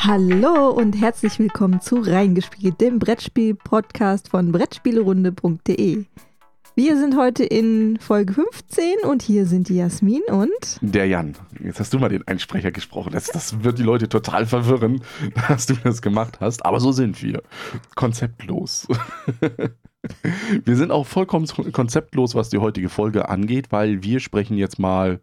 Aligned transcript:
Hallo 0.00 0.70
und 0.70 0.92
herzlich 0.92 1.40
willkommen 1.40 1.80
zu 1.80 1.96
Reingespielt, 1.96 2.80
dem 2.80 3.00
Brettspiel-Podcast 3.00 4.28
von 4.28 4.52
Brettspielerunde.de. 4.52 6.04
Wir 6.76 6.96
sind 6.96 7.16
heute 7.16 7.42
in 7.42 7.98
Folge 7.98 8.32
15 8.32 8.84
und 9.08 9.22
hier 9.22 9.44
sind 9.44 9.68
die 9.68 9.74
Jasmin 9.74 10.22
und 10.28 10.78
der 10.80 11.06
Jan. 11.06 11.34
Jetzt 11.60 11.80
hast 11.80 11.92
du 11.92 11.98
mal 11.98 12.10
den 12.10 12.24
Einsprecher 12.28 12.70
gesprochen. 12.70 13.10
Das, 13.12 13.26
das 13.26 13.64
wird 13.64 13.80
die 13.80 13.82
Leute 13.82 14.08
total 14.08 14.46
verwirren, 14.46 15.02
dass 15.48 15.66
du 15.66 15.74
das 15.74 16.00
gemacht 16.00 16.38
hast. 16.38 16.64
Aber 16.64 16.78
so 16.78 16.92
sind 16.92 17.20
wir. 17.20 17.42
Konzeptlos. 17.96 18.86
wir 20.64 20.76
sind 20.76 20.92
auch 20.92 21.06
vollkommen 21.06 21.48
konzeptlos, 21.72 22.36
was 22.36 22.50
die 22.50 22.58
heutige 22.58 22.88
Folge 22.88 23.28
angeht, 23.28 23.72
weil 23.72 24.04
wir 24.04 24.20
sprechen 24.20 24.56
jetzt 24.56 24.78
mal 24.78 25.20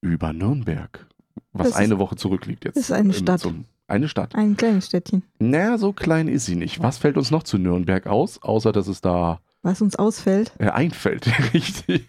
über 0.00 0.32
Nürnberg. 0.32 1.06
Was 1.52 1.68
das 1.68 1.76
eine 1.76 1.98
Woche 1.98 2.16
zurückliegt 2.16 2.64
jetzt. 2.64 2.76
Das 2.76 2.84
ist 2.84 2.92
eine 2.92 3.12
Stadt. 3.12 3.40
Zum, 3.40 3.66
eine 3.92 4.08
Stadt. 4.08 4.34
Ein 4.34 4.56
kleines 4.56 4.86
Städtchen. 4.86 5.22
Naja, 5.38 5.78
so 5.78 5.92
klein 5.92 6.28
ist 6.28 6.46
sie 6.46 6.56
nicht. 6.56 6.82
Was 6.82 6.98
fällt 6.98 7.16
uns 7.16 7.30
noch 7.30 7.42
zu 7.42 7.58
Nürnberg 7.58 8.06
aus, 8.06 8.42
außer 8.42 8.72
dass 8.72 8.88
es 8.88 9.00
da 9.00 9.40
was 9.62 9.80
uns 9.80 9.94
ausfällt? 9.96 10.52
Äh, 10.58 10.70
einfällt, 10.70 11.30
richtig. 11.54 12.08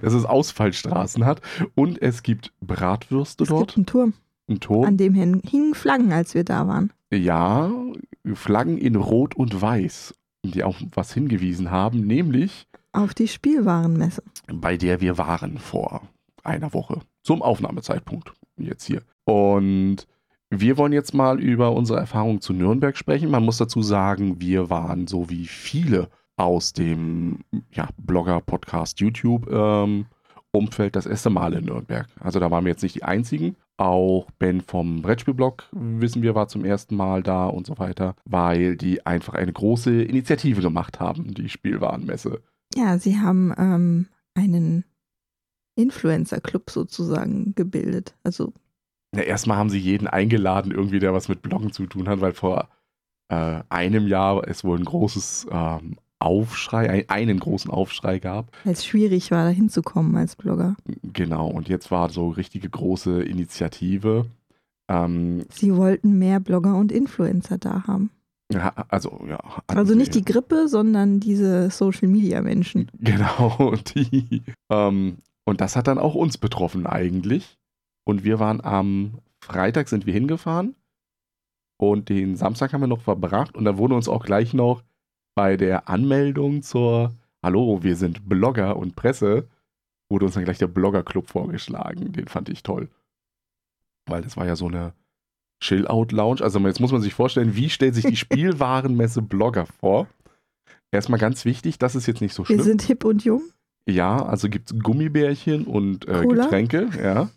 Dass 0.00 0.12
es 0.12 0.24
Ausfallstraßen 0.24 1.26
hat. 1.26 1.42
Und 1.74 2.00
es 2.00 2.22
gibt 2.22 2.52
Bratwürste 2.60 3.42
es 3.42 3.48
dort. 3.48 3.62
Es 3.62 3.66
gibt 3.74 3.78
einen 3.78 3.86
Turm. 3.86 4.14
Ein 4.48 4.60
Turm. 4.60 4.84
An 4.84 4.96
dem 4.96 5.14
hingen 5.14 5.74
Flaggen, 5.74 6.12
als 6.12 6.34
wir 6.34 6.44
da 6.44 6.68
waren. 6.68 6.92
Ja, 7.12 7.72
Flaggen 8.34 8.78
in 8.78 8.94
Rot 8.94 9.34
und 9.34 9.60
Weiß, 9.60 10.14
die 10.44 10.62
auch 10.62 10.76
was 10.94 11.12
hingewiesen 11.12 11.70
haben, 11.70 12.06
nämlich 12.06 12.68
auf 12.92 13.12
die 13.12 13.28
Spielwarenmesse. 13.28 14.22
Bei 14.52 14.76
der 14.76 15.00
wir 15.00 15.18
waren 15.18 15.58
vor 15.58 16.02
einer 16.42 16.72
Woche. 16.72 17.00
Zum 17.22 17.42
Aufnahmezeitpunkt. 17.42 18.32
Jetzt 18.56 18.84
hier. 18.84 19.02
Und 19.24 20.06
wir 20.50 20.76
wollen 20.76 20.92
jetzt 20.92 21.14
mal 21.14 21.40
über 21.40 21.72
unsere 21.72 21.98
Erfahrung 21.98 22.40
zu 22.40 22.52
Nürnberg 22.52 22.96
sprechen. 22.96 23.30
Man 23.30 23.44
muss 23.44 23.58
dazu 23.58 23.82
sagen, 23.82 24.40
wir 24.40 24.70
waren 24.70 25.06
so 25.06 25.28
wie 25.28 25.46
viele 25.46 26.08
aus 26.36 26.72
dem 26.72 27.40
ja, 27.72 27.88
Blogger, 27.96 28.40
Podcast, 28.40 29.00
YouTube 29.00 29.50
ähm, 29.50 30.06
Umfeld 30.52 30.96
das 30.96 31.06
erste 31.06 31.30
Mal 31.30 31.52
in 31.54 31.64
Nürnberg. 31.64 32.06
Also 32.20 32.40
da 32.40 32.50
waren 32.50 32.64
wir 32.64 32.70
jetzt 32.72 32.82
nicht 32.82 32.94
die 32.94 33.04
einzigen. 33.04 33.56
Auch 33.78 34.30
Ben 34.38 34.62
vom 34.62 35.02
Brettspielblog, 35.02 35.64
wissen 35.72 36.22
wir, 36.22 36.34
war 36.34 36.48
zum 36.48 36.64
ersten 36.64 36.96
Mal 36.96 37.22
da 37.22 37.46
und 37.46 37.66
so 37.66 37.78
weiter, 37.78 38.14
weil 38.24 38.76
die 38.76 39.04
einfach 39.04 39.34
eine 39.34 39.52
große 39.52 40.02
Initiative 40.02 40.62
gemacht 40.62 40.98
haben, 40.98 41.34
die 41.34 41.50
Spielwarenmesse. 41.50 42.40
Ja, 42.74 42.98
sie 42.98 43.18
haben 43.18 43.52
ähm, 43.58 44.06
einen 44.34 44.84
Influencer-Club 45.74 46.70
sozusagen 46.70 47.54
gebildet. 47.54 48.14
Also. 48.22 48.54
Ja, 49.16 49.22
erstmal 49.22 49.56
haben 49.56 49.70
sie 49.70 49.78
jeden 49.78 50.06
eingeladen, 50.06 50.72
irgendwie, 50.72 50.98
der 50.98 51.12
was 51.12 51.28
mit 51.28 51.42
Bloggen 51.42 51.72
zu 51.72 51.86
tun 51.86 52.08
hat, 52.08 52.20
weil 52.20 52.32
vor 52.32 52.68
äh, 53.28 53.62
einem 53.68 54.06
Jahr 54.06 54.46
es 54.46 54.64
wohl 54.64 54.78
ein 54.78 54.84
großes 54.84 55.46
ähm, 55.50 55.96
Aufschrei, 56.18 57.04
einen 57.08 57.38
großen 57.38 57.70
Aufschrei 57.70 58.18
gab. 58.18 58.50
Weil 58.64 58.72
es 58.72 58.86
schwierig 58.86 59.30
war, 59.30 59.44
da 59.44 59.50
hinzukommen 59.50 60.16
als 60.16 60.36
Blogger. 60.36 60.76
Genau, 61.02 61.48
und 61.48 61.68
jetzt 61.68 61.90
war 61.90 62.08
so 62.08 62.28
richtige 62.28 62.68
große 62.68 63.22
Initiative. 63.22 64.26
Ähm, 64.88 65.44
Sie 65.50 65.74
wollten 65.76 66.18
mehr 66.18 66.40
Blogger 66.40 66.76
und 66.76 66.92
Influencer 66.92 67.58
da 67.58 67.86
haben. 67.86 68.10
Ja, 68.52 68.72
also, 68.88 69.20
ja. 69.28 69.40
Also 69.66 69.94
nicht 69.94 70.14
die 70.14 70.24
Grippe, 70.24 70.68
sondern 70.68 71.18
diese 71.20 71.70
Social 71.70 72.08
Media 72.08 72.40
Menschen. 72.42 72.90
Genau, 72.98 73.74
die. 73.94 74.42
Ähm, 74.70 75.18
und 75.44 75.60
das 75.60 75.76
hat 75.76 75.86
dann 75.86 75.98
auch 75.98 76.14
uns 76.14 76.38
betroffen 76.38 76.86
eigentlich. 76.86 77.55
Und 78.06 78.24
wir 78.24 78.38
waren 78.38 78.62
am 78.62 79.18
Freitag 79.42 79.88
sind 79.88 80.06
wir 80.06 80.12
hingefahren 80.12 80.74
und 81.78 82.08
den 82.08 82.36
Samstag 82.36 82.72
haben 82.72 82.80
wir 82.80 82.88
noch 82.88 83.02
verbracht 83.02 83.54
und 83.54 83.64
dann 83.64 83.78
wurde 83.78 83.94
uns 83.94 84.08
auch 84.08 84.24
gleich 84.24 84.54
noch 84.54 84.82
bei 85.34 85.56
der 85.56 85.88
Anmeldung 85.88 86.62
zur 86.62 87.12
Hallo, 87.44 87.82
wir 87.82 87.96
sind 87.96 88.28
Blogger 88.28 88.76
und 88.76 88.96
Presse, 88.96 89.46
wurde 90.10 90.24
uns 90.24 90.34
dann 90.34 90.44
gleich 90.44 90.58
der 90.58 90.66
Blogger-Club 90.66 91.28
vorgeschlagen. 91.28 92.12
Den 92.12 92.26
fand 92.26 92.48
ich 92.48 92.62
toll. 92.62 92.88
Weil 94.08 94.22
das 94.22 94.36
war 94.36 94.46
ja 94.46 94.56
so 94.56 94.66
eine 94.66 94.94
Chill-Out-Lounge. 95.62 96.42
Also 96.42 96.58
jetzt 96.60 96.80
muss 96.80 96.92
man 96.92 97.02
sich 97.02 97.14
vorstellen, 97.14 97.54
wie 97.54 97.70
stellt 97.70 97.94
sich 97.94 98.04
die 98.04 98.16
Spielwarenmesse 98.16 99.22
Blogger 99.22 99.66
vor? 99.66 100.08
Erstmal 100.90 101.20
ganz 101.20 101.44
wichtig, 101.44 101.78
das 101.78 101.94
ist 101.94 102.06
jetzt 102.06 102.20
nicht 102.20 102.34
so 102.34 102.44
schlimm. 102.44 102.58
Wir 102.58 102.64
sind 102.64 102.82
hip 102.82 103.04
und 103.04 103.24
jung. 103.24 103.42
Ja, 103.88 104.24
also 104.24 104.48
gibt 104.48 104.70
es 104.70 104.78
Gummibärchen 104.80 105.66
und 105.66 106.08
äh, 106.08 106.26
Getränke, 106.26 106.88
ja. 107.00 107.30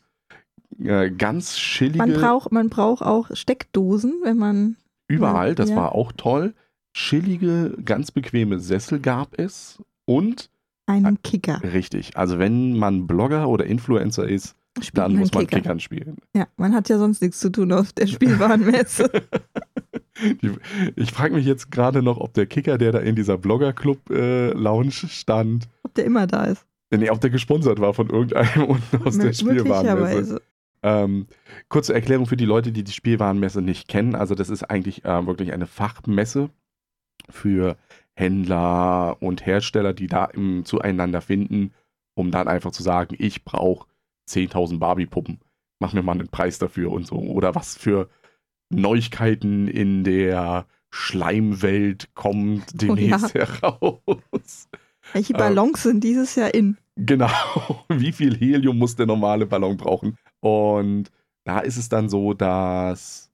Äh, 0.78 1.12
ganz 1.12 1.56
chillige. 1.56 1.97
Man 1.97 2.13
braucht, 2.13 2.52
man 2.52 2.69
braucht 2.69 3.02
auch 3.02 3.30
Steckdosen, 3.34 4.13
wenn 4.24 4.38
man. 4.38 4.75
Überall, 5.07 5.56
das 5.56 5.72
ja. 5.72 5.75
war 5.75 5.96
auch 5.96 6.12
toll 6.12 6.53
chillige, 6.94 7.78
ganz 7.84 8.12
bequeme 8.12 8.59
Sessel 8.59 9.00
gab 9.00 9.38
es 9.38 9.81
und 10.06 10.50
einen 10.85 11.22
Kicker. 11.22 11.62
Richtig. 11.63 12.18
Also 12.18 12.40
wenn 12.40 12.78
man 12.78 13.06
Blogger 13.07 13.47
oder 13.47 13.66
Influencer 13.66 14.28
ist, 14.28 14.56
Spielt 14.81 14.97
dann 14.97 15.16
muss 15.16 15.34
man 15.34 15.46
Kicker. 15.46 15.62
Kickern 15.62 15.80
spielen. 15.80 16.18
Ja, 16.34 16.47
man 16.57 16.74
hat 16.74 16.90
ja 16.90 16.97
sonst 16.97 17.22
nichts 17.22 17.40
zu 17.40 17.51
tun 17.51 17.72
auf 17.72 17.94
der 17.94 18.07
Spielwarenmesse. 18.07 19.09
ich 20.96 21.12
frage 21.12 21.36
mich 21.36 21.46
jetzt 21.46 21.72
gerade 21.72 22.01
noch, 22.01 22.18
ob 22.18 22.34
der 22.34 22.46
Kicker, 22.46 22.78
der 22.78 22.91
da 22.91 23.00
in 23.00 23.16
dieser 23.16 23.38
Blogger-Club-Lounge 23.38 24.88
äh, 24.88 25.07
stand, 25.07 25.68
ob 25.84 25.94
der 25.94 26.06
immer 26.06 26.28
da 26.28 26.46
ist. 26.46 26.66
Nee, 26.91 27.09
ob 27.12 27.22
der 27.22 27.30
gesponsert 27.30 27.80
war 27.80 27.94
von 27.94 28.09
irgendeinem 28.09 28.63
unten 28.68 29.03
aus 29.03 29.18
der 29.18 29.34
Spielwarenmesse. 29.34 30.41
Ähm, 30.81 31.28
kurze 31.67 31.94
Erklärung 31.94 32.25
für 32.25 32.38
die 32.38 32.45
Leute, 32.45 32.72
die 32.72 32.84
die 32.84 32.91
Spielwarenmesse 32.91 33.62
nicht 33.62 33.88
kennen. 33.88 34.16
Also 34.16 34.35
das 34.35 34.50
ist 34.50 34.63
eigentlich 34.63 35.06
äh, 35.06 35.25
wirklich 35.25 35.51
eine 35.51 35.66
Fachmesse 35.66 36.50
für 37.29 37.78
Händler 38.16 39.18
und 39.22 39.45
Hersteller, 39.45 39.94
die 39.94 40.07
da 40.07 40.25
im, 40.25 40.66
zueinander 40.66 41.22
finden, 41.22 41.73
um 42.16 42.31
dann 42.31 42.47
einfach 42.47 42.72
zu 42.72 42.84
sagen, 42.84 43.16
ich 43.18 43.44
brauche 43.44 43.88
10.000 44.29 44.79
Barbie-Puppen, 44.79 45.39
mach 45.79 45.94
mir 45.94 46.03
mal 46.03 46.13
einen 46.13 46.28
Preis 46.28 46.59
dafür 46.59 46.91
und 46.91 47.07
so. 47.07 47.16
Oder 47.16 47.56
was 47.56 47.78
für 47.78 48.09
Neuigkeiten 48.69 49.68
in 49.68 50.03
der 50.03 50.66
Schleimwelt 50.91 52.13
kommt 52.13 52.81
demnächst 52.81 53.35
oh 53.35 53.39
ja. 53.39 53.62
heraus. 53.62 54.69
Welche 55.13 55.34
Ballons 55.34 55.85
ähm, 55.85 55.91
sind 55.91 56.03
dieses 56.03 56.35
Jahr 56.35 56.53
in? 56.53 56.78
Genau. 56.95 57.29
Wie 57.89 58.12
viel 58.12 58.38
Helium 58.38 58.78
muss 58.78 58.95
der 58.95 59.06
normale 59.06 59.45
Ballon 59.45 59.78
brauchen? 59.78 60.18
Und 60.41 61.11
da 61.44 61.59
ist 61.59 61.77
es 61.77 61.89
dann 61.89 62.09
so, 62.09 62.33
dass 62.33 63.31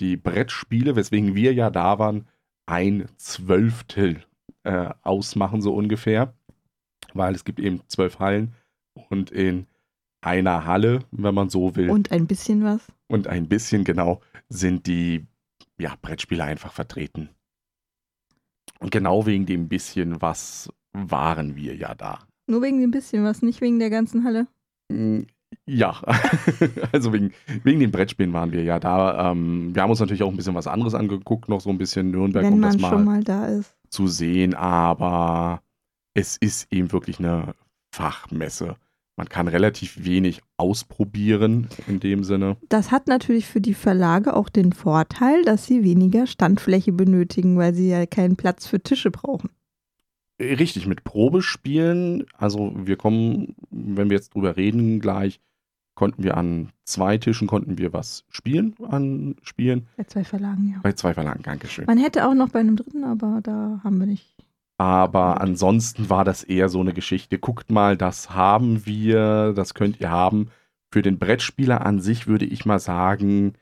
die 0.00 0.16
Brettspiele, 0.16 0.96
weswegen 0.96 1.34
wir 1.34 1.52
ja 1.54 1.70
da 1.70 1.98
waren, 1.98 2.26
ein 2.66 3.08
Zwölftel 3.16 4.24
äh, 4.64 4.90
ausmachen, 5.02 5.62
so 5.62 5.74
ungefähr. 5.74 6.34
Weil 7.14 7.34
es 7.34 7.44
gibt 7.44 7.58
eben 7.58 7.80
zwölf 7.88 8.18
Hallen 8.18 8.54
und 9.08 9.30
in 9.30 9.66
einer 10.20 10.66
Halle, 10.66 11.00
wenn 11.10 11.34
man 11.34 11.48
so 11.48 11.76
will. 11.76 11.90
Und 11.90 12.12
ein 12.12 12.26
bisschen 12.26 12.62
was. 12.64 12.80
Und 13.06 13.28
ein 13.28 13.48
bisschen, 13.48 13.84
genau, 13.84 14.20
sind 14.48 14.86
die 14.86 15.26
ja, 15.78 15.94
Brettspiele 16.02 16.44
einfach 16.44 16.72
vertreten. 16.72 17.30
Und 18.80 18.90
genau 18.90 19.26
wegen 19.26 19.46
dem 19.46 19.68
bisschen 19.68 20.20
was 20.20 20.70
waren 20.92 21.56
wir 21.56 21.74
ja 21.74 21.94
da. 21.94 22.20
Nur 22.46 22.62
wegen 22.62 22.80
dem 22.80 22.90
bisschen 22.90 23.24
was, 23.24 23.42
nicht 23.42 23.60
wegen 23.60 23.78
der 23.78 23.90
ganzen 23.90 24.24
Halle? 24.24 24.46
Ja, 25.66 26.00
also 26.92 27.12
wegen, 27.12 27.32
wegen 27.62 27.80
den 27.80 27.90
Brettspielen 27.90 28.32
waren 28.32 28.52
wir 28.52 28.62
ja 28.62 28.78
da. 28.78 29.30
Ähm, 29.32 29.74
wir 29.74 29.82
haben 29.82 29.90
uns 29.90 30.00
natürlich 30.00 30.22
auch 30.22 30.30
ein 30.30 30.36
bisschen 30.36 30.54
was 30.54 30.66
anderes 30.66 30.94
angeguckt, 30.94 31.48
noch 31.48 31.60
so 31.60 31.70
ein 31.70 31.78
bisschen 31.78 32.10
Nürnberg, 32.10 32.44
Wenn 32.44 32.54
um 32.54 32.62
das 32.62 32.78
mal, 32.78 32.98
mal 32.98 33.22
da 33.22 33.46
ist. 33.46 33.74
zu 33.90 34.06
sehen, 34.06 34.54
aber 34.54 35.60
es 36.14 36.36
ist 36.38 36.72
eben 36.72 36.90
wirklich 36.92 37.18
eine 37.18 37.54
Fachmesse. 37.92 38.76
Man 39.16 39.28
kann 39.28 39.48
relativ 39.48 40.04
wenig 40.04 40.42
ausprobieren 40.56 41.66
in 41.88 41.98
dem 41.98 42.22
Sinne. 42.22 42.56
Das 42.68 42.92
hat 42.92 43.08
natürlich 43.08 43.46
für 43.46 43.60
die 43.60 43.74
Verlage 43.74 44.34
auch 44.34 44.48
den 44.48 44.72
Vorteil, 44.72 45.42
dass 45.42 45.66
sie 45.66 45.82
weniger 45.82 46.26
Standfläche 46.28 46.92
benötigen, 46.92 47.58
weil 47.58 47.74
sie 47.74 47.88
ja 47.88 48.06
keinen 48.06 48.36
Platz 48.36 48.66
für 48.66 48.80
Tische 48.80 49.10
brauchen. 49.10 49.50
Richtig, 50.40 50.86
mit 50.86 51.02
Probespielen, 51.02 52.26
also 52.32 52.72
wir 52.76 52.96
kommen, 52.96 53.56
wenn 53.70 54.08
wir 54.08 54.16
jetzt 54.16 54.34
drüber 54.34 54.56
reden 54.56 55.00
gleich, 55.00 55.40
konnten 55.98 56.22
wir 56.22 56.36
an 56.36 56.68
zwei 56.84 57.18
Tischen 57.18 57.48
konnten 57.48 57.76
wir 57.76 57.92
was 57.92 58.24
spielen, 58.28 58.76
an 58.88 59.34
Spielen. 59.42 59.88
Bei 59.96 60.04
zwei 60.04 60.22
Verlagen, 60.22 60.70
ja. 60.72 60.80
Bei 60.80 60.92
zwei 60.92 61.12
Verlagen, 61.12 61.42
Dankeschön. 61.42 61.86
Man 61.86 61.98
hätte 61.98 62.28
auch 62.28 62.34
noch 62.34 62.50
bei 62.50 62.60
einem 62.60 62.76
dritten, 62.76 63.02
aber 63.02 63.40
da 63.42 63.80
haben 63.82 63.98
wir 63.98 64.06
nicht. 64.06 64.36
Aber 64.76 65.40
ansonsten 65.40 66.08
war 66.08 66.24
das 66.24 66.44
eher 66.44 66.68
so 66.68 66.78
eine 66.78 66.94
Geschichte. 66.94 67.40
Guckt 67.40 67.72
mal, 67.72 67.96
das 67.96 68.30
haben 68.30 68.86
wir, 68.86 69.52
das 69.54 69.74
könnt 69.74 70.00
ihr 70.00 70.08
haben. 70.08 70.50
Für 70.92 71.02
den 71.02 71.18
Brettspieler 71.18 71.84
an 71.84 71.98
sich 71.98 72.28
würde 72.28 72.44
ich 72.44 72.64
mal 72.64 72.78
sagen, 72.78 73.54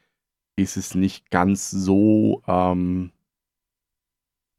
ist 0.57 0.77
es 0.77 0.95
nicht 0.95 1.31
ganz 1.31 1.71
so 1.71 2.43
ähm, 2.47 3.13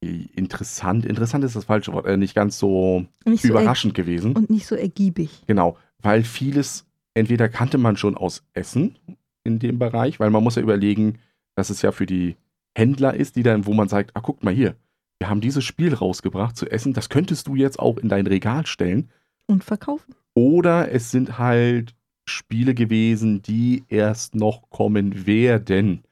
interessant, 0.01 1.05
interessant 1.05 1.43
ist 1.43 1.55
das 1.55 1.65
falsche 1.65 1.93
Wort, 1.93 2.07
äh, 2.07 2.17
nicht 2.17 2.33
ganz 2.33 2.57
so 2.57 3.05
nicht 3.23 3.43
überraschend 3.43 3.95
so 3.95 4.01
gewesen. 4.01 4.35
Und 4.35 4.49
nicht 4.49 4.65
so 4.65 4.73
ergiebig. 4.73 5.43
Genau, 5.45 5.77
weil 5.99 6.23
vieles 6.23 6.86
entweder 7.17 7.49
kannte 7.49 7.77
man 7.77 7.97
schon 7.97 8.15
aus 8.15 8.43
Essen 8.53 8.97
in 9.43 9.59
dem 9.59 9.79
Bereich, 9.79 10.19
weil 10.19 10.29
man 10.29 10.43
muss 10.43 10.55
ja 10.55 10.61
überlegen, 10.61 11.19
dass 11.55 11.69
es 11.69 11.81
ja 11.81 11.91
für 11.91 12.05
die 12.05 12.37
Händler 12.77 13.15
ist, 13.15 13.35
die 13.35 13.43
dann, 13.43 13.65
wo 13.65 13.73
man 13.73 13.87
sagt, 13.87 14.11
ah, 14.13 14.21
guck 14.21 14.43
mal 14.43 14.53
hier, 14.53 14.75
wir 15.19 15.29
haben 15.29 15.41
dieses 15.41 15.65
Spiel 15.65 15.93
rausgebracht 15.93 16.55
zu 16.55 16.69
essen, 16.69 16.93
das 16.93 17.09
könntest 17.09 17.47
du 17.47 17.55
jetzt 17.55 17.79
auch 17.79 17.97
in 17.97 18.07
dein 18.07 18.27
Regal 18.27 18.67
stellen. 18.67 19.09
Und 19.47 19.63
verkaufen. 19.63 20.13
Oder 20.35 20.91
es 20.91 21.09
sind 21.09 21.39
halt 21.39 21.95
Spiele 22.29 22.75
gewesen, 22.75 23.41
die 23.41 23.83
erst 23.87 24.35
noch 24.35 24.69
kommen 24.69 25.25
werden, 25.25 26.03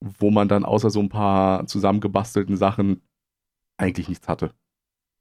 wo 0.00 0.30
man 0.30 0.46
dann 0.46 0.64
außer 0.64 0.90
so 0.90 1.00
ein 1.00 1.08
paar 1.08 1.66
zusammengebastelten 1.66 2.56
Sachen 2.56 3.00
eigentlich 3.78 4.08
nichts 4.08 4.28
hatte. 4.28 4.52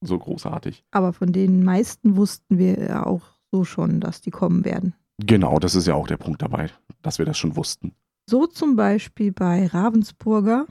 So 0.01 0.19
großartig. 0.19 0.83
Aber 0.91 1.13
von 1.13 1.31
den 1.31 1.63
meisten 1.63 2.15
wussten 2.15 2.59
wir 2.59 2.77
ja 2.77 3.05
auch 3.05 3.23
so 3.51 3.63
schon, 3.63 4.01
dass 4.01 4.21
die 4.21 4.31
kommen 4.31 4.65
werden. 4.65 4.93
Genau, 5.17 5.59
das 5.59 5.75
ist 5.75 5.87
ja 5.87 5.93
auch 5.93 6.07
der 6.07 6.17
Punkt 6.17 6.41
dabei, 6.41 6.69
dass 7.01 7.19
wir 7.19 7.25
das 7.25 7.37
schon 7.37 7.55
wussten. 7.55 7.93
So 8.29 8.47
zum 8.47 8.75
Beispiel 8.75 9.31
bei 9.31 9.67
Ravensburger. 9.67 10.65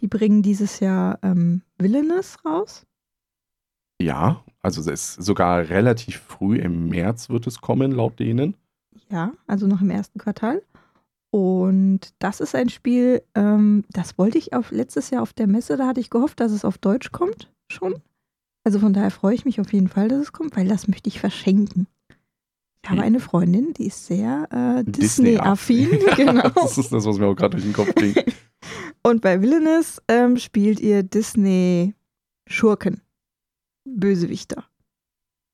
Die 0.00 0.06
bringen 0.06 0.42
dieses 0.42 0.80
Jahr 0.80 1.18
ähm, 1.22 1.62
Villainous 1.76 2.38
raus. 2.44 2.86
Ja, 4.00 4.42
also 4.62 4.80
es 4.80 4.86
ist 4.86 5.26
sogar 5.26 5.68
relativ 5.68 6.20
früh 6.20 6.56
im 6.58 6.88
März 6.88 7.28
wird 7.28 7.46
es 7.46 7.60
kommen, 7.60 7.92
laut 7.92 8.18
denen. 8.18 8.56
Ja, 9.10 9.32
also 9.46 9.66
noch 9.66 9.82
im 9.82 9.90
ersten 9.90 10.18
Quartal. 10.18 10.62
Und 11.30 12.14
das 12.18 12.40
ist 12.40 12.54
ein 12.54 12.70
Spiel, 12.70 13.22
ähm, 13.34 13.84
das 13.90 14.16
wollte 14.16 14.38
ich 14.38 14.54
auf 14.54 14.70
letztes 14.70 15.10
Jahr 15.10 15.22
auf 15.22 15.32
der 15.32 15.46
Messe, 15.46 15.76
da 15.76 15.86
hatte 15.86 16.00
ich 16.00 16.10
gehofft, 16.10 16.40
dass 16.40 16.50
es 16.50 16.64
auf 16.64 16.78
Deutsch 16.78 17.12
kommt 17.12 17.52
schon. 17.70 18.00
Also 18.64 18.78
von 18.78 18.92
daher 18.92 19.10
freue 19.10 19.34
ich 19.34 19.44
mich 19.44 19.60
auf 19.60 19.72
jeden 19.72 19.88
Fall, 19.88 20.08
dass 20.08 20.20
es 20.20 20.32
kommt, 20.32 20.56
weil 20.56 20.66
das 20.66 20.88
möchte 20.88 21.08
ich 21.08 21.20
verschenken. 21.20 21.86
Ich 22.82 22.90
habe 22.90 23.02
eine 23.02 23.20
Freundin, 23.20 23.74
die 23.74 23.86
ist 23.86 24.06
sehr 24.06 24.48
äh, 24.50 24.90
Disney-affin. 24.90 25.90
Disney 25.90 26.14
genau. 26.16 26.48
das 26.48 26.78
ist 26.78 26.92
das, 26.92 27.04
was 27.04 27.18
mir 27.18 27.26
auch 27.26 27.34
gerade 27.34 27.56
durch 27.56 27.64
den 27.64 27.72
Kopf 27.72 27.94
ging. 27.94 28.14
Und 29.02 29.22
bei 29.22 29.40
Villainous 29.40 30.00
ähm, 30.08 30.36
spielt 30.38 30.80
ihr 30.80 31.02
Disney-Schurken. 31.02 33.02
Bösewichter. 33.84 34.64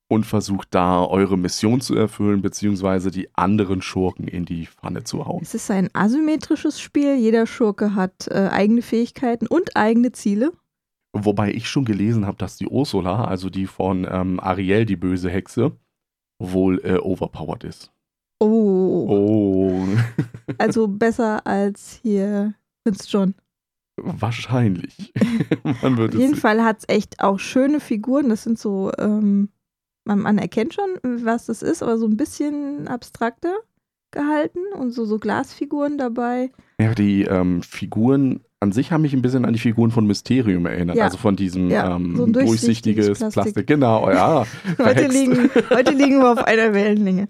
Und 0.08 0.24
versucht 0.24 0.68
da 0.70 1.04
eure 1.04 1.36
Mission 1.36 1.80
zu 1.80 1.96
erfüllen, 1.96 2.42
beziehungsweise 2.42 3.10
die 3.10 3.28
anderen 3.34 3.82
Schurken 3.82 4.28
in 4.28 4.44
die 4.44 4.66
Pfanne 4.66 5.02
zu 5.02 5.26
hauen. 5.26 5.40
Es 5.42 5.54
ist 5.54 5.70
ein 5.70 5.90
asymmetrisches 5.94 6.80
Spiel. 6.80 7.16
Jeder 7.16 7.46
Schurke 7.46 7.96
hat 7.96 8.28
äh, 8.28 8.48
eigene 8.52 8.82
Fähigkeiten 8.82 9.48
und 9.48 9.76
eigene 9.76 10.12
Ziele. 10.12 10.52
Wobei 11.12 11.50
ich 11.50 11.68
schon 11.68 11.84
gelesen 11.84 12.26
habe, 12.26 12.36
dass 12.36 12.56
die 12.56 12.68
Ursula, 12.68 13.24
also 13.24 13.50
die 13.50 13.66
von 13.66 14.06
ähm, 14.08 14.38
Ariel, 14.38 14.86
die 14.86 14.96
böse 14.96 15.30
Hexe, 15.30 15.72
wohl 16.38 16.80
äh, 16.84 16.98
overpowered 16.98 17.64
ist. 17.64 17.90
Oh. 18.40 19.06
Oh. 19.08 19.86
Also 20.58 20.88
besser 20.88 21.46
als 21.46 21.98
hier 22.02 22.54
Prinz 22.84 23.10
John. 23.10 23.34
Wahrscheinlich. 23.96 25.12
Auf 25.82 26.14
jeden 26.14 26.36
Fall 26.36 26.62
hat 26.62 26.80
es 26.80 26.84
echt 26.88 27.20
auch 27.20 27.38
schöne 27.38 27.80
Figuren. 27.80 28.28
Das 28.28 28.42
sind 28.42 28.58
so, 28.58 28.92
ähm, 28.98 29.48
man, 30.04 30.18
man 30.18 30.38
erkennt 30.38 30.74
schon, 30.74 30.98
was 31.02 31.46
das 31.46 31.62
ist, 31.62 31.82
aber 31.82 31.96
so 31.96 32.06
ein 32.06 32.18
bisschen 32.18 32.88
abstrakter 32.88 33.54
gehalten 34.10 34.60
und 34.78 34.92
so, 34.92 35.04
so 35.04 35.18
Glasfiguren 35.18 35.98
dabei. 35.98 36.50
Ja, 36.80 36.94
die 36.94 37.22
ähm, 37.22 37.62
Figuren 37.62 38.40
an 38.60 38.72
sich 38.72 38.90
haben 38.90 39.02
mich 39.02 39.12
ein 39.12 39.22
bisschen 39.22 39.44
an 39.44 39.52
die 39.52 39.58
Figuren 39.58 39.90
von 39.90 40.06
Mysterium 40.06 40.66
erinnert. 40.66 40.96
Ja. 40.96 41.04
Also 41.04 41.18
von 41.18 41.36
diesem 41.36 41.70
Ja, 41.70 41.94
ähm, 41.96 42.16
so 42.16 42.26
durchsichtiges 42.26 43.06
durchsichtiges 43.06 43.18
Plastik. 43.18 43.42
Plastik. 43.42 43.66
Genau, 43.66 44.10
ja. 44.10 44.46
Heute 44.78 45.06
liegen, 45.08 45.50
heute 45.70 45.92
liegen 45.92 46.18
wir 46.20 46.32
auf 46.32 46.44
einer 46.44 46.72
Wellenlänge. 46.72 47.28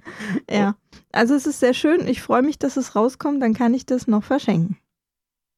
Ja. 0.50 0.76
Also 1.12 1.34
es 1.34 1.46
ist 1.46 1.60
sehr 1.60 1.74
schön. 1.74 2.06
Ich 2.06 2.22
freue 2.22 2.42
mich, 2.42 2.58
dass 2.58 2.76
es 2.76 2.94
rauskommt. 2.94 3.42
Dann 3.42 3.54
kann 3.54 3.74
ich 3.74 3.86
das 3.86 4.06
noch 4.06 4.22
verschenken. 4.22 4.76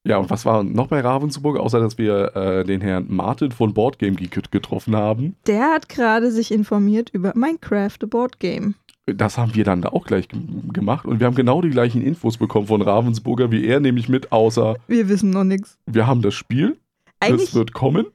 Ja, 0.05 0.17
und 0.17 0.31
was 0.31 0.47
war 0.47 0.65
noch 0.65 0.87
bei 0.87 1.01
Ravensburg, 1.01 1.59
außer 1.59 1.81
dass 1.81 1.99
wir 1.99 2.35
äh, 2.35 2.65
den 2.65 2.81
Herrn 2.81 3.07
Martin 3.09 3.53
von 3.53 3.75
Boardgame 3.75 4.15
Geek 4.15 4.51
getroffen 4.51 4.97
haben? 4.97 5.37
Der 5.47 5.73
hat 5.73 5.89
gerade 5.89 6.31
sich 6.31 6.51
informiert 6.51 7.11
über 7.13 7.33
Minecraft, 7.35 7.93
the 8.01 8.07
Board 8.07 8.39
Game. 8.39 8.75
Das 9.17 9.39
haben 9.39 9.55
wir 9.55 9.65
dann 9.65 9.83
da 9.83 9.91
auch 9.91 10.05
gleich 10.05 10.29
gemacht 10.29 11.07
und 11.07 11.21
wir 11.21 11.27
haben 11.27 11.35
genau 11.35 11.63
die 11.63 11.71
gleichen 11.71 12.03
Infos 12.03 12.37
bekommen 12.37 12.67
von 12.67 12.83
Ravensburger 12.83 13.51
wie 13.51 13.65
er, 13.65 13.81
nämlich 13.81 14.09
mit, 14.09 14.33
außer 14.33 14.77
Wir 14.87 15.09
wissen 15.09 15.31
noch 15.31 15.45
nichts. 15.45 15.79
wir 15.87 16.07
haben 16.07 16.23
das 16.23 16.35
Spiel, 16.35 16.77
Eigentlich 17.21 17.49
es 17.49 17.55
wird 17.55 17.73
kommen 17.73 18.07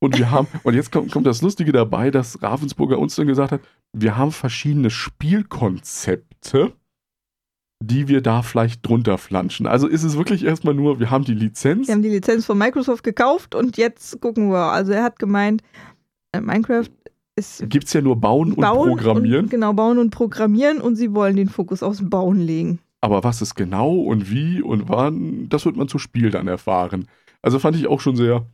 und 0.00 0.18
wir 0.18 0.30
haben, 0.30 0.48
und 0.62 0.74
jetzt 0.74 0.90
kommt, 0.90 1.12
kommt 1.12 1.26
das 1.26 1.42
Lustige 1.42 1.72
dabei, 1.72 2.10
dass 2.10 2.42
Ravensburger 2.42 2.98
uns 2.98 3.16
dann 3.16 3.26
gesagt 3.26 3.52
hat, 3.52 3.60
wir 3.92 4.16
haben 4.16 4.32
verschiedene 4.32 4.90
Spielkonzepte, 4.90 6.72
die 7.82 8.08
wir 8.08 8.20
da 8.22 8.42
vielleicht 8.42 8.86
drunter 8.86 9.18
flanschen. 9.18 9.66
Also 9.66 9.86
ist 9.86 10.02
es 10.04 10.16
wirklich 10.16 10.44
erstmal 10.44 10.74
nur, 10.74 11.00
wir 11.00 11.10
haben 11.10 11.24
die 11.24 11.34
Lizenz, 11.34 11.88
Wir 11.88 11.94
haben 11.94 12.02
die 12.02 12.08
Lizenz 12.08 12.46
von 12.46 12.56
Microsoft 12.58 13.04
gekauft 13.04 13.54
und 13.54 13.76
jetzt 13.76 14.20
gucken 14.20 14.50
wir. 14.50 14.72
Also 14.72 14.92
er 14.92 15.02
hat 15.02 15.18
gemeint, 15.18 15.62
äh, 16.32 16.40
Minecraft 16.40 16.88
gibt 17.68 17.86
es 17.86 17.92
ja 17.92 18.00
nur 18.00 18.16
Bauen 18.20 18.52
und 18.52 18.60
Bauen 18.60 18.88
Programmieren, 18.96 19.44
Und, 19.44 19.50
genau, 19.50 19.72
bauen 19.72 19.98
und 19.98 20.10
programmieren 20.10 20.80
und 20.80 20.96
sie 20.96 21.14
wollen 21.14 21.36
den 21.36 21.48
Fokus 21.48 21.82
aufs 21.82 22.00
Bauen 22.08 22.38
legen. 22.40 22.78
aber 23.00 23.24
was 23.24 23.40
ist 23.42 23.54
genau 23.54 23.94
und 23.94 24.30
wie 24.30 24.60
und 24.62 24.88
wann, 24.88 25.48
das 25.48 25.64
wird 25.64 25.76
man 25.76 25.88
zu 25.88 25.98
Spiel 25.98 26.30
dann 26.30 26.48
erfahren. 26.48 27.06
Also 27.42 27.58
fand 27.58 27.76
ich 27.76 27.86
auch 27.86 28.00
schon 28.00 28.16
sehr 28.16 28.46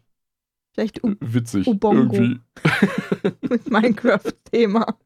Vielleicht 0.74 1.02
äh, 1.02 1.08
U 1.08 1.14
witzig 1.20 1.66
Ubongo. 1.66 2.14
irgendwie. 2.14 2.40
mit 3.48 3.70
Minecraft-Thema. 3.70 4.96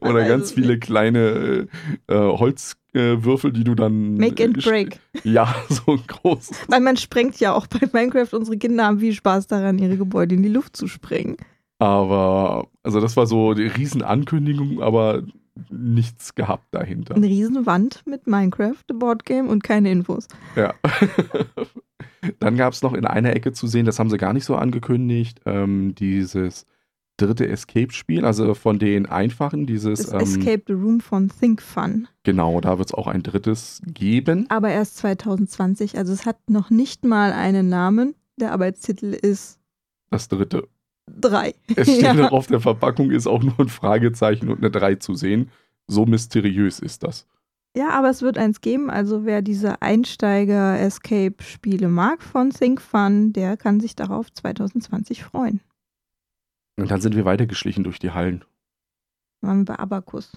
Oder 0.00 0.20
weiß 0.20 0.28
ganz 0.28 0.52
viele 0.52 0.78
kleine 0.78 1.66
äh, 2.06 2.14
Holzwürfel, 2.14 3.52
die 3.52 3.64
du 3.64 3.74
dann. 3.74 4.14
Make 4.14 4.44
and 4.44 4.58
äh, 4.58 4.60
break. 4.60 5.00
Ja, 5.24 5.54
so 5.68 5.92
ein 5.92 6.02
großes. 6.06 6.56
Weil 6.68 6.80
man 6.80 6.96
sprengt 6.96 7.40
ja 7.40 7.52
auch 7.54 7.66
bei 7.66 7.80
Minecraft. 7.92 8.32
Unsere 8.32 8.58
Kinder 8.58 8.84
haben 8.86 9.00
viel 9.00 9.12
Spaß 9.14 9.46
daran, 9.48 9.78
ihre 9.78 9.96
Gebäude 9.96 10.34
in 10.34 10.42
die 10.42 10.48
Luft 10.50 10.76
zu 10.76 10.86
sprengen. 10.86 11.36
Aber, 11.82 12.68
also 12.84 13.00
das 13.00 13.16
war 13.16 13.26
so 13.26 13.54
die 13.54 13.66
Riesenankündigung, 13.66 14.80
aber 14.80 15.24
nichts 15.68 16.36
gehabt 16.36 16.66
dahinter. 16.70 17.16
Eine 17.16 17.26
Riesenwand 17.26 18.04
mit 18.06 18.28
Minecraft, 18.28 18.76
the 18.88 18.94
Board 18.94 19.24
Game 19.24 19.48
und 19.48 19.64
keine 19.64 19.90
Infos. 19.90 20.28
Ja. 20.54 20.74
Dann 22.38 22.56
gab 22.56 22.72
es 22.72 22.82
noch 22.82 22.94
in 22.94 23.04
einer 23.04 23.34
Ecke 23.34 23.50
zu 23.52 23.66
sehen, 23.66 23.84
das 23.84 23.98
haben 23.98 24.10
sie 24.10 24.16
gar 24.16 24.32
nicht 24.32 24.44
so 24.44 24.54
angekündigt, 24.54 25.40
ähm, 25.44 25.96
dieses 25.96 26.66
dritte 27.16 27.48
Escape-Spiel, 27.48 28.24
also 28.24 28.54
von 28.54 28.78
den 28.78 29.06
einfachen, 29.06 29.66
dieses, 29.66 30.06
Das 30.06 30.12
ähm, 30.12 30.20
Escape 30.20 30.62
the 30.68 30.74
Room 30.74 31.00
von 31.00 31.30
Think 31.30 31.60
Fun. 31.60 32.06
genau, 32.22 32.60
da 32.60 32.78
wird 32.78 32.90
es 32.90 32.94
auch 32.94 33.08
ein 33.08 33.24
drittes 33.24 33.82
geben. 33.86 34.46
Aber 34.50 34.70
erst 34.70 34.98
2020. 34.98 35.98
Also 35.98 36.12
es 36.12 36.26
hat 36.26 36.48
noch 36.48 36.70
nicht 36.70 37.04
mal 37.04 37.32
einen 37.32 37.68
Namen. 37.68 38.14
Der 38.38 38.52
Arbeitstitel 38.52 39.06
ist 39.14 39.58
Das 40.10 40.28
dritte. 40.28 40.68
3. 41.08 41.54
Es 41.76 41.88
steht 41.90 42.02
Ja. 42.02 42.14
noch 42.14 42.32
auf 42.32 42.46
der 42.46 42.60
Verpackung, 42.60 43.10
ist 43.10 43.26
auch 43.26 43.42
nur 43.42 43.58
ein 43.58 43.68
Fragezeichen 43.68 44.48
und 44.48 44.58
eine 44.58 44.70
3 44.70 44.96
zu 44.96 45.14
sehen. 45.14 45.50
So 45.86 46.06
mysteriös 46.06 46.78
ist 46.78 47.02
das. 47.02 47.26
Ja, 47.76 47.90
aber 47.90 48.10
es 48.10 48.22
wird 48.22 48.38
eins 48.38 48.60
geben. 48.60 48.90
Also 48.90 49.24
wer 49.24 49.42
diese 49.42 49.82
Einsteiger-Escape-Spiele 49.82 51.88
mag 51.88 52.22
von 52.22 52.50
Think 52.50 52.80
Fun, 52.80 53.32
der 53.32 53.56
kann 53.56 53.80
sich 53.80 53.96
darauf 53.96 54.32
2020 54.32 55.24
freuen. 55.24 55.60
Und 56.76 56.90
dann 56.90 57.00
sind 57.00 57.16
wir 57.16 57.24
weitergeschlichen 57.24 57.84
durch 57.84 57.98
die 57.98 58.12
Hallen. 58.12 58.44
Waren 59.40 59.60
wir 59.60 59.64
bei 59.64 59.78
Abacus. 59.78 60.32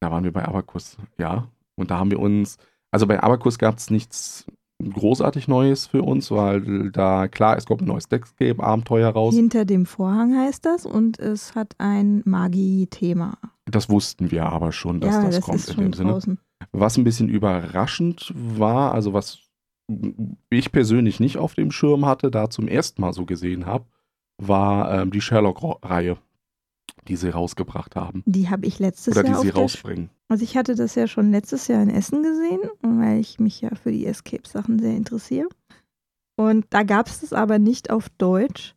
Da 0.00 0.10
waren 0.10 0.24
wir 0.24 0.32
bei 0.32 0.44
Abacus, 0.44 0.96
ja. 1.18 1.48
Und 1.74 1.90
da 1.90 1.98
haben 1.98 2.10
wir 2.10 2.20
uns, 2.20 2.58
also 2.90 3.06
bei 3.06 3.22
Abacus 3.22 3.58
gab 3.58 3.78
es 3.78 3.90
nichts 3.90 4.46
großartig 4.82 5.48
Neues 5.48 5.86
für 5.86 6.02
uns, 6.02 6.30
weil 6.30 6.90
da, 6.90 7.28
klar, 7.28 7.56
es 7.56 7.66
kommt 7.66 7.82
ein 7.82 7.86
neues 7.86 8.08
Deckscape-Abenteuer 8.08 9.10
raus. 9.10 9.34
Hinter 9.34 9.64
dem 9.64 9.86
Vorhang 9.86 10.36
heißt 10.36 10.64
das 10.64 10.86
und 10.86 11.18
es 11.18 11.54
hat 11.54 11.74
ein 11.78 12.22
Magie-Thema. 12.24 13.38
Das 13.66 13.88
wussten 13.88 14.30
wir 14.30 14.46
aber 14.46 14.72
schon, 14.72 15.00
dass 15.00 15.14
ja, 15.14 15.22
das, 15.24 15.36
das 15.36 15.44
kommt 15.44 15.58
ist 15.58 15.70
in 15.70 15.80
dem 15.80 15.92
Sinne. 15.92 16.12
draußen. 16.12 16.38
Was 16.72 16.96
ein 16.96 17.04
bisschen 17.04 17.28
überraschend 17.28 18.32
war, 18.34 18.94
also 18.94 19.12
was 19.12 19.40
ich 20.50 20.70
persönlich 20.70 21.18
nicht 21.18 21.38
auf 21.38 21.54
dem 21.54 21.70
Schirm 21.70 22.06
hatte, 22.06 22.30
da 22.30 22.50
zum 22.50 22.68
ersten 22.68 23.00
Mal 23.00 23.12
so 23.12 23.24
gesehen 23.24 23.66
habe, 23.66 23.86
war 24.40 24.92
ähm, 24.92 25.10
die 25.10 25.20
Sherlock-Reihe, 25.20 26.18
die 27.08 27.16
sie 27.16 27.30
rausgebracht 27.30 27.96
haben. 27.96 28.22
Die 28.26 28.48
habe 28.48 28.66
ich 28.66 28.78
letztes 28.78 29.16
Oder 29.16 29.24
die 29.24 29.30
Jahr 29.30 29.40
sie 29.40 29.48
auf 29.48 29.54
der 29.54 29.62
rausbringen. 29.62 30.10
Also 30.28 30.44
ich 30.44 30.56
hatte 30.56 30.74
das 30.74 30.94
ja 30.94 31.06
schon 31.06 31.30
letztes 31.30 31.68
Jahr 31.68 31.82
in 31.82 31.90
Essen 31.90 32.22
gesehen, 32.22 32.60
weil 32.82 33.18
ich 33.18 33.38
mich 33.40 33.60
ja 33.60 33.74
für 33.74 33.90
die 33.90 34.06
Escape-Sachen 34.06 34.78
sehr 34.78 34.94
interessiere. 34.94 35.48
Und 36.36 36.66
da 36.70 36.82
gab 36.82 37.08
es 37.08 37.20
das 37.20 37.32
aber 37.32 37.58
nicht 37.58 37.90
auf 37.90 38.08
Deutsch. 38.10 38.76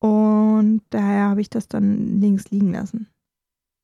Und 0.00 0.82
daher 0.90 1.30
habe 1.30 1.40
ich 1.40 1.50
das 1.50 1.68
dann 1.68 2.20
links 2.20 2.50
liegen 2.50 2.72
lassen. 2.72 3.08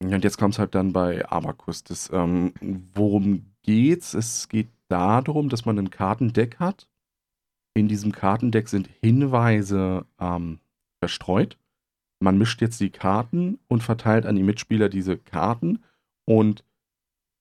Ja, 0.02 0.16
Und 0.16 0.24
jetzt 0.24 0.38
kommt 0.38 0.54
es 0.54 0.58
halt 0.58 0.74
dann 0.74 0.92
bei 0.92 1.28
Abacus. 1.28 1.82
Das, 1.82 2.10
ähm, 2.12 2.54
worum 2.94 3.46
geht's? 3.62 4.14
Es 4.14 4.48
geht 4.48 4.68
darum, 4.88 5.48
dass 5.48 5.64
man 5.64 5.78
ein 5.78 5.90
Kartendeck 5.90 6.60
hat. 6.60 6.88
In 7.74 7.88
diesem 7.88 8.12
Kartendeck 8.12 8.68
sind 8.68 8.88
Hinweise 9.02 10.06
ähm, 10.20 10.60
verstreut. 11.00 11.58
Man 12.24 12.38
mischt 12.38 12.62
jetzt 12.62 12.80
die 12.80 12.88
Karten 12.88 13.58
und 13.68 13.82
verteilt 13.82 14.24
an 14.24 14.34
die 14.34 14.42
Mitspieler 14.42 14.88
diese 14.88 15.18
Karten 15.18 15.80
und 16.24 16.64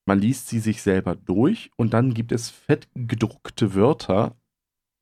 man 0.05 0.19
liest 0.19 0.49
sie 0.49 0.59
sich 0.59 0.81
selber 0.81 1.15
durch 1.15 1.71
und 1.77 1.93
dann 1.93 2.13
gibt 2.13 2.33
es 2.33 2.49
fett 2.49 2.89
gedruckte 2.93 3.75
Wörter 3.75 4.35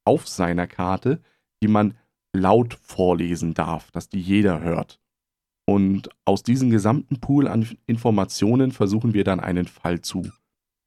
auf 0.05 0.27
seiner 0.27 0.67
Karte, 0.67 1.19
die 1.63 1.67
man 1.67 1.95
laut 2.31 2.75
vorlesen 2.75 3.55
darf, 3.55 3.89
dass 3.89 4.07
die 4.07 4.21
jeder 4.21 4.61
hört. 4.61 4.99
Und 5.65 6.09
aus 6.25 6.43
diesem 6.43 6.69
gesamten 6.69 7.19
Pool 7.19 7.47
an 7.47 7.67
Informationen 7.87 8.71
versuchen 8.71 9.15
wir 9.15 9.23
dann 9.23 9.39
einen 9.39 9.65
Fall 9.65 10.01
zu 10.01 10.29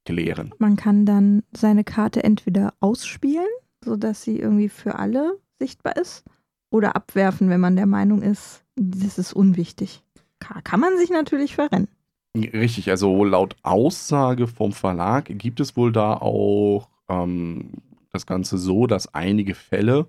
klären. 0.05 0.53
Man 0.57 0.77
kann 0.77 1.05
dann 1.05 1.43
seine 1.51 1.83
Karte 1.83 2.23
entweder 2.23 2.73
ausspielen, 2.79 3.45
sodass 3.83 4.23
sie 4.23 4.39
irgendwie 4.39 4.69
für 4.69 4.95
alle 4.95 5.37
sichtbar 5.59 5.97
ist, 5.97 6.23
oder 6.69 6.95
abwerfen, 6.95 7.49
wenn 7.49 7.59
man 7.59 7.75
der 7.75 7.85
Meinung 7.85 8.21
ist, 8.21 8.63
das 8.75 9.17
ist 9.17 9.33
unwichtig. 9.33 10.03
Kann 10.39 10.79
man 10.79 10.97
sich 10.97 11.09
natürlich 11.09 11.55
verrennen. 11.55 11.87
Richtig, 12.35 12.89
also 12.89 13.23
laut 13.23 13.55
Aussage 13.63 14.47
vom 14.47 14.73
Verlag 14.73 15.25
gibt 15.29 15.59
es 15.61 15.77
wohl 15.77 15.93
da 15.93 16.15
auch 16.15 16.89
ähm, 17.07 17.71
das 18.11 18.25
Ganze 18.25 18.57
so, 18.57 18.87
dass 18.87 19.13
einige 19.13 19.55
Fälle 19.55 20.07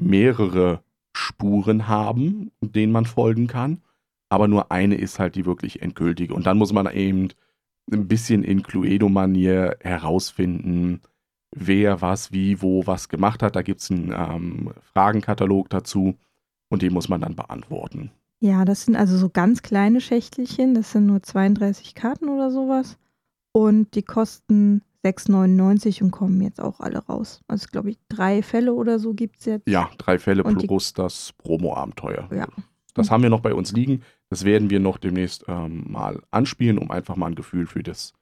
mehrere 0.00 0.82
Spuren 1.16 1.88
haben, 1.88 2.52
denen 2.60 2.92
man 2.92 3.06
folgen 3.06 3.48
kann, 3.48 3.82
aber 4.28 4.46
nur 4.46 4.70
eine 4.70 4.94
ist 4.94 5.18
halt 5.18 5.34
die 5.34 5.46
wirklich 5.46 5.82
endgültige. 5.82 6.34
Und 6.34 6.46
dann 6.46 6.58
muss 6.58 6.72
man 6.72 6.86
eben 6.94 7.28
ein 7.90 8.06
bisschen 8.06 8.44
in 8.44 8.62
Cluedo-Manier 8.62 9.78
herausfinden, 9.80 11.00
wer 11.50 12.00
was, 12.00 12.32
wie, 12.32 12.62
wo, 12.62 12.86
was 12.86 13.08
gemacht 13.08 13.42
hat. 13.42 13.56
Da 13.56 13.62
gibt 13.62 13.80
es 13.80 13.90
einen 13.90 14.12
ähm, 14.12 14.70
Fragenkatalog 14.92 15.68
dazu 15.70 16.16
und 16.68 16.82
den 16.82 16.92
muss 16.92 17.08
man 17.08 17.20
dann 17.20 17.36
beantworten. 17.36 18.10
Ja, 18.40 18.64
das 18.64 18.82
sind 18.84 18.96
also 18.96 19.16
so 19.16 19.28
ganz 19.28 19.62
kleine 19.62 20.00
Schächtelchen. 20.00 20.74
Das 20.74 20.92
sind 20.92 21.06
nur 21.06 21.22
32 21.22 21.94
Karten 21.94 22.28
oder 22.28 22.50
sowas. 22.50 22.98
Und 23.52 23.94
die 23.94 24.02
kosten 24.02 24.82
6,99 25.04 26.02
und 26.02 26.10
kommen 26.10 26.40
jetzt 26.40 26.60
auch 26.60 26.80
alle 26.80 26.98
raus. 26.98 27.40
Also, 27.48 27.66
glaube 27.70 27.90
ich, 27.90 27.98
drei 28.08 28.42
Fälle 28.42 28.74
oder 28.74 28.98
so 28.98 29.14
gibt 29.14 29.40
es 29.40 29.46
jetzt. 29.46 29.68
Ja, 29.68 29.90
drei 29.98 30.18
Fälle 30.18 30.42
und 30.42 30.66
plus 30.66 30.92
das 30.92 31.32
Promo-Abenteuer. 31.38 32.28
Ja. 32.32 32.46
Das 32.94 33.10
haben 33.10 33.22
wir 33.22 33.30
noch 33.30 33.40
bei 33.40 33.54
uns 33.54 33.72
liegen. 33.72 34.02
Das 34.28 34.44
werden 34.44 34.70
wir 34.70 34.80
noch 34.80 34.98
demnächst 34.98 35.44
ähm, 35.48 35.84
mal 35.88 36.20
anspielen, 36.30 36.78
um 36.78 36.90
einfach 36.90 37.16
mal 37.16 37.26
ein 37.26 37.36
Gefühl 37.36 37.66
für 37.66 37.82
das 37.82 38.12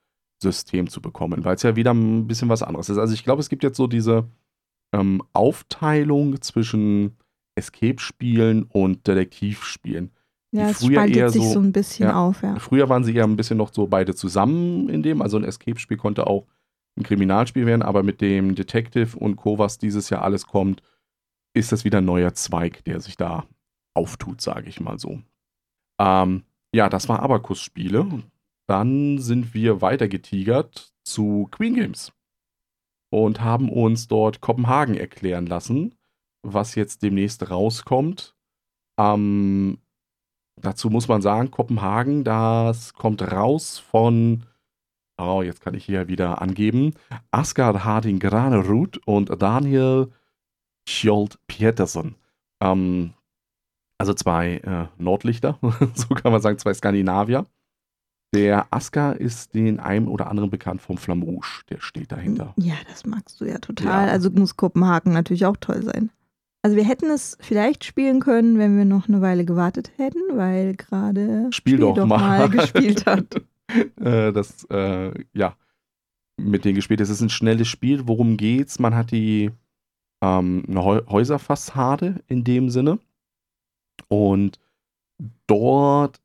System 0.43 0.89
zu 0.89 1.01
bekommen, 1.01 1.45
weil 1.45 1.57
es 1.57 1.63
ja 1.63 1.77
wieder 1.77 1.93
ein 1.93 2.27
bisschen 2.27 2.49
was 2.49 2.63
anderes 2.63 2.89
ist. 2.89 2.99
Also 2.99 3.15
ich 3.15 3.25
glaube, 3.25 3.41
es 3.41 3.49
gibt 3.49 3.63
jetzt 3.63 3.77
so 3.77 3.87
diese 3.87 4.29
ähm, 4.93 5.23
Aufteilung 5.33 6.41
zwischen 6.43 7.17
Escape-Spielen 7.55 8.65
und 8.65 9.07
Detektivspielen. 9.07 10.11
Ja, 10.53 10.71
es 10.71 10.85
spaltet 10.85 11.33
sich 11.33 11.43
so, 11.43 11.55
so, 11.55 11.61
ein 11.61 11.73
bisschen 11.73 12.09
ja, 12.09 12.17
auf, 12.17 12.43
ja. 12.43 12.59
Früher 12.59 12.89
waren 12.89 13.05
sie 13.05 13.13
ja 13.13 13.25
ein 13.25 13.37
bisschen 13.37 13.59
noch 13.59 13.73
so 13.73 13.87
beide 13.87 14.15
zusammen 14.15 14.89
in 14.89 15.03
dem, 15.03 15.21
also 15.21 15.37
ein 15.37 15.45
Escape-Spiel 15.45 15.97
konnte 15.97 16.27
auch 16.27 16.47
ein 16.99 17.03
Kriminalspiel 17.03 17.67
werden, 17.67 17.83
aber 17.83 18.03
mit 18.03 18.21
dem 18.21 18.55
Detective 18.55 19.19
und 19.19 19.37
Co., 19.37 19.59
was 19.59 19.79
dieses 19.79 20.09
Jahr 20.09 20.23
alles 20.23 20.47
kommt, 20.47 20.83
ist 21.53 21.73
das 21.73 21.85
wieder 21.85 21.99
ein 21.99 22.05
neuer 22.05 22.33
Zweig, 22.35 22.85
der 22.85 23.01
sich 23.01 23.17
da 23.17 23.47
auftut, 23.95 24.41
sage 24.41 24.69
ich 24.69 24.81
mal 24.81 24.99
so. 24.99 25.21
Ähm, 26.01 26.45
ja, 26.75 26.89
das 26.89 27.09
war 27.09 27.21
Abakus-Spiele. 27.21 28.23
Dann 28.67 29.19
sind 29.19 29.55
wir 29.55 29.81
weitergetigert 29.81 30.93
zu 31.05 31.49
Queen 31.51 31.75
Games 31.75 32.13
und 33.11 33.41
haben 33.41 33.69
uns 33.71 34.09
dort 34.09 34.41
Kopenhagen 34.41 34.97
erklären 34.97 35.47
lassen, 35.47 35.95
was 36.43 36.75
jetzt 36.75 37.03
demnächst 37.03 37.51
rauskommt. 37.51 38.35
Ähm, 38.99 39.79
dazu 40.61 40.91
muss 40.91 41.09
man 41.09 41.23
sagen, 41.23 41.51
Kopenhagen, 41.51 42.25
das 42.25 42.95
kommt 42.95 43.23
raus 43.23 43.79
von, 43.79 44.45
oh, 45.19 45.43
jetzt 45.43 45.61
kann 45.61 45.75
ich 45.75 45.85
hier 45.85 46.09
wieder 46.09 46.43
angeben, 46.43 46.95
Asgard 47.31 47.85
Harding 47.85 48.19
Granerud 48.19 48.99
und 49.07 49.31
Daniel 49.41 50.11
Skjold 50.89 51.39
Pietersen. 51.47 52.17
Ähm, 52.61 53.13
also 53.99 54.13
zwei 54.13 54.57
äh, 54.59 54.89
Nordlichter, 54.99 55.59
so 55.95 56.09
kann 56.09 56.33
man 56.33 56.43
sagen, 56.43 56.59
zwei 56.59 56.75
Skandinavier. 56.75 57.47
Der 58.35 58.67
Aska 58.71 59.13
ist 59.13 59.55
den 59.55 59.81
einem 59.81 60.09
oder 60.09 60.29
anderen 60.29 60.51
bekannt 60.51 60.83
vom 60.83 60.99
Flamouche, 60.99 61.65
der 61.71 61.81
steht 61.81 62.13
dahinter. 62.13 62.55
Ja, 62.57 62.75
das 62.89 63.07
magst 63.07 63.41
du 63.41 63.45
ja 63.45 63.59
total. 63.59 64.07
Ja. 64.07 64.13
Also 64.13 64.31
muss 64.31 64.57
Kopenhagen 64.57 65.13
natürlich 65.13 65.47
auch 65.47 65.57
toll 65.57 65.83
sein. 65.83 66.11
Also 66.63 66.77
wir 66.77 66.85
hätten 66.85 67.11
es 67.11 67.39
vielleicht 67.41 67.85
spielen 67.85 68.21
können, 68.21 68.59
wenn 68.59 68.77
wir 68.77 68.85
noch 68.85 69.09
eine 69.09 69.21
Weile 69.21 69.45
gewartet 69.45 69.93
hätten, 69.97 70.21
weil 70.37 70.75
gerade 70.75 71.47
Spiel, 71.53 71.75
Spiel 71.75 71.79
doch, 71.79 71.95
doch 71.95 72.07
mal. 72.07 72.19
mal 72.19 72.51
gespielt 72.51 73.07
hat. 73.07 73.37
äh, 74.01 74.33
das, 74.33 74.65
äh, 74.71 75.13
ja, 75.33 75.57
mit 76.37 76.65
denen 76.65 76.75
gespielt. 76.75 77.01
Es 77.01 77.09
ist 77.09 77.21
ein 77.21 77.31
schnelles 77.31 77.69
Spiel. 77.69 78.09
Worum 78.09 78.37
geht's? 78.37 78.79
Man 78.79 78.95
hat 78.95 79.13
die 79.13 79.53
ähm, 80.21 80.65
eine 80.69 80.85
Häuserfassade 80.85 82.21
in 82.27 82.45
dem 82.45 82.69
Sinne. 82.71 82.99
Und 84.09 84.59
dort 85.47 86.21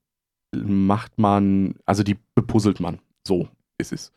macht 0.55 1.17
man, 1.17 1.75
also 1.85 2.03
die 2.03 2.17
bepuzzelt 2.35 2.79
man. 2.79 2.99
So 3.25 3.47
ist 3.77 3.93
es. 3.93 4.11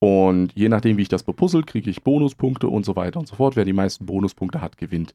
Und 0.00 0.52
je 0.54 0.68
nachdem, 0.68 0.96
wie 0.96 1.02
ich 1.02 1.08
das 1.08 1.22
bepuzzelt, 1.22 1.66
kriege 1.66 1.88
ich 1.88 2.02
Bonuspunkte 2.02 2.68
und 2.68 2.84
so 2.84 2.96
weiter 2.96 3.18
und 3.18 3.26
so 3.26 3.36
fort. 3.36 3.56
Wer 3.56 3.64
die 3.64 3.72
meisten 3.72 4.06
Bonuspunkte 4.06 4.60
hat, 4.60 4.76
gewinnt. 4.76 5.14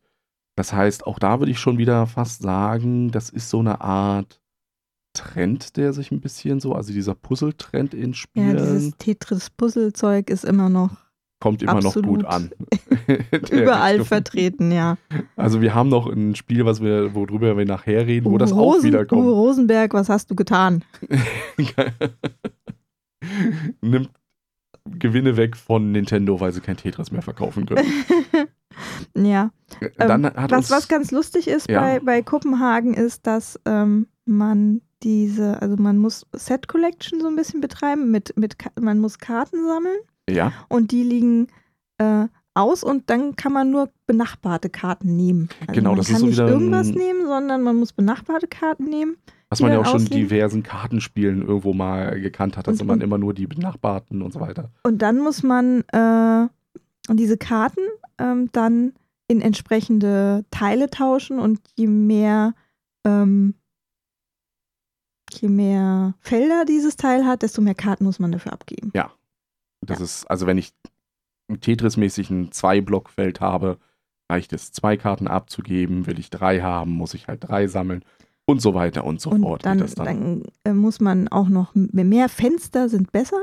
Das 0.55 0.73
heißt, 0.73 1.05
auch 1.05 1.19
da 1.19 1.39
würde 1.39 1.51
ich 1.51 1.59
schon 1.59 1.77
wieder 1.77 2.07
fast 2.07 2.41
sagen, 2.41 3.11
das 3.11 3.29
ist 3.29 3.49
so 3.49 3.59
eine 3.59 3.81
Art 3.81 4.41
Trend, 5.13 5.77
der 5.77 5.93
sich 5.93 6.11
ein 6.11 6.21
bisschen 6.21 6.59
so, 6.59 6.73
also 6.73 6.93
dieser 6.93 7.15
Puzzle-Trend 7.15 7.93
in 7.93 8.13
Spielen. 8.13 8.57
Ja, 8.57 8.65
dieses 8.65 8.97
Tetris-Puzzle-Zeug 8.97 10.29
ist 10.29 10.45
immer 10.45 10.69
noch 10.69 11.08
kommt 11.39 11.61
immer 11.61 11.81
noch 11.81 11.95
gut 11.95 12.25
an. 12.25 12.51
Überall 13.51 14.03
vertreten, 14.03 14.71
ja. 14.71 14.97
Also 15.35 15.61
wir 15.61 15.73
haben 15.73 15.89
noch 15.89 16.07
ein 16.07 16.35
Spiel, 16.35 16.65
was 16.65 16.81
wir, 16.81 17.15
worüber 17.15 17.57
wir 17.57 17.65
nachher 17.65 18.05
reden, 18.05 18.25
wo 18.25 18.31
Uwe 18.31 18.39
das 18.39 18.51
auch 18.51 18.83
wieder 18.83 19.05
kommt. 19.05 19.23
Uwe 19.23 19.31
Rosenberg, 19.31 19.93
was 19.93 20.09
hast 20.09 20.29
du 20.29 20.35
getan? 20.35 20.83
Nimmt 23.81 24.09
Gewinne 24.97 25.37
weg 25.37 25.55
von 25.55 25.91
Nintendo, 25.91 26.39
weil 26.39 26.51
sie 26.51 26.61
kein 26.61 26.77
Tetris 26.77 27.11
mehr 27.11 27.21
verkaufen 27.21 27.65
können. 27.65 27.85
ja. 29.15 29.51
Dann 29.97 30.25
ähm, 30.25 30.31
was, 30.49 30.71
was 30.71 30.87
ganz 30.87 31.11
lustig 31.11 31.47
ist 31.47 31.69
ja. 31.69 31.79
bei, 31.79 31.99
bei 31.99 32.21
Kopenhagen 32.21 32.95
ist, 32.95 33.27
dass 33.27 33.59
ähm, 33.65 34.07
man 34.25 34.81
diese, 35.03 35.61
also 35.61 35.77
man 35.77 35.97
muss 35.97 36.25
Set 36.33 36.67
Collection 36.67 37.21
so 37.21 37.27
ein 37.27 37.35
bisschen 37.35 37.61
betreiben, 37.61 38.09
mit, 38.11 38.35
mit 38.35 38.57
man 38.79 38.99
muss 38.99 39.19
Karten 39.19 39.65
sammeln 39.65 39.99
ja. 40.29 40.53
Und 40.67 40.91
die 40.91 41.03
liegen 41.03 41.47
äh, 41.97 42.27
aus 42.53 42.83
und 42.83 43.09
dann 43.09 43.35
kann 43.35 43.53
man 43.53 43.71
nur 43.71 43.89
benachbarte 44.05 44.69
Karten 44.69 45.15
nehmen. 45.15 45.49
Also 45.61 45.73
genau, 45.73 45.95
das 45.95 46.09
ist 46.09 46.19
so 46.19 46.27
wieder. 46.29 46.43
Man 46.43 46.53
nicht 46.53 46.61
irgendwas 46.61 46.89
nehmen, 46.89 47.25
sondern 47.25 47.63
man 47.63 47.75
muss 47.75 47.93
benachbarte 47.93 48.47
Karten 48.47 48.85
nehmen. 48.85 49.17
Was 49.49 49.61
man 49.61 49.71
ja 49.71 49.79
auch 49.79 49.85
schon 49.85 50.01
in 50.01 50.09
diversen 50.09 50.61
Kartenspielen 50.61 51.41
irgendwo 51.41 51.73
mal 51.73 52.21
gekannt 52.21 52.55
hat, 52.55 52.67
also 52.67 52.85
man 52.85 53.01
immer 53.01 53.17
nur 53.17 53.33
die 53.33 53.47
benachbarten 53.47 54.21
und 54.21 54.31
so 54.31 54.39
weiter. 54.39 54.69
Und 54.83 55.01
dann 55.01 55.17
muss 55.19 55.41
man 55.41 55.81
äh, 55.91 56.47
diese 57.11 57.37
Karten 57.37 57.81
ähm, 58.19 58.49
dann 58.51 58.93
in 59.27 59.41
entsprechende 59.41 60.45
Teile 60.51 60.91
tauschen 60.91 61.39
und 61.39 61.59
je 61.75 61.87
mehr 61.87 62.53
ähm, 63.05 63.55
je 65.31 65.47
mehr 65.47 66.13
Felder 66.19 66.65
dieses 66.65 66.95
Teil 66.95 67.25
hat, 67.25 67.41
desto 67.41 67.61
mehr 67.61 67.75
Karten 67.75 68.03
muss 68.03 68.19
man 68.19 68.31
dafür 68.31 68.53
abgeben. 68.53 68.91
Ja, 68.93 69.11
das 69.81 69.99
ja. 69.99 70.05
ist, 70.05 70.25
also 70.25 70.47
wenn 70.47 70.57
ich 70.57 70.73
Tetris-mäßig 71.49 72.29
ein 72.29 72.51
Zwei-Block-Feld 72.51 73.41
habe, 73.41 73.77
reicht 74.29 74.53
es, 74.53 74.71
zwei 74.71 74.97
Karten 74.97 75.27
abzugeben. 75.27 76.05
Will 76.05 76.19
ich 76.19 76.29
drei 76.29 76.61
haben, 76.61 76.91
muss 76.91 77.13
ich 77.13 77.27
halt 77.27 77.47
drei 77.47 77.67
sammeln 77.67 78.03
und 78.45 78.61
so 78.61 78.73
weiter 78.73 79.03
und 79.03 79.21
so 79.21 79.31
und 79.31 79.41
fort. 79.41 79.65
Dann, 79.65 79.79
dann, 79.79 79.93
dann 79.95 80.43
äh, 80.63 80.73
muss 80.73 80.99
man 80.99 81.27
auch 81.27 81.49
noch, 81.49 81.71
mehr 81.73 82.29
Fenster 82.29 82.89
sind 82.89 83.11
besser. 83.11 83.41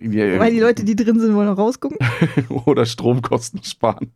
Ja, 0.00 0.38
Weil 0.38 0.52
die 0.52 0.60
Leute, 0.60 0.84
die 0.84 0.96
drin 0.96 1.18
sind, 1.20 1.34
wollen 1.34 1.48
auch 1.48 1.58
rausgucken. 1.58 1.98
Oder 2.66 2.86
Stromkosten 2.86 3.62
sparen. 3.64 4.12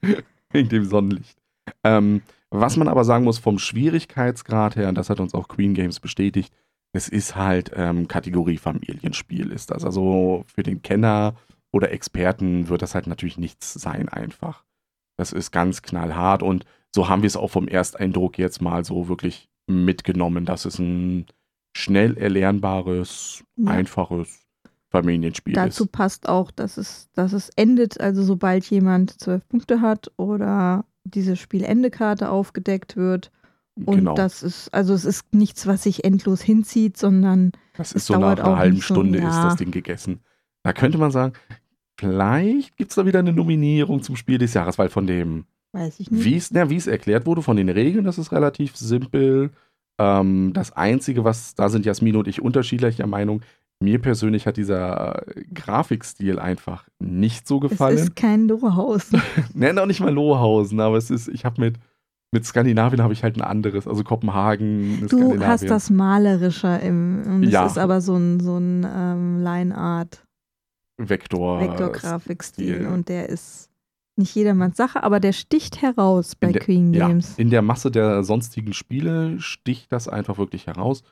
Wegen 0.50 0.68
dem 0.68 0.84
Sonnenlicht. 0.84 1.36
Ähm, 1.82 2.22
was 2.50 2.76
man 2.76 2.88
aber 2.88 3.04
sagen 3.04 3.24
muss, 3.24 3.38
vom 3.38 3.58
Schwierigkeitsgrad 3.58 4.76
her, 4.76 4.88
und 4.88 4.96
das 4.96 5.10
hat 5.10 5.18
uns 5.18 5.34
auch 5.34 5.48
Queen 5.48 5.74
Games 5.74 5.98
bestätigt, 5.98 6.54
es 6.94 7.08
ist 7.08 7.34
halt 7.34 7.72
ähm, 7.74 8.08
Kategorie 8.08 8.56
Familienspiel 8.56 9.50
ist 9.50 9.72
das. 9.72 9.84
Also 9.84 10.44
für 10.46 10.62
den 10.62 10.80
Kenner 10.80 11.34
oder 11.72 11.90
Experten 11.90 12.68
wird 12.68 12.82
das 12.82 12.94
halt 12.94 13.08
natürlich 13.08 13.36
nichts 13.36 13.74
sein 13.74 14.08
einfach. 14.08 14.64
Das 15.18 15.32
ist 15.32 15.50
ganz 15.50 15.82
knallhart 15.82 16.42
und 16.42 16.64
so 16.94 17.08
haben 17.08 17.22
wir 17.22 17.26
es 17.26 17.36
auch 17.36 17.50
vom 17.50 17.66
Ersteindruck 17.66 18.38
jetzt 18.38 18.62
mal 18.62 18.84
so 18.84 19.08
wirklich 19.08 19.48
mitgenommen, 19.66 20.44
dass 20.44 20.64
es 20.64 20.78
ein 20.78 21.26
schnell 21.76 22.16
erlernbares, 22.16 23.42
ja. 23.56 23.72
einfaches 23.72 24.42
Familienspiel 24.90 25.54
Dazu 25.54 25.68
ist. 25.68 25.80
Dazu 25.80 25.86
passt 25.86 26.28
auch, 26.28 26.52
dass 26.52 26.76
es, 26.76 27.10
dass 27.14 27.32
es 27.32 27.50
endet, 27.56 28.00
also 28.00 28.22
sobald 28.22 28.64
jemand 28.70 29.20
zwölf 29.20 29.46
Punkte 29.48 29.80
hat 29.80 30.12
oder 30.16 30.84
diese 31.02 31.34
Spielendekarte 31.34 32.30
aufgedeckt 32.30 32.96
wird 32.96 33.32
und 33.76 33.96
genau. 33.96 34.14
das 34.14 34.42
ist, 34.42 34.72
also 34.72 34.94
es 34.94 35.04
ist 35.04 35.34
nichts, 35.34 35.66
was 35.66 35.82
sich 35.82 36.04
endlos 36.04 36.40
hinzieht, 36.40 36.96
sondern 36.96 37.52
das 37.76 37.92
ist 37.92 38.06
so 38.06 38.16
nach 38.16 38.38
einer 38.38 38.56
halben 38.56 38.80
Stunde 38.80 39.18
so, 39.18 39.24
ja. 39.24 39.30
ist 39.30 39.44
das 39.44 39.56
Ding 39.56 39.72
gegessen. 39.72 40.20
Da 40.62 40.72
könnte 40.72 40.96
man 40.96 41.10
sagen, 41.10 41.32
vielleicht 41.98 42.76
gibt 42.76 42.90
es 42.90 42.94
da 42.96 43.04
wieder 43.04 43.18
eine 43.18 43.32
Nominierung 43.32 44.02
zum 44.02 44.16
Spiel 44.16 44.38
des 44.38 44.54
Jahres, 44.54 44.78
weil 44.78 44.88
von 44.88 45.06
dem, 45.06 45.44
Weiß 45.72 45.98
ich 45.98 46.10
nicht. 46.10 46.24
wie 46.24 46.36
es 46.36 46.50
es 46.52 46.86
erklärt 46.86 47.26
wurde, 47.26 47.42
von 47.42 47.56
den 47.56 47.68
Regeln, 47.68 48.04
das 48.04 48.18
ist 48.18 48.30
relativ 48.30 48.76
simpel. 48.76 49.50
Ähm, 49.98 50.52
das 50.54 50.72
Einzige, 50.72 51.24
was, 51.24 51.54
da 51.56 51.68
sind 51.68 51.84
Jasmin 51.84 52.16
und 52.16 52.28
ich 52.28 52.40
unterschiedlicher 52.40 53.06
Meinung, 53.08 53.42
mir 53.80 53.98
persönlich 54.00 54.46
hat 54.46 54.56
dieser 54.56 55.26
äh, 55.26 55.44
Grafikstil 55.52 56.38
einfach 56.38 56.86
nicht 57.00 57.46
so 57.48 57.60
es 57.62 57.70
gefallen. 57.70 57.98
ist 57.98 58.16
kein 58.16 58.46
Lohaus. 58.46 59.10
Nenn 59.54 59.78
auch 59.78 59.86
nicht 59.86 60.00
mal 60.00 60.12
Lohausen, 60.12 60.80
aber 60.80 60.96
es 60.96 61.10
ist, 61.10 61.28
ich 61.28 61.44
habe 61.44 61.60
mit, 61.60 61.76
mit 62.34 62.44
Skandinavien 62.44 63.02
habe 63.02 63.14
ich 63.14 63.22
halt 63.22 63.36
ein 63.36 63.40
anderes, 63.42 63.86
also 63.88 64.04
Kopenhagen, 64.04 65.06
Du 65.08 65.40
hast 65.42 65.64
das 65.70 65.88
Malerischer 65.88 66.80
im, 66.80 67.22
und 67.26 67.44
es 67.44 67.52
Ja. 67.52 67.64
ist 67.64 67.78
aber 67.78 68.02
so 68.02 68.14
ein, 68.16 68.40
so 68.40 68.58
ein 68.58 68.86
ähm, 68.86 69.42
Line-Art, 69.42 70.22
Vektor. 70.98 71.60
Vektorgrafikstil 71.60 72.74
Stil. 72.76 72.86
und 72.86 73.08
der 73.08 73.28
ist 73.28 73.70
nicht 74.16 74.34
jedermanns 74.34 74.76
Sache, 74.76 75.02
aber 75.02 75.18
der 75.18 75.32
sticht 75.32 75.82
heraus 75.82 76.36
bei 76.36 76.52
der- 76.52 76.62
Queen 76.62 76.92
Ja, 76.94 77.08
Games. 77.08 77.36
in 77.38 77.50
der 77.50 77.62
Masse 77.62 77.90
der 77.90 78.22
sonstigen 78.22 78.72
Spiele 78.72 79.40
sticht 79.40 79.90
das 79.90 80.06
einfach 80.06 80.38
wirklich 80.38 80.66
heraus. 80.66 81.02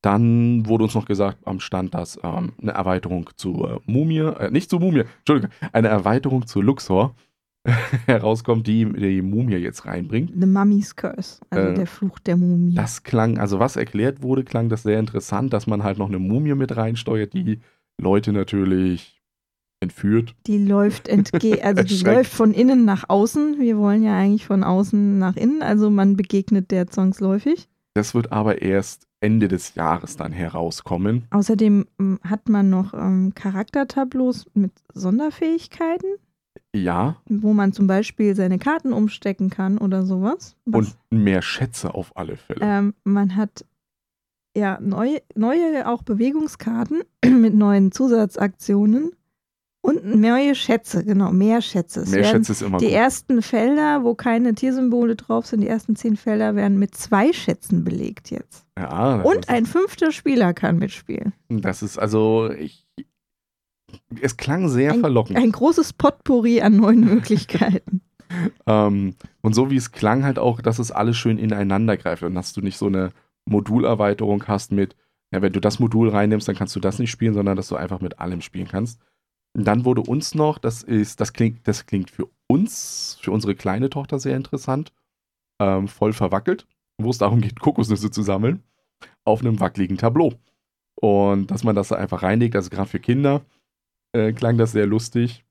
Dann 0.00 0.66
wurde 0.66 0.84
uns 0.84 0.94
noch 0.94 1.04
gesagt 1.06 1.38
am 1.46 1.60
Stand, 1.60 1.94
dass 1.94 2.18
ähm, 2.22 2.52
eine 2.60 2.72
Erweiterung 2.72 3.30
zu 3.36 3.64
äh, 3.66 3.78
Mumie, 3.86 4.18
äh, 4.18 4.50
nicht 4.50 4.68
zu 4.70 4.78
Mumie, 4.78 5.04
Entschuldigung, 5.18 5.50
eine 5.72 5.88
Erweiterung 5.88 6.46
zu 6.46 6.60
Luxor 6.60 7.14
herauskommt, 8.06 8.66
die 8.66 8.84
die 8.84 9.22
Mumie 9.22 9.56
jetzt 9.56 9.86
reinbringt. 9.86 10.32
The 10.38 10.46
Mummy's 10.46 10.96
Curse, 10.96 11.40
also 11.50 11.68
Äh, 11.68 11.74
der 11.74 11.86
Fluch 11.86 12.18
der 12.18 12.36
Mumie. 12.36 12.74
Das 12.74 13.02
klang, 13.02 13.38
also 13.38 13.58
was 13.60 13.76
erklärt 13.76 14.22
wurde, 14.22 14.44
klang 14.44 14.68
das 14.68 14.82
sehr 14.82 14.98
interessant, 14.98 15.52
dass 15.52 15.66
man 15.66 15.84
halt 15.84 15.98
noch 15.98 16.08
eine 16.08 16.18
Mumie 16.18 16.54
mit 16.54 16.76
reinsteuert, 16.76 17.32
die 17.34 17.60
Leute 18.00 18.32
natürlich 18.32 19.22
entführt. 19.80 20.34
Die 20.46 20.58
läuft 20.58 21.08
entge 21.08 21.58
also 21.62 21.82
die 21.82 22.04
läuft 22.04 22.32
von 22.32 22.52
innen 22.52 22.84
nach 22.84 23.04
außen. 23.08 23.58
Wir 23.58 23.76
wollen 23.78 24.02
ja 24.02 24.16
eigentlich 24.16 24.46
von 24.46 24.64
außen 24.64 25.18
nach 25.18 25.36
innen, 25.36 25.62
also 25.62 25.90
man 25.90 26.16
begegnet 26.16 26.70
der 26.70 26.86
zwangsläufig. 26.86 27.68
Das 27.94 28.14
wird 28.14 28.32
aber 28.32 28.62
erst 28.62 29.06
Ende 29.20 29.48
des 29.48 29.74
Jahres 29.74 30.16
dann 30.16 30.32
herauskommen. 30.32 31.26
Außerdem 31.30 31.86
ähm, 32.00 32.18
hat 32.24 32.48
man 32.48 32.70
noch 32.70 32.94
ähm, 32.94 33.34
Charaktertableaus 33.34 34.46
mit 34.54 34.72
Sonderfähigkeiten, 34.94 36.16
Ja, 36.74 37.16
wo 37.26 37.52
man 37.52 37.72
zum 37.72 37.86
Beispiel 37.86 38.34
seine 38.34 38.58
Karten 38.58 38.92
umstecken 38.92 39.50
kann 39.50 39.76
oder 39.78 40.04
sowas. 40.06 40.56
Was, 40.64 40.96
und 41.10 41.22
mehr 41.24 41.42
Schätze 41.42 41.94
auf 41.94 42.16
alle 42.16 42.36
Fälle. 42.36 42.60
ähm, 42.62 42.94
man 43.04 43.36
hat 43.36 43.64
ja 44.56 44.78
neue, 44.80 45.20
neue 45.34 45.86
auch 45.88 46.02
Bewegungskarten 46.02 47.02
mit 47.26 47.54
neuen 47.54 47.92
Zusatzaktionen 47.92 49.12
und 49.84 50.04
neue 50.04 50.54
Schätze, 50.54 51.04
genau, 51.04 51.32
mehr 51.32 51.60
Schätze. 51.60 52.00
Es 52.02 52.10
mehr 52.10 52.22
Schätze 52.24 52.52
ist 52.52 52.62
immer 52.62 52.78
Die 52.78 52.84
gut. 52.86 52.94
ersten 52.94 53.42
Felder, 53.42 54.04
wo 54.04 54.14
keine 54.14 54.54
Tiersymbole 54.54 55.16
drauf 55.16 55.46
sind, 55.46 55.60
die 55.60 55.66
ersten 55.68 55.96
zehn 55.96 56.16
Felder 56.16 56.54
werden 56.54 56.78
mit 56.78 56.94
zwei 56.94 57.32
Schätzen 57.32 57.82
belegt 57.82 58.30
jetzt. 58.30 58.64
Ja, 58.78 59.20
Und 59.22 59.48
ein 59.48 59.66
fünfter 59.66 60.12
Spieler 60.12 60.54
kann 60.54 60.78
mitspielen. 60.78 61.32
das 61.48 61.82
ist 61.82 61.98
also, 61.98 62.50
ich, 62.50 62.86
es 64.20 64.36
klang 64.36 64.68
sehr 64.68 64.94
verlockend. 64.94 65.38
Ein 65.38 65.52
großes 65.52 65.92
Potpourri 65.94 66.60
an 66.60 66.76
neuen 66.76 67.00
Möglichkeiten. 67.04 68.02
Ähm, 68.66 69.14
und 69.42 69.54
so 69.54 69.70
wie 69.70 69.76
es 69.76 69.92
klang 69.92 70.24
halt 70.24 70.38
auch, 70.38 70.60
dass 70.60 70.78
es 70.78 70.90
alles 70.90 71.16
schön 71.16 71.38
ineinander 71.38 71.96
greift 71.96 72.22
und 72.22 72.34
dass 72.34 72.52
du 72.52 72.60
nicht 72.60 72.78
so 72.78 72.86
eine 72.86 73.10
Modulerweiterung 73.46 74.46
hast 74.46 74.72
mit, 74.72 74.96
ja, 75.32 75.42
wenn 75.42 75.52
du 75.52 75.60
das 75.60 75.78
Modul 75.78 76.08
reinnimmst, 76.08 76.48
dann 76.48 76.56
kannst 76.56 76.76
du 76.76 76.80
das 76.80 76.98
nicht 76.98 77.10
spielen, 77.10 77.34
sondern 77.34 77.56
dass 77.56 77.68
du 77.68 77.76
einfach 77.76 78.00
mit 78.00 78.20
allem 78.20 78.40
spielen 78.40 78.68
kannst. 78.68 79.00
Und 79.54 79.64
dann 79.66 79.84
wurde 79.84 80.02
uns 80.02 80.34
noch, 80.34 80.58
das 80.58 80.82
ist, 80.82 81.20
das 81.20 81.32
klingt, 81.32 81.66
das 81.68 81.86
klingt 81.86 82.10
für 82.10 82.28
uns, 82.46 83.18
für 83.20 83.32
unsere 83.32 83.54
kleine 83.54 83.90
Tochter 83.90 84.18
sehr 84.18 84.36
interessant, 84.36 84.92
ähm, 85.60 85.88
voll 85.88 86.12
verwackelt, 86.12 86.66
wo 86.98 87.10
es 87.10 87.18
darum 87.18 87.40
geht, 87.40 87.60
Kokosnüsse 87.60 88.10
zu 88.10 88.22
sammeln, 88.22 88.62
auf 89.24 89.40
einem 89.40 89.60
wackeligen 89.60 89.98
Tableau. 89.98 90.34
Und 90.94 91.50
dass 91.50 91.64
man 91.64 91.74
das 91.74 91.88
da 91.88 91.96
einfach 91.96 92.22
reinlegt, 92.22 92.56
also 92.56 92.70
gerade 92.70 92.88
für 92.88 93.00
Kinder, 93.00 93.42
äh, 94.12 94.32
klang 94.32 94.58
das 94.58 94.72
sehr 94.72 94.86
lustig. 94.86 95.44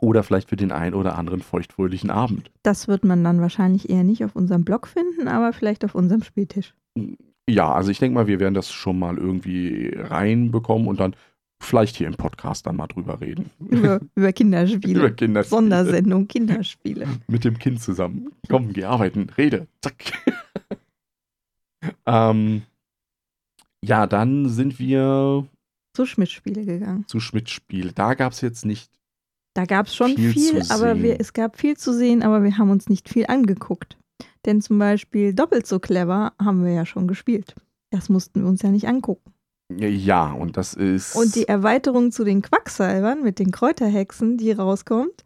Oder 0.00 0.22
vielleicht 0.22 0.48
für 0.48 0.56
den 0.56 0.70
einen 0.70 0.94
oder 0.94 1.18
anderen 1.18 1.40
feuchtfröhlichen 1.40 2.10
Abend. 2.10 2.52
Das 2.62 2.86
wird 2.86 3.04
man 3.04 3.24
dann 3.24 3.40
wahrscheinlich 3.40 3.90
eher 3.90 4.04
nicht 4.04 4.24
auf 4.24 4.36
unserem 4.36 4.64
Blog 4.64 4.86
finden, 4.86 5.26
aber 5.26 5.52
vielleicht 5.52 5.84
auf 5.84 5.94
unserem 5.94 6.22
Spieltisch. 6.22 6.74
Ja, 7.48 7.72
also 7.72 7.90
ich 7.90 7.98
denke 7.98 8.14
mal, 8.14 8.26
wir 8.26 8.38
werden 8.38 8.54
das 8.54 8.70
schon 8.70 8.98
mal 8.98 9.16
irgendwie 9.16 9.92
reinbekommen 9.96 10.86
und 10.86 11.00
dann 11.00 11.16
vielleicht 11.60 11.96
hier 11.96 12.06
im 12.06 12.14
Podcast 12.14 12.66
dann 12.66 12.76
mal 12.76 12.86
drüber 12.86 13.20
reden. 13.20 13.50
Über, 13.58 14.00
über 14.14 14.32
Kinderspiele. 14.32 15.00
Über 15.00 15.10
Kinder. 15.10 15.42
Sondersendung 15.42 16.28
Kinderspiele. 16.28 17.06
Mit 17.26 17.44
dem 17.44 17.58
Kind 17.58 17.82
zusammen. 17.82 18.30
Komm, 18.48 18.72
geh 18.72 18.84
arbeiten, 18.84 19.30
rede. 19.36 19.66
Zack. 19.82 20.12
ähm, 22.06 22.62
ja, 23.82 24.06
dann 24.06 24.48
sind 24.48 24.78
wir 24.78 25.46
Zu 25.98 26.06
Schmidt-Spiele 26.06 26.64
gegangen. 26.64 27.04
zu 27.08 27.18
Schmidt-Spiel. 27.18 27.90
Da 27.92 28.14
gab 28.14 28.32
es 28.32 28.40
jetzt 28.40 28.64
nicht. 28.64 28.88
Da 29.54 29.64
gab 29.64 29.88
es 29.88 29.96
schon 29.96 30.14
Viel 30.14 30.32
viel, 30.32 30.62
aber 30.70 31.02
wir, 31.02 31.18
es 31.18 31.32
gab 31.32 31.58
viel 31.58 31.76
zu 31.76 31.92
sehen, 31.92 32.22
aber 32.22 32.44
wir 32.44 32.56
haben 32.56 32.70
uns 32.70 32.88
nicht 32.88 33.08
viel 33.08 33.26
angeguckt. 33.26 33.96
Denn 34.46 34.60
zum 34.60 34.78
Beispiel 34.78 35.34
doppelt 35.34 35.66
so 35.66 35.80
clever 35.80 36.34
haben 36.40 36.64
wir 36.64 36.70
ja 36.70 36.86
schon 36.86 37.08
gespielt. 37.08 37.56
Das 37.90 38.08
mussten 38.08 38.42
wir 38.42 38.48
uns 38.48 38.62
ja 38.62 38.70
nicht 38.70 38.86
angucken. 38.86 39.32
Ja, 39.76 40.30
und 40.30 40.56
das 40.56 40.74
ist. 40.74 41.16
Und 41.16 41.34
die 41.34 41.48
Erweiterung 41.48 42.12
zu 42.12 42.22
den 42.22 42.42
Quacksalbern 42.42 43.24
mit 43.24 43.40
den 43.40 43.50
Kräuterhexen, 43.50 44.38
die 44.38 44.52
rauskommt, 44.52 45.24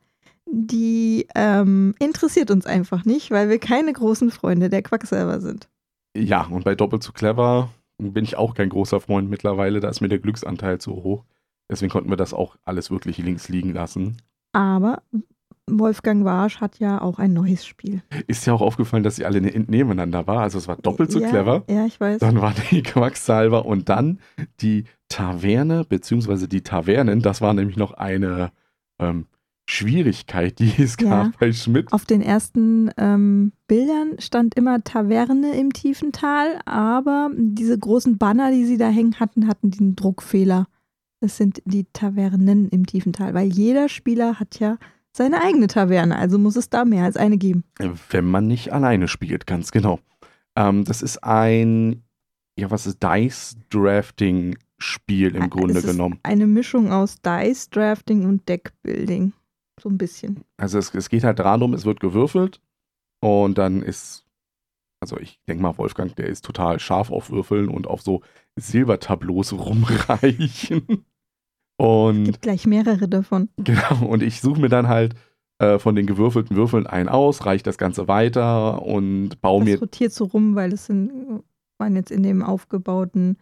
die 0.51 1.27
ähm, 1.35 1.95
interessiert 1.99 2.51
uns 2.51 2.65
einfach 2.65 3.05
nicht, 3.05 3.31
weil 3.31 3.51
wir 3.51 3.59
keine 3.59 3.93
großen 3.93 4.31
Freunde 4.31 4.71
der 4.71 4.81
Quacksalber 4.81 5.43
sind. 5.43 5.69
Ja, 6.17 6.47
und 6.47 6.65
bei 6.65 6.75
Doppelt 6.75 7.03
so 7.03 7.13
clever 7.13 7.69
bin 8.11 8.25
ich 8.25 8.37
auch 8.37 8.55
kein 8.55 8.69
großer 8.69 9.01
Freund 9.01 9.31
mittlerweile. 9.31 9.81
Da 9.81 9.89
ist 9.89 10.01
mir 10.01 10.09
der 10.09 10.19
Glücksanteil 10.19 10.79
zu 10.79 10.93
hoch. 10.93 11.25
Deswegen 11.71 11.91
konnten 11.91 12.11
wir 12.11 12.17
das 12.17 12.35
auch 12.35 12.57
alles 12.65 12.91
wirklich 12.91 13.19
links 13.19 13.49
liegen 13.49 13.73
lassen. 13.73 14.19
Aber 14.53 15.03
Wolfgang 15.71 16.25
Warsch 16.25 16.61
hat 16.61 16.79
ja 16.81 17.01
auch 17.01 17.19
ein 17.19 17.33
neues 17.33 17.65
Spiel. 17.65 18.03
Ist 18.27 18.47
ja 18.47 18.53
auch 18.53 18.61
aufgefallen, 18.61 19.05
dass 19.05 19.17
sie 19.17 19.25
alle 19.25 19.41
ne- 19.41 19.65
nebeneinander 19.69 20.27
war. 20.27 20.41
Also 20.41 20.59
es 20.59 20.69
war 20.69 20.77
doppelt 20.77 21.11
so 21.11 21.21
ja, 21.21 21.29
clever. 21.29 21.63
Ja, 21.69 21.87
ich 21.87 22.01
weiß. 22.01 22.19
Dann 22.19 22.41
war 22.41 22.53
die 22.71 22.83
Quacksalber 22.83 23.65
und 23.65 23.89
dann 23.89 24.19
die 24.61 24.85
Taverne, 25.09 25.85
beziehungsweise 25.85 26.49
die 26.49 26.63
Tavernen. 26.63 27.21
Das 27.21 27.41
war 27.41 27.55
nämlich 27.55 27.77
noch 27.77 27.93
eine 27.93 28.51
ähm, 28.99 29.27
Schwierigkeit, 29.73 30.59
die 30.59 30.73
es 30.83 30.97
gab 30.97 31.27
Ja. 31.27 31.33
bei 31.41 31.53
Schmidt. 31.53 31.93
Auf 31.93 32.05
den 32.05 32.21
ersten 32.23 32.91
ähm, 32.99 33.53
Bildern 33.69 34.17
stand 34.19 34.55
immer 34.55 34.83
Taverne 34.85 35.57
im 35.59 35.73
tiefen 35.73 36.13
Tal, 36.13 36.59
aber 36.67 37.31
diese 37.37 37.79
großen 37.79 38.19
Banner, 38.19 38.51
die 38.53 38.65
sie 38.67 38.77
da 38.77 38.89
hängen 38.89 39.19
hatten, 39.19 39.49
hatten 39.49 39.71
den 39.71 39.97
Druckfehler. 39.97 40.67
Das 41.21 41.37
sind 41.37 41.63
die 41.65 41.87
Tavernen 41.93 42.69
im 42.69 42.85
tiefen 42.87 43.13
Tal, 43.13 43.35
weil 43.35 43.49
jeder 43.49 43.89
Spieler 43.89 44.39
hat 44.41 44.59
ja 44.61 44.77
seine 45.13 45.43
eigene 45.43 45.67
Taverne, 45.69 46.17
also 46.19 46.39
muss 46.39 46.57
es 46.57 46.69
da 46.71 46.85
mehr 46.85 47.05
als 47.05 47.17
eine 47.17 47.39
geben. 47.39 47.65
Wenn 48.11 48.25
man 48.27 48.47
nicht 48.47 48.73
alleine 48.73 49.09
spielt, 49.09 49.47
ganz 49.47 49.71
genau. 49.71 50.01
Ähm, 50.57 50.85
das 50.85 51.01
ist 51.03 51.23
ein, 51.25 52.03
ja, 52.59 52.71
was 52.71 52.87
ist 52.87 53.03
Dice-Drafting-Spiel 53.03 55.35
im 55.37 55.43
Äh, 55.45 55.49
Grunde 55.49 55.81
genommen. 55.83 56.19
Eine 56.23 56.47
Mischung 56.47 56.91
aus 56.93 57.17
Dice, 57.23 57.71
Drafting 57.71 58.27
und 58.27 58.47
Deckbuilding. 58.49 59.33
So 59.81 59.89
ein 59.89 59.99
bisschen. 59.99 60.45
Also 60.57 60.79
es, 60.79 60.95
es 60.95 61.09
geht 61.09 61.25
halt 61.25 61.39
darum, 61.39 61.75
es 61.75 61.85
wird 61.85 62.01
gewürfelt 62.01 62.61
und 63.21 63.59
dann 63.59 63.83
ist, 63.83 64.25
also 65.01 65.19
ich 65.19 65.41
denke 65.49 65.63
mal, 65.63 65.79
Wolfgang, 65.79 66.15
der 66.17 66.27
ist 66.27 66.45
total 66.45 66.79
scharf 66.79 67.11
auf 67.11 67.31
Würfeln 67.31 67.69
und 67.69 67.87
auf 67.87 68.03
so 68.03 68.23
Silbertableaus 68.57 69.53
rumreichen. 69.53 71.05
Und 71.79 72.25
Gibt 72.25 72.43
gleich 72.43 72.67
mehrere 72.67 73.09
davon. 73.09 73.49
genau, 73.57 74.07
und 74.07 74.23
ich 74.23 74.41
suche 74.41 74.61
mir 74.61 74.69
dann 74.69 74.87
halt 74.87 75.17
äh, 75.59 75.81
von 75.81 75.97
den 75.97 76.07
gewürfelten 76.07 76.55
Würfeln 76.55 76.87
einen 76.87 77.09
aus, 77.09 77.45
reiche 77.45 77.65
das 77.65 77.79
Ganze 77.79 78.07
weiter 78.07 78.83
und 78.83 79.41
baue 79.41 79.65
mir 79.65 79.73
Das 79.73 79.83
rotiert 79.83 80.13
so 80.13 80.27
rum, 80.27 80.55
weil 80.55 80.75
es 80.75 80.87
sind, 80.87 81.43
waren 81.79 81.97
jetzt 81.97 82.13
in 82.13 82.23
dem 82.23 82.43
aufgebauten 82.43 83.37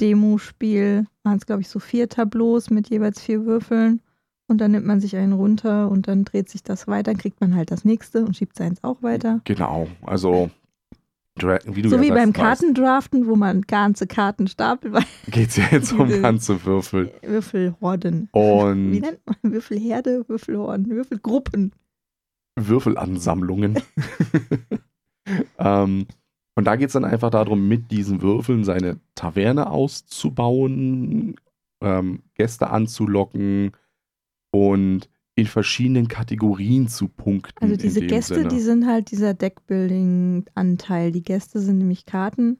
Demospiel, 0.00 1.06
waren 1.22 1.36
es 1.36 1.46
glaube 1.46 1.62
ich 1.62 1.68
so 1.68 1.78
vier 1.78 2.08
Tableaus 2.08 2.70
mit 2.70 2.90
jeweils 2.90 3.20
vier 3.20 3.44
Würfeln. 3.46 4.00
Und 4.48 4.60
dann 4.60 4.70
nimmt 4.70 4.86
man 4.86 5.00
sich 5.00 5.16
einen 5.16 5.32
runter 5.32 5.90
und 5.90 6.06
dann 6.06 6.24
dreht 6.24 6.48
sich 6.48 6.62
das 6.62 6.86
weiter, 6.86 7.12
dann 7.12 7.18
kriegt 7.18 7.40
man 7.40 7.56
halt 7.56 7.70
das 7.70 7.84
nächste 7.84 8.24
und 8.24 8.36
schiebt 8.36 8.56
seins 8.56 8.84
auch 8.84 9.02
weiter. 9.02 9.40
Genau, 9.44 9.88
also 10.02 10.50
wie 11.38 11.82
du 11.82 11.90
so 11.90 11.96
ja 11.96 12.02
wie 12.02 12.08
beim 12.08 12.32
sagst, 12.32 12.38
weißt, 12.38 12.60
Kartendraften, 12.62 13.26
wo 13.26 13.36
man 13.36 13.62
ganze 13.62 14.06
Karten 14.06 14.48
stapelt, 14.48 14.94
weil 14.94 15.04
geht's 15.28 15.56
ja 15.56 15.64
jetzt 15.70 15.92
um 15.98 16.08
ganze 16.22 16.64
Würfel. 16.64 17.12
Würfelhorden. 17.22 18.30
Wie 18.32 18.38
Und 18.38 18.90
nennt 19.00 19.20
man 19.26 19.36
Würfelherde, 19.52 20.24
Würfelhorden, 20.28 20.88
Würfelgruppen. 20.88 21.72
Würfelansammlungen. 22.58 23.78
ähm, 25.58 26.06
und 26.54 26.64
da 26.64 26.76
geht 26.76 26.86
es 26.86 26.94
dann 26.94 27.04
einfach 27.04 27.30
darum, 27.30 27.68
mit 27.68 27.90
diesen 27.90 28.22
Würfeln 28.22 28.64
seine 28.64 28.98
Taverne 29.14 29.70
auszubauen, 29.70 31.36
ähm, 31.82 32.22
Gäste 32.34 32.70
anzulocken 32.70 33.72
und 34.56 35.08
in 35.34 35.46
verschiedenen 35.46 36.08
Kategorien 36.08 36.88
zu 36.88 37.08
punkten. 37.08 37.62
Also 37.62 37.76
diese 37.76 38.00
Gäste, 38.00 38.36
Sinne. 38.36 38.48
die 38.48 38.60
sind 38.60 38.86
halt 38.86 39.10
dieser 39.10 39.34
Deckbuilding-Anteil. 39.34 41.12
Die 41.12 41.22
Gäste 41.22 41.60
sind 41.60 41.78
nämlich 41.78 42.06
Karten 42.06 42.58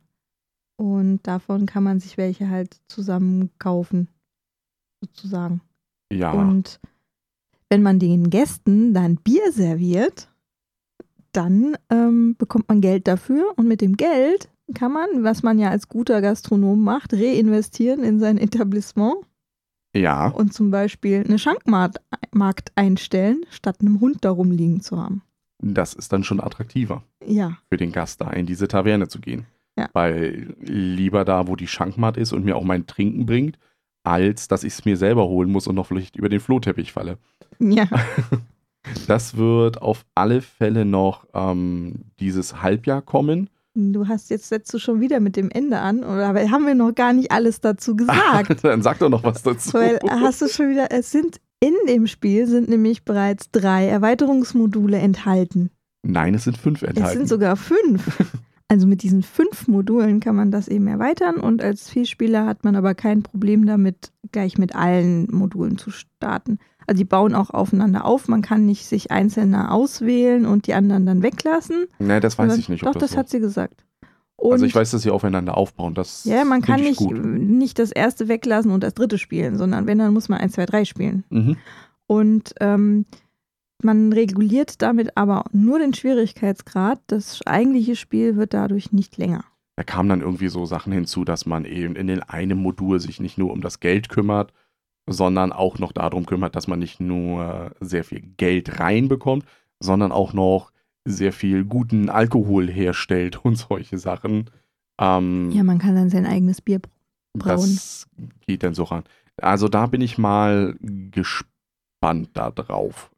und 0.77 1.27
davon 1.27 1.65
kann 1.65 1.83
man 1.83 2.01
sich 2.01 2.19
welche 2.19 2.51
halt 2.51 2.77
zusammen 2.89 3.51
kaufen, 3.59 4.09
sozusagen. 5.01 5.63
ja, 6.13 6.33
Und 6.33 6.79
wenn 7.71 7.83
man 7.83 7.99
den 7.99 8.29
Gästen 8.29 8.93
dann 8.93 9.17
Bier 9.17 9.53
serviert, 9.53 10.29
dann 11.33 11.77
ähm, 11.91 12.37
bekommt 12.37 12.69
man 12.69 12.83
Geld 12.83 13.09
dafür 13.09 13.55
und 13.57 13.67
mit 13.67 13.81
dem 13.81 13.97
Geld 13.97 14.51
kann 14.75 14.93
man, 14.93 15.23
was 15.23 15.43
man 15.43 15.59
ja 15.59 15.71
als 15.71 15.89
guter 15.89 16.21
Gastronom 16.21 16.83
macht, 16.83 17.15
reinvestieren 17.15 18.05
in 18.05 18.19
sein 18.19 18.37
Etablissement 18.37 19.17
ja, 19.97 20.29
und 20.29 20.53
zum 20.53 20.71
Beispiel 20.71 21.25
eine 21.27 21.39
Schankmarkt 21.39 22.01
Markt 22.33 22.73
einstellen, 22.75 23.45
statt 23.51 23.79
einem 23.81 24.01
Hund 24.01 24.25
darum 24.25 24.51
liegen 24.51 24.81
zu 24.81 25.01
haben. 25.01 25.23
das 25.59 25.95
ist 25.95 26.13
dann 26.13 26.25
schon 26.25 26.41
attraktiver 26.41 27.03
Ja, 27.25 27.59
für 27.69 27.77
den 27.77 27.93
Gast 27.93 28.21
da 28.21 28.31
in 28.31 28.47
diese 28.47 28.69
Taverne 28.69 29.09
zu 29.09 29.21
gehen. 29.21 29.47
Ja. 29.79 29.89
Weil 29.93 30.55
lieber 30.61 31.25
da, 31.25 31.49
wo 31.49 31.57
die 31.57 31.67
Schankmatt 31.67 32.17
ist 32.17 32.33
und 32.33 32.45
mir 32.45 32.57
auch 32.57 32.65
mein 32.65 32.87
Trinken 32.87 33.27
bringt, 33.27 33.59
als 34.05 34.49
dass 34.49 34.65
ich 34.65 34.73
es 34.73 34.85
mir 34.85 34.97
selber 34.97 35.27
holen 35.27 35.51
muss 35.51 35.67
und 35.67 35.75
noch 35.75 35.87
vielleicht 35.87 36.17
über 36.17 36.29
den 36.29 36.41
Flohteppich 36.41 36.93
falle. 36.93 37.19
ja, 37.59 37.89
Das 39.07 39.37
wird 39.37 39.83
auf 39.83 40.05
alle 40.15 40.41
Fälle 40.41 40.85
noch 40.85 41.27
ähm, 41.35 42.05
dieses 42.21 42.63
Halbjahr 42.63 43.03
kommen. 43.03 43.51
Du 43.77 44.09
hast 44.09 44.31
jetzt 44.31 44.49
setzt 44.49 44.73
du 44.75 44.79
schon 44.79 45.01
wieder 45.01 45.21
mit 45.21 45.37
dem 45.37 45.51
Ende 45.51 45.79
an, 45.79 45.99
oder 46.05 46.29
aber 46.29 46.51
haben 46.51 46.67
wir 46.67 46.75
noch 46.75 46.95
gar 46.95 47.13
nicht 47.13 47.31
alles 47.31 47.61
dazu 47.61 47.95
gesagt? 47.95 48.57
Dann 48.65 48.83
sag 48.83 48.99
doch 48.99 49.11
noch 49.11 49.23
was 49.25 49.43
dazu. 49.43 49.75
Weil 49.75 49.97
äh, 49.97 50.09
hast 50.09 50.43
du 50.43 50.49
schon 50.49 50.71
wieder, 50.71 50.89
es 50.91 51.11
sind 51.13 51.41
in 51.61 51.75
dem 51.89 52.07
Spiel 52.07 52.47
sind 52.47 52.69
nämlich 52.69 53.05
bereits 53.05 53.51
drei 53.51 53.87
Erweiterungsmodule 53.87 54.99
enthalten. 54.99 55.71
Nein, 56.03 56.35
es 56.35 56.45
sind 56.45 56.59
fünf 56.59 56.83
Es 56.83 56.89
enthalten. 56.91 57.19
sind 57.19 57.29
sogar 57.29 57.57
fünf. 57.57 58.25
Also 58.69 58.89
mit 58.89 59.05
diesen 59.05 59.23
fünf 59.23 59.69
Modulen 59.69 60.19
kann 60.19 60.35
man 60.35 60.51
das 60.51 60.67
eben 60.67 60.89
erweitern 60.89 61.37
und 61.37 61.63
als 61.63 61.89
Vielspieler 61.89 62.47
hat 62.47 62.65
man 62.65 62.75
aber 62.75 62.97
kein 62.97 63.23
Problem 63.23 63.65
damit, 63.65 64.11
gleich 64.33 64.59
mit 64.59 64.75
allen 64.75 65.29
Modulen 65.31 65.79
zu 65.79 65.93
starten. 65.93 66.59
Also 66.87 66.99
die 66.99 67.05
bauen 67.05 67.35
auch 67.35 67.51
aufeinander 67.51 68.05
auf. 68.05 68.29
Man 68.29 68.43
kann 68.43 68.65
nicht 68.67 68.87
sich 68.87 69.11
einzelne 69.11 69.71
auswählen 69.73 70.47
und 70.47 70.67
die 70.67 70.75
anderen 70.75 71.07
dann 71.07 71.23
weglassen. 71.23 71.87
nee, 71.99 72.21
das 72.21 72.39
weiß 72.39 72.45
sondern- 72.47 72.61
ich 72.61 72.69
nicht. 72.69 72.87
Doch, 72.87 72.93
das 72.93 73.01
das 73.03 73.11
so. 73.13 73.17
hat 73.19 73.29
sie 73.29 73.41
gesagt. 73.41 73.85
Und 74.39 74.53
Also 74.53 74.67
ich 74.67 74.75
weiß, 74.75 74.91
dass 74.91 75.03
sie 75.03 75.11
aufeinander 75.11 75.57
aufbauen. 75.57 75.95
Das 75.95 76.25
ja, 76.25 76.45
man 76.45 76.61
kann 76.61 76.81
nicht, 76.81 76.99
gut. 76.99 77.17
nicht 77.25 77.79
das 77.79 77.91
erste 77.91 78.29
weglassen 78.29 78.71
und 78.71 78.83
das 78.83 78.93
dritte 78.95 79.17
spielen, 79.19 79.57
sondern 79.57 79.87
wenn, 79.87 79.99
dann 79.99 80.13
muss 80.13 80.29
man 80.29 80.39
1, 80.41 80.53
2, 80.53 80.67
3 80.67 80.85
spielen. 80.85 81.25
Mhm. 81.31 81.57
Und 82.07 82.53
ähm, 82.61 83.07
man 83.83 84.13
reguliert 84.13 84.83
damit 84.83 85.17
aber 85.17 85.45
nur 85.53 85.79
den 85.79 85.95
Schwierigkeitsgrad. 85.95 87.01
Das 87.07 87.41
eigentliche 87.47 87.97
Spiel 87.97 88.37
wird 88.37 88.53
dadurch 88.55 88.93
nicht 88.93 89.17
länger. 89.17 89.45
Da 89.77 89.85
kamen 89.85 90.09
dann 90.09 90.21
irgendwie 90.21 90.49
so 90.49 90.65
Sachen 90.67 90.93
hinzu, 90.93 91.25
dass 91.25 91.47
man 91.47 91.65
eben 91.65 91.97
in 91.97 92.07
den 92.07 92.23
einem 92.23 92.59
Modul 92.59 93.01
sich 93.01 93.21
nicht 93.21 93.39
nur 93.39 93.51
um 93.53 93.61
das 93.61 93.81
Geld 93.81 94.09
kümmert, 94.09 94.53
sondern 95.07 95.53
auch 95.53 95.79
noch 95.79 95.93
darum 95.93 96.27
kümmert, 96.27 96.57
dass 96.57 96.67
man 96.67 96.79
nicht 96.79 97.01
nur 97.01 97.73
sehr 97.81 98.05
viel 98.05 98.23
Geld 98.37 98.81
reinbekommt, 98.81 99.45
sondern 99.81 100.13
auch 100.13 100.33
noch 100.33 100.73
sehr 101.05 101.33
viel 101.33 101.65
guten 101.65 102.09
Alkohol 102.11 102.69
herstellt 102.69 103.37
und 103.45 103.57
solche 103.57 103.99
Sachen. 103.99 104.51
Ähm, 104.99 105.51
Ja, 105.53 105.63
man 105.63 105.79
kann 105.79 105.95
dann 105.95 106.11
sein 106.11 106.27
eigenes 106.27 106.61
Bier 106.61 106.81
brauen. 107.35 107.57
das 107.57 108.09
geht 108.47 108.63
dann 108.63 108.75
so 108.75 108.85
ran. 108.85 109.05
Also 109.41 109.69
da 109.69 109.87
bin 109.87 110.01
ich 110.01 110.17
mal 110.19 110.75
gespannt 110.81 112.31
darauf, 112.35 113.11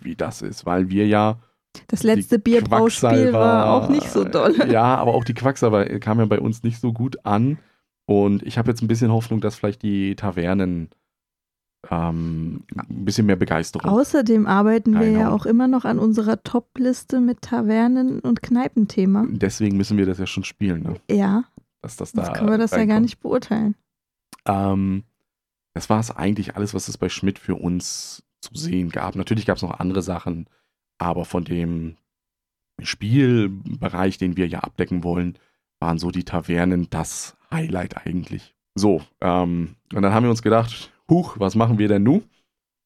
wie 0.00 0.16
das 0.16 0.42
ist, 0.42 0.64
weil 0.64 0.88
wir 0.88 1.06
ja 1.06 1.38
Das 1.88 2.02
letzte 2.02 2.38
Bierbrauspiel 2.38 3.32
war 3.32 3.70
auch 3.74 3.88
nicht 3.90 4.08
so 4.08 4.24
doll. 4.24 4.54
Ja, 4.70 4.96
aber 4.96 5.14
auch 5.14 5.24
die 5.24 5.34
Quacksalber 5.34 5.84
kam 6.00 6.18
ja 6.18 6.24
bei 6.24 6.40
uns 6.40 6.62
nicht 6.62 6.80
so 6.80 6.92
gut 6.92 7.24
an. 7.26 7.58
Und 8.06 8.42
ich 8.42 8.58
habe 8.58 8.70
jetzt 8.70 8.82
ein 8.82 8.88
bisschen 8.88 9.12
Hoffnung, 9.12 9.40
dass 9.40 9.56
vielleicht 9.56 9.82
die 9.82 10.14
Tavernen 10.16 10.90
ähm, 11.90 12.64
ein 12.76 13.04
bisschen 13.04 13.26
mehr 13.26 13.36
Begeisterung. 13.36 13.90
Außerdem 13.90 14.46
arbeiten 14.46 14.94
wir 14.98 15.10
ja 15.10 15.18
Reinhauen. 15.18 15.40
auch 15.40 15.46
immer 15.46 15.68
noch 15.68 15.84
an 15.84 15.98
unserer 15.98 16.42
Top-Liste 16.42 17.20
mit 17.20 17.42
Tavernen- 17.42 18.20
und 18.20 18.42
Kneipenthema. 18.42 19.26
Deswegen 19.30 19.76
müssen 19.76 19.96
wir 19.96 20.06
das 20.06 20.18
ja 20.18 20.26
schon 20.26 20.44
spielen, 20.44 20.82
ne? 20.82 20.94
Ja, 21.10 21.44
dass 21.82 21.96
das 21.96 22.12
da. 22.12 22.22
jetzt 22.22 22.34
können 22.34 22.50
wir 22.50 22.58
das 22.58 22.70
ja 22.70 22.78
gar 22.78 22.82
reinkommt. 22.86 23.02
nicht 23.02 23.20
beurteilen. 23.20 23.74
Ähm, 24.46 25.04
das 25.74 25.90
war 25.90 26.00
es 26.00 26.10
eigentlich 26.10 26.56
alles, 26.56 26.74
was 26.74 26.88
es 26.88 26.98
bei 26.98 27.08
Schmidt 27.08 27.38
für 27.38 27.56
uns 27.56 28.22
zu 28.40 28.54
sehen 28.54 28.90
gab. 28.90 29.16
Natürlich 29.16 29.46
gab 29.46 29.56
es 29.56 29.62
noch 29.62 29.80
andere 29.80 30.02
Sachen, 30.02 30.46
aber 30.98 31.24
von 31.24 31.44
dem 31.44 31.96
Spielbereich, 32.82 34.18
den 34.18 34.36
wir 34.36 34.46
ja 34.46 34.60
abdecken 34.60 35.04
wollen, 35.04 35.38
waren 35.80 35.98
so 35.98 36.10
die 36.10 36.24
Tavernen 36.24 36.88
das 36.90 37.36
Highlight 37.50 38.06
eigentlich. 38.06 38.54
So, 38.74 39.02
ähm, 39.20 39.76
und 39.92 40.02
dann 40.02 40.12
haben 40.12 40.24
wir 40.24 40.30
uns 40.30 40.42
gedacht, 40.42 40.92
huch, 41.10 41.38
was 41.38 41.54
machen 41.54 41.78
wir 41.78 41.88
denn 41.88 42.02
nun? 42.02 42.24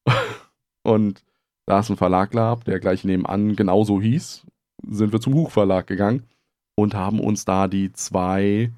und 0.83 1.23
da 1.65 1.79
es 1.79 1.89
einen 1.89 1.97
Verlag 1.97 2.31
gab, 2.31 2.65
der 2.65 2.79
gleich 2.79 3.03
nebenan 3.03 3.55
genauso 3.55 4.01
hieß, 4.01 4.45
sind 4.87 5.11
wir 5.11 5.21
zum 5.21 5.35
Huch-Verlag 5.35 5.87
gegangen 5.87 6.23
und 6.75 6.95
haben 6.95 7.19
uns 7.19 7.45
da 7.45 7.67
die 7.67 7.91
zwei 7.91 8.71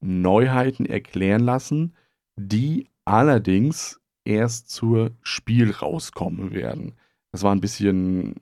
Neuheiten 0.00 0.86
erklären 0.86 1.42
lassen, 1.42 1.94
die 2.36 2.88
allerdings 3.04 4.00
erst 4.24 4.70
zur 4.70 5.12
Spiel 5.22 5.70
rauskommen 5.70 6.52
werden. 6.52 6.94
Das 7.32 7.42
war 7.42 7.54
ein 7.54 7.60
bisschen, 7.60 8.36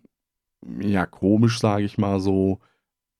ja, 0.80 1.06
komisch, 1.06 1.58
sage 1.60 1.84
ich 1.84 1.98
mal 1.98 2.20
so, 2.20 2.60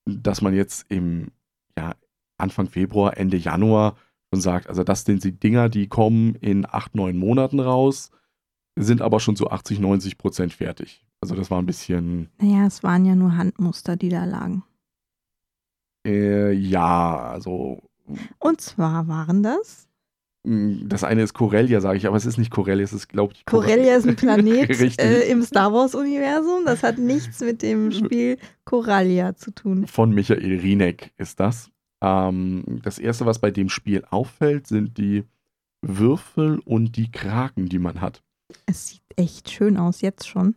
dass 0.04 0.40
man 0.40 0.54
jetzt 0.54 0.86
im 0.90 1.32
ja, 1.76 1.94
Anfang 2.38 2.68
Februar, 2.68 3.16
Ende 3.16 3.36
Januar 3.36 3.96
schon 4.36 4.40
sagt, 4.42 4.68
also 4.68 4.84
das 4.84 5.04
sind 5.04 5.24
die 5.24 5.32
Dinger, 5.32 5.68
die 5.68 5.88
kommen 5.88 6.34
in 6.36 6.66
acht, 6.66 6.94
neun 6.94 7.16
Monaten 7.16 7.58
raus, 7.60 8.10
sind 8.78 9.00
aber 9.00 9.20
schon 9.20 9.36
zu 9.36 9.50
80, 9.50 9.80
90 9.80 10.18
Prozent 10.18 10.52
fertig. 10.52 11.04
Also 11.20 11.34
das 11.34 11.50
war 11.50 11.58
ein 11.60 11.66
bisschen, 11.66 12.28
Naja, 12.40 12.66
es 12.66 12.82
waren 12.82 13.04
ja 13.06 13.14
nur 13.14 13.36
Handmuster, 13.36 13.96
die 13.96 14.10
da 14.10 14.24
lagen. 14.26 14.62
äh, 16.06 16.52
ja, 16.52 17.18
also 17.30 17.82
Und 18.38 18.60
zwar 18.60 19.08
waren 19.08 19.42
das. 19.42 19.88
mh, 20.44 20.84
das 20.88 21.02
eine 21.04 21.22
ist 21.22 21.32
Corellia, 21.32 21.80
sage 21.80 21.96
ich, 21.96 22.06
aber 22.06 22.16
es 22.18 22.26
ist 22.26 22.36
nicht 22.38 22.50
Corellia, 22.50 22.84
es 22.84 22.92
ist, 22.92 23.08
glaube 23.08 23.32
ich, 23.32 23.44
Cor- 23.46 23.62
Corellia 23.62 23.96
ist 23.96 24.06
ein 24.06 24.16
Planet 24.16 24.70
äh, 25.00 25.28
im 25.30 25.42
Star 25.42 25.72
Wars-Universum. 25.72 26.64
Das 26.66 26.82
hat 26.82 26.98
nichts 26.98 27.40
mit 27.40 27.62
dem 27.62 27.90
Spiel 27.92 28.36
Corellia 28.64 29.34
zu 29.34 29.52
tun. 29.52 29.86
Von 29.86 30.10
Michael 30.12 30.60
Rieneck 30.60 31.12
ist 31.16 31.40
das. 31.40 31.70
Ähm, 32.02 32.80
das 32.82 32.98
erste, 32.98 33.26
was 33.26 33.38
bei 33.38 33.50
dem 33.50 33.68
Spiel 33.68 34.04
auffällt, 34.10 34.66
sind 34.66 34.98
die 34.98 35.24
Würfel 35.82 36.60
und 36.64 36.96
die 36.96 37.10
Kraken, 37.10 37.68
die 37.68 37.78
man 37.78 38.00
hat. 38.00 38.22
Es 38.66 38.88
sieht 38.88 39.02
echt 39.16 39.50
schön 39.50 39.76
aus, 39.76 40.00
jetzt 40.00 40.28
schon. 40.28 40.54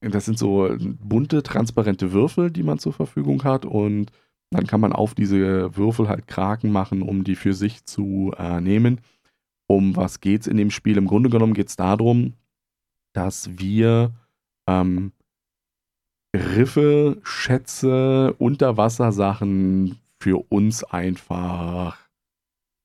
Das 0.00 0.24
sind 0.24 0.38
so 0.38 0.74
bunte, 0.78 1.42
transparente 1.42 2.12
Würfel, 2.12 2.50
die 2.50 2.62
man 2.62 2.78
zur 2.78 2.92
Verfügung 2.92 3.44
hat 3.44 3.66
und 3.66 4.10
dann 4.50 4.66
kann 4.66 4.80
man 4.80 4.92
auf 4.92 5.14
diese 5.14 5.76
Würfel 5.76 6.08
halt 6.08 6.26
Kraken 6.26 6.72
machen, 6.72 7.02
um 7.02 7.22
die 7.22 7.36
für 7.36 7.54
sich 7.54 7.84
zu 7.84 8.32
äh, 8.36 8.60
nehmen. 8.60 9.00
Um 9.68 9.94
was 9.94 10.20
geht's 10.20 10.48
in 10.48 10.56
dem 10.56 10.70
Spiel? 10.70 10.96
Im 10.96 11.06
Grunde 11.06 11.30
genommen 11.30 11.54
geht 11.54 11.68
es 11.68 11.76
darum, 11.76 12.34
dass 13.12 13.58
wir 13.58 14.12
ähm, 14.66 15.12
Riffe, 16.34 17.18
Schätze, 17.22 18.34
Unterwassersachen 18.38 20.00
für 20.20 20.44
uns 20.50 20.84
einfach 20.84 21.98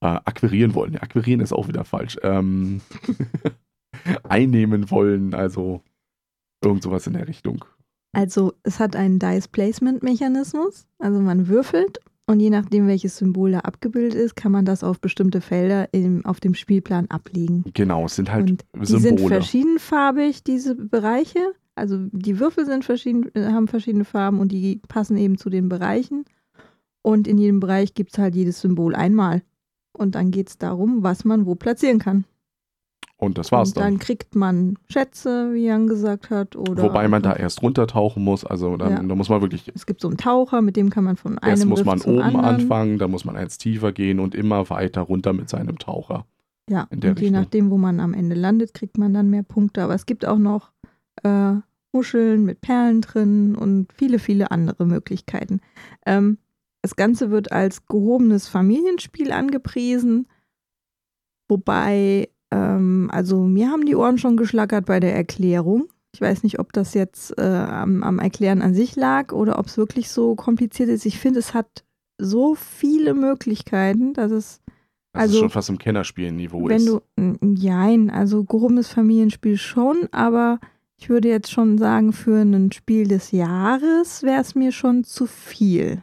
äh, 0.01 0.07
akquirieren 0.07 0.73
wollen. 0.73 0.93
Ja, 0.93 1.01
akquirieren 1.01 1.41
ist 1.41 1.53
auch 1.53 1.67
wieder 1.67 1.83
falsch. 1.83 2.17
Ähm, 2.23 2.81
einnehmen 4.23 4.89
wollen, 4.91 5.33
also 5.33 5.81
irgend 6.63 6.83
sowas 6.83 7.07
in 7.07 7.13
der 7.13 7.27
Richtung. 7.27 7.65
Also 8.13 8.53
es 8.63 8.79
hat 8.79 8.95
einen 8.95 9.19
Dice-Placement-Mechanismus. 9.19 10.87
Also 10.99 11.19
man 11.19 11.47
würfelt 11.47 11.99
und 12.27 12.39
je 12.39 12.49
nachdem, 12.49 12.87
welches 12.87 13.17
Symbol 13.17 13.51
da 13.51 13.59
abgebildet 13.59 14.15
ist, 14.15 14.35
kann 14.35 14.51
man 14.51 14.65
das 14.65 14.83
auf 14.83 14.99
bestimmte 14.99 15.41
Felder 15.41 15.93
im, 15.93 16.25
auf 16.25 16.39
dem 16.39 16.55
Spielplan 16.55 17.07
ablegen. 17.09 17.65
Genau, 17.73 18.05
es 18.05 18.15
sind 18.15 18.31
halt 18.31 18.49
und 18.49 18.65
die 18.73 18.85
sind 18.85 19.01
Symbole. 19.01 19.35
verschiedenfarbig, 19.35 20.43
diese 20.43 20.75
Bereiche. 20.75 21.39
Also 21.75 22.07
die 22.11 22.39
Würfel 22.39 22.65
sind 22.65 22.85
verschieden, 22.85 23.29
äh, 23.35 23.51
haben 23.51 23.67
verschiedene 23.67 24.05
Farben 24.05 24.39
und 24.39 24.51
die 24.51 24.81
passen 24.87 25.17
eben 25.17 25.37
zu 25.37 25.49
den 25.49 25.69
Bereichen. 25.69 26.25
Und 27.05 27.27
in 27.27 27.37
jedem 27.37 27.59
Bereich 27.59 27.93
gibt 27.93 28.13
es 28.13 28.17
halt 28.17 28.33
jedes 28.35 28.61
Symbol 28.61 28.95
einmal. 28.95 29.43
Und 29.93 30.15
dann 30.15 30.31
geht 30.31 30.49
es 30.49 30.57
darum, 30.57 31.03
was 31.03 31.23
man 31.23 31.45
wo 31.45 31.53
platzieren 31.53 31.99
kann. 31.99 32.25
Und 33.17 33.37
das 33.37 33.51
war's 33.51 33.69
und 33.69 33.77
dann 33.77 33.93
dann. 33.93 33.99
kriegt 33.99 34.35
man 34.35 34.77
Schätze, 34.89 35.53
wie 35.53 35.65
Jan 35.67 35.85
gesagt 35.85 36.31
hat. 36.31 36.55
Oder 36.55 36.81
Wobei 36.81 37.07
man 37.07 37.21
da 37.21 37.33
erst 37.33 37.61
runtertauchen 37.61 38.23
muss, 38.23 38.43
also 38.43 38.75
dann, 38.75 38.91
Ja. 38.91 39.03
da 39.03 39.13
muss 39.15 39.29
man 39.29 39.39
wirklich, 39.41 39.71
Es 39.75 39.85
gibt 39.85 40.01
so 40.01 40.07
einen 40.07 40.17
Taucher, 40.17 40.63
mit 40.63 40.75
dem 40.75 40.89
kann 40.89 41.03
man 41.03 41.15
von 41.15 41.37
einem 41.37 41.51
erst 41.51 41.65
muss 41.67 41.79
Riff 41.81 41.85
man 41.85 42.01
oben 42.01 42.21
anderen. 42.23 42.43
anfangen, 42.45 42.97
dann 42.97 43.11
muss 43.11 43.23
man 43.23 43.37
eins 43.37 43.59
tiefer 43.59 43.91
gehen 43.91 44.19
und 44.19 44.33
immer 44.33 44.69
weiter 44.71 45.01
runter 45.01 45.31
mit 45.31 45.47
seinem 45.47 45.77
Taucher. 45.77 46.25
Ja, 46.69 46.87
und 46.91 47.03
je 47.03 47.11
Richtung. 47.11 47.31
nachdem, 47.33 47.69
wo 47.69 47.77
man 47.77 47.99
am 47.99 48.15
Ende 48.15 48.35
landet, 48.35 48.73
kriegt 48.73 48.97
man 48.97 49.13
dann 49.13 49.29
mehr 49.29 49.43
Punkte. 49.43 49.83
Aber 49.83 49.93
es 49.93 50.07
gibt 50.07 50.25
auch 50.25 50.39
noch 50.39 50.71
äh, 51.23 51.53
Muscheln 51.93 52.43
mit 52.45 52.61
Perlen 52.61 53.01
drin 53.01 53.55
und 53.55 53.93
viele, 53.93 54.17
viele 54.17 54.49
andere 54.49 54.85
Möglichkeiten. 54.87 55.61
Ähm, 56.07 56.39
das 56.85 56.95
Ganze 56.95 57.31
wird 57.31 57.51
als 57.51 57.85
gehobenes 57.87 58.47
Familienspiel 58.47 59.31
angepriesen, 59.31 60.27
wobei, 61.47 62.29
ähm, 62.51 63.09
also 63.11 63.43
mir 63.43 63.69
haben 63.69 63.85
die 63.85 63.95
Ohren 63.95 64.17
schon 64.17 64.37
geschlackert 64.37 64.85
bei 64.85 64.99
der 64.99 65.15
Erklärung. 65.15 65.87
Ich 66.13 66.21
weiß 66.21 66.43
nicht, 66.43 66.59
ob 66.59 66.71
das 66.73 66.93
jetzt 66.93 67.37
äh, 67.37 67.41
am, 67.41 68.03
am 68.03 68.19
Erklären 68.19 68.61
an 68.61 68.73
sich 68.73 68.95
lag 68.95 69.33
oder 69.33 69.59
ob 69.59 69.65
es 69.65 69.77
wirklich 69.77 70.09
so 70.09 70.35
kompliziert 70.35 70.89
ist. 70.89 71.05
Ich 71.05 71.19
finde, 71.19 71.39
es 71.39 71.53
hat 71.53 71.83
so 72.17 72.55
viele 72.55 73.13
Möglichkeiten, 73.13 74.13
dass 74.13 74.31
es 74.31 74.61
Also, 75.11 75.33
ist 75.33 75.39
schon 75.39 75.49
fast 75.49 75.69
im 75.69 75.77
Kennerspielniveau 75.77 76.69
wenn 76.69 76.77
ist. 76.77 76.87
du, 76.87 77.01
n- 77.17 77.55
jein, 77.55 78.09
also 78.09 78.43
gehobenes 78.45 78.87
Familienspiel 78.89 79.57
schon, 79.57 80.07
aber 80.11 80.59
ich 80.97 81.09
würde 81.09 81.27
jetzt 81.27 81.51
schon 81.51 81.77
sagen, 81.77 82.13
für 82.13 82.41
ein 82.41 82.71
Spiel 82.71 83.07
des 83.07 83.31
Jahres 83.31 84.23
wäre 84.23 84.39
es 84.41 84.55
mir 84.55 84.71
schon 84.71 85.03
zu 85.03 85.25
viel. 85.25 86.01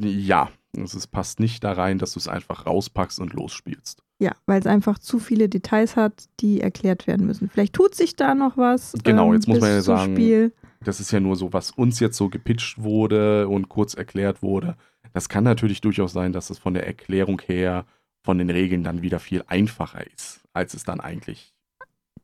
Ja, 0.00 0.50
es 0.76 0.94
ist, 0.94 1.08
passt 1.08 1.40
nicht 1.40 1.62
da 1.64 1.72
rein, 1.72 1.98
dass 1.98 2.12
du 2.12 2.18
es 2.18 2.28
einfach 2.28 2.66
rauspackst 2.66 3.20
und 3.20 3.32
losspielst. 3.32 4.02
Ja, 4.18 4.32
weil 4.46 4.60
es 4.60 4.66
einfach 4.66 4.98
zu 4.98 5.18
viele 5.18 5.48
Details 5.48 5.96
hat, 5.96 6.28
die 6.40 6.60
erklärt 6.60 7.06
werden 7.06 7.26
müssen. 7.26 7.48
Vielleicht 7.48 7.74
tut 7.74 7.94
sich 7.94 8.16
da 8.16 8.34
noch 8.34 8.56
was. 8.56 8.94
Genau, 9.02 9.34
jetzt 9.34 9.48
muss 9.48 9.60
man 9.60 9.70
ja 9.70 9.80
sagen, 9.82 10.14
Spiel. 10.14 10.52
Das 10.84 11.00
ist 11.00 11.12
ja 11.12 11.20
nur 11.20 11.36
so, 11.36 11.52
was 11.52 11.70
uns 11.70 12.00
jetzt 12.00 12.16
so 12.16 12.28
gepitcht 12.28 12.82
wurde 12.82 13.48
und 13.48 13.68
kurz 13.68 13.94
erklärt 13.94 14.42
wurde. 14.42 14.76
Das 15.12 15.28
kann 15.28 15.44
natürlich 15.44 15.80
durchaus 15.80 16.12
sein, 16.12 16.32
dass 16.32 16.50
es 16.50 16.58
von 16.58 16.74
der 16.74 16.86
Erklärung 16.86 17.40
her, 17.44 17.84
von 18.22 18.38
den 18.38 18.50
Regeln 18.50 18.84
dann 18.84 19.02
wieder 19.02 19.18
viel 19.18 19.44
einfacher 19.46 20.06
ist, 20.14 20.40
als 20.52 20.74
es 20.74 20.84
dann 20.84 21.00
eigentlich. 21.00 21.52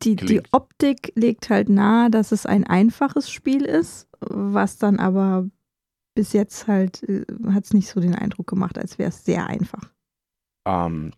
Die, 0.03 0.17
die. 0.17 0.41
Optik 0.53 1.13
legt 1.17 1.51
halt 1.51 1.69
nahe, 1.69 2.11
dass 2.11 2.31
es 2.31 2.47
ein 2.47 2.65
einfaches 2.65 3.31
Spiel 3.31 3.65
ist, 3.65 4.07
was 4.21 4.79
dann 4.79 5.01
aber 5.01 5.49
bis 6.19 6.33
jetzt 6.33 6.67
halt 6.67 7.07
hat 7.47 7.65
es 7.65 7.73
nicht 7.73 7.89
so 7.89 8.01
den 8.01 8.17
Eindruck 8.17 8.49
gemacht, 8.49 8.77
als 8.77 8.99
wäre 8.99 9.11
es 9.11 9.25
sehr 9.25 9.47
einfach. 9.47 9.89
Ähm, 10.67 11.13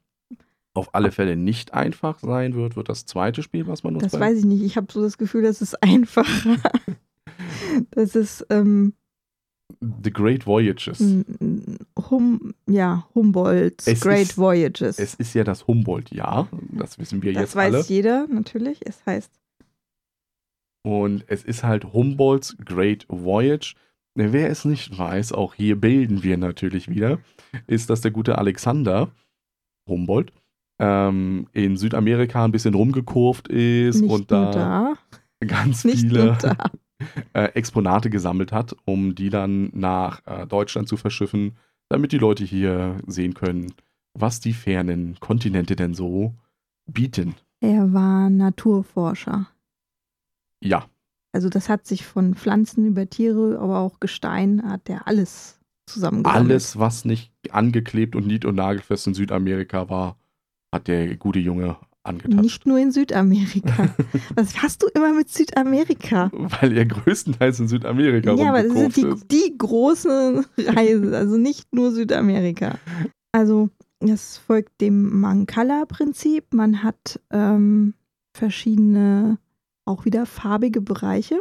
auf 0.75 0.95
alle 0.95 1.11
Fälle 1.11 1.37
nicht 1.37 1.73
einfach 1.73 2.19
sein 2.19 2.55
wird, 2.55 2.77
wird 2.77 2.91
das 2.91 3.07
zweite 3.07 3.43
Spiel, 3.43 3.67
was 3.67 3.83
man 3.83 3.95
uns 3.95 4.03
Das 4.03 4.21
weiß 4.21 4.39
ich 4.41 4.45
nicht. 4.45 4.63
Ich 4.63 4.77
habe 4.77 4.93
so 4.93 5.01
das 5.01 5.17
Gefühl, 5.17 5.41
das 5.43 5.63
ist 5.63 5.75
einfacher. 5.83 6.59
das 7.93 8.15
ist 8.15 8.45
ähm, 8.51 8.93
The 9.81 10.13
Great 10.13 10.47
Voyages. 10.47 10.99
hum, 11.01 12.55
ja, 12.69 13.09
Humboldts 13.15 13.87
Es 13.87 14.01
Great 14.03 14.23
ist- 14.29 14.37
Voyages. 14.37 14.99
Es 14.99 15.15
ist 15.15 15.33
ja 15.33 15.45
das 15.45 15.67
Humboldt-Jahr, 15.67 16.47
das 16.73 16.99
wissen 16.99 17.23
wir 17.23 17.33
das 17.33 17.41
jetzt 17.41 17.57
weiß 17.57 17.75
alle. 17.75 17.85
jeder 17.85 18.27
natürlich. 18.27 18.81
Es 18.87 19.05
heißt, 19.07 19.33
Und 20.83 21.25
es 21.27 21.43
ist 21.43 21.65
halt 21.65 21.95
Humboldts 21.95 22.55
Great 22.67 23.07
Voyage. 23.09 23.75
Wer 24.15 24.51
es 24.51 24.65
nicht 24.65 24.97
weiß, 24.99 25.33
auch 25.33 25.55
hier 25.55 25.81
bilden 25.81 26.23
wir 26.23 26.37
natürlich 26.37 26.89
wieder, 26.89 27.19
ist, 27.67 27.91
dass 27.91 28.01
der 28.01 28.11
gute 28.11 28.39
Alexander 28.39 29.13
Humboldt 29.89 30.33
ähm, 30.81 31.47
in 31.53 31.77
Südamerika 31.77 32.45
ein 32.45 32.53
bisschen 32.53 32.75
rumgekurvt 32.75 33.49
ist 33.49 34.01
nicht 34.01 34.11
und 34.11 34.31
da, 34.31 34.51
da, 34.51 34.95
ganz 35.47 35.85
nicht 35.85 36.01
viele 36.01 36.37
äh, 37.35 37.45
Exponate 37.55 38.11
gesammelt 38.11 38.51
hat, 38.53 38.75
um 38.85 39.15
die 39.15 39.31
dann 39.31 39.71
nach 39.75 40.27
äh, 40.27 40.47
Deutschland 40.47 40.89
zu 40.89 40.97
verschiffen, 40.97 41.57
damit 41.89 42.13
die 42.13 42.19
Leute 42.19 42.45
hier 42.45 42.97
sehen 43.07 43.35
können, 43.35 43.73
was 44.15 44.41
die 44.41 44.53
fernen 44.53 45.19
Kontinente 45.21 45.77
denn 45.77 45.95
so 45.95 46.35
bieten. 46.87 47.35
Er 47.61 47.93
war 47.93 48.31
Naturforscher. 48.31 49.49
Ja, 50.61 50.87
Also 51.33 51.49
das 51.49 51.69
hat 51.69 51.87
sich 51.87 52.05
von 52.05 52.35
Pflanzen 52.35 52.87
über 52.87 53.09
Tiere, 53.09 53.59
aber 53.61 53.79
auch 53.79 54.01
Gestein, 54.01 54.63
hat 54.69 54.89
er 54.89 55.07
alles 55.07 55.61
zusammengesammelt. 55.87 56.51
Alles, 56.51 56.79
was 56.79 57.05
nicht 57.05 57.33
angeklebt 57.51 58.17
und 58.17 58.27
nied- 58.27 58.45
und 58.45 58.57
nagelfest 58.57 59.07
in 59.07 59.15
Südamerika 59.15 59.89
war, 59.89 60.17
hat 60.73 60.89
der 60.89 61.17
gute 61.17 61.39
Junge 61.39 61.77
angetatscht. 62.03 62.43
Nicht 62.43 62.67
nur 62.67 62.79
in 62.79 62.93
Südamerika. 62.93 63.95
Was 64.35 64.63
hast 64.63 64.83
du 64.83 64.87
immer 64.95 65.13
mit 65.13 65.29
Südamerika? 65.29 66.31
Weil 66.33 66.77
er 66.77 66.87
größtenteils 66.87 67.61
in 67.61 67.69
Südamerika 67.69 68.33
Ja, 68.35 68.49
aber 68.49 68.63
das 68.63 68.73
ist 68.75 68.97
die, 68.97 69.07
ist. 69.07 69.31
die 69.31 69.55
große 69.59 70.45
Reise, 70.59 71.17
also 71.17 71.37
nicht 71.37 71.75
nur 71.75 71.93
Südamerika. 71.93 72.79
Also 73.33 73.69
es 73.99 74.39
folgt 74.39 74.81
dem 74.81 75.21
Mancala-Prinzip. 75.21 76.55
Man 76.55 76.83
hat 76.83 77.21
ähm, 77.31 77.95
verschiedene, 78.35 79.39
auch 79.91 80.05
wieder 80.05 80.25
farbige 80.27 80.81
Bereiche. 80.81 81.41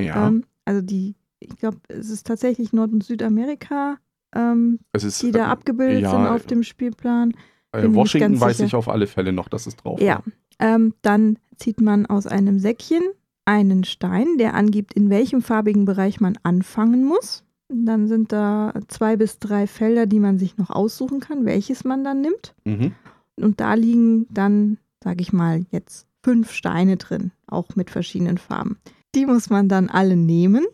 Ja, 0.00 0.26
Ähm, 0.28 0.44
also 0.64 0.82
die, 0.82 1.14
ich 1.38 1.56
glaube, 1.56 1.78
es 1.88 2.10
ist 2.10 2.26
tatsächlich 2.26 2.72
Nord- 2.72 2.92
und 2.92 3.04
Südamerika, 3.04 3.98
ähm, 4.34 4.80
es 4.92 5.04
ist, 5.04 5.22
die 5.22 5.30
da 5.30 5.40
äh, 5.46 5.50
abgebildet 5.50 6.02
ja, 6.02 6.10
sind 6.10 6.26
auf 6.26 6.44
dem 6.46 6.62
Spielplan. 6.62 7.32
äh, 7.72 7.82
Washington 7.94 8.32
ganz 8.32 8.40
weiß 8.40 8.60
ich 8.60 8.74
auf 8.74 8.88
alle 8.88 9.06
Fälle 9.06 9.32
noch, 9.32 9.48
dass 9.48 9.66
es 9.66 9.76
drauf 9.76 10.00
Ja. 10.00 10.16
war. 10.16 10.24
Ähm, 10.58 10.94
dann 11.02 11.38
zieht 11.56 11.80
man 11.80 12.06
aus 12.06 12.26
einem 12.26 12.58
Säckchen 12.58 13.02
einen 13.44 13.84
Stein, 13.84 14.38
der 14.38 14.54
angibt, 14.54 14.94
in 14.94 15.08
welchem 15.10 15.40
farbigen 15.42 15.84
Bereich 15.84 16.20
man 16.20 16.36
anfangen 16.42 17.04
muss. 17.04 17.44
Dann 17.68 18.08
sind 18.08 18.32
da 18.32 18.72
zwei 18.88 19.16
bis 19.16 19.38
drei 19.38 19.66
Felder, 19.66 20.06
die 20.06 20.20
man 20.20 20.38
sich 20.38 20.56
noch 20.56 20.70
aussuchen 20.70 21.20
kann, 21.20 21.44
welches 21.44 21.84
man 21.84 22.04
dann 22.04 22.20
nimmt. 22.20 22.54
Mhm. 22.64 22.92
Und 23.36 23.60
da 23.60 23.74
liegen 23.74 24.26
dann, 24.30 24.78
sage 25.02 25.20
ich 25.20 25.32
mal, 25.32 25.64
jetzt 25.70 26.05
fünf 26.26 26.50
Steine 26.50 26.96
drin, 26.96 27.30
auch 27.46 27.76
mit 27.76 27.88
verschiedenen 27.88 28.36
Farben. 28.36 28.80
Die 29.14 29.26
muss 29.26 29.48
man 29.48 29.68
dann 29.68 29.88
alle 29.88 30.16
nehmen 30.16 30.66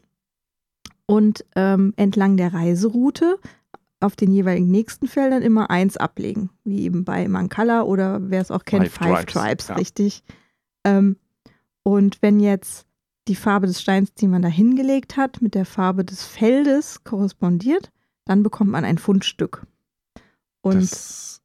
und 1.04 1.44
ähm, 1.56 1.92
entlang 1.96 2.38
der 2.38 2.54
Reiseroute 2.54 3.38
auf 4.00 4.16
den 4.16 4.32
jeweiligen 4.32 4.70
nächsten 4.70 5.08
Feldern 5.08 5.42
immer 5.42 5.68
eins 5.68 5.98
ablegen, 5.98 6.48
wie 6.64 6.84
eben 6.84 7.04
bei 7.04 7.28
Mancala 7.28 7.82
oder 7.82 8.30
wer 8.30 8.40
es 8.40 8.50
auch 8.50 8.64
kennt, 8.64 8.88
Five 8.88 8.94
Five, 8.94 9.26
Tribes, 9.26 9.34
Tribes, 9.34 9.68
ja. 9.68 9.74
richtig. 9.74 10.24
Ähm, 10.84 11.16
und 11.82 12.22
wenn 12.22 12.40
jetzt 12.40 12.86
die 13.28 13.36
Farbe 13.36 13.66
des 13.66 13.82
Steins, 13.82 14.14
die 14.14 14.28
man 14.28 14.40
da 14.40 14.48
hingelegt 14.48 15.18
hat, 15.18 15.42
mit 15.42 15.54
der 15.54 15.66
Farbe 15.66 16.02
des 16.02 16.24
Feldes 16.24 17.04
korrespondiert, 17.04 17.92
dann 18.24 18.42
bekommt 18.42 18.70
man 18.70 18.86
ein 18.86 18.96
Fundstück. 18.96 19.66
Und 20.62 20.80
das, 20.80 21.41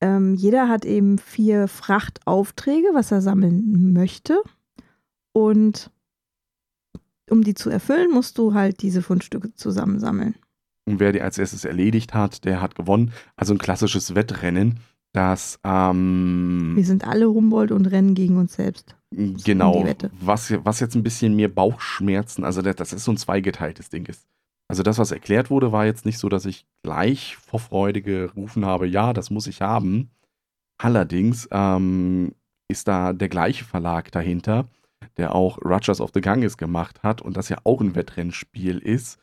ähm, 0.00 0.34
jeder 0.34 0.68
hat 0.68 0.84
eben 0.84 1.18
vier 1.18 1.68
Frachtaufträge, 1.68 2.88
was 2.92 3.10
er 3.12 3.20
sammeln 3.22 3.92
möchte. 3.92 4.42
Und 5.32 5.90
um 7.30 7.42
die 7.42 7.54
zu 7.54 7.70
erfüllen, 7.70 8.10
musst 8.12 8.38
du 8.38 8.54
halt 8.54 8.82
diese 8.82 9.02
Fundstücke 9.02 9.54
zusammensammeln. 9.54 10.34
und 10.88 11.00
wer 11.00 11.12
die 11.12 11.22
als 11.22 11.38
erstes 11.38 11.64
erledigt 11.64 12.14
hat, 12.14 12.44
der 12.44 12.60
hat 12.60 12.74
gewonnen. 12.74 13.12
Also 13.36 13.52
ein 13.54 13.58
klassisches 13.58 14.14
Wettrennen, 14.14 14.78
das 15.12 15.58
ähm, 15.64 16.72
Wir 16.76 16.84
sind 16.84 17.06
alle 17.06 17.28
Humboldt 17.28 17.72
und 17.72 17.86
rennen 17.86 18.14
gegen 18.14 18.36
uns 18.36 18.54
selbst. 18.54 18.94
um 19.10 19.36
Genau, 19.44 19.80
die 19.80 19.86
Wette. 19.86 20.10
was, 20.20 20.52
was 20.64 20.78
jetzt 20.80 20.94
ein 20.94 21.02
bisschen 21.02 21.34
mir 21.34 21.52
Bauchschmerzen, 21.52 22.44
also 22.44 22.62
das, 22.62 22.76
das 22.76 22.92
ist 22.92 23.04
so 23.04 23.12
ein 23.12 23.16
zweigeteiltes 23.16 23.88
Ding 23.88 24.06
ist. 24.06 24.26
Also 24.68 24.82
das, 24.82 24.98
was 24.98 25.12
erklärt 25.12 25.50
wurde, 25.50 25.70
war 25.72 25.86
jetzt 25.86 26.06
nicht 26.06 26.18
so, 26.18 26.28
dass 26.28 26.44
ich 26.44 26.66
gleich 26.82 27.36
vor 27.36 27.60
Freude 27.60 28.02
gerufen 28.02 28.64
habe, 28.64 28.86
ja, 28.86 29.12
das 29.12 29.30
muss 29.30 29.46
ich 29.46 29.62
haben. 29.62 30.10
Allerdings 30.78 31.48
ähm, 31.52 32.32
ist 32.68 32.88
da 32.88 33.12
der 33.12 33.28
gleiche 33.28 33.64
Verlag 33.64 34.10
dahinter, 34.10 34.66
der 35.16 35.34
auch 35.34 35.58
Rogers 35.64 36.00
of 36.00 36.10
the 36.14 36.20
Ganges 36.20 36.56
gemacht 36.56 37.02
hat 37.02 37.22
und 37.22 37.36
das 37.36 37.48
ja 37.48 37.58
auch 37.64 37.80
ein 37.80 37.94
Wettrennspiel 37.94 38.78
ist. 38.78 39.18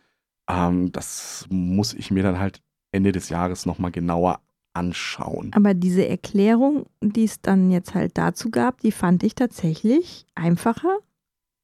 Ähm, 0.49 0.91
das 0.91 1.45
muss 1.49 1.93
ich 1.93 2.09
mir 2.09 2.23
dann 2.23 2.39
halt 2.39 2.61
Ende 2.91 3.11
des 3.11 3.29
Jahres 3.29 3.65
nochmal 3.65 3.91
genauer 3.91 4.39
anschauen. 4.73 5.51
Aber 5.53 5.73
diese 5.73 6.07
Erklärung, 6.07 6.85
die 7.01 7.25
es 7.25 7.41
dann 7.41 7.69
jetzt 7.69 7.93
halt 7.93 8.17
dazu 8.17 8.49
gab, 8.49 8.79
die 8.81 8.91
fand 8.91 9.23
ich 9.23 9.35
tatsächlich 9.35 10.25
einfacher 10.35 10.95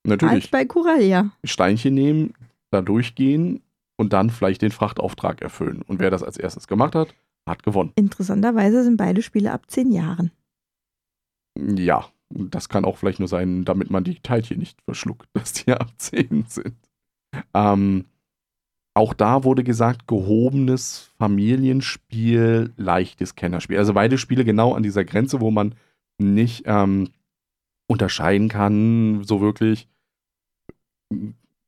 als 0.05 0.21
Natürlich, 0.21 0.51
bei 0.51 0.65
Coralia. 0.65 1.31
Steinchen 1.43 1.93
nehmen, 1.93 2.33
da 2.71 2.81
durchgehen 2.81 3.61
und 3.99 4.13
dann 4.13 4.29
vielleicht 4.29 4.61
den 4.61 4.71
Frachtauftrag 4.71 5.41
erfüllen. 5.41 5.81
Und 5.81 5.99
wer 5.99 6.09
das 6.09 6.23
als 6.23 6.37
erstes 6.37 6.67
gemacht 6.67 6.95
hat, 6.95 7.13
hat 7.45 7.63
gewonnen. 7.63 7.91
Interessanterweise 7.95 8.83
sind 8.83 8.95
beide 8.95 9.21
Spiele 9.21 9.51
ab 9.51 9.63
zehn 9.67 9.91
Jahren. 9.91 10.31
Ja, 11.57 12.05
das 12.29 12.69
kann 12.69 12.85
auch 12.85 12.97
vielleicht 12.97 13.19
nur 13.19 13.27
sein, 13.27 13.65
damit 13.65 13.89
man 13.89 14.05
die 14.05 14.15
Teilchen 14.15 14.59
nicht 14.59 14.81
verschluckt, 14.83 15.27
dass 15.33 15.51
die 15.51 15.73
ab 15.73 15.91
10 15.97 16.45
sind. 16.47 16.77
Ähm, 17.53 18.05
auch 18.95 19.13
da 19.13 19.43
wurde 19.43 19.63
gesagt, 19.63 20.07
gehobenes 20.07 21.11
Familienspiel, 21.17 22.73
leichtes 22.77 23.35
Kennerspiel. 23.35 23.77
Also 23.77 23.93
beide 23.93 24.17
Spiele 24.17 24.45
genau 24.45 24.73
an 24.73 24.83
dieser 24.83 25.03
Grenze, 25.03 25.41
wo 25.41 25.51
man 25.51 25.75
nicht 26.17 26.63
ähm, 26.65 27.09
unterscheiden 27.87 28.47
kann, 28.47 29.23
so 29.23 29.41
wirklich. 29.41 29.87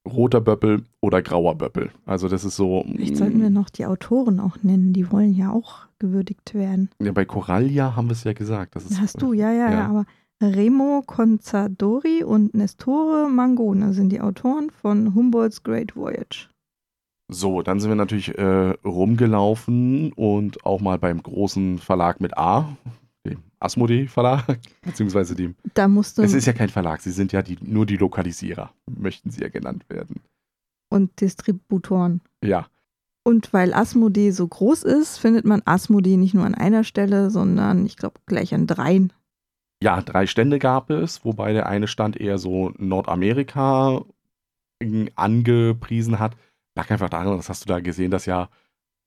Roter 0.06 0.42
Böppel 0.42 0.84
oder 1.00 1.22
grauer 1.22 1.56
Böppel. 1.56 1.92
Also 2.06 2.28
das 2.28 2.44
ist 2.44 2.56
so. 2.56 2.84
Vielleicht 2.88 3.18
sollten 3.18 3.42
wir 3.42 3.50
noch 3.50 3.70
die 3.70 3.86
Autoren 3.86 4.40
auch 4.40 4.58
nennen, 4.64 4.94
die 4.94 5.12
wollen 5.12 5.34
ja 5.34 5.52
auch 5.52 5.88
gewürdigt 6.00 6.54
werden. 6.54 6.90
Ja, 7.02 7.12
bei 7.12 7.26
Corallia 7.26 7.96
haben 7.96 8.08
wir 8.08 8.14
es 8.14 8.24
ja 8.24 8.34
gesagt. 8.34 8.76
Das 8.76 8.86
ist, 8.86 9.00
Hast 9.00 9.22
du, 9.22 9.34
ja, 9.34 9.52
ja, 9.52 9.70
ja, 9.70 9.72
ja. 9.72 9.88
aber 9.88 10.06
Remo 10.42 11.04
Conzadori 11.06 12.24
und 12.24 12.56
Nestore 12.56 13.30
Mangone 13.30 13.94
sind 13.94 14.10
die 14.10 14.22
Autoren 14.22 14.72
von 14.72 15.14
Humboldt's 15.14 15.64
Great 15.64 15.96
Voyage. 15.96 16.50
So, 17.28 17.62
dann 17.62 17.80
sind 17.80 17.90
wir 17.90 17.96
natürlich 17.96 18.38
äh, 18.38 18.74
rumgelaufen 18.84 20.12
und 20.14 20.66
auch 20.66 20.82
mal 20.82 20.98
beim 20.98 21.22
großen 21.22 21.78
Verlag 21.78 22.20
mit 22.20 22.38
A, 22.38 22.76
dem 23.26 23.44
Asmodee 23.60 24.08
Verlag, 24.08 24.60
beziehungsweise 24.82 25.36
dem. 25.36 25.56
Da 25.74 25.88
musste 25.88 26.24
Es 26.24 26.34
ist 26.34 26.48
ja 26.48 26.54
kein 26.54 26.70
Verlag, 26.70 27.02
sie 27.02 27.12
sind 27.12 27.32
ja 27.32 27.42
die, 27.42 27.58
nur 27.62 27.86
die 27.86 27.98
Lokalisierer, 27.98 28.74
möchten 28.90 29.30
sie 29.32 29.42
ja 29.42 29.50
genannt 29.50 29.86
werden. 29.90 30.22
und 30.90 31.22
Distributoren. 31.22 32.22
Ja, 32.44 32.68
Und 33.24 33.54
weil 33.54 33.74
Asmodee 33.74 34.32
so 34.32 34.48
groß 34.48 34.84
ist, 34.84 35.18
findet 35.20 35.46
man 35.46 35.62
Asmodee 35.66 36.18
nicht 36.18 36.34
nur 36.34 36.46
an 36.46 36.56
einer 36.56 36.84
Stelle, 36.84 37.30
sondern 37.30 37.86
ich 37.86 37.96
glaube 37.98 38.20
gleich 38.26 38.54
an 38.54 38.66
dreien. 38.68 39.14
ja, 39.84 40.02
drei 40.02 40.26
Stände 40.28 40.58
gab 40.60 40.90
es, 40.90 41.24
wobei 41.24 41.54
der 41.54 41.68
eine 41.68 41.88
Stand 41.88 42.18
eher 42.20 42.38
so 42.40 42.72
Nordamerika 42.78 44.04
angepriesen 45.16 46.20
hat. 46.20 46.36
Lag 46.76 46.90
einfach 46.90 47.10
daran, 47.10 47.38
das 47.38 47.50
hast 47.50 47.64
du 47.64 47.68
da 47.68 47.80
gesehen, 47.80 48.12
dass 48.12 48.26
ja 48.26 48.50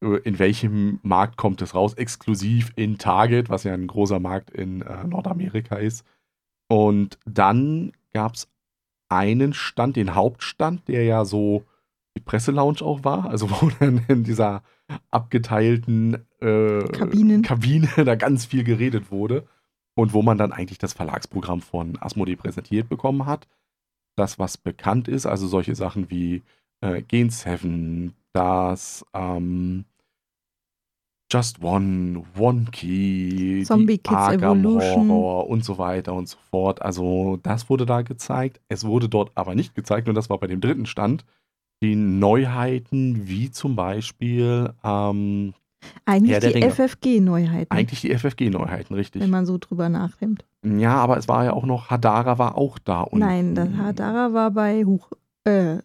in 0.01 0.39
welchem 0.39 1.01
Markt 1.03 1.37
kommt 1.37 1.63
es 1.63 1.75
raus, 1.75 1.95
exklusiv 1.95 2.73
in 2.77 2.99
Target, 2.99 3.49
was 3.49 3.65
ja 3.65 3.73
ein 3.73 3.87
großer 3.87 4.21
Markt 4.21 4.51
in 4.51 4.83
äh, 4.83 5.05
Nordamerika 5.05 5.77
ist. 5.77 6.05
Und 6.69 7.19
dann 7.25 7.93
gab 8.13 8.35
es 8.35 8.49
einen 9.09 9.55
Stand, 9.55 9.97
den 9.97 10.15
Hauptstand, 10.15 10.89
der 10.89 11.05
ja 11.05 11.25
so 11.25 11.65
die 12.17 12.21
Presselounge 12.21 12.83
auch 12.83 13.05
war, 13.05 13.29
also 13.29 13.51
wo 13.63 13.71
dann 13.79 14.03
in 14.09 14.25
dieser 14.25 14.63
abgeteilten 15.11 16.27
äh, 16.41 16.85
Kabinen. 16.89 17.43
Kabine 17.43 17.89
da 18.05 18.15
ganz 18.15 18.45
viel 18.45 18.65
geredet 18.65 19.11
wurde 19.11 19.47
und 19.95 20.13
wo 20.13 20.23
man 20.23 20.39
dann 20.39 20.53
eigentlich 20.53 20.79
das 20.79 20.93
Verlagsprogramm 20.93 21.61
von 21.61 21.97
Asmodee 22.01 22.37
präsentiert 22.37 22.89
bekommen 22.89 23.27
hat. 23.27 23.49
Das, 24.17 24.39
was 24.39 24.59
bekannt 24.59 25.09
ist, 25.09 25.27
also 25.27 25.47
solche 25.47 25.75
Sachen 25.75 26.11
wie 26.11 26.43
äh, 26.81 27.03
Gen 27.03 27.31
7, 27.31 28.15
das 28.35 29.05
ähm, 29.15 29.85
Just 31.33 31.63
One, 31.63 32.23
One 32.39 32.67
Key, 32.71 33.65
Zombie 33.65 33.99
Kids 33.99 34.15
Arkham 34.15 34.61
Evolution. 34.61 35.09
Horror 35.09 35.49
und 35.49 35.65
so 35.65 35.79
weiter 35.79 36.13
und 36.13 36.29
so 36.29 36.37
fort. 36.51 36.83
Also 36.83 37.39
das 37.43 37.71
wurde 37.71 37.87
da 37.87 38.03
gezeigt. 38.03 38.61
Es 38.69 38.85
wurde 38.85 39.09
dort 39.09 39.33
aber 39.35 39.55
nicht 39.55 39.75
gezeigt 39.75 40.09
und 40.09 40.15
das 40.15 40.29
war 40.31 40.39
bei 40.39 40.47
dem 40.47 40.61
dritten 40.61 40.87
Stand. 40.87 41.25
Die 41.83 41.97
Neuheiten 41.97 43.27
wie 43.27 43.51
zum 43.51 43.75
Beispiel 43.75 44.73
ähm, 44.85 45.55
Eigentlich 46.07 46.53
die. 46.53 46.63
FFG-Neuheiten, 46.63 47.71
eigentlich 47.71 48.01
die 48.01 48.17
FFG-Neuheiten, 48.17 48.95
richtig. 48.95 49.23
wenn 49.23 49.31
man 49.31 49.47
so 49.47 49.59
drüber 49.59 49.89
nachdenkt. 49.89 50.45
Ja, 50.65 50.97
aber 50.97 51.17
es 51.19 51.29
war 51.29 51.45
ja 51.45 51.53
auch 51.53 51.67
noch, 51.67 51.91
Hadara 51.91 52.39
war 52.39 52.57
auch 52.57 52.79
da. 52.79 53.03
Und 53.03 53.21
Nein, 53.21 53.55
das 53.55 53.69
Hadara 53.77 54.33
war 54.33 54.51
bei 54.51 54.85
Huch. 54.85 55.11
Äh, 55.45 55.79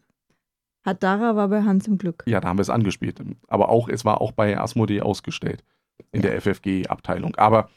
Hadara 0.86 1.36
war 1.36 1.48
bei 1.50 1.64
Hans 1.64 1.88
im 1.88 1.98
Glück. 1.98 2.24
Ja, 2.28 2.40
da 2.40 2.48
haben 2.50 2.58
wir 2.58 2.62
es 2.64 2.70
angespielt. 2.70 3.22
Aber 3.48 3.70
auch, 3.70 3.90
es 3.90 4.06
war 4.06 4.22
auch 4.22 4.32
bei 4.32 4.58
Asmodee 4.60 5.02
ausgestellt. 5.02 5.64
In 6.12 6.22
der 6.22 6.40
FFG-Abteilung. 6.42 7.36
Aber 7.36 7.70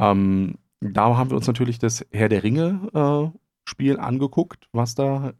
ähm, 0.00 0.54
da 0.80 1.16
haben 1.16 1.30
wir 1.30 1.36
uns 1.36 1.46
natürlich 1.46 1.78
das 1.78 2.06
Herr 2.12 2.28
der 2.28 2.42
Ringe-Spiel 2.44 3.98
angeguckt, 3.98 4.68
was 4.72 4.94
da 4.94 5.32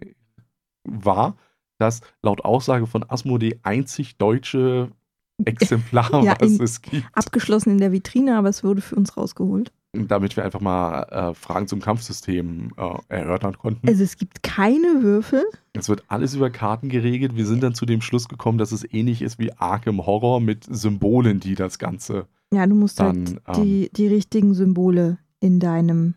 war. 0.85 1.37
Das 1.79 2.01
laut 2.23 2.45
Aussage 2.45 2.87
von 2.87 3.05
Asmodee 3.09 3.59
einzig 3.63 4.17
deutsche 4.19 4.91
Exemplar, 5.45 6.23
Ja, 6.25 6.37
was 6.41 6.53
in- 6.53 6.63
es 6.63 6.83
gibt. 6.83 7.07
Abgeschlossen 7.13 7.71
in 7.71 7.79
der 7.79 7.93
Vitrine, 7.93 8.37
aber 8.39 8.49
es 8.49 8.63
wurde 8.65 8.81
für 8.81 8.95
uns 8.97 9.17
rausgeholt. 9.17 9.73
Damit 9.95 10.37
wir 10.37 10.45
einfach 10.45 10.61
mal 10.61 11.03
äh, 11.05 11.35
Fragen 11.35 11.67
zum 11.69 11.81
Kampfsystem 11.81 12.73
äh, 12.77 12.99
erörtern 13.09 13.57
konnten. 13.59 13.89
Also 13.89 14.03
es 14.03 14.17
gibt 14.17 14.43
keine 14.43 15.03
Würfel. 15.03 15.45
Es 15.73 15.89
wird 15.89 16.05
alles 16.09 16.35
über 16.35 16.51
Karten 16.51 16.89
geregelt. 16.89 17.37
Wir 17.37 17.47
sind 17.47 17.63
dann 17.63 17.75
zu 17.75 17.87
dem 17.87 18.01
Schluss 18.01 18.29
gekommen, 18.29 18.59
dass 18.59 18.73
es 18.73 18.85
ähnlich 18.93 19.23
ist 19.23 19.39
wie 19.39 19.53
Arkham 19.53 20.05
Horror 20.07 20.41
mit 20.41 20.65
Symbolen, 20.69 21.41
die 21.41 21.55
das 21.55 21.79
Ganze 21.79 22.27
Ja, 22.53 22.67
du 22.67 22.75
musst 22.75 23.01
Dann, 23.01 23.41
halt 23.47 23.57
die, 23.59 23.91
die 23.95 24.07
richtigen 24.07 24.55
Symbole 24.55 25.19
in 25.41 25.61
deinem 25.61 26.15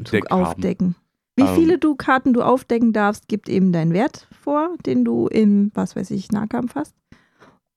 Deck 0.00 0.30
aufdecken. 0.30 0.94
Wie 1.36 1.42
Ähm. 1.42 1.54
viele 1.54 1.78
du 1.78 1.94
Karten 1.94 2.32
du 2.32 2.42
aufdecken 2.42 2.92
darfst, 2.92 3.28
gibt 3.28 3.48
eben 3.48 3.72
deinen 3.72 3.92
Wert 3.92 4.26
vor, 4.32 4.74
den 4.84 5.04
du 5.04 5.28
im, 5.28 5.70
was 5.74 5.94
weiß 5.94 6.10
ich, 6.10 6.32
Nahkampf 6.32 6.74
hast. 6.74 6.94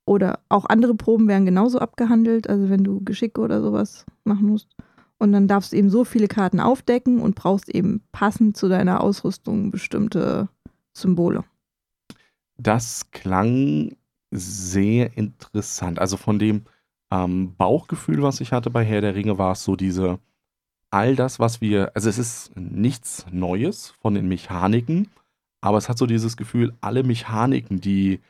Oder 0.06 0.40
auch 0.50 0.66
andere 0.68 0.96
Proben 0.96 1.28
werden 1.28 1.46
genauso 1.46 1.80
abgehandelt, 1.80 2.50
also 2.50 2.70
wenn 2.70 2.84
du 2.84 3.02
Geschicke 3.04 3.40
oder 3.40 3.62
sowas 3.62 4.06
machen 4.24 4.48
musst. 4.48 4.76
Und 5.22 5.34
dann 5.34 5.48
darfst 5.48 5.72
du 5.72 5.78
eben 5.78 5.92
so 5.92 6.04
viele 6.04 6.28
Karten 6.28 6.60
aufdecken 6.60 7.20
und 7.22 7.36
brauchst 7.36 7.70
eben 7.70 8.02
passend 8.12 8.58
zu 8.58 8.68
deiner 8.68 9.02
Ausrüstung 9.02 9.70
bestimmte 9.70 10.50
Symbole. 10.94 11.44
Das 12.58 13.12
klang 13.12 13.96
sehr 14.32 15.16
interessant. 15.16 16.00
Also 16.00 16.18
von 16.18 16.40
dem 16.40 16.64
ähm, 17.12 17.56
Bauchgefühl, 17.56 18.24
was 18.24 18.42
ich 18.42 18.52
hatte 18.52 18.72
bei 18.72 18.84
Herr 18.84 19.02
der 19.02 19.14
Ringe, 19.14 19.38
war 19.38 19.52
es 19.52 19.64
so 19.64 19.76
diese, 19.76 20.18
all 20.90 21.16
das, 21.16 21.38
was 21.38 21.62
wir, 21.62 21.96
also 21.96 22.10
es 22.10 22.18
ist 22.18 22.56
nichts 22.56 23.28
Neues 23.32 23.90
von 24.02 24.16
den 24.16 24.28
Mechaniken, 24.28 25.12
aber 25.62 25.78
es 25.78 25.88
hat 25.88 26.00
so 26.00 26.08
dieses 26.08 26.36
Gefühl, 26.36 26.76
alle 26.82 27.04
Mechaniken, 27.04 27.80
die 27.80 28.22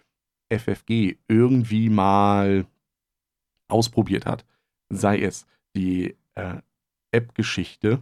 FFG 0.49 1.15
irgendwie 1.29 1.89
mal 1.89 2.65
ausprobiert 3.69 4.25
hat, 4.25 4.43
sei 4.89 5.21
es 5.21 5.45
die 5.73 6.17
äh, 6.35 6.57
App-Geschichte, 7.11 7.99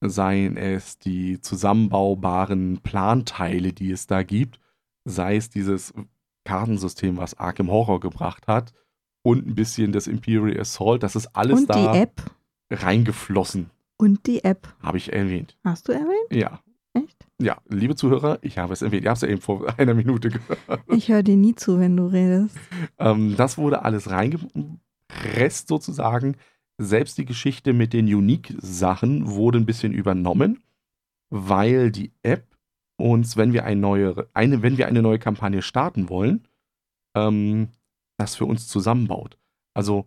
seien 0.00 0.56
es 0.56 0.98
die 0.98 1.40
zusammenbaubaren 1.40 2.78
Planteile, 2.82 3.72
die 3.72 3.90
es 3.92 4.06
da 4.06 4.22
gibt, 4.22 4.58
sei 5.04 5.36
es 5.36 5.48
dieses 5.50 5.94
Kartensystem, 6.44 7.16
was 7.16 7.38
Arkham 7.38 7.70
Horror 7.70 8.00
gebracht 8.00 8.46
hat, 8.48 8.72
und 9.24 9.46
ein 9.46 9.54
bisschen 9.54 9.92
das 9.92 10.08
Imperial 10.08 10.58
Assault, 10.60 11.02
das 11.04 11.14
ist 11.14 11.28
alles 11.36 11.60
und 11.60 11.70
da 11.70 11.92
die 11.92 11.98
App. 12.00 12.20
reingeflossen, 12.72 13.70
Und 13.96 14.26
die 14.26 14.42
App. 14.42 14.74
habe 14.82 14.96
ich 14.98 15.12
erwähnt. 15.12 15.56
Hast 15.62 15.86
du 15.88 15.92
erwähnt? 15.92 16.32
Ja. 16.32 16.60
Echt? 16.94 17.26
Ja, 17.40 17.58
liebe 17.68 17.94
Zuhörer, 17.94 18.38
ich 18.42 18.58
habe 18.58 18.72
es 18.72 18.82
erwähnt. 18.82 19.04
Ihr 19.04 19.10
habt 19.10 19.16
es 19.18 19.22
ja 19.22 19.28
eben 19.28 19.40
vor 19.40 19.66
einer 19.78 19.94
Minute 19.94 20.28
gehört. 20.30 20.58
Ich 20.88 21.08
höre 21.08 21.22
dir 21.22 21.36
nie 21.36 21.54
zu, 21.54 21.78
wenn 21.78 21.96
du 21.96 22.06
redest. 22.06 22.56
Ähm, 22.98 23.34
das 23.36 23.56
wurde 23.56 23.82
alles 23.84 24.10
reingepresst 24.10 25.68
sozusagen. 25.68 26.36
Selbst 26.78 27.18
die 27.18 27.24
Geschichte 27.24 27.72
mit 27.72 27.92
den 27.92 28.06
Unique-Sachen 28.06 29.28
wurde 29.30 29.58
ein 29.58 29.66
bisschen 29.66 29.92
übernommen, 29.92 30.62
weil 31.30 31.90
die 31.92 32.12
App 32.22 32.46
uns, 32.96 33.36
wenn 33.36 33.52
wir 33.52 33.64
eine 33.64 33.80
neue, 33.80 34.28
eine, 34.34 34.62
wenn 34.62 34.78
wir 34.78 34.86
eine 34.86 35.02
neue 35.02 35.18
Kampagne 35.18 35.62
starten 35.62 36.08
wollen, 36.08 36.46
ähm, 37.16 37.68
das 38.18 38.36
für 38.36 38.46
uns 38.46 38.68
zusammenbaut. 38.68 39.38
Also 39.74 40.06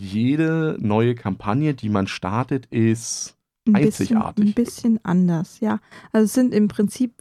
jede 0.00 0.76
neue 0.80 1.14
Kampagne, 1.14 1.74
die 1.74 1.88
man 1.88 2.06
startet, 2.06 2.66
ist 2.66 3.36
Ein 3.66 3.76
Einzigartig. 3.76 4.44
Bisschen, 4.44 4.46
ein 4.46 4.54
bisschen 4.54 5.04
anders, 5.04 5.60
ja. 5.60 5.80
Also 6.12 6.24
es 6.26 6.32
sind 6.34 6.54
im 6.54 6.68
Prinzip 6.68 7.14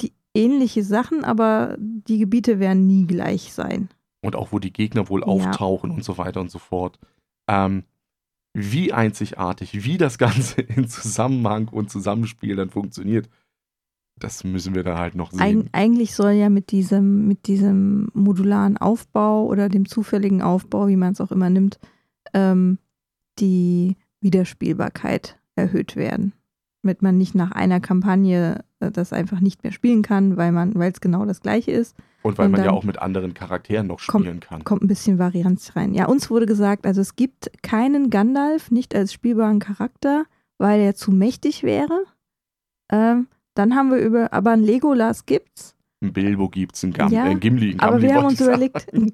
die 0.00 0.12
ähnliche 0.34 0.84
Sachen, 0.84 1.24
aber 1.24 1.76
die 1.78 2.18
Gebiete 2.18 2.58
werden 2.58 2.86
nie 2.86 3.06
gleich 3.06 3.52
sein. 3.52 3.88
und 4.22 4.36
auch 4.36 4.52
wo 4.52 4.58
die 4.58 4.72
Gegner 4.72 5.08
wohl 5.08 5.20
Ja. 5.20 5.26
auftauchen 5.26 5.90
und 5.90 6.04
so 6.04 6.18
weiter 6.18 6.40
und 6.42 6.50
so 6.50 6.58
fort. 6.58 6.98
Ähm, 7.48 7.84
wie 8.52 8.92
einzigartig, 8.92 9.84
wie 9.84 9.98
das 9.98 10.18
Ganze 10.18 10.60
in 10.76 10.88
Zusammenhang 10.88 11.68
und 11.68 11.90
Zusammenspiel 11.90 12.56
dann 12.56 12.70
funktioniert, 12.70 13.28
das 14.18 14.44
müssen 14.44 14.74
wir 14.74 14.82
dann 14.82 14.98
halt 14.98 15.14
noch 15.14 15.32
sehen. 15.32 15.40
Eig 15.40 15.68
eigentlich 15.72 16.14
soll 16.14 16.32
ja 16.32 16.50
mit 16.50 16.72
diesem, 16.72 17.26
mit 17.26 17.46
diesem 17.46 18.08
modularen 18.12 18.76
Aufbau 18.76 19.46
oder 19.46 19.68
dem 19.68 19.88
zufälligen 19.88 20.42
Aufbau, 20.42 20.88
wie 20.88 20.96
man 20.96 21.12
es 21.12 21.20
auch 21.20 21.32
immer 21.32 21.48
nimmt, 21.48 21.78
ähm, 22.34 22.78
die 23.38 23.96
Wiederspielbarkeit 24.20 25.38
erhöht 25.54 25.96
werden. 25.96 26.34
Damit 26.82 27.02
man 27.02 27.16
nicht 27.16 27.34
nach 27.34 27.52
einer 27.52 27.80
Kampagne 27.80 28.64
äh, 28.80 28.90
das 28.90 29.12
einfach 29.12 29.40
nicht 29.40 29.62
mehr 29.62 29.72
spielen 29.72 30.02
kann, 30.02 30.36
weil 30.36 30.54
weil 30.54 30.92
es 30.92 31.00
genau 31.00 31.24
das 31.24 31.40
gleiche 31.40 31.70
ist. 31.70 31.96
Und 32.22 32.38
weil 32.38 32.46
und 32.46 32.52
man 32.52 32.64
ja 32.64 32.70
auch 32.70 32.84
mit 32.84 32.98
anderen 32.98 33.34
Charakteren 33.34 33.86
noch 33.86 34.00
kommt- 34.06 34.24
spielen 34.26 34.40
kann. 34.40 34.64
kommt 34.64 34.82
ein 34.82 34.88
bisschen 34.88 35.18
Varianz 35.18 35.74
rein. 35.76 35.94
Ja, 35.94 36.06
uns 36.06 36.30
wurde 36.30 36.46
gesagt, 36.46 36.86
also 36.86 37.00
es 37.00 37.16
gibt 37.16 37.50
keinen 37.62 38.10
Gandalf, 38.10 38.70
nicht 38.70 38.94
als 38.94 39.12
spielbaren 39.12 39.58
Charakter, 39.58 40.24
weil 40.58 40.80
er 40.80 40.94
zu 40.94 41.10
mächtig 41.12 41.62
wäre. 41.62 42.04
Ähm, 42.92 43.28
dann 43.54 43.74
haben 43.74 43.90
wir 43.90 43.98
über, 43.98 44.32
aber 44.32 44.50
ein 44.52 44.62
Legolas 44.62 45.26
gibt's. 45.26 45.74
Ein 46.02 46.12
Bilbo 46.12 46.48
gibt's, 46.48 46.82
ein 46.82 46.92
Gam 46.92 47.10
Ja, 47.12 47.26
äh, 47.26 47.30
ein 47.30 47.40
Gimli. 47.40 47.72
Ein 47.72 47.80
aber 47.80 47.92
Gamli 47.92 48.08
wir 48.08 48.14
haben 48.14 48.26
uns 48.26 48.40
ich 48.40 48.46
überlegt, 48.46 48.80
sagen. 48.90 49.12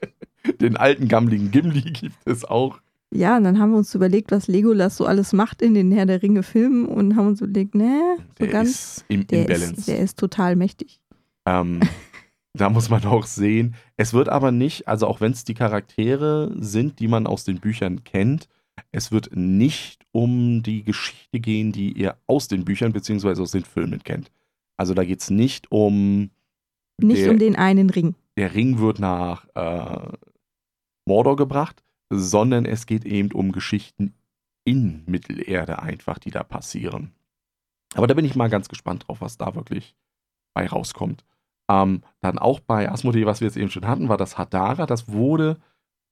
Den 0.60 0.76
alten 0.76 1.08
gammligen 1.08 1.50
Gimli 1.50 1.82
gibt 1.82 2.16
es 2.26 2.44
auch. 2.44 2.80
ja, 3.10 3.36
und 3.36 3.44
dann 3.44 3.58
haben 3.58 3.70
wir 3.72 3.78
uns 3.78 3.94
überlegt, 3.94 4.30
was 4.30 4.46
Legolas 4.48 4.96
so 4.96 5.04
alles 5.06 5.32
macht 5.32 5.62
in 5.62 5.74
den 5.74 5.90
Herr 5.92 6.06
der 6.06 6.22
Ringe 6.22 6.42
Filmen 6.42 6.86
und 6.86 7.16
haben 7.16 7.28
uns 7.28 7.40
überlegt, 7.40 7.74
ne, 7.74 8.16
so 8.38 8.44
Der 8.44 8.48
ganz, 8.48 8.70
ist 8.70 9.04
im 9.08 9.26
der 9.26 9.40
Imbalance. 9.42 9.74
ist, 9.74 9.88
der 9.88 9.98
ist 10.00 10.18
total 10.18 10.56
mächtig. 10.56 11.00
Ähm, 11.46 11.80
da 12.54 12.70
muss 12.70 12.88
man 12.88 13.04
auch 13.04 13.24
sehen. 13.24 13.74
Es 13.96 14.12
wird 14.12 14.28
aber 14.28 14.50
nicht, 14.52 14.88
also 14.88 15.06
auch 15.06 15.20
wenn 15.20 15.32
es 15.32 15.44
die 15.44 15.54
Charaktere 15.54 16.54
sind, 16.58 16.98
die 17.00 17.08
man 17.08 17.26
aus 17.26 17.44
den 17.44 17.60
Büchern 17.60 18.04
kennt, 18.04 18.48
es 18.92 19.12
wird 19.12 19.30
nicht 19.34 20.06
um 20.12 20.62
die 20.62 20.84
Geschichte 20.84 21.40
gehen, 21.40 21.72
die 21.72 21.92
ihr 21.92 22.16
aus 22.26 22.48
den 22.48 22.64
Büchern 22.64 22.92
bzw. 22.92 23.40
aus 23.40 23.50
den 23.50 23.64
Filmen 23.64 24.02
kennt. 24.02 24.30
Also 24.76 24.94
da 24.94 25.04
geht 25.04 25.20
es 25.20 25.30
nicht 25.30 25.70
um. 25.70 26.30
Nicht 27.00 27.22
der, 27.22 27.30
um 27.30 27.38
den 27.38 27.56
einen 27.56 27.90
Ring. 27.90 28.14
Der 28.36 28.54
Ring 28.54 28.78
wird 28.78 28.98
nach 28.98 29.46
äh, 29.54 30.12
Mordor 31.06 31.36
gebracht, 31.36 31.82
sondern 32.10 32.64
es 32.64 32.86
geht 32.86 33.04
eben 33.04 33.32
um 33.32 33.52
Geschichten 33.52 34.14
in 34.64 35.02
Mittelerde 35.06 35.80
einfach, 35.80 36.18
die 36.18 36.30
da 36.30 36.42
passieren. 36.42 37.12
Aber 37.94 38.06
da 38.06 38.14
bin 38.14 38.24
ich 38.24 38.36
mal 38.36 38.50
ganz 38.50 38.68
gespannt 38.68 39.06
drauf, 39.06 39.20
was 39.20 39.38
da 39.38 39.54
wirklich 39.54 39.94
bei 40.54 40.66
rauskommt. 40.66 41.24
Ähm, 41.70 42.02
dann 42.20 42.38
auch 42.38 42.60
bei 42.60 42.90
Asmodee, 42.90 43.26
was 43.26 43.40
wir 43.40 43.46
jetzt 43.48 43.56
eben 43.56 43.70
schon 43.70 43.86
hatten, 43.86 44.08
war 44.08 44.16
das 44.16 44.38
Hadara. 44.38 44.86
Das 44.86 45.08
wurde, 45.08 45.58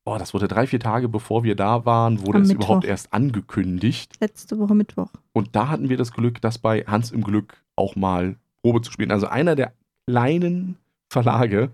oh, 0.05 0.17
das 0.19 0.35
wurde 0.35 0.49
drei, 0.49 0.67
vier 0.67 0.81
Tage 0.81 1.09
bevor 1.09 1.45
wir 1.45 1.57
da 1.57 1.85
waren, 1.87 2.27
wurde 2.27 2.39
Am 2.39 2.43
es 2.43 2.49
Mittwoch. 2.49 2.65
überhaupt 2.67 2.85
erst 2.85 3.13
angekündigt. 3.13 4.15
Letzte 4.21 4.59
Woche 4.59 4.75
Mittwoch. 4.75 5.11
Und 5.33 5.57
da 5.57 5.69
hatten 5.69 5.89
wir 5.89 5.97
das 5.97 6.13
Glück, 6.13 6.41
das 6.41 6.59
bei 6.59 6.83
Hans 6.83 7.11
im 7.11 7.23
Glück 7.25 7.63
auch 7.75 7.97
mal 7.97 8.37
Probe 8.63 8.83
zu 8.83 8.93
spielen. 8.93 9.11
Also 9.11 9.27
einer 9.27 9.55
der 9.55 9.73
kleinen 10.07 10.77
Verlage, 11.11 11.71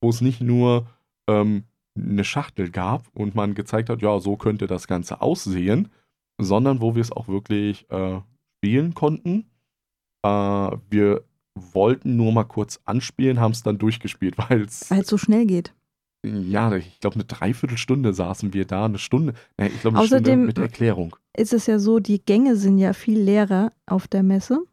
wo 0.00 0.10
es 0.10 0.20
nicht 0.20 0.40
nur 0.40 0.86
ähm, 1.28 1.64
eine 1.96 2.24
Schachtel 2.24 2.70
gab 2.70 3.08
und 3.14 3.34
man 3.34 3.54
gezeigt 3.54 3.88
hat, 3.88 4.02
ja, 4.02 4.20
so 4.20 4.36
könnte 4.36 4.66
das 4.66 4.86
Ganze 4.86 5.20
aussehen, 5.20 5.88
sondern 6.38 6.80
wo 6.80 6.94
wir 6.94 7.02
es 7.02 7.12
auch 7.12 7.28
wirklich 7.28 7.88
äh, 7.90 8.20
spielen 8.58 8.94
konnten. 8.94 9.46
Äh, 10.22 10.28
wir 10.90 11.22
wollten 11.54 12.16
nur 12.16 12.32
mal 12.32 12.44
kurz 12.44 12.80
anspielen, 12.84 13.40
haben 13.40 13.52
es 13.52 13.62
dann 13.62 13.78
durchgespielt, 13.78 14.36
weil 14.48 14.62
es. 14.62 14.90
Weil 14.90 15.02
es 15.02 15.08
so 15.08 15.18
schnell 15.18 15.46
geht. 15.46 15.72
Ja, 16.24 16.74
ich 16.74 17.00
glaube, 17.00 17.16
eine 17.16 17.24
Dreiviertelstunde 17.24 18.14
saßen 18.14 18.54
wir 18.54 18.64
da, 18.64 18.86
eine 18.86 18.98
Stunde. 18.98 19.34
Nee, 19.58 19.66
ich 19.66 19.80
glaube, 19.82 19.98
eine 19.98 20.04
Außerdem 20.04 20.24
Stunde 20.24 20.46
mit 20.46 20.58
Erklärung. 20.58 21.16
Ist 21.36 21.52
es 21.52 21.66
ja 21.66 21.78
so, 21.78 21.98
die 21.98 22.24
Gänge 22.24 22.56
sind 22.56 22.78
ja 22.78 22.94
viel 22.94 23.18
leerer 23.18 23.72
auf 23.84 24.08
der 24.08 24.22
Messe. 24.22 24.64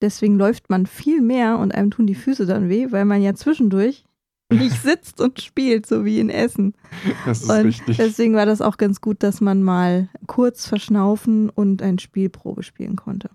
Deswegen 0.00 0.38
läuft 0.38 0.70
man 0.70 0.86
viel 0.86 1.20
mehr 1.20 1.58
und 1.58 1.74
einem 1.74 1.90
tun 1.90 2.06
die 2.06 2.14
Füße 2.14 2.46
dann 2.46 2.68
weh, 2.68 2.90
weil 2.90 3.04
man 3.04 3.20
ja 3.20 3.34
zwischendurch 3.34 4.04
nicht 4.52 4.80
sitzt 4.80 5.20
und 5.20 5.42
spielt, 5.42 5.84
so 5.84 6.06
wie 6.06 6.20
in 6.20 6.30
Essen. 6.30 6.74
Das 7.26 7.42
ist 7.42 7.50
Und 7.50 7.66
richtig. 7.66 7.98
deswegen 7.98 8.34
war 8.34 8.46
das 8.46 8.62
auch 8.62 8.78
ganz 8.78 9.02
gut, 9.02 9.22
dass 9.22 9.42
man 9.42 9.62
mal 9.62 10.08
kurz 10.26 10.66
verschnaufen 10.66 11.50
und 11.50 11.82
ein 11.82 11.98
Spielprobe 11.98 12.62
spielen 12.62 12.96
konnte. 12.96 13.28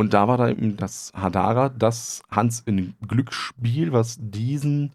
Und 0.00 0.14
da 0.14 0.26
war 0.28 0.38
da 0.38 0.48
eben 0.48 0.78
das 0.78 1.12
Hadara, 1.14 1.68
das 1.68 2.22
Hans 2.30 2.60
in 2.60 2.94
Glücksspiel, 3.06 3.92
was 3.92 4.16
diesen 4.18 4.92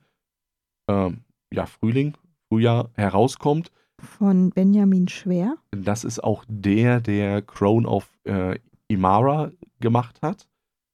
ähm, 0.89 1.19
ja, 1.53 1.67
Frühling, 1.67 2.17
Frühjahr 2.47 2.89
herauskommt. 2.95 3.71
Von 3.99 4.49
Benjamin 4.49 5.07
Schwer. 5.07 5.57
Das 5.69 6.05
ist 6.05 6.23
auch 6.23 6.43
der, 6.47 7.01
der 7.01 7.43
Crown 7.43 7.85
of 7.85 8.09
äh, 8.23 8.57
Imara 8.87 9.51
gemacht 9.79 10.23
hat, 10.23 10.47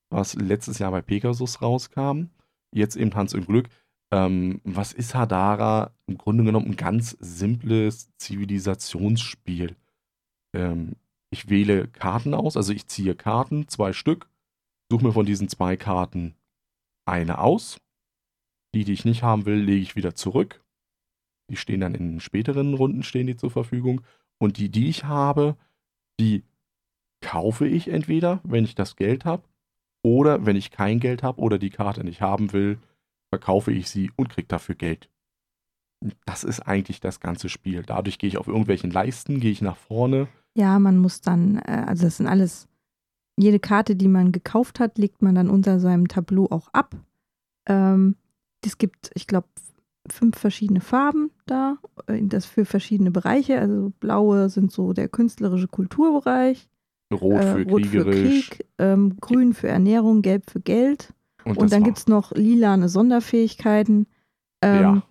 was 0.09 0.35
letztes 0.35 0.79
Jahr 0.79 0.91
bei 0.91 1.01
Pegasus 1.01 1.61
rauskam. 1.61 2.25
Jetzt 2.73 2.97
eben 2.97 3.15
Hans 3.15 3.33
im 3.33 3.45
Glück. 3.45 3.69
Ähm, 4.11 4.59
was 4.65 4.91
ist 4.91 5.15
Hadara? 5.15 5.91
Im 6.07 6.17
Grunde 6.17 6.43
genommen 6.43 6.71
ein 6.71 6.75
ganz 6.75 7.15
simples 7.21 8.09
Zivilisationsspiel. 8.17 9.77
Ähm, 10.53 10.97
ich 11.31 11.49
wähle 11.49 11.87
Karten 11.87 12.33
aus, 12.33 12.57
also 12.57 12.73
ich 12.73 12.87
ziehe 12.87 13.15
Karten, 13.15 13.67
zwei 13.67 13.93
Stück, 13.93 14.29
suche 14.91 15.05
mir 15.05 15.13
von 15.13 15.25
diesen 15.25 15.49
zwei 15.49 15.77
Karten 15.77 16.35
eine 17.05 17.39
aus. 17.39 17.79
Die, 18.73 18.85
die 18.85 18.93
ich 18.93 19.05
nicht 19.05 19.23
haben 19.23 19.45
will, 19.45 19.59
lege 19.59 19.81
ich 19.81 19.95
wieder 19.95 20.15
zurück. 20.15 20.63
Die 21.49 21.57
stehen 21.57 21.81
dann 21.81 21.95
in 21.95 22.19
späteren 22.19 22.73
Runden 22.73 23.03
stehen 23.03 23.27
die 23.27 23.35
zur 23.35 23.51
Verfügung. 23.51 24.01
Und 24.39 24.57
die, 24.57 24.69
die 24.69 24.87
ich 24.87 25.03
habe, 25.03 25.57
die 26.19 26.43
kaufe 27.21 27.67
ich 27.67 27.89
entweder, 27.89 28.39
wenn 28.43 28.63
ich 28.63 28.75
das 28.75 28.95
Geld 28.95 29.25
habe, 29.25 29.43
oder 30.03 30.45
wenn 30.45 30.55
ich 30.55 30.71
kein 30.71 30.99
Geld 30.99 31.23
habe 31.23 31.39
oder 31.39 31.59
die 31.59 31.69
Karte 31.69 32.03
nicht 32.03 32.21
haben 32.21 32.53
will, 32.53 32.79
verkaufe 33.29 33.71
ich 33.71 33.89
sie 33.89 34.11
und 34.15 34.29
kriege 34.29 34.47
dafür 34.47 34.75
Geld. 34.75 35.09
Das 36.25 36.43
ist 36.43 36.61
eigentlich 36.61 36.99
das 36.99 37.19
ganze 37.19 37.49
Spiel. 37.49 37.83
Dadurch 37.83 38.17
gehe 38.17 38.27
ich 38.27 38.37
auf 38.37 38.47
irgendwelchen 38.47 38.89
Leisten, 38.89 39.39
gehe 39.39 39.51
ich 39.51 39.61
nach 39.61 39.77
vorne. 39.77 40.27
Ja, 40.55 40.79
man 40.79 40.97
muss 40.97 41.21
dann, 41.21 41.57
äh, 41.57 41.85
also 41.87 42.05
das 42.05 42.17
sind 42.17 42.27
alles, 42.27 42.67
jede 43.37 43.59
Karte, 43.59 43.95
die 43.95 44.07
man 44.07 44.31
gekauft 44.31 44.79
hat, 44.79 44.97
legt 44.97 45.21
man 45.21 45.35
dann 45.35 45.49
unter 45.49 45.79
seinem 45.79 46.07
Tableau 46.07 46.47
auch 46.49 46.67
ab. 46.73 46.95
Ähm, 47.67 48.15
es 48.63 48.77
gibt, 48.77 49.11
ich 49.15 49.27
glaube, 49.27 49.47
fünf 50.09 50.37
verschiedene 50.37 50.81
Farben 50.81 51.31
da, 51.45 51.77
äh, 52.07 52.21
das 52.23 52.45
für 52.45 52.65
verschiedene 52.65 53.11
Bereiche. 53.11 53.59
Also 53.59 53.91
blaue 53.99 54.49
sind 54.49 54.71
so 54.71 54.93
der 54.93 55.07
künstlerische 55.07 55.67
Kulturbereich, 55.67 56.67
Rot 57.13 57.41
äh, 57.41 57.53
für 57.63 57.69
rot 57.69 57.85
für. 57.85 58.05
Krieg, 58.05 58.65
ähm, 58.77 59.17
grün 59.19 59.53
für 59.53 59.67
Ernährung, 59.67 60.21
gelb 60.21 60.49
für 60.49 60.59
Geld. 60.61 61.13
Und, 61.43 61.61
das 61.61 61.71
dann 61.71 61.83
gibt 61.83 61.97
es 61.97 62.07
noch 62.07 62.31
lilane 62.33 62.89
Sonderfähigkeiten. 62.89 64.07
Ähm, 64.61 64.81
Ja. 64.81 65.03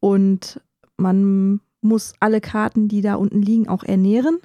Und 0.00 0.60
man 0.96 1.60
muss 1.86 2.14
alle 2.20 2.40
Karten, 2.40 2.88
die 2.88 3.00
da 3.02 3.14
unten 3.14 3.42
liegen, 3.42 3.68
auch 3.68 3.82
ernähren. 3.84 4.38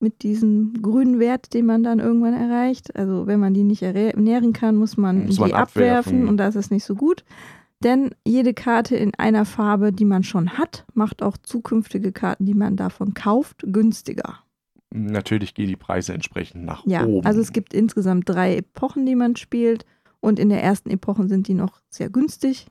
Mit 0.00 0.22
diesem 0.22 0.74
grünen 0.82 1.18
Wert, 1.18 1.54
den 1.54 1.64
man 1.66 1.82
dann 1.82 1.98
irgendwann 1.98 2.34
erreicht. 2.34 2.94
Also 2.96 3.26
wenn 3.26 3.40
man 3.40 3.54
die 3.54 3.62
nicht 3.62 3.82
ernähren 3.82 4.52
kann, 4.52 4.76
muss 4.76 4.96
man 4.96 5.26
Muss 5.26 5.36
die 5.36 5.40
man 5.40 5.52
abwerfen. 5.52 6.12
abwerfen. 6.14 6.28
und 6.28 6.36
das 6.36 6.56
ist 6.56 6.70
nicht 6.70 6.84
so 6.84 6.94
gut. 6.94 7.24
Denn 7.82 8.14
jede 8.26 8.54
Karte 8.54 8.96
in 8.96 9.14
einer 9.16 9.44
Farbe, 9.44 9.92
die 9.92 10.04
man 10.04 10.22
schon 10.22 10.58
hat, 10.58 10.84
macht 10.94 11.22
auch 11.22 11.36
zukünftige 11.38 12.12
Karten, 12.12 12.44
die 12.46 12.54
man 12.54 12.76
davon 12.76 13.14
kauft, 13.14 13.64
günstiger. 13.66 14.40
Natürlich 14.90 15.54
gehen 15.54 15.68
die 15.68 15.76
Preise 15.76 16.12
entsprechend 16.12 16.64
nach 16.64 16.84
Ja, 16.86 17.04
oben. 17.04 17.26
also 17.26 17.40
es 17.40 17.52
gibt 17.52 17.74
insgesamt 17.74 18.28
drei 18.28 18.56
Epochen, 18.56 19.06
die 19.06 19.16
man 19.16 19.36
spielt. 19.36 19.86
Und 20.20 20.38
in 20.38 20.48
der 20.48 20.62
ersten 20.62 20.88
Epoche 20.90 21.28
sind 21.28 21.48
die 21.48 21.54
noch 21.54 21.80
sehr 21.88 22.08
günstig. 22.10 22.68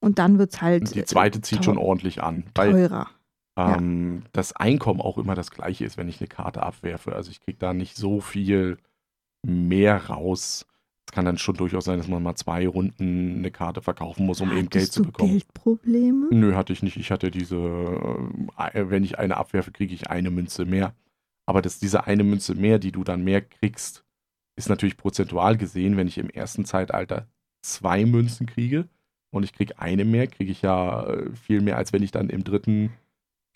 Und 0.00 0.18
dann 0.18 0.38
wird 0.38 0.52
es 0.54 0.62
halt 0.62 0.94
die 0.94 1.04
zweite 1.04 1.40
zieht 1.40 1.58
teu- 1.58 1.64
schon 1.64 1.78
ordentlich 1.78 2.22
an. 2.22 2.44
Weil 2.54 2.88
teurer. 3.56 3.70
ja. 3.70 3.76
ähm, 3.76 4.24
das 4.32 4.54
Einkommen 4.54 5.00
auch 5.00 5.18
immer 5.18 5.34
das 5.34 5.50
gleiche 5.50 5.84
ist, 5.84 5.96
wenn 5.96 6.08
ich 6.08 6.20
eine 6.20 6.28
Karte 6.28 6.62
abwerfe. 6.62 7.14
Also 7.14 7.30
ich 7.30 7.40
kriege 7.40 7.58
da 7.58 7.72
nicht 7.74 7.96
so 7.96 8.20
viel 8.20 8.78
mehr 9.46 10.06
raus. 10.06 10.66
Es 11.08 11.12
kann 11.12 11.24
dann 11.24 11.38
schon 11.38 11.56
durchaus 11.56 11.84
sein, 11.84 11.98
dass 11.98 12.08
man 12.08 12.22
mal 12.22 12.36
zwei 12.36 12.66
Runden 12.66 13.38
eine 13.38 13.50
Karte 13.50 13.82
verkaufen 13.82 14.24
muss, 14.24 14.40
um 14.40 14.50
eben 14.50 14.70
Geld 14.70 14.84
Hattest 14.84 14.92
zu 14.92 15.02
du 15.02 15.06
bekommen. 15.06 15.30
Geldprobleme? 15.32 16.28
Nö, 16.30 16.54
hatte 16.54 16.72
ich 16.72 16.82
nicht. 16.82 16.96
Ich 16.96 17.10
hatte 17.10 17.30
diese, 17.30 17.56
äh, 17.56 18.90
wenn 18.90 19.04
ich 19.04 19.18
eine 19.18 19.36
abwerfe, 19.36 19.72
kriege 19.72 19.94
ich 19.94 20.10
eine 20.10 20.30
Münze 20.30 20.64
mehr. 20.64 20.94
Aber 21.44 21.60
das, 21.60 21.80
diese 21.80 22.06
eine 22.06 22.24
Münze 22.24 22.54
mehr, 22.54 22.78
die 22.78 22.92
du 22.92 23.02
dann 23.02 23.24
mehr 23.24 23.42
kriegst, 23.42 24.04
ist 24.56 24.68
natürlich 24.68 24.96
prozentual 24.96 25.56
gesehen, 25.56 25.96
wenn 25.96 26.06
ich 26.06 26.18
im 26.18 26.30
ersten 26.30 26.64
Zeitalter 26.64 27.26
zwei 27.62 28.04
Münzen 28.04 28.46
kriege 28.46 28.88
und 29.30 29.42
ich 29.42 29.52
kriege 29.52 29.78
eine 29.78 30.04
mehr, 30.04 30.26
kriege 30.26 30.52
ich 30.52 30.62
ja 30.62 31.04
äh, 31.06 31.34
viel 31.34 31.60
mehr, 31.60 31.76
als 31.76 31.92
wenn 31.92 32.02
ich 32.02 32.10
dann 32.10 32.28
im 32.28 32.44
dritten 32.44 32.92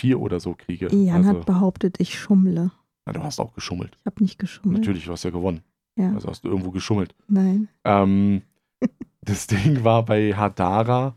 vier 0.01 0.21
oder 0.21 0.41
so 0.41 0.55
kriege. 0.55 0.89
Jan 0.95 1.25
also, 1.27 1.31
hat 1.41 1.47
behauptet, 1.47 1.97
ich 2.01 2.19
schummle. 2.19 2.71
na, 3.07 3.13
du 3.13 3.23
hast 3.23 3.41
auch 3.41 3.53
geschummelt. 3.55 3.97
Ich 4.01 4.07
habe 4.07 4.23
nicht 4.23 4.39
geschummelt. 4.39 4.81
Natürlich, 4.81 5.05
du 5.07 5.13
hast 5.13 5.25
ja 5.25 5.31
gewonnen. 5.31 5.63
Ja, 5.99 6.13
Also 6.13 6.29
hast 6.29 6.45
du 6.45 6.49
irgendwo 6.49 6.71
geschummelt. 6.71 7.15
nein. 7.29 7.69
Ähm, 7.85 8.43
das 9.23 9.47
Ding 9.47 9.85
war 9.85 10.05
bei 10.05 10.35
Hadara, 10.35 11.17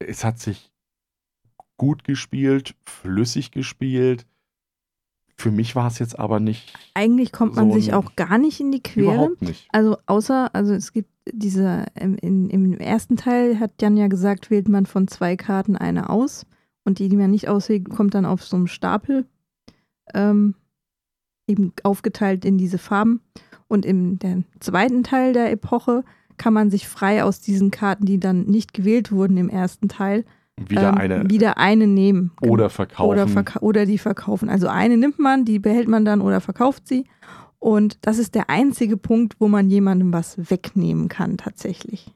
es 0.00 0.24
hat 0.24 0.38
sich 0.40 0.72
gut 1.76 2.04
gespielt, 2.04 2.74
flüssig 2.84 3.50
gespielt. 3.52 4.26
Für 5.38 5.50
mich 5.50 5.76
war 5.76 5.86
es 5.88 5.98
jetzt 5.98 6.18
aber 6.18 6.40
nicht 6.40 6.72
Eigentlich 6.94 7.30
kommt 7.30 7.56
man 7.56 7.70
So 7.70 7.78
sich 7.78 7.92
ein- 7.92 7.98
auch 7.98 8.16
gar 8.16 8.38
nicht 8.38 8.58
in 8.58 8.72
die 8.72 8.82
Quere. 8.82 9.12
überhaupt 9.14 9.42
nicht. 9.42 9.68
Also 9.70 9.98
außer, 10.06 10.54
also 10.54 10.72
es 10.72 10.92
gibt 10.94 11.10
diese, 11.30 11.84
im, 11.94 12.16
in, 12.16 12.48
im 12.48 12.72
ersten 12.78 13.16
Teil 13.16 13.60
hat 13.60 13.82
Jan 13.82 13.96
ja 13.98 14.08
gesagt, 14.08 14.48
wählt 14.50 14.68
man 14.68 14.86
von 14.86 15.06
zwei 15.08 15.36
Karten 15.36 15.76
eine 15.76 16.08
aus. 16.08 16.46
Und 16.86 16.98
die, 17.00 17.08
die 17.08 17.16
man 17.16 17.30
nicht 17.30 17.48
auswählt, 17.48 17.90
kommt 17.90 18.14
dann 18.14 18.24
auf 18.24 18.44
so 18.44 18.56
einem 18.56 18.68
Stapel. 18.68 19.26
Ähm, 20.14 20.54
eben 21.46 21.72
aufgeteilt 21.82 22.44
in 22.44 22.58
diese 22.58 22.78
Farben. 22.78 23.20
Und 23.68 23.84
im 23.84 24.18
zweiten 24.60 25.02
Teil 25.02 25.32
der 25.32 25.50
Epoche 25.50 26.04
kann 26.36 26.52
man 26.52 26.70
sich 26.70 26.88
frei 26.88 27.24
aus 27.24 27.40
diesen 27.40 27.70
Karten, 27.70 28.06
die 28.06 28.20
dann 28.20 28.44
nicht 28.44 28.72
gewählt 28.74 29.10
wurden 29.10 29.36
im 29.36 29.48
ersten 29.48 29.88
Teil, 29.88 30.24
Wieder 30.56 30.90
ähm, 30.90 30.94
eine 30.98 31.30
wieder 31.30 31.58
eine 31.58 31.86
nehmen. 31.86 32.32
oder 32.40 32.70
verkaufen. 32.70 33.10
Oder, 33.10 33.28
verka 33.28 33.60
oder 33.60 33.84
die 33.86 33.98
verkaufen. 33.98 34.48
Also 34.48 34.68
eine 34.68 34.96
nimmt 34.96 35.18
man, 35.18 35.44
die 35.44 35.58
behält 35.58 35.88
man 35.88 36.04
dann 36.04 36.20
oder 36.20 36.40
verkauft 36.40 36.86
sie. 36.86 37.04
Und 37.58 37.98
das 38.02 38.18
ist 38.18 38.34
der 38.34 38.48
einzige 38.48 38.96
Punkt, 38.96 39.36
wo 39.38 39.48
man 39.48 39.68
jemandem 39.70 40.12
was 40.12 40.50
wegnehmen 40.50 41.08
kann, 41.08 41.36
tatsächlich. 41.36 42.12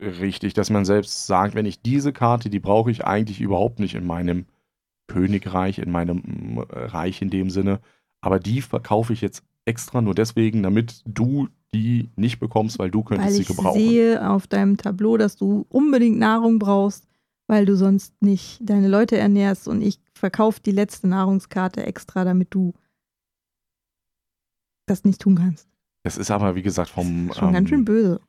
Richtig, 0.00 0.54
dass 0.54 0.70
man 0.70 0.84
selbst 0.84 1.26
sagt, 1.26 1.54
wenn 1.54 1.66
ich 1.66 1.82
diese 1.82 2.12
Karte, 2.12 2.50
die 2.50 2.60
brauche 2.60 2.90
ich 2.90 3.04
eigentlich 3.04 3.40
überhaupt 3.40 3.80
nicht 3.80 3.94
in 3.94 4.06
meinem 4.06 4.46
Königreich, 5.06 5.78
in 5.78 5.90
meinem 5.90 6.22
mm, 6.24 6.58
Reich 6.70 7.22
in 7.22 7.30
dem 7.30 7.50
Sinne, 7.50 7.80
aber 8.20 8.38
die 8.38 8.62
verkaufe 8.62 9.12
ich 9.12 9.20
jetzt 9.20 9.44
extra 9.66 10.00
nur 10.00 10.14
deswegen, 10.14 10.62
damit 10.62 11.02
du 11.06 11.48
die 11.74 12.10
nicht 12.16 12.38
bekommst, 12.38 12.78
weil 12.78 12.90
du 12.90 13.02
könntest 13.02 13.28
weil 13.28 13.34
sie 13.34 13.42
ich 13.42 13.48
gebrauchen. 13.48 13.80
sehe 13.80 14.30
auf 14.30 14.46
deinem 14.46 14.76
Tableau, 14.76 15.16
dass 15.16 15.36
du 15.36 15.66
unbedingt 15.68 16.18
Nahrung 16.18 16.58
brauchst, 16.58 17.06
weil 17.46 17.66
du 17.66 17.76
sonst 17.76 18.14
nicht 18.22 18.58
deine 18.62 18.88
Leute 18.88 19.16
ernährst 19.16 19.68
und 19.68 19.82
ich 19.82 20.00
verkaufe 20.14 20.60
die 20.60 20.70
letzte 20.70 21.08
Nahrungskarte 21.08 21.84
extra, 21.84 22.24
damit 22.24 22.54
du 22.54 22.74
das 24.86 25.04
nicht 25.04 25.20
tun 25.20 25.36
kannst. 25.36 25.68
Das 26.04 26.18
ist 26.18 26.30
aber, 26.30 26.54
wie 26.54 26.62
gesagt, 26.62 26.90
vom. 26.90 27.32
Schon 27.32 27.52
ganz 27.52 27.68
schön 27.68 27.80
ähm, 27.80 27.84
böse. 27.86 28.20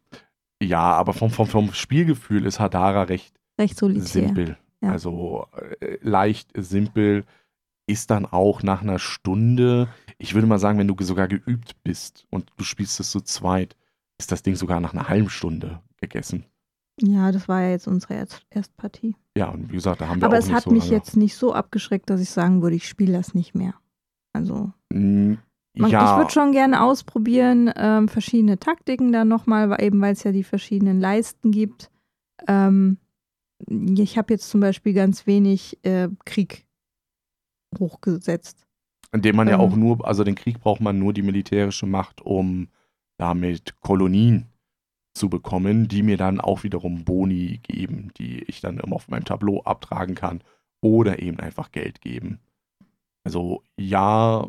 Ja, 0.62 0.80
aber 0.82 1.14
vom, 1.14 1.30
vom, 1.30 1.48
vom 1.48 1.74
Spielgefühl 1.74 2.46
ist 2.46 2.60
Hadara 2.60 3.04
recht 3.04 3.36
Recht 3.60 3.78
solitär. 3.78 4.04
simpel. 4.06 4.58
Ja. 4.82 4.92
Also 4.92 5.48
äh, 5.80 5.98
leicht, 6.02 6.50
simpel. 6.58 7.24
Ist 7.88 8.10
dann 8.10 8.26
auch 8.26 8.64
nach 8.64 8.82
einer 8.82 8.98
Stunde, 8.98 9.88
ich 10.18 10.34
würde 10.34 10.48
mal 10.48 10.58
sagen, 10.58 10.80
wenn 10.80 10.88
du 10.88 10.96
sogar 11.02 11.28
geübt 11.28 11.76
bist 11.84 12.26
und 12.32 12.52
du 12.58 12.64
spielst 12.64 13.00
es 13.00 13.12
zu 13.12 13.22
zweit, 13.22 13.76
ist 14.18 14.32
das 14.32 14.42
Ding 14.42 14.56
sogar 14.56 14.80
nach 14.80 14.94
einer 14.94 15.08
halben 15.08 15.30
Stunde 15.30 15.82
gegessen. 16.02 16.46
Ja, 17.00 17.32
das 17.32 17.48
war 17.48 17.62
ja 17.62 17.70
jetzt 17.70 17.88
unsere 17.88 18.16
Erst 18.16 18.44
Erstpartie. 18.50 19.16
Ja, 19.38 19.50
und 19.50 19.70
wie 19.70 19.76
gesagt, 19.76 20.02
da 20.02 20.08
haben 20.08 20.20
wir 20.20 20.26
Aber 20.26 20.36
auch 20.38 20.40
es 20.40 20.48
nicht 20.48 20.56
hat 20.56 20.64
so 20.64 20.72
mich 20.72 20.86
lange. 20.86 20.96
jetzt 20.96 21.16
nicht 21.16 21.36
so 21.36 21.54
abgeschreckt, 21.54 22.10
dass 22.10 22.22
ich 22.22 22.30
sagen 22.32 22.62
würde, 22.64 22.76
ich 22.76 22.88
spiele 22.88 23.14
das 23.14 23.36
nicht 23.36 23.54
mehr. 23.54 23.76
Also 24.34 24.72
Mm, 24.92 25.36
Man, 25.78 25.92
ja, 25.92 26.12
Ich 26.12 26.18
würde 26.18 26.32
schon 26.32 26.52
gerne 26.52 26.82
ausprobieren, 26.82 27.72
ähm, 27.76 28.08
verschiedene 28.08 28.60
Taktiken 28.60 29.12
dann 29.12 29.28
nochmal, 29.28 29.76
eben 29.82 30.02
weil 30.02 30.14
es 30.14 30.24
ja 30.24 30.32
die 30.32 30.44
verschiedenen 30.44 31.00
Leisten 31.00 31.52
gibt. 31.52 31.92
Ähm, 32.48 32.98
ich 33.70 34.18
habe 34.18 34.34
jetzt 34.34 34.50
zum 34.50 34.62
Beispiel 34.62 34.94
ganz 34.94 35.28
wenig 35.28 35.80
äh, 35.84 36.10
Krieg 36.26 36.66
hochgesetzt. 37.80 38.66
indem 39.12 39.36
man 39.36 39.48
ja 39.48 39.56
ähm, 39.56 39.62
auch 39.62 39.76
nur, 39.76 40.06
also 40.06 40.24
den 40.24 40.36
Krieg 40.36 40.60
braucht 40.60 40.82
man 40.82 41.00
nur 41.00 41.14
die 41.14 41.22
militärische 41.22 41.86
Macht, 41.86 42.22
um 42.22 42.70
damit 43.18 43.80
Kolonien 43.82 44.48
zu 45.14 45.30
bekommen, 45.30 45.88
die 45.88 46.04
mir 46.04 46.18
dann 46.18 46.42
auch 46.42 46.64
wiederum 46.64 47.06
Boni 47.06 47.60
geben, 47.64 48.12
die 48.18 48.44
ich 48.44 48.60
dann 48.60 48.78
immer 48.78 48.96
auf 48.96 49.08
meinem 49.08 49.24
Tableau 49.24 49.62
abtragen 49.64 50.16
kann 50.16 50.42
oder 50.82 51.22
eben 51.22 51.40
einfach 51.40 51.72
Geld 51.72 52.02
geben. 52.02 52.40
Also 53.24 53.64
ja, 53.78 54.48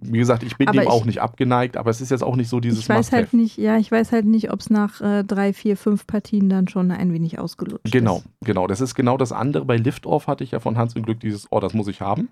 wie 0.00 0.18
gesagt, 0.18 0.42
ich 0.42 0.56
bin 0.56 0.68
Aber 0.68 0.78
dem 0.78 0.82
ich- 0.84 0.88
auch 0.88 1.04
nicht 1.04 1.20
abgeneigt, 1.20 1.76
aber 1.76 1.90
es 1.90 2.00
ist 2.00 2.10
jetzt 2.10 2.22
auch 2.24 2.36
nicht 2.36 2.48
so 2.48 2.60
dieses 2.60 2.80
ich 2.80 2.88
weiß 2.88 3.12
halt 3.12 3.32
nicht, 3.32 3.56
ja, 3.58 3.76
ich 3.78 3.90
weiß 3.90 4.12
halt 4.12 4.24
nicht, 4.26 4.50
ob 4.52 4.60
es 4.60 4.70
nach 4.70 5.00
äh, 5.00 5.24
drei, 5.24 5.52
vier, 5.52 5.76
fünf 5.76 6.06
Partien 6.06 6.48
dann 6.48 6.68
schon 6.68 6.90
ein 6.90 7.12
wenig 7.12 7.38
ausgelutscht 7.38 7.92
Genau, 7.92 8.18
ist. 8.18 8.24
genau. 8.44 8.66
Das 8.66 8.80
ist 8.80 8.94
genau 8.94 9.16
das 9.16 9.32
andere. 9.32 9.64
Bei 9.64 9.76
Liftoff 9.76 10.26
hatte 10.26 10.44
ich 10.44 10.50
ja 10.52 10.60
von 10.60 10.76
Hans 10.78 10.94
im 10.94 11.02
Glück 11.02 11.20
dieses, 11.20 11.46
oh, 11.50 11.60
das 11.60 11.74
muss 11.74 11.88
ich 11.88 12.00
haben. 12.00 12.28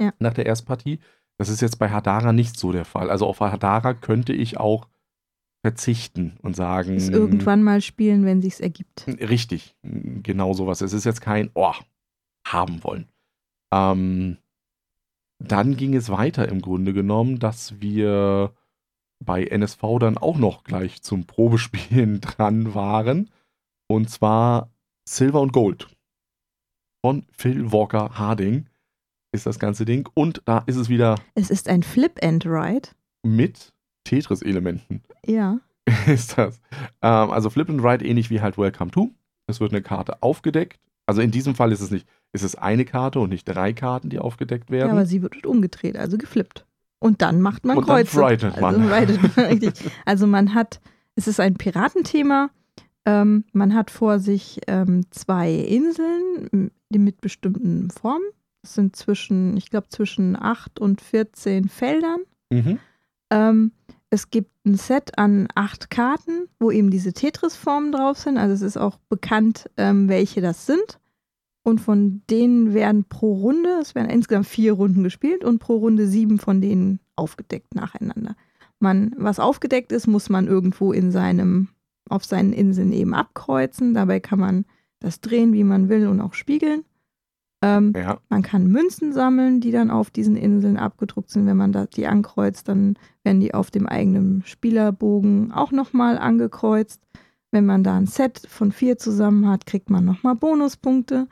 Ja. 0.00 0.12
Nach 0.18 0.32
der 0.34 0.46
Erstpartie. 0.46 0.98
Das 1.38 1.48
ist 1.48 1.60
jetzt 1.62 1.78
bei 1.78 1.88
Hadara 1.90 2.32
nicht 2.32 2.58
so 2.58 2.70
der 2.72 2.84
Fall. 2.84 3.10
Also 3.10 3.26
auf 3.26 3.40
Hadara 3.40 3.94
könnte 3.94 4.32
ich 4.32 4.58
auch 4.58 4.88
verzichten 5.64 6.36
und 6.42 6.56
sagen. 6.56 6.94
Es 6.96 7.08
irgendwann 7.08 7.62
mal 7.62 7.80
spielen, 7.80 8.24
wenn 8.24 8.40
sich's 8.42 8.60
ergibt. 8.60 9.06
Richtig, 9.06 9.74
genau 9.82 10.52
sowas. 10.54 10.80
Es 10.80 10.92
ist 10.92 11.04
jetzt 11.04 11.20
kein, 11.20 11.50
oh, 11.54 11.72
haben 12.46 12.82
wollen. 12.84 13.08
Ähm, 13.72 14.38
dann 15.40 15.76
ging 15.76 15.94
es 15.94 16.10
weiter 16.10 16.48
im 16.48 16.60
Grunde 16.60 16.92
genommen, 16.92 17.38
dass 17.38 17.80
wir 17.80 18.54
bei 19.24 19.44
NSV 19.44 19.80
dann 19.98 20.18
auch 20.18 20.38
noch 20.38 20.64
gleich 20.64 21.02
zum 21.02 21.24
Probespielen 21.24 22.20
dran 22.20 22.74
waren. 22.74 23.30
Und 23.88 24.08
zwar 24.10 24.70
Silver 25.08 25.40
und 25.40 25.52
Gold. 25.52 25.88
Von 27.04 27.26
Phil 27.32 27.72
Walker 27.72 28.18
Harding 28.18 28.68
ist 29.32 29.46
das 29.46 29.58
ganze 29.58 29.84
Ding. 29.84 30.08
Und 30.14 30.42
da 30.44 30.58
ist 30.66 30.76
es 30.76 30.88
wieder 30.88 31.16
Es 31.34 31.50
ist 31.50 31.68
ein 31.68 31.82
Flip 31.82 32.12
and 32.22 32.44
Ride. 32.46 32.90
mit 33.22 33.72
Tetris-Elementen. 34.04 35.02
Ja. 35.26 35.60
ist 36.06 36.36
das. 36.38 36.60
Ähm, 37.02 37.30
also 37.30 37.50
Flip 37.50 37.68
and 37.68 37.82
Ride 37.82 38.04
ähnlich 38.04 38.30
wie 38.30 38.40
halt 38.40 38.58
Welcome 38.58 38.90
to. 38.90 39.10
Es 39.46 39.60
wird 39.60 39.72
eine 39.72 39.82
Karte 39.82 40.22
aufgedeckt. 40.22 40.78
Also 41.10 41.22
in 41.22 41.32
diesem 41.32 41.56
Fall 41.56 41.72
ist 41.72 41.80
es 41.80 41.90
nicht, 41.90 42.06
ist 42.32 42.44
es 42.44 42.54
eine 42.54 42.84
Karte 42.84 43.18
und 43.18 43.30
nicht 43.30 43.44
drei 43.44 43.72
Karten, 43.72 44.10
die 44.10 44.20
aufgedeckt 44.20 44.70
ja, 44.70 44.76
werden. 44.76 44.92
aber 44.92 45.06
sie 45.06 45.22
wird 45.22 45.44
umgedreht, 45.44 45.96
also 45.96 46.16
geflippt. 46.16 46.64
Und 47.00 47.20
dann 47.20 47.40
macht 47.40 47.64
man 47.64 47.78
Und 47.78 47.88
dann 47.88 47.96
Kreuze. 48.06 48.24
ridet 48.24 48.60
man. 48.60 48.92
Also, 48.92 49.18
man 49.18 49.28
richtig. 49.48 49.90
also 50.04 50.28
man 50.28 50.54
hat, 50.54 50.80
es 51.16 51.26
ist 51.26 51.40
ein 51.40 51.54
Piratenthema. 51.54 52.50
Ähm, 53.06 53.42
man 53.52 53.74
hat 53.74 53.90
vor 53.90 54.20
sich 54.20 54.60
ähm, 54.68 55.04
zwei 55.10 55.52
Inseln 55.52 56.70
mit 56.92 57.20
bestimmten 57.20 57.90
Formen. 57.90 58.28
Das 58.62 58.74
sind 58.74 58.94
zwischen, 58.94 59.56
ich 59.56 59.68
glaube, 59.68 59.88
zwischen 59.88 60.40
8 60.40 60.78
und 60.78 61.00
14 61.00 61.68
Feldern. 61.68 62.20
mhm. 62.50 62.78
Ähm, 63.32 63.72
es 64.10 64.30
gibt 64.30 64.50
ein 64.66 64.74
Set 64.74 65.16
an 65.18 65.46
acht 65.54 65.88
Karten, 65.88 66.48
wo 66.58 66.70
eben 66.70 66.90
diese 66.90 67.12
Tetris-Formen 67.12 67.92
drauf 67.92 68.18
sind. 68.18 68.38
Also 68.38 68.54
es 68.54 68.62
ist 68.62 68.76
auch 68.76 68.98
bekannt, 69.08 69.70
ähm, 69.76 70.08
welche 70.08 70.40
das 70.40 70.66
sind. 70.66 70.98
Und 71.62 71.80
von 71.80 72.22
denen 72.28 72.74
werden 72.74 73.04
pro 73.04 73.34
Runde, 73.34 73.78
es 73.80 73.94
werden 73.94 74.10
insgesamt 74.10 74.46
vier 74.46 74.72
Runden 74.72 75.04
gespielt 75.04 75.44
und 75.44 75.60
pro 75.60 75.76
Runde 75.76 76.06
sieben 76.06 76.38
von 76.38 76.60
denen 76.60 77.00
aufgedeckt 77.16 77.74
nacheinander. 77.74 78.34
Man, 78.80 79.14
was 79.16 79.38
aufgedeckt 79.38 79.92
ist, 79.92 80.06
muss 80.06 80.30
man 80.30 80.48
irgendwo 80.48 80.92
in 80.92 81.12
seinem, 81.12 81.68
auf 82.08 82.24
seinen 82.24 82.52
Inseln 82.52 82.92
eben 82.92 83.14
abkreuzen. 83.14 83.94
Dabei 83.94 84.18
kann 84.20 84.40
man 84.40 84.64
das 85.00 85.20
drehen, 85.20 85.52
wie 85.52 85.64
man 85.64 85.88
will 85.88 86.08
und 86.08 86.20
auch 86.20 86.34
spiegeln. 86.34 86.84
Ähm, 87.62 87.92
Ja, 87.94 88.18
man 88.28 88.42
kann 88.42 88.66
Münzen 88.68 89.12
sammeln, 89.12 89.60
die 89.60 89.70
dann 89.70 89.90
auf 89.90 90.10
diesen 90.10 90.36
Inseln 90.36 90.76
abgedruckt 90.76 91.30
sind. 91.30 91.46
Wenn 91.46 91.56
man 91.56 91.72
da 91.72 91.86
die 91.86 92.06
ankreuzt, 92.06 92.68
dann 92.68 92.96
werden 93.22 93.40
die 93.40 93.54
auf 93.54 93.70
dem 93.70 93.86
eigenen 93.86 94.42
Spielerbogen 94.44 95.52
auch 95.52 95.70
nochmal 95.72 96.18
angekreuzt. 96.18 97.02
Wenn 97.50 97.66
man 97.66 97.82
da 97.82 97.96
ein 97.96 98.06
Set 98.06 98.46
von 98.48 98.72
vier 98.72 98.96
zusammen 98.96 99.48
hat, 99.48 99.66
kriegt 99.66 99.90
man 99.90 100.04
nochmal 100.04 100.36
Bonuspunkte. 100.36 101.26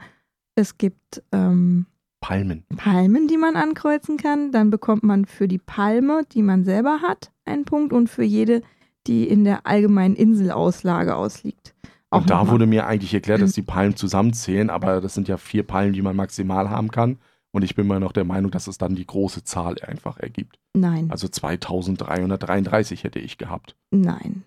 Es 0.54 0.76
gibt 0.76 1.22
ähm, 1.32 1.86
Palmen. 2.20 2.64
Palmen, 2.76 3.28
die 3.28 3.36
man 3.36 3.54
ankreuzen 3.56 4.16
kann. 4.16 4.50
Dann 4.50 4.70
bekommt 4.70 5.04
man 5.04 5.24
für 5.24 5.46
die 5.46 5.58
Palme, 5.58 6.22
die 6.32 6.42
man 6.42 6.64
selber 6.64 7.00
hat, 7.00 7.30
einen 7.44 7.64
Punkt 7.64 7.92
und 7.92 8.08
für 8.08 8.24
jede, 8.24 8.62
die 9.06 9.28
in 9.28 9.44
der 9.44 9.66
allgemeinen 9.66 10.16
Inselauslage 10.16 11.14
ausliegt. 11.14 11.74
Auch 12.10 12.22
und 12.22 12.30
da 12.30 12.48
wurde 12.48 12.66
mir 12.66 12.86
eigentlich 12.86 13.12
erklärt, 13.12 13.42
dass 13.42 13.52
die 13.52 13.62
Palmen 13.62 13.96
zusammenzählen, 13.96 14.70
aber 14.70 15.00
das 15.00 15.14
sind 15.14 15.28
ja 15.28 15.36
vier 15.36 15.62
Palmen, 15.62 15.92
die 15.92 16.02
man 16.02 16.16
maximal 16.16 16.70
haben 16.70 16.90
kann. 16.90 17.18
Und 17.50 17.62
ich 17.62 17.74
bin 17.74 17.86
mal 17.86 18.00
noch 18.00 18.12
der 18.12 18.24
Meinung, 18.24 18.50
dass 18.50 18.66
es 18.66 18.78
dann 18.78 18.94
die 18.94 19.06
große 19.06 19.44
Zahl 19.44 19.76
einfach 19.82 20.18
ergibt. 20.18 20.58
Nein, 20.74 21.10
Also 21.10 21.28
2333 21.28 23.04
hätte 23.04 23.18
ich 23.18 23.38
gehabt. 23.38 23.76
nein. 23.90 24.44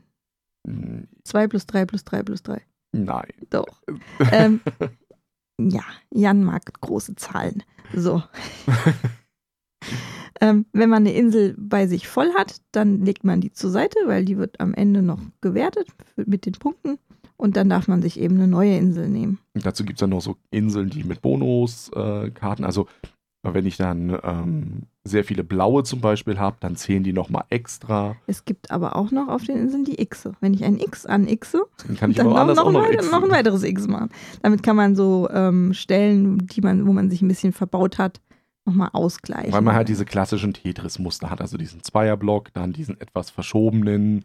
Hm, 0.68 1.07
2 1.24 1.47
plus 1.47 1.66
3 1.66 1.86
plus 1.86 2.03
3 2.03 2.24
plus 2.24 2.43
3. 2.43 2.62
Nein. 2.93 3.32
Doch. 3.49 3.82
ähm, 4.32 4.62
ja, 5.59 5.84
Jan 6.14 6.43
mag 6.43 6.80
große 6.82 7.16
Zahlen. 7.16 7.64
So. 7.95 8.22
ähm, 10.41 10.66
wenn 10.72 10.89
man 10.89 11.03
eine 11.03 11.14
Insel 11.14 11.55
bei 11.57 11.88
sich 11.88 12.07
voll 12.07 12.32
hat, 12.36 12.62
dann 12.72 13.03
legt 13.03 13.24
man 13.24 13.41
die 13.41 13.51
zur 13.51 13.72
Seite, 13.72 13.97
weil 14.05 14.24
die 14.24 14.38
wird 14.38 14.59
am 14.59 14.74
Ende 14.74 15.01
noch 15.01 15.20
gewertet 15.41 15.88
mit 16.16 16.45
den 16.45 16.53
Punkten. 16.53 16.99
Und 17.41 17.57
dann 17.57 17.69
darf 17.69 17.87
man 17.87 18.03
sich 18.03 18.19
eben 18.19 18.35
eine 18.35 18.47
neue 18.47 18.77
Insel 18.77 19.09
nehmen. 19.09 19.39
Und 19.55 19.65
dazu 19.65 19.83
gibt 19.83 19.97
es 19.97 20.01
dann 20.01 20.11
noch 20.11 20.21
so 20.21 20.37
Inseln, 20.51 20.91
die 20.91 21.03
mit 21.03 21.23
Bonuskarten, 21.23 22.63
äh, 22.63 22.67
also 22.67 22.85
wenn 23.41 23.65
ich 23.65 23.77
dann 23.77 24.15
ähm, 24.23 24.83
sehr 25.03 25.23
viele 25.23 25.43
blaue 25.43 25.83
zum 25.83 26.01
Beispiel 26.01 26.37
habe, 26.37 26.57
dann 26.59 26.75
zählen 26.75 27.03
die 27.03 27.13
nochmal 27.13 27.45
extra. 27.49 28.15
Es 28.27 28.45
gibt 28.45 28.69
aber 28.69 28.95
auch 28.95 29.09
noch 29.09 29.27
auf 29.27 29.43
den 29.43 29.57
Inseln 29.57 29.85
die 29.85 29.95
Xe. 29.95 30.33
Wenn 30.39 30.53
ich 30.53 30.63
ein 30.63 30.79
X 30.79 31.07
anexe, 31.07 31.63
Dann 31.87 31.97
kann 31.97 32.11
ich 32.11 32.17
dann 32.17 32.27
noch, 32.27 32.33
noch, 32.35 32.67
ein 32.67 32.73
noch 32.73 32.85
exen. 32.85 33.09
noch 33.09 33.23
ein 33.23 33.31
weiteres 33.31 33.63
X 33.63 33.87
machen. 33.87 34.09
Damit 34.43 34.61
kann 34.61 34.75
man 34.75 34.95
so 34.95 35.27
ähm, 35.31 35.73
Stellen, 35.73 36.45
die 36.45 36.61
man, 36.61 36.85
wo 36.85 36.93
man 36.93 37.09
sich 37.09 37.23
ein 37.23 37.27
bisschen 37.27 37.53
verbaut 37.53 37.97
hat, 37.97 38.21
nochmal 38.65 38.89
ausgleichen. 38.93 39.51
Weil 39.51 39.61
man 39.61 39.73
halt 39.73 39.89
diese 39.89 40.05
klassischen 40.05 40.53
Tetris-Muster 40.53 41.31
hat, 41.31 41.41
also 41.41 41.57
diesen 41.57 41.81
Zweierblock, 41.81 42.53
dann 42.53 42.73
diesen 42.73 43.01
etwas 43.01 43.31
verschobenen, 43.31 44.23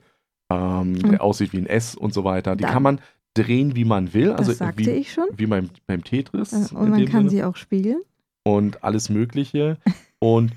ähm, 0.51 1.01
der 1.03 1.23
aussieht 1.23 1.53
wie 1.53 1.59
ein 1.59 1.67
S 1.67 1.95
und 1.95 2.15
so 2.15 2.25
weiter. 2.25 2.57
Die 2.57 2.63
Dann- 2.63 2.73
kann 2.73 2.83
man 2.83 3.01
drehen, 3.35 3.75
wie 3.77 3.85
man 3.85 4.15
will. 4.15 4.29
das 4.29 4.39
Also 4.41 4.53
sagte 4.53 4.87
wie, 4.87 4.91
ich 4.91 5.13
schon. 5.13 5.27
wie 5.37 5.47
beim, 5.47 5.71
beim 5.87 6.03
Tetris. 6.05 6.53
Und 6.73 6.91
man 6.91 7.05
kann 7.07 7.29
Sinne. 7.29 7.31
sie 7.31 7.45
auch 7.45 7.57
spiegeln. 7.57 8.01
und 8.45 8.83
alles 8.85 9.09
Mögliche. 9.11 9.77
Und 10.19 10.53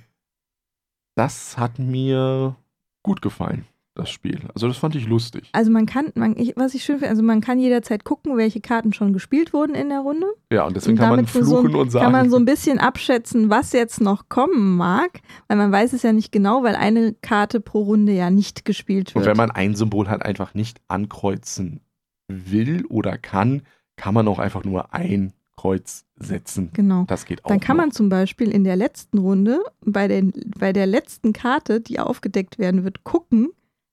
das 1.16 1.58
hat 1.58 1.80
mir 1.80 2.56
gut 3.04 3.22
gefallen, 3.22 3.66
das 4.00 4.10
Spiel. 4.10 4.40
Also 4.54 4.68
das 4.68 4.78
fand 4.78 4.96
ich 4.96 5.08
lustig. 5.08 5.50
Also 5.52 5.72
man 5.72 5.86
kann, 5.86 6.12
man, 6.16 6.38
ich, 6.38 6.54
was 6.56 6.74
ich 6.74 6.84
schön 6.84 7.00
finde, 7.00 7.10
also 7.10 7.22
man 7.24 7.42
kann 7.42 7.60
jederzeit 7.60 8.04
gucken, 8.04 8.38
welche 8.38 8.62
Karten 8.62 8.94
schon 8.94 9.14
gespielt 9.14 9.54
wurden 9.54 9.76
in 9.76 9.90
der 9.90 10.00
Runde. 10.00 10.26
Ja, 10.52 10.66
und 10.66 10.76
deswegen 10.76 10.98
Und 10.98 11.04
kann 11.04 11.16
man 11.16 11.26
so 11.26 11.42
fluchen 11.42 11.70
ein- 11.70 11.76
und 11.76 11.92
sagen. 11.92 12.04
Kann 12.04 12.12
man 12.12 12.30
so 12.30 12.38
ein 12.38 12.46
bisschen 12.46 12.80
abschätzen, 12.80 13.50
was 13.50 13.74
jetzt 13.74 14.02
noch 14.02 14.30
kommen 14.30 14.78
mag, 14.78 15.20
weil 15.48 15.58
man 15.58 15.72
weiß 15.72 15.94
es 15.94 16.04
ja 16.04 16.14
nicht 16.14 16.32
genau, 16.32 16.64
weil 16.64 16.76
eine 16.76 17.14
Karte 17.22 17.60
pro 17.60 17.82
Runde 17.82 18.14
ja 18.14 18.30
nicht 18.30 18.66
gespielt 18.66 19.14
wird. 19.14 19.24
und 19.24 19.30
wenn 19.30 19.38
man 19.38 19.52
ein 19.52 19.76
Symbol 19.76 20.10
halt 20.10 20.24
einfach 20.24 20.54
nicht 20.54 20.80
ankreuzen 20.88 21.82
will 22.28 22.86
oder 22.86 23.18
kann, 23.18 23.64
kann 23.96 24.14
man 24.14 24.28
auch 24.28 24.40
einfach 24.40 24.64
nur 24.64 24.94
ein 24.94 25.34
Kreuz 25.60 26.06
setzen. 26.16 26.70
Genau. 26.72 27.04
Das 27.08 27.26
geht 27.26 27.44
auch. 27.44 27.50
Dann 27.50 27.60
kann 27.60 27.76
noch. 27.76 27.84
man 27.84 27.92
zum 27.92 28.08
Beispiel 28.08 28.50
in 28.50 28.64
der 28.64 28.78
letzten 28.78 29.18
Runde 29.18 29.60
bei, 29.82 30.08
den, 30.08 30.32
bei 30.58 30.72
der 30.72 30.86
letzten 30.86 31.34
Karte, 31.34 31.82
die 31.82 32.00
aufgedeckt 32.00 32.60
werden 32.60 32.86
wird, 32.86 33.04
gucken, 33.04 33.50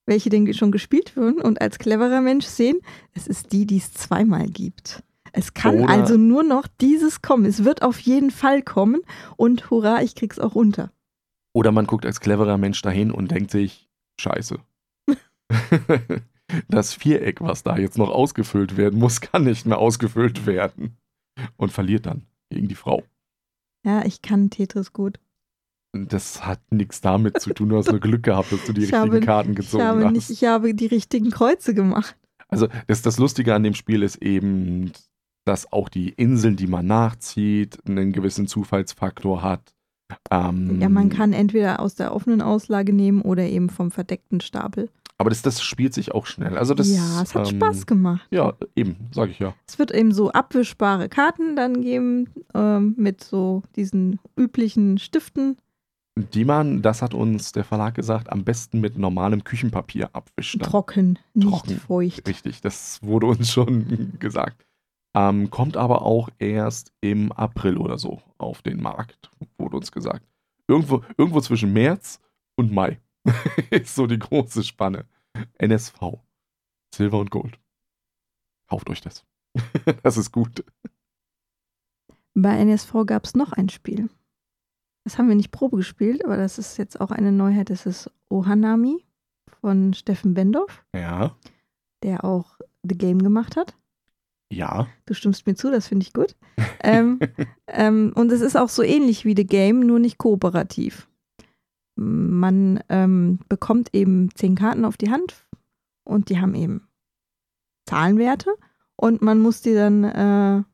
welche 0.07 0.31
denn 0.31 0.53
schon 0.55 0.73
gespielt 0.73 1.17
wurden 1.17 1.41
und 1.41 1.61
als 1.61 1.79
cleverer 1.79 2.21
Mensch 2.21 2.47
sehen, 2.47 2.79
es 3.13 3.27
ist 3.27 3.53
die, 3.53 3.67
die 3.67 3.79
es 3.79 3.93
zweimal 3.93 4.47
gibt. 4.47 5.03
Es 5.33 5.53
kann 5.53 5.81
Oder- 5.81 5.91
also 5.91 6.17
nur 6.17 6.43
noch 6.43 6.67
dieses 6.81 7.21
kommen. 7.21 7.45
Es 7.45 7.65
wird 7.65 7.83
auf 7.83 7.99
jeden 7.99 8.31
Fall 8.31 8.63
kommen 8.63 9.03
und 9.37 9.71
hurra, 9.71 10.01
ich 10.03 10.15
krieg's 10.15 10.39
auch 10.39 10.55
unter. 10.55 10.91
Oder 11.53 11.73
man 11.73 11.87
guckt 11.87 12.07
als 12.07 12.21
cleverer 12.21 12.57
Mensch 12.57 12.81
dahin 12.83 13.11
und 13.11 13.31
denkt 13.31 13.51
sich, 13.51 13.89
scheiße. 14.21 14.59
das 16.69 16.95
Viereck, 16.95 17.41
was 17.41 17.63
da 17.63 17.77
jetzt 17.77 17.99
noch 17.99 18.11
ausgefüllt 18.11 18.77
werden 18.77 18.99
muss, 18.99 19.21
kann 19.21 19.45
nicht 19.45 19.67
mehr 19.67 19.79
ausgefüllt 19.79 20.47
werden. 20.47 20.97
Und 21.57 21.71
verliert 21.71 22.07
dann 22.07 22.23
gegen 22.49 22.69
die 22.69 22.75
Frau. 22.75 23.03
Ja, 23.85 24.05
ich 24.05 24.23
kann 24.23 24.49
Tetris 24.49 24.93
gut. 24.93 25.21
Das 26.09 26.45
hat 26.47 26.61
nichts 26.71 27.01
damit 27.01 27.41
zu 27.41 27.53
tun, 27.55 27.69
du 27.71 27.77
hast 27.79 27.91
nur 27.91 28.01
Glück 28.01 28.23
gehabt, 28.23 28.53
dass 28.53 28.65
du 28.65 28.73
die 28.73 28.83
Ich 28.85 28.93
richtigen 28.93 29.15
habe- 29.15 29.21
Karten 29.21 29.51
Ich 29.53 29.57
gezogen 29.57 29.85
habe, 29.85 30.05
hast. 30.05 30.13
nicht, 30.13 30.31
ich 30.31 30.45
habe 30.45 30.75
die 30.75 30.87
richtigen 30.87 31.31
Kreuze 31.31 31.75
gemacht. 31.75 32.17
Also 32.49 32.69
das, 32.87 33.03
das 33.03 33.19
Lustige 33.19 33.55
an 33.55 33.63
dem 33.63 33.75
Spiel 33.75 34.03
ist 34.03 34.17
eben, 34.23 34.93
dass 35.45 35.73
auch 35.73 35.89
die 35.89 36.11
Inseln, 36.11 36.57
die 36.57 36.67
man 36.67 36.87
nachzieht, 36.87 37.79
einen 37.89 38.13
gewissen 38.13 38.47
Zufallsfaktor 38.47 39.43
hat. 39.43 39.75
Ähm, 40.31 40.81
Ja, 40.81 40.89
man 40.89 41.09
kann 41.09 41.33
entweder 41.33 41.81
aus 41.81 41.97
der 41.97 42.15
offenen 42.15 42.41
Auslage 42.43 42.93
nehmen 42.93 43.23
oder 43.23 43.43
eben 43.45 43.71
vom 43.71 43.91
verdeckten 43.91 44.41
Stapel. 44.41 44.89
Aber 45.19 45.31
das, 45.31 45.41
das 45.41 45.63
spielt 45.63 45.95
sich 45.95 46.13
auch 46.13 46.27
schnell. 46.27 46.59
Also 46.59 46.75
das, 46.75 46.95
ja, 46.95 47.23
es 47.23 47.35
hat 47.35 47.51
ähm, 47.51 47.57
Spaß 47.57 47.87
gemacht. 47.87 48.27
Ja, 48.31 48.53
eben, 48.77 48.97
sage 49.13 49.31
ich 49.31 49.39
ja. 49.39 49.55
Es 49.67 49.79
wird 49.79 49.91
eben 49.91 50.13
so 50.13 50.31
abwischbare 50.31 51.09
Karten 51.09 51.57
dann 51.57 51.81
geben 51.81 52.29
ähm, 52.55 52.95
mit 52.99 53.25
so 53.25 53.63
diesen 53.77 54.21
üblichen 54.39 54.99
Stiften. 54.99 55.57
Die 56.19 56.47
man, 56.47 56.81
das 56.81 57.03
hat 57.03 57.13
uns 57.13 57.53
der 57.53 57.65
Verlag 57.65 57.95
gesagt, 57.95 58.33
am 58.33 58.43
besten 58.43 58.81
mit 58.81 58.97
normalem 58.97 59.45
Küchenpapier 59.45 60.09
abwischt. 60.15 60.61
dann. 60.61 60.71
Trocken, 60.71 61.19
nicht 61.35 61.49
Trocken. 61.49 61.77
feucht. 61.79 62.27
Richtig, 62.27 62.63
das 62.63 63.03
wurde 63.03 63.27
uns 63.27 63.53
schon 63.53 64.15
gesagt. 64.19 64.67
Ähm, 65.15 65.51
kommt 65.51 65.77
aber 65.77 66.03
auch 66.03 66.31
erst 66.39 66.93
im 67.03 67.33
April 67.33 67.77
oder 67.77 67.99
so 67.99 68.23
auf 68.39 68.63
den 68.63 68.81
Markt, 68.81 69.31
wurde 69.59 69.77
uns 69.77 69.93
gesagt. 69.93 70.27
Irgendwo, 70.69 71.05
irgendwo 71.19 71.41
zwischen 71.41 71.73
März 71.73 72.21
und 72.57 72.73
Mai 72.73 72.99
ist 73.71 73.95
so 73.95 74.07
die 74.07 74.19
große 74.19 74.63
Spanne. 74.65 75.07
NSV. 75.59 75.99
Silber 76.95 77.19
und 77.21 77.31
Gold. 77.31 77.59
Kauft 78.69 78.89
euch 78.89 79.03
das. 79.03 79.25
das 80.03 80.17
ist 80.17 80.33
gut. 80.33 80.65
Bei 82.35 82.57
NSV 82.59 82.93
gab 83.07 83.25
es 83.25 83.35
noch 83.35 83.53
ein 83.53 83.69
Spiel. 83.69 84.09
Das 85.07 85.19
haben 85.19 85.29
wir 85.29 85.37
nicht 85.37 85.53
Probe 85.53 85.77
gespielt, 85.77 86.25
aber 86.25 86.37
das 86.37 86.59
ist 86.59 86.79
jetzt 86.79 87.01
auch 87.01 87.13
eine 87.13 87.31
Neuheit. 87.31 87.71
Das 87.71 87.87
ist 87.87 88.11
Ohanami 88.29 89.05
von 89.61 89.95
Steffen 89.95 90.35
Bendorf, 90.35 90.85
Ja, 90.93 91.37
der 92.03 92.25
auch 92.25 92.59
The 92.83 92.99
Game 92.99 93.23
gemacht 93.23 93.55
hat. 93.55 93.77
ja. 94.51 94.89
Du 95.07 95.15
stimmst 95.15 95.47
mir 95.47 95.55
zu, 95.55 95.71
das 95.71 95.87
finde 95.87 96.05
ich 96.05 96.13
gut. 96.13 96.35
ähm, 96.83 97.21
ähm, 97.69 98.13
und 98.17 98.33
es 98.33 98.41
ist 98.41 98.57
auch 98.57 98.69
so 98.69 98.83
ähnlich 98.83 99.25
wie 99.25 99.37
The 99.37 99.47
Game, 99.47 99.87
nur 99.87 100.01
nicht 100.01 100.19
kooperativ. 100.19 101.09
Man 101.95 102.81
ähm, 102.89 103.39
bekommt 103.49 103.95
eben 103.95 104.35
zehn 104.35 104.57
Karten 104.57 104.85
auf 104.85 104.97
die 104.97 105.13
Hand 105.13 105.47
und 106.03 106.31
die 106.31 106.41
haben 106.41 106.57
eben 106.57 106.89
Zahlenwerte 107.89 108.51
und 108.97 109.23
man 109.23 109.39
muss 109.39 109.63
die 109.63 109.75
dann 109.75 110.03
äh, 110.03 110.65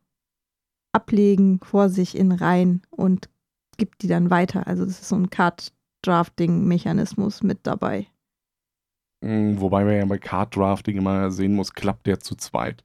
ablegen 0.93 1.61
vor 1.61 1.91
sich 1.91 2.17
in 2.17 2.33
Reihen 2.33 2.81
und 2.89 3.29
gibt 3.77 4.03
die 4.03 4.09
dann 4.09 4.31
weiter. 4.31 4.67
Also 4.67 4.85
das 4.85 5.01
ist 5.01 5.09
so 5.09 5.17
ein 5.17 5.31
Card-Drafting-Mechanismus 5.31 7.43
mit 7.43 7.61
dabei. 7.65 8.07
Mm, 9.25 9.61
Wobei 9.61 9.85
man 9.85 9.97
ja 9.97 10.05
bei 10.05 10.19
Card 10.19 10.57
Drafting 10.57 10.97
immer 10.99 11.31
sehen 11.31 11.55
muss, 11.55 11.73
klappt 11.73 12.07
der 12.07 12.21
zu 12.21 12.35
zweit. 12.35 12.85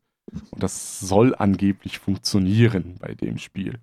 Und 0.51 0.61
das 0.61 0.99
soll 0.99 1.33
angeblich 1.35 1.99
funktionieren 1.99 2.95
bei 2.99 3.15
dem 3.15 3.37
Spiel. 3.37 3.79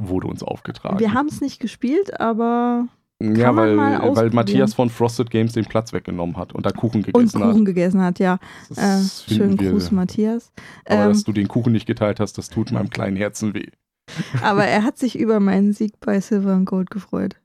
Wurde 0.00 0.28
uns 0.28 0.42
aufgetragen. 0.42 0.98
Wir 0.98 1.14
haben 1.14 1.28
es 1.28 1.40
nicht 1.40 1.58
gespielt, 1.60 2.20
aber 2.20 2.86
ja, 3.20 3.50
man 3.50 3.76
weil, 3.76 4.14
weil. 4.16 4.30
Matthias 4.30 4.74
von 4.74 4.90
Frosted 4.90 5.30
Games 5.30 5.54
den 5.54 5.64
Platz 5.64 5.92
weggenommen 5.94 6.36
hat 6.36 6.52
und 6.52 6.66
da 6.66 6.70
Kuchen 6.70 6.98
und 7.02 7.06
gegessen 7.06 7.40
Kuchen 7.40 7.58
hat. 7.60 7.64
gegessen 7.64 8.02
hat, 8.02 8.18
ja. 8.18 8.38
Äh, 8.76 9.00
schönen 9.26 9.58
wir- 9.58 9.72
Gruß, 9.72 9.90
Matthias. 9.90 10.52
Aber 10.84 11.04
Ähm, 11.04 11.08
dass 11.08 11.24
du 11.24 11.32
den 11.32 11.48
Kuchen 11.48 11.72
nicht 11.72 11.86
geteilt 11.86 12.20
hast, 12.20 12.36
das 12.38 12.50
tut 12.50 12.70
meinem 12.72 12.90
kleinen 12.90 13.16
Herzen 13.16 13.54
weh. 13.54 13.70
Aber 14.42 14.64
er 14.64 14.84
hat 14.84 14.98
sich 14.98 15.18
über 15.18 15.40
meinen 15.40 15.72
Sieg 15.72 15.98
bei 16.00 16.20
Silver 16.20 16.52
and 16.52 16.66
Gold 16.66 16.90
gefreut. 16.90 17.36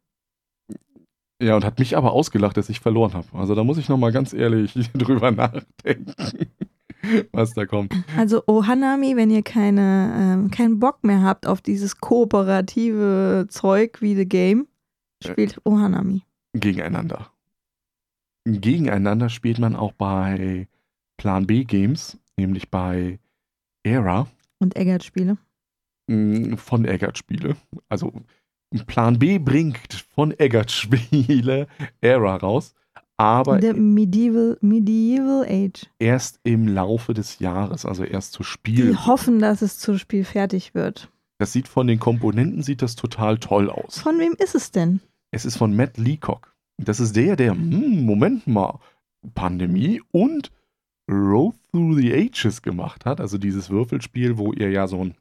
Ja, 1.41 1.55
und 1.55 1.65
hat 1.65 1.79
mich 1.79 1.97
aber 1.97 2.11
ausgelacht, 2.13 2.55
dass 2.57 2.69
ich 2.69 2.79
verloren 2.79 3.13
habe. 3.13 3.27
Also 3.33 3.55
da 3.55 3.63
muss 3.63 3.79
ich 3.79 3.89
nochmal 3.89 4.11
ganz 4.11 4.31
ehrlich 4.31 4.73
drüber 4.93 5.31
nachdenken, 5.31 6.13
was 7.31 7.53
da 7.53 7.65
kommt. 7.65 7.95
Also 8.15 8.43
Ohanami, 8.45 9.15
wenn 9.15 9.31
ihr 9.31 9.41
keine, 9.41 10.13
ähm, 10.15 10.51
keinen 10.51 10.79
Bock 10.79 11.03
mehr 11.03 11.23
habt 11.23 11.47
auf 11.47 11.61
dieses 11.61 11.97
kooperative 11.99 13.47
Zeug 13.49 14.01
wie 14.01 14.15
The 14.15 14.27
Game, 14.27 14.67
spielt 15.23 15.59
Ohanami. 15.65 16.21
Gegeneinander. 16.53 17.31
Gegeneinander 18.45 19.29
spielt 19.29 19.57
man 19.59 19.75
auch 19.75 19.93
bei 19.93 20.67
Plan 21.17 21.47
B 21.47 21.63
Games, 21.63 22.17
nämlich 22.37 22.69
bei 22.69 23.19
Era 23.83 24.27
Und 24.59 24.75
Eggert-Spiele. 24.75 25.33
mh, 25.33 25.37
von 26.07 26.85
Eggert 26.85 27.17
Spiele. 27.17 27.55
Also 27.89 28.11
Plan 28.87 29.19
B 29.19 29.37
bringt 29.39 29.93
von 30.15 30.31
Eggert 30.37 30.71
Spiele 30.71 31.67
Era 32.01 32.35
raus, 32.37 32.73
aber 33.17 33.61
The 33.61 33.73
Medieval, 33.73 34.57
Medieval 34.61 35.45
Age. 35.47 35.87
erst 35.99 36.39
im 36.43 36.67
Laufe 36.67 37.13
des 37.13 37.39
Jahres, 37.39 37.85
also 37.85 38.03
erst 38.03 38.33
zu 38.33 38.43
Die 38.43 38.49
Spiel. 38.49 39.05
hoffen, 39.05 39.39
dass 39.39 39.61
es 39.61 39.77
zum 39.79 39.97
Spiel 39.97 40.23
fertig 40.23 40.73
wird. 40.73 41.09
Das 41.37 41.51
sieht 41.53 41.67
von 41.67 41.87
den 41.87 41.99
Komponenten 41.99 42.61
sieht 42.61 42.81
das 42.81 42.95
total 42.95 43.37
toll 43.39 43.69
aus. 43.69 43.99
Von 43.99 44.19
wem 44.19 44.33
ist 44.37 44.55
es 44.55 44.71
denn? 44.71 44.99
Es 45.31 45.43
ist 45.45 45.57
von 45.57 45.75
Matt 45.75 45.97
Leacock. 45.97 46.55
Das 46.77 46.99
ist 46.99 47.15
der, 47.15 47.35
der, 47.35 47.51
hm, 47.51 48.05
Moment 48.05 48.47
mal, 48.47 48.79
Pandemie 49.33 50.01
und 50.11 50.51
Road 51.09 51.55
Through 51.71 51.97
the 51.97 52.13
Ages 52.13 52.61
gemacht 52.61 53.05
hat. 53.05 53.19
Also 53.19 53.37
dieses 53.37 53.69
Würfelspiel, 53.69 54.37
wo 54.37 54.53
ihr 54.53 54.69
ja 54.71 54.87
so 54.87 55.03
ein 55.03 55.15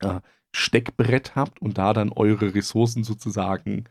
äh, 0.00 0.20
Steckbrett 0.54 1.36
habt 1.36 1.60
und 1.60 1.78
da 1.78 1.92
dann 1.92 2.10
eure 2.10 2.54
Ressourcen 2.54 3.04
sozusagen 3.04 3.84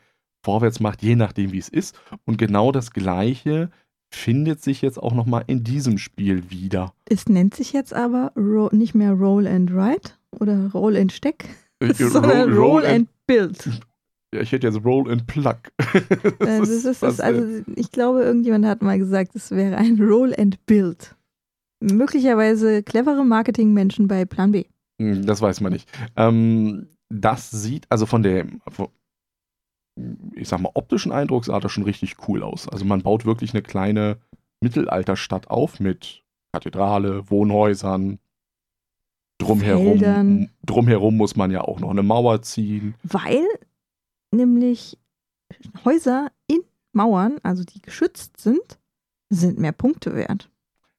vorwärts 0.43 0.79
macht, 0.79 1.01
je 1.01 1.15
nachdem 1.15 1.51
wie 1.51 1.57
es 1.59 1.69
ist. 1.69 1.99
Und 2.25 2.37
genau 2.37 2.71
das 2.71 2.91
Gleiche 2.91 3.69
findet 4.09 4.61
sich 4.63 4.81
jetzt 4.81 4.97
auch 4.97 5.13
nochmal 5.13 5.43
in 5.47 5.63
diesem 5.63 5.97
Spiel 5.97 6.49
wieder. 6.49 6.93
Es 7.05 7.27
nennt 7.27 7.53
sich 7.53 7.73
jetzt 7.73 7.93
aber 7.93 8.31
Ro 8.37 8.69
nicht 8.71 8.95
mehr 8.95 9.11
Roll 9.13 9.47
and 9.47 9.73
Write 9.73 10.11
oder 10.39 10.71
Roll 10.73 10.95
and 10.95 11.11
Steck, 11.11 11.45
Äh, 11.79 11.93
sondern 11.93 12.53
Roll, 12.53 12.85
and 12.85 13.09
Build. 13.27 13.81
Ja, 14.33 14.41
ich 14.41 14.51
hätte 14.51 14.67
jetzt 14.67 14.83
Roll 14.83 15.11
and 15.11 15.27
Plug. 15.27 15.57
Äh, 15.93 16.01
Das 16.39 16.69
ist, 16.69 16.85
das 16.85 17.01
was, 17.01 17.13
ist, 17.15 17.21
also, 17.21 17.63
ich 17.75 17.91
glaube, 17.91 18.23
irgendjemand 18.23 18.65
hat 18.65 18.81
mal 18.81 18.97
gesagt, 18.97 19.35
es 19.35 19.51
wäre 19.51 19.77
ein 19.77 19.99
Roll 20.01 20.33
and 20.37 20.65
Build. 20.65 21.15
Möglicherweise 21.79 22.81
clevere 22.83 23.23
Marketingmenschen 23.25 24.07
bei 24.07 24.25
Plan 24.25 24.51
B. 24.51 24.65
Hm, 25.01 25.25
Das 25.25 25.41
weiß 25.41 25.61
man 25.61 25.73
nicht. 25.73 25.89
Ähm, 26.15 26.89
das 27.09 27.51
sieht, 27.51 27.85
also 27.89 28.05
von 28.05 28.23
der, 28.23 28.45
ich 30.35 30.47
sag 30.47 30.59
mal, 30.59 30.71
optischen 30.73 31.11
Eindruck 31.11 31.45
sah 31.45 31.59
das 31.59 31.71
schon 31.71 31.83
richtig 31.83 32.27
cool 32.27 32.43
aus. 32.43 32.67
Also 32.67 32.85
man 32.85 33.01
baut 33.01 33.25
wirklich 33.25 33.53
eine 33.53 33.61
kleine 33.61 34.17
Mittelalterstadt 34.61 35.49
auf 35.49 35.79
mit 35.79 36.23
Kathedrale, 36.53 37.29
Wohnhäusern. 37.29 38.19
Drumherum, 39.39 39.99
Feldern. 39.99 40.51
drumherum 40.65 41.15
muss 41.15 41.35
man 41.35 41.51
ja 41.51 41.61
auch 41.61 41.79
noch 41.79 41.91
eine 41.91 42.01
Mauer 42.01 42.41
ziehen. 42.41 42.95
Weil 43.03 43.45
nämlich 44.33 44.97
Häuser 45.85 46.31
in 46.47 46.61
Mauern, 46.91 47.37
also 47.43 47.63
die 47.63 47.81
geschützt 47.81 48.41
sind, 48.41 48.79
sind 49.29 49.59
mehr 49.59 49.73
Punkte 49.73 50.15
wert. 50.15 50.49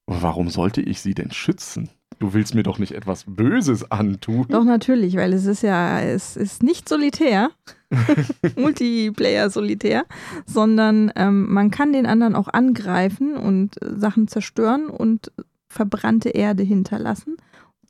Warum 0.06 0.48
sollte 0.50 0.80
ich 0.80 1.00
sie 1.00 1.14
denn 1.14 1.32
schützen? 1.32 1.90
Du 2.20 2.34
willst 2.34 2.54
mir 2.54 2.64
doch 2.64 2.78
nicht 2.78 2.92
etwas 2.92 3.24
Böses 3.28 3.90
antun. 3.92 4.46
Doch 4.48 4.64
natürlich, 4.64 5.14
weil 5.16 5.32
es 5.32 5.46
ist 5.46 5.62
ja, 5.62 6.00
es 6.00 6.36
ist 6.36 6.62
nicht 6.64 6.88
solitär, 6.88 7.50
Multiplayer 8.56 9.50
solitär, 9.50 10.04
sondern 10.46 11.12
ähm, 11.16 11.52
man 11.52 11.70
kann 11.70 11.92
den 11.92 12.06
anderen 12.06 12.34
auch 12.34 12.48
angreifen 12.48 13.36
und 13.36 13.80
äh, 13.82 13.94
Sachen 13.96 14.26
zerstören 14.28 14.86
und 14.88 15.30
verbrannte 15.68 16.30
Erde 16.30 16.62
hinterlassen, 16.62 17.36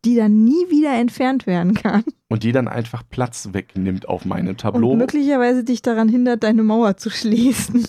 die 0.04 0.14
dann 0.16 0.44
nie 0.44 0.68
wieder 0.68 0.92
entfernt 0.94 1.46
werden 1.46 1.74
kann 1.74 2.04
Und 2.28 2.42
die 2.42 2.52
dann 2.52 2.68
einfach 2.68 3.02
Platz 3.08 3.48
wegnimmt 3.52 4.08
auf 4.08 4.24
meinem 4.24 4.56
Tableau. 4.56 4.92
und 4.92 4.98
möglicherweise 4.98 5.64
dich 5.64 5.80
daran 5.82 6.08
hindert, 6.08 6.42
deine 6.42 6.62
Mauer 6.62 6.96
zu 6.96 7.08
schließen. 7.10 7.86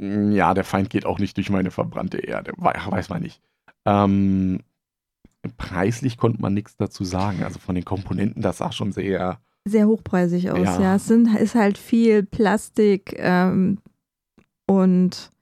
Ja, 0.00 0.54
der 0.54 0.64
Feind 0.64 0.88
geht 0.88 1.04
auch 1.04 1.18
nicht 1.18 1.36
durch 1.36 1.50
meine 1.50 1.70
verbrannte 1.70 2.18
Erde. 2.18 2.52
We- 2.56 2.72
Weiß 2.90 3.08
man 3.10 3.22
nicht. 3.22 3.40
Ähm, 3.86 4.60
preislich 5.56 6.16
konnte 6.16 6.40
man 6.40 6.54
nichts 6.54 6.76
dazu 6.76 7.04
sagen. 7.04 7.42
Also 7.42 7.58
von 7.58 7.74
den 7.74 7.84
Komponenten, 7.84 8.42
das 8.42 8.58
sah 8.58 8.72
schon 8.72 8.92
sehr. 8.92 9.40
Sehr 9.64 9.86
hochpreisig 9.86 10.50
aus, 10.50 10.58
Ja. 10.58 10.80
ja. 10.80 10.96
Es 10.96 11.06
sind, 11.06 11.34
ist 11.36 11.54
halt 11.54 11.78
viel 11.78 12.22
Plastik 12.22 13.14
ähm, 13.18 13.78
und 14.66 15.32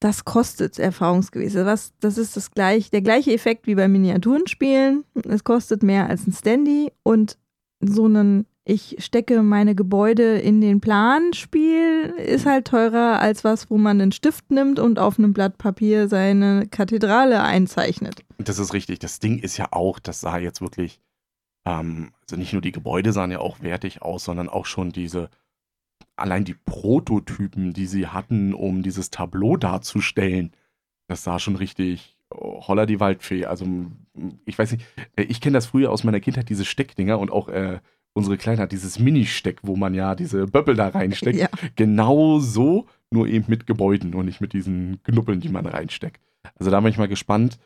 das 0.00 0.24
kostet 0.24 0.78
erfahrungsgemäß. 0.78 1.56
Was, 1.56 1.92
das 2.00 2.18
ist 2.18 2.36
das 2.36 2.52
gleich, 2.52 2.90
der 2.90 3.02
gleiche 3.02 3.32
Effekt 3.32 3.66
wie 3.66 3.74
bei 3.74 3.88
Miniaturenspielen. 3.88 5.04
Es 5.28 5.44
kostet 5.44 5.82
mehr 5.82 6.08
als 6.08 6.26
ein 6.26 6.32
Standy 6.32 6.92
und 7.02 7.36
so 7.80 8.06
ein 8.06 8.46
ich 8.68 8.96
stecke 8.98 9.42
meine 9.42 9.74
Gebäude 9.74 10.38
in 10.38 10.60
den 10.60 10.82
Plan 10.82 11.32
Spiel 11.32 12.14
ist 12.18 12.44
halt 12.44 12.66
teurer 12.66 13.18
als 13.18 13.42
was, 13.42 13.70
wo 13.70 13.78
man 13.78 13.98
einen 13.98 14.12
Stift 14.12 14.50
nimmt 14.50 14.78
und 14.78 14.98
auf 14.98 15.18
einem 15.18 15.32
Blatt 15.32 15.56
Papier 15.56 16.06
seine 16.06 16.66
Kathedrale 16.66 17.42
einzeichnet. 17.42 18.24
Das 18.36 18.58
ist 18.58 18.74
richtig. 18.74 18.98
Das 18.98 19.20
Ding 19.20 19.38
ist 19.38 19.56
ja 19.56 19.68
auch, 19.70 19.98
das 19.98 20.20
sah 20.20 20.36
jetzt 20.36 20.60
wirklich, 20.60 21.00
ähm, 21.64 22.12
also 22.20 22.36
nicht 22.36 22.52
nur 22.52 22.60
die 22.60 22.72
Gebäude 22.72 23.12
sahen 23.12 23.30
ja 23.30 23.40
auch 23.40 23.62
wertig 23.62 24.02
aus, 24.02 24.24
sondern 24.24 24.50
auch 24.50 24.66
schon 24.66 24.92
diese, 24.92 25.30
allein 26.16 26.44
die 26.44 26.56
Prototypen, 26.66 27.72
die 27.72 27.86
sie 27.86 28.08
hatten, 28.08 28.52
um 28.52 28.82
dieses 28.82 29.10
Tableau 29.10 29.56
darzustellen. 29.56 30.52
Das 31.06 31.24
sah 31.24 31.38
schon 31.38 31.56
richtig 31.56 32.18
oh, 32.28 32.68
holla 32.68 32.84
die 32.84 33.00
Waldfee. 33.00 33.46
Also, 33.46 33.66
ich 34.44 34.58
weiß 34.58 34.72
nicht, 34.72 34.84
äh, 35.16 35.22
ich 35.22 35.40
kenne 35.40 35.54
das 35.54 35.64
früher 35.64 35.90
aus 35.90 36.04
meiner 36.04 36.20
Kindheit, 36.20 36.50
diese 36.50 36.66
Steckdinger 36.66 37.18
und 37.18 37.32
auch 37.32 37.48
äh, 37.48 37.80
unsere 38.18 38.36
Kleine 38.36 38.62
hat 38.62 38.72
dieses 38.72 38.98
Mini-Steck, 38.98 39.60
wo 39.62 39.76
man 39.76 39.94
ja 39.94 40.14
diese 40.14 40.46
Böppel 40.46 40.74
da 40.74 40.88
reinsteckt. 40.88 41.38
Ja. 41.38 41.48
Genau 41.76 42.40
so, 42.40 42.86
nur 43.10 43.28
eben 43.28 43.44
mit 43.48 43.66
Gebäuden 43.66 44.14
und 44.14 44.26
nicht 44.26 44.40
mit 44.40 44.52
diesen 44.52 45.00
Knuppeln, 45.04 45.40
die 45.40 45.48
man 45.48 45.66
reinsteckt. 45.66 46.20
Also 46.58 46.70
da 46.70 46.80
bin 46.80 46.90
ich 46.90 46.98
mal 46.98 47.08
gespannt, 47.08 47.58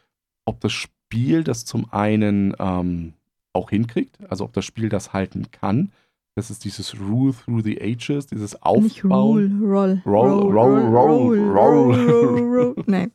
ob 0.45 0.61
das 0.61 0.73
Spiel 0.73 1.43
das 1.43 1.65
zum 1.65 1.91
einen 1.91 2.55
ähm, 2.59 3.15
auch 3.55 3.71
hinkriegt, 3.71 4.19
also 4.29 4.45
ob 4.45 4.53
das 4.53 4.65
Spiel 4.65 4.89
das 4.89 5.13
halten 5.13 5.51
kann. 5.51 5.91
Das 6.35 6.51
ist 6.51 6.65
dieses 6.65 6.99
Rule 6.99 7.35
Through 7.35 7.63
the 7.63 7.81
Ages, 7.81 8.27
dieses 8.27 8.53
Nicht 8.53 8.65
Aufbauen. 8.65 9.63
Roll, 9.63 10.03
Roll, 10.07 10.41
Roll, 10.41 10.53
roll, 10.53 10.81
roll, 10.83 11.51
roll. 11.51 12.41
roll. 12.41 12.75
Nein. 12.87 13.13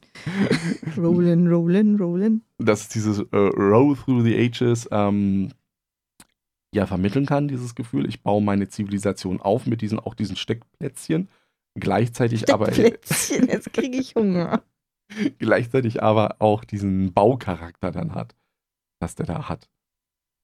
Rollen, 0.97 1.47
rollen, 1.51 1.95
rollen. 1.95 2.41
Das 2.59 2.81
ist 2.81 2.95
dieses 2.95 3.19
äh, 3.19 3.37
Roll 3.37 3.95
Through 3.95 4.23
the 4.23 4.35
Ages, 4.35 4.87
ähm, 4.91 5.49
ja, 6.73 6.85
vermitteln 6.85 7.25
kann, 7.25 7.47
dieses 7.47 7.75
Gefühl. 7.75 8.07
Ich 8.07 8.21
baue 8.21 8.41
meine 8.41 8.67
Zivilisation 8.67 9.41
auf 9.41 9.65
mit 9.65 9.81
diesen, 9.81 9.99
auch 9.99 10.13
diesen 10.13 10.35
Steckplätzchen. 10.35 11.29
Gleichzeitig 11.75 12.51
aber 12.53 12.71
Steckplätzchen, 12.71 13.47
jetzt 13.49 13.73
kriege 13.73 13.97
ich 13.97 14.15
Hunger. 14.15 14.63
gleichzeitig 15.39 16.03
aber 16.03 16.37
auch 16.39 16.63
diesen 16.63 17.13
Baucharakter 17.13 17.91
dann 17.91 18.13
hat, 18.13 18.35
dass 18.99 19.15
der 19.15 19.25
da 19.25 19.49
hat. 19.49 19.69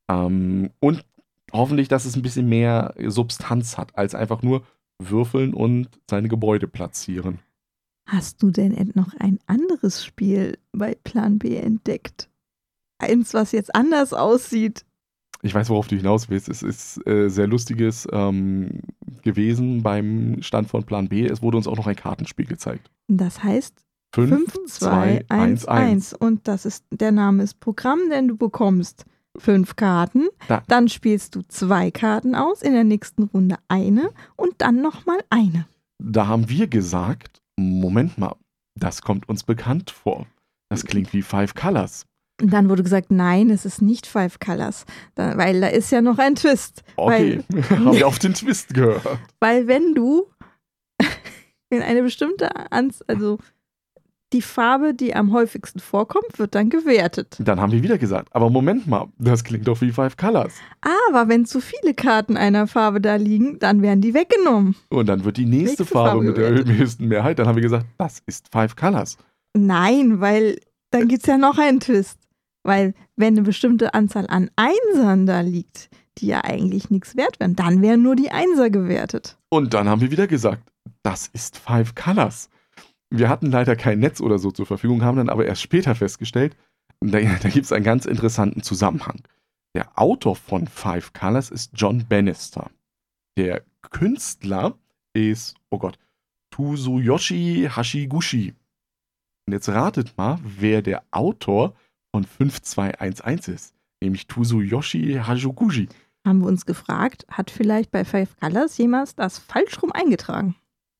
Ähm, 0.09 0.69
und 0.79 1.05
hoffentlich, 1.51 1.87
dass 1.87 2.05
es 2.05 2.15
ein 2.15 2.21
bisschen 2.21 2.47
mehr 2.47 2.93
Substanz 3.07 3.77
hat, 3.77 3.97
als 3.97 4.15
einfach 4.15 4.41
nur 4.41 4.65
würfeln 4.99 5.53
und 5.53 5.89
seine 6.09 6.29
Gebäude 6.29 6.67
platzieren. 6.67 7.39
Hast 8.05 8.43
du 8.43 8.51
denn 8.51 8.91
noch 8.95 9.13
ein 9.19 9.39
anderes 9.47 10.05
Spiel 10.05 10.57
bei 10.71 10.95
Plan 11.03 11.39
B 11.39 11.55
entdeckt? 11.55 12.29
Eins, 12.99 13.33
was 13.33 13.51
jetzt 13.53 13.73
anders 13.75 14.13
aussieht. 14.13 14.85
Ich 15.45 15.53
weiß, 15.53 15.69
worauf 15.69 15.87
du 15.89 15.95
hinaus 15.97 16.29
willst. 16.29 16.47
Es 16.49 16.63
ist 16.63 17.05
äh, 17.05 17.27
sehr 17.29 17.47
lustiges 17.47 18.07
ähm, 18.11 18.79
gewesen 19.23 19.83
beim 19.83 20.41
Stand 20.41 20.69
von 20.69 20.83
Plan 20.85 21.09
B. 21.09 21.25
Es 21.27 21.41
wurde 21.41 21.57
uns 21.57 21.67
auch 21.67 21.75
noch 21.77 21.85
ein 21.87 21.95
Kartenspiel 21.97 22.45
gezeigt. 22.45 22.89
Das 23.09 23.43
heißt 23.43 23.75
5, 24.15 24.53
2, 24.67 25.25
1, 25.27 25.65
1. 25.67 26.09
5211. 26.09 26.13
Und 26.13 26.47
das 26.47 26.65
ist, 26.65 26.85
der 26.91 27.11
Name 27.11 27.43
ist 27.43 27.59
Programm, 27.59 27.99
denn 28.09 28.27
du 28.29 28.37
bekommst 28.37 29.05
fünf 29.37 29.75
Karten. 29.75 30.27
Da- 30.47 30.63
Dann 30.67 30.87
spielst 30.87 31.35
du 31.35 31.41
zwei 31.47 31.91
Karten 31.91 32.35
aus, 32.35 32.61
in 32.61 32.73
der 32.73 32.83
nächsten 32.85 33.23
Runde 33.23 33.55
eine 33.67 34.11
und 34.37 34.53
dann 34.59 34.81
nochmal 34.81 35.19
eine. 35.29 35.65
Da 36.01 36.27
haben 36.27 36.47
wir 36.49 36.67
gesagt, 36.67 37.41
Moment 37.57 38.17
mal, 38.17 38.35
das 38.79 39.01
kommt 39.01 39.27
uns 39.27 39.43
bekannt 39.43 39.91
vor. 39.91 40.25
Das 40.69 40.85
klingt 40.85 41.11
wie 41.13 41.21
Five 41.21 41.53
Colors. 41.55 42.05
Und 42.41 42.51
dann 42.51 42.69
wurde 42.69 42.83
gesagt, 42.83 43.11
nein, 43.11 43.49
es 43.49 43.65
ist 43.65 43.81
nicht 43.81 44.07
Five 44.07 44.39
Colors, 44.39 44.85
da, 45.15 45.37
weil 45.37 45.61
da 45.61 45.67
ist 45.67 45.91
ja 45.91 46.01
noch 46.01 46.17
ein 46.17 46.35
Twist. 46.35 46.83
Okay, 46.95 47.43
haben 47.69 47.93
wir 47.93 48.07
auf 48.07 48.19
den 48.19 48.33
Twist 48.33 48.73
gehört. 48.73 49.05
Weil 49.39 49.67
wenn 49.67 49.93
du 49.93 50.27
in 51.69 51.81
eine 51.81 52.01
bestimmte, 52.01 52.71
Anz 52.71 53.03
also 53.07 53.37
die 54.33 54.41
Farbe, 54.41 54.93
die 54.95 55.15
am 55.15 55.31
häufigsten 55.31 55.79
vorkommt, 55.79 56.39
wird 56.39 56.55
dann 56.55 56.69
gewertet. 56.69 57.37
Dann 57.39 57.61
haben 57.61 57.71
wir 57.71 57.83
wieder 57.83 57.99
gesagt, 57.99 58.29
aber 58.31 58.49
Moment 58.49 58.87
mal, 58.87 59.07
das 59.19 59.43
klingt 59.43 59.67
doch 59.67 59.79
wie 59.81 59.91
Five 59.91 60.17
Colors. 60.17 60.55
Aber 61.07 61.29
wenn 61.29 61.45
zu 61.45 61.61
viele 61.61 61.93
Karten 61.93 62.35
einer 62.35 62.65
Farbe 62.65 62.99
da 62.99 63.15
liegen, 63.15 63.59
dann 63.59 63.83
werden 63.83 64.01
die 64.01 64.15
weggenommen. 64.15 64.75
Und 64.89 65.07
dann 65.07 65.23
wird 65.23 65.37
die 65.37 65.45
nächste, 65.45 65.83
Nächste 65.83 65.85
Farbe, 65.85 66.09
Farbe 66.09 66.23
mit 66.25 66.37
der 66.67 66.75
höchsten 66.77 67.07
Mehrheit, 67.07 67.37
dann 67.37 67.47
haben 67.47 67.55
wir 67.55 67.61
gesagt, 67.61 67.85
das 67.99 68.23
ist 68.25 68.49
Five 68.51 68.75
Colors. 68.75 69.17
Nein, 69.55 70.19
weil 70.19 70.59
dann 70.89 71.07
gibt 71.07 71.23
es 71.23 71.27
ja 71.27 71.37
noch 71.37 71.57
einen 71.57 71.79
Twist. 71.79 72.19
Weil 72.63 72.93
wenn 73.15 73.35
eine 73.35 73.43
bestimmte 73.43 73.93
Anzahl 73.93 74.27
an 74.27 74.49
Einsern 74.55 75.25
da 75.25 75.41
liegt, 75.41 75.89
die 76.17 76.27
ja 76.27 76.43
eigentlich 76.43 76.89
nichts 76.89 77.15
wert 77.15 77.39
wären, 77.39 77.55
dann 77.55 77.81
werden 77.81 78.01
nur 78.01 78.15
die 78.15 78.31
Einser 78.31 78.69
gewertet. 78.69 79.37
Und 79.49 79.73
dann 79.73 79.87
haben 79.87 80.01
wir 80.01 80.11
wieder 80.11 80.27
gesagt, 80.27 80.63
das 81.03 81.27
ist 81.27 81.57
Five 81.57 81.95
Colors. 81.95 82.49
Wir 83.09 83.29
hatten 83.29 83.51
leider 83.51 83.75
kein 83.75 83.99
Netz 83.99 84.21
oder 84.21 84.39
so 84.39 84.51
zur 84.51 84.65
Verfügung, 84.65 85.03
haben 85.03 85.17
dann 85.17 85.29
aber 85.29 85.45
erst 85.45 85.61
später 85.61 85.93
festgestellt, 85.93 86.55
da, 87.01 87.19
da 87.19 87.49
gibt 87.49 87.65
es 87.65 87.71
einen 87.71 87.83
ganz 87.83 88.05
interessanten 88.05 88.63
Zusammenhang. 88.63 89.21
Der 89.75 89.99
Autor 89.99 90.35
von 90.35 90.67
Five 90.67 91.13
Colors 91.13 91.49
ist 91.49 91.71
John 91.75 92.05
Bannister. 92.07 92.69
Der 93.37 93.63
Künstler 93.89 94.77
ist, 95.13 95.55
oh 95.69 95.79
Gott, 95.79 95.97
Tsuyoshi 96.51 97.69
Hashiguchi. 97.75 98.53
Und 99.45 99.53
jetzt 99.53 99.69
ratet 99.69 100.17
mal, 100.17 100.39
wer 100.43 100.81
der 100.81 101.03
Autor 101.11 101.75
von 102.13 102.23
5211 102.23 103.47
ist. 103.47 103.73
Nämlich 104.01 104.27
Tsuyoshi 104.27 105.19
Hashiguchi. 105.25 105.89
Haben 106.25 106.39
wir 106.39 106.47
uns 106.47 106.65
gefragt, 106.65 107.25
hat 107.29 107.51
vielleicht 107.51 107.91
bei 107.91 108.05
Five 108.05 108.37
Colors 108.39 108.77
jemals 108.77 109.15
das 109.15 109.39
falsch 109.39 109.81
rum 109.81 109.91
eingetragen? 109.91 110.55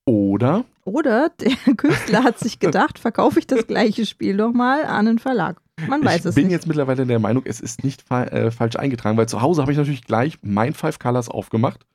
Oder 0.06 0.66
Oder 0.84 1.30
der 1.30 1.52
Künstler 1.78 2.24
hat 2.24 2.40
sich 2.40 2.60
gedacht, 2.60 3.00
verkaufe 3.00 3.40
ich 3.40 3.48
das 3.48 3.68
gleiche 3.68 4.06
Spiel 4.06 4.36
doch 4.36 4.52
mal 4.52 4.86
an 4.86 5.08
einen 5.08 5.20
Verlag. 5.20 5.62
Man 5.88 6.04
weiß 6.04 6.22
ich 6.22 6.26
es 6.26 6.36
bin 6.36 6.46
nicht. 6.46 6.54
jetzt 6.54 6.68
mittlerweile 6.68 7.06
der 7.06 7.20
Meinung, 7.20 7.44
es 7.46 7.62
ist 7.62 7.84
nicht 7.84 8.02
fa 8.02 8.26
äh, 8.26 8.52
falsch 8.52 8.76
eingetragen, 8.76 9.18
weil 9.18 9.30
zu 9.30 9.42
Hause 9.42 9.62
habe 9.62 9.72
ich 9.72 9.78
natürlich 9.78 10.04
gleich 10.04 10.40
mein 10.42 10.74
Five 10.74 11.00
Colors 11.00 11.30
aufgemacht 11.30 11.86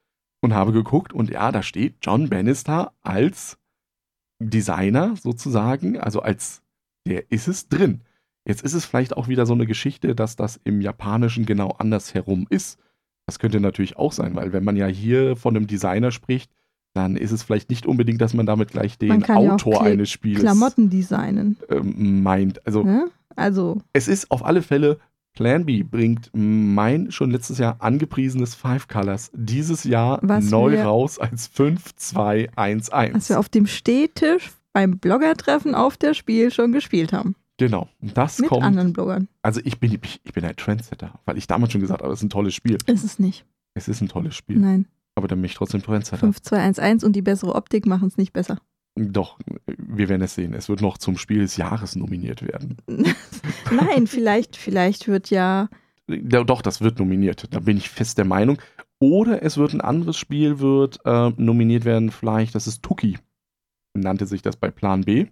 und 0.40 0.54
habe 0.54 0.72
geguckt 0.72 1.12
und 1.12 1.30
ja, 1.30 1.52
da 1.52 1.62
steht 1.62 1.96
John 2.02 2.28
Bannister 2.28 2.92
als 3.02 3.58
Designer 4.40 5.16
sozusagen, 5.16 5.98
also 5.98 6.20
als 6.20 6.62
der 7.06 7.30
ist 7.30 7.48
es 7.48 7.68
drin. 7.68 8.02
Jetzt 8.48 8.62
ist 8.62 8.72
es 8.74 8.84
vielleicht 8.84 9.16
auch 9.16 9.28
wieder 9.28 9.46
so 9.46 9.52
eine 9.52 9.66
Geschichte, 9.66 10.14
dass 10.16 10.34
das 10.34 10.58
im 10.64 10.80
Japanischen 10.80 11.44
genau 11.46 11.68
andersherum 11.78 12.46
ist. 12.50 12.78
Das 13.26 13.38
könnte 13.38 13.60
natürlich 13.60 13.96
auch 13.98 14.12
sein, 14.12 14.34
weil 14.34 14.52
wenn 14.54 14.64
man 14.64 14.74
ja 14.76 14.86
hier 14.86 15.36
von 15.36 15.54
einem 15.54 15.66
Designer 15.66 16.10
spricht, 16.10 16.50
dann 16.94 17.14
ist 17.16 17.30
es 17.30 17.42
vielleicht 17.42 17.68
nicht 17.68 17.86
unbedingt, 17.86 18.20
dass 18.22 18.32
man 18.34 18.46
damit 18.46 18.70
gleich 18.70 18.96
den 18.98 19.20
ja 19.20 19.34
Autor 19.36 19.82
Kle- 19.82 19.92
eines 19.92 20.10
Spiels 20.10 20.40
Klamotten 20.40 20.88
designen. 20.90 21.58
ähm, 21.68 22.22
meint. 22.22 22.66
Also 22.66 22.82
Ne? 22.82 23.08
Also, 23.36 23.78
es 23.92 24.08
ist 24.08 24.30
auf 24.32 24.44
alle 24.44 24.62
Fälle, 24.62 24.98
Plan 25.34 25.66
B 25.66 25.84
bringt 25.84 26.30
mein 26.32 27.12
schon 27.12 27.30
letztes 27.30 27.58
Jahr 27.58 27.76
angepriesenes 27.80 28.54
Five 28.56 28.88
Colors 28.88 29.30
dieses 29.34 29.84
Jahr 29.84 30.18
Was 30.22 30.50
neu 30.50 30.72
wir- 30.72 30.84
raus 30.84 31.18
als 31.20 31.46
5211. 31.48 33.14
was 33.14 33.28
wir 33.28 33.38
auf 33.38 33.48
dem 33.48 33.66
Stehtisch 33.66 34.50
beim 34.72 34.98
Bloggertreffen 34.98 35.74
auf 35.74 35.96
der 35.96 36.14
Spiel 36.14 36.50
schon 36.50 36.72
gespielt 36.72 37.12
haben. 37.12 37.34
Genau, 37.58 37.88
das 38.00 38.38
Mit 38.38 38.48
kommt. 38.48 38.62
anderen 38.62 38.92
Bloggern. 38.92 39.28
Also 39.42 39.60
ich 39.64 39.78
bin, 39.80 39.98
ich, 40.02 40.20
ich 40.22 40.32
bin 40.32 40.44
ein 40.44 40.56
Trendsetter, 40.56 41.20
weil 41.26 41.36
ich 41.36 41.46
damals 41.48 41.72
schon 41.72 41.80
gesagt 41.80 42.02
habe, 42.02 42.12
es 42.12 42.20
ist 42.20 42.24
ein 42.24 42.30
tolles 42.30 42.54
Spiel. 42.54 42.78
Ist 42.86 43.04
es 43.04 43.18
nicht. 43.18 43.44
Es 43.74 43.88
ist 43.88 44.00
ein 44.00 44.08
tolles 44.08 44.34
Spiel, 44.34 44.58
Nein. 44.58 44.86
aber 45.16 45.28
dann 45.28 45.38
bin 45.40 45.46
ich 45.46 45.54
trotzdem 45.54 45.82
Trendsetter. 45.82 46.20
5211 46.20 47.02
und 47.02 47.14
die 47.14 47.22
bessere 47.22 47.54
Optik 47.54 47.84
machen 47.86 48.08
es 48.08 48.16
nicht 48.16 48.32
besser. 48.32 48.58
Doch, 48.94 49.38
wir 49.76 50.08
werden 50.08 50.22
es 50.22 50.34
sehen. 50.34 50.54
Es 50.54 50.68
wird 50.68 50.80
noch 50.80 50.98
zum 50.98 51.18
Spiel 51.18 51.40
des 51.40 51.56
Jahres 51.56 51.94
nominiert 51.94 52.42
werden. 52.42 52.76
Nein, 53.70 54.06
vielleicht, 54.06 54.56
vielleicht 54.56 55.06
wird 55.06 55.30
ja. 55.30 55.68
Ja, 56.08 56.42
doch, 56.42 56.62
das 56.62 56.80
wird 56.80 56.98
nominiert. 56.98 57.52
Da 57.52 57.60
bin 57.60 57.76
ich 57.76 57.90
fest 57.90 58.18
der 58.18 58.24
Meinung. 58.24 58.58
Oder 58.98 59.42
es 59.42 59.56
wird 59.56 59.72
ein 59.74 59.80
anderes 59.80 60.16
Spiel 60.16 60.58
wird 60.58 61.00
äh, 61.04 61.30
nominiert 61.36 61.84
werden. 61.84 62.10
Vielleicht, 62.10 62.54
das 62.54 62.66
ist 62.66 62.82
Tuki. 62.82 63.18
Nannte 63.94 64.26
sich 64.26 64.42
das 64.42 64.56
bei 64.56 64.70
Plan 64.70 65.02
B. 65.02 65.26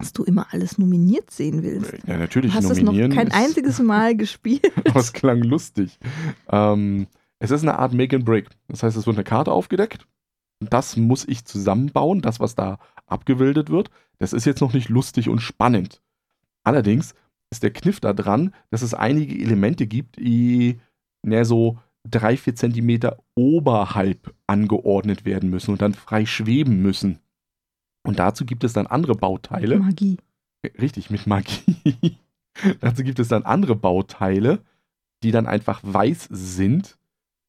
dass 0.00 0.12
du 0.12 0.24
immer 0.24 0.46
alles 0.50 0.78
nominiert 0.78 1.30
sehen 1.30 1.62
willst. 1.62 1.92
Ja, 2.06 2.16
natürlich 2.18 2.52
Du 2.52 2.56
hast 2.56 2.70
es 2.70 2.80
noch 2.82 2.92
kein 2.92 3.30
einziges 3.30 3.78
Mal 3.78 4.16
gespielt. 4.16 4.72
Es 4.94 5.12
klang 5.12 5.42
lustig. 5.42 5.98
Ähm, 6.50 7.06
es 7.38 7.50
ist 7.50 7.62
eine 7.62 7.78
Art 7.78 7.92
Make 7.92 8.16
and 8.16 8.24
Break. 8.24 8.48
Das 8.68 8.82
heißt, 8.82 8.96
es 8.96 9.06
wird 9.06 9.16
eine 9.16 9.24
Karte 9.24 9.52
aufgedeckt. 9.52 10.06
Das 10.60 10.96
muss 10.96 11.26
ich 11.26 11.44
zusammenbauen, 11.44 12.20
das, 12.20 12.40
was 12.40 12.54
da 12.54 12.78
abgebildet 13.06 13.70
wird. 13.70 13.90
Das 14.18 14.32
ist 14.32 14.44
jetzt 14.44 14.60
noch 14.60 14.72
nicht 14.72 14.88
lustig 14.88 15.28
und 15.28 15.40
spannend. 15.40 16.02
Allerdings 16.64 17.14
ist 17.50 17.62
der 17.62 17.72
Kniff 17.72 18.00
da 18.00 18.12
dran, 18.12 18.54
dass 18.70 18.82
es 18.82 18.94
einige 18.94 19.34
Elemente 19.42 19.86
gibt, 19.86 20.18
die 20.18 20.80
na, 21.22 21.44
so 21.44 21.78
drei, 22.08 22.36
vier 22.36 22.54
Zentimeter 22.54 23.18
oberhalb 23.34 24.34
angeordnet 24.46 25.24
werden 25.24 25.50
müssen 25.50 25.72
und 25.72 25.82
dann 25.82 25.94
frei 25.94 26.26
schweben 26.26 26.82
müssen. 26.82 27.18
Und 28.02 28.18
dazu 28.18 28.44
gibt 28.44 28.64
es 28.64 28.72
dann 28.72 28.86
andere 28.86 29.14
Bauteile. 29.14 29.78
Magie. 29.78 30.18
Richtig, 30.80 31.10
mit 31.10 31.26
Magie. 31.26 32.18
dazu 32.80 33.02
gibt 33.02 33.18
es 33.18 33.28
dann 33.28 33.44
andere 33.44 33.76
Bauteile, 33.76 34.60
die 35.22 35.30
dann 35.30 35.46
einfach 35.46 35.80
weiß 35.82 36.28
sind 36.30 36.98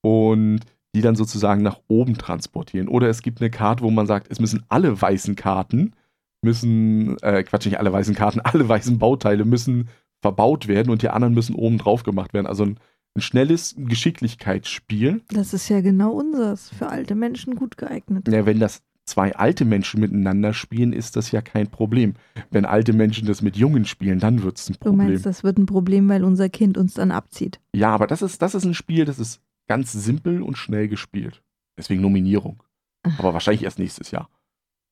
und 0.02 0.62
die 0.94 1.02
dann 1.02 1.16
sozusagen 1.16 1.62
nach 1.62 1.80
oben 1.88 2.18
transportieren. 2.18 2.88
Oder 2.88 3.10
es 3.10 3.22
gibt 3.22 3.40
eine 3.40 3.50
Karte, 3.50 3.84
wo 3.84 3.92
man 3.92 4.08
sagt, 4.08 4.28
es 4.30 4.40
müssen 4.40 4.64
alle 4.68 5.02
weißen 5.02 5.36
Karten, 5.36 5.94
müssen, 6.42 7.18
äh, 7.22 7.44
Quatsch, 7.44 7.66
nicht 7.66 7.80
alle 7.80 7.94
weißen 7.94 8.16
Karten, 8.16 8.40
alle 8.44 8.68
weißen 8.68 9.00
Bauteile 9.00 9.46
müssen 9.46 9.90
verbaut 10.22 10.68
werden 10.68 10.92
und 10.92 11.02
die 11.02 11.10
anderen 11.10 11.34
müssen 11.34 11.56
oben 11.56 11.78
drauf 11.78 12.04
gemacht 12.04 12.34
werden. 12.34 12.46
Also 12.46 12.64
ein, 12.64 12.80
ein 13.16 13.22
schnelles 13.22 13.76
Geschicklichkeitsspiel. 13.78 15.22
Das 15.30 15.54
ist 15.54 15.70
ja 15.70 15.82
genau 15.82 16.12
unseres. 16.12 16.70
Für 16.70 16.90
alte 16.90 17.16
Menschen 17.16 17.56
gut 17.56 17.78
geeignet. 17.78 18.28
Ja, 18.28 18.46
wenn 18.46 18.60
das 18.60 18.84
zwei 19.06 19.36
alte 19.36 19.66
Menschen 19.66 20.00
miteinander 20.00 20.54
spielen, 20.54 20.94
ist 20.94 21.16
das 21.16 21.32
ja 21.32 21.42
kein 21.42 21.68
Problem. 21.68 22.14
Wenn 22.50 22.66
alte 22.66 22.94
Menschen 22.94 23.28
das 23.28 23.42
mit 23.42 23.58
Jungen 23.58 23.86
spielen, 23.86 24.20
dann 24.20 24.44
wird 24.44 24.58
es 24.58 24.70
ein 24.70 24.74
Du 24.74 24.80
Problem. 24.80 25.08
meinst, 25.10 25.26
das 25.26 25.44
wird 25.44 25.58
ein 25.58 25.66
Problem, 25.66 26.08
weil 26.10 26.24
unser 26.24 26.50
Kind 26.50 26.78
uns 26.78 26.94
dann 26.94 27.12
abzieht. 27.12 27.60
Ja, 27.74 27.94
aber 27.94 28.08
das 28.08 28.22
ist, 28.22 28.42
das 28.42 28.56
ist 28.56 28.66
ein 28.66 28.74
Spiel, 28.74 29.06
das 29.06 29.20
ist 29.20 29.42
ganz 29.68 29.92
simpel 29.92 30.42
und 30.42 30.58
schnell 30.58 30.88
gespielt. 30.88 31.42
Deswegen 31.78 32.02
Nominierung. 32.02 32.64
Ach. 33.04 33.20
Aber 33.20 33.34
wahrscheinlich 33.34 33.64
erst 33.64 33.80
nächstes 33.80 34.12
Jahr. 34.12 34.30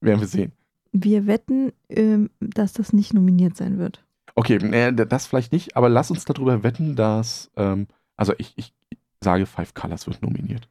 Werden 0.02 0.20
wir 0.22 0.28
sehen. 0.28 0.54
Wir 0.92 1.28
wetten, 1.28 1.72
ähm, 1.90 2.30
dass 2.40 2.74
das 2.74 2.94
nicht 2.94 3.14
nominiert 3.14 3.56
sein 3.56 3.78
wird. 3.78 4.04
Okay, 4.36 4.56
äh, 4.56 4.94
das 4.94 5.28
vielleicht 5.28 5.52
nicht, 5.52 5.76
aber 5.76 5.90
lass 5.90 6.10
uns 6.10 6.26
darüber 6.26 6.64
wetten, 6.64 6.96
dass, 6.96 7.52
ähm, 7.58 7.88
also 8.16 8.34
ich, 8.38 8.54
ich 8.56 8.74
sage, 9.22 9.46
Five 9.46 9.74
Colors 9.74 10.08
wird 10.08 10.22
nominiert. 10.22 10.70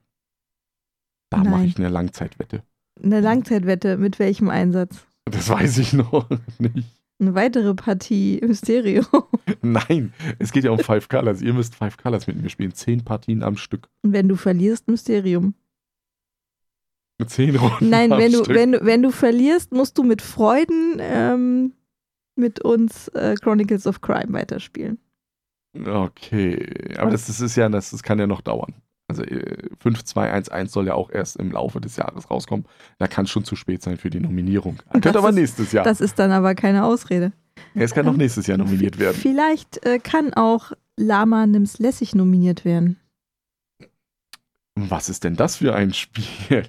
Da 1.30 1.44
mache 1.44 1.66
ich 1.66 1.76
eine 1.76 1.88
Langzeitwette. 1.90 2.62
Eine 3.02 3.20
Langzeitwette, 3.20 3.96
mit 3.96 4.18
welchem 4.18 4.48
Einsatz? 4.50 5.06
Das 5.24 5.48
weiß 5.48 5.78
ich 5.78 5.92
noch 5.92 6.28
nicht. 6.58 6.86
Eine 7.20 7.34
weitere 7.34 7.74
Partie 7.74 8.40
Mysterio. 8.46 9.04
Nein, 9.62 10.12
es 10.38 10.52
geht 10.52 10.64
ja 10.64 10.70
um 10.70 10.78
Five 10.78 11.08
Colors. 11.08 11.42
Ihr 11.42 11.52
müsst 11.52 11.74
Five 11.74 11.96
Colors 11.96 12.26
mit 12.28 12.40
mir 12.40 12.48
spielen. 12.48 12.72
Zehn 12.72 13.04
Partien 13.04 13.42
am 13.42 13.56
Stück. 13.56 13.88
Und 14.02 14.12
wenn 14.12 14.28
du 14.28 14.36
verlierst, 14.36 14.88
Mysterium. 14.88 15.54
Zehn 17.26 17.56
Runden 17.56 17.90
Nein, 17.90 18.12
am 18.12 18.20
wenn 18.20 18.32
du, 18.32 18.44
Stück. 18.44 18.54
wenn, 18.54 18.72
du, 18.72 18.84
wenn 18.84 19.02
du 19.02 19.10
verlierst, 19.10 19.72
musst 19.72 19.98
du 19.98 20.04
mit 20.04 20.22
Freuden 20.22 20.98
ähm, 21.00 21.72
mit 22.36 22.60
uns 22.64 23.08
äh, 23.08 23.34
Chronicles 23.34 23.88
of 23.88 24.00
Crime 24.00 24.32
weiterspielen. 24.32 24.98
Okay, 25.84 26.94
aber 26.96 27.10
das, 27.10 27.26
das 27.26 27.40
ist 27.40 27.56
ja, 27.56 27.68
das, 27.68 27.90
das 27.90 28.02
kann 28.02 28.18
ja 28.20 28.26
noch 28.26 28.40
dauern. 28.40 28.74
Also 29.08 29.22
äh, 29.22 29.68
5211 29.80 30.70
soll 30.70 30.86
ja 30.86 30.94
auch 30.94 31.10
erst 31.10 31.36
im 31.36 31.50
Laufe 31.50 31.80
des 31.80 31.96
Jahres 31.96 32.30
rauskommen. 32.30 32.66
Da 32.98 33.06
kann 33.08 33.24
es 33.24 33.30
schon 33.30 33.44
zu 33.44 33.56
spät 33.56 33.82
sein 33.82 33.96
für 33.96 34.10
die 34.10 34.20
Nominierung. 34.20 34.78
Könnte 34.92 35.16
aber 35.18 35.30
ist- 35.30 35.34
nächstes 35.36 35.72
Jahr. 35.72 35.84
Das 35.84 36.00
ist 36.00 36.18
dann 36.18 36.30
aber 36.30 36.54
keine 36.54 36.84
Ausrede. 36.84 37.32
Ja, 37.74 37.82
es 37.82 37.94
kann 37.94 38.06
noch 38.06 38.16
nächstes 38.16 38.46
Jahr 38.46 38.58
nominiert 38.58 38.98
werden. 38.98 39.16
Vielleicht 39.16 39.84
äh, 39.84 39.98
kann 39.98 40.32
auch 40.34 40.72
Lama 40.96 41.46
Nims 41.46 41.78
Lässig 41.78 42.14
nominiert 42.14 42.64
werden. 42.64 42.98
Was 44.76 45.08
ist 45.08 45.24
denn 45.24 45.34
das 45.36 45.56
für 45.56 45.74
ein 45.74 45.92
Spiel? 45.92 46.68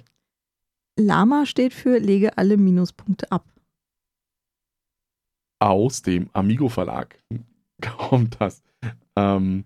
Lama 0.98 1.46
steht 1.46 1.74
für 1.74 1.98
lege 1.98 2.36
alle 2.38 2.56
Minuspunkte 2.56 3.30
ab. 3.30 3.44
Aus 5.60 6.02
dem 6.02 6.30
Amigo 6.32 6.68
Verlag 6.68 7.18
kommt 7.98 8.40
das. 8.40 8.62
Ähm, 9.16 9.64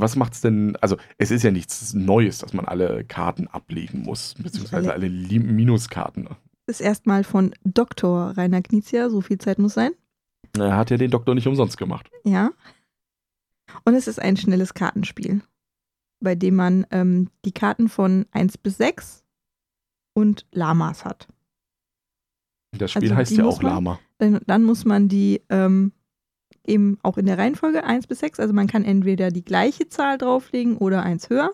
was 0.00 0.16
macht's 0.16 0.40
denn? 0.40 0.76
Also, 0.76 0.96
es 1.18 1.30
ist 1.30 1.42
ja 1.42 1.50
nichts 1.50 1.94
Neues, 1.94 2.38
dass 2.38 2.52
man 2.52 2.64
alle 2.66 3.04
Karten 3.04 3.46
ablegen 3.48 4.02
muss, 4.02 4.34
beziehungsweise 4.34 4.92
alle 4.92 5.08
Minuskarten. 5.08 6.28
Ist 6.66 6.80
erstmal 6.80 7.22
von 7.24 7.54
Dr. 7.64 8.36
Rainer 8.36 8.62
Knizia, 8.62 9.08
so 9.10 9.20
viel 9.20 9.38
Zeit 9.38 9.58
muss 9.58 9.74
sein. 9.74 9.92
Er 10.58 10.76
hat 10.76 10.90
ja 10.90 10.96
den 10.96 11.10
Doktor 11.10 11.34
nicht 11.34 11.46
umsonst 11.46 11.76
gemacht. 11.76 12.10
Ja. 12.24 12.50
Und 13.84 13.94
es 13.94 14.08
ist 14.08 14.20
ein 14.20 14.36
schnelles 14.36 14.74
Kartenspiel, 14.74 15.42
bei 16.20 16.34
dem 16.34 16.54
man 16.56 16.86
ähm, 16.90 17.30
die 17.44 17.52
Karten 17.52 17.88
von 17.88 18.26
1 18.32 18.58
bis 18.58 18.78
6 18.78 19.24
und 20.14 20.46
Lamas 20.52 21.04
hat. 21.04 21.28
Das 22.76 22.92
Spiel 22.92 23.04
Also, 23.04 23.16
heißt 23.16 23.32
ja 23.36 23.44
auch 23.44 23.62
man- 23.62 23.72
Lama. 23.72 23.98
Dann, 24.18 24.40
dann 24.46 24.64
muss 24.64 24.84
man 24.84 25.08
die 25.08 25.42
ähm, 25.50 25.92
eben 26.68 26.98
auch 27.02 27.18
in 27.18 27.26
der 27.26 27.38
Reihenfolge 27.38 27.84
1 27.84 28.06
bis 28.06 28.20
6, 28.20 28.40
also 28.40 28.52
man 28.52 28.66
kann 28.66 28.84
entweder 28.84 29.30
die 29.30 29.44
gleiche 29.44 29.88
Zahl 29.88 30.18
drauflegen 30.18 30.76
oder 30.76 31.02
eins 31.02 31.30
höher. 31.30 31.50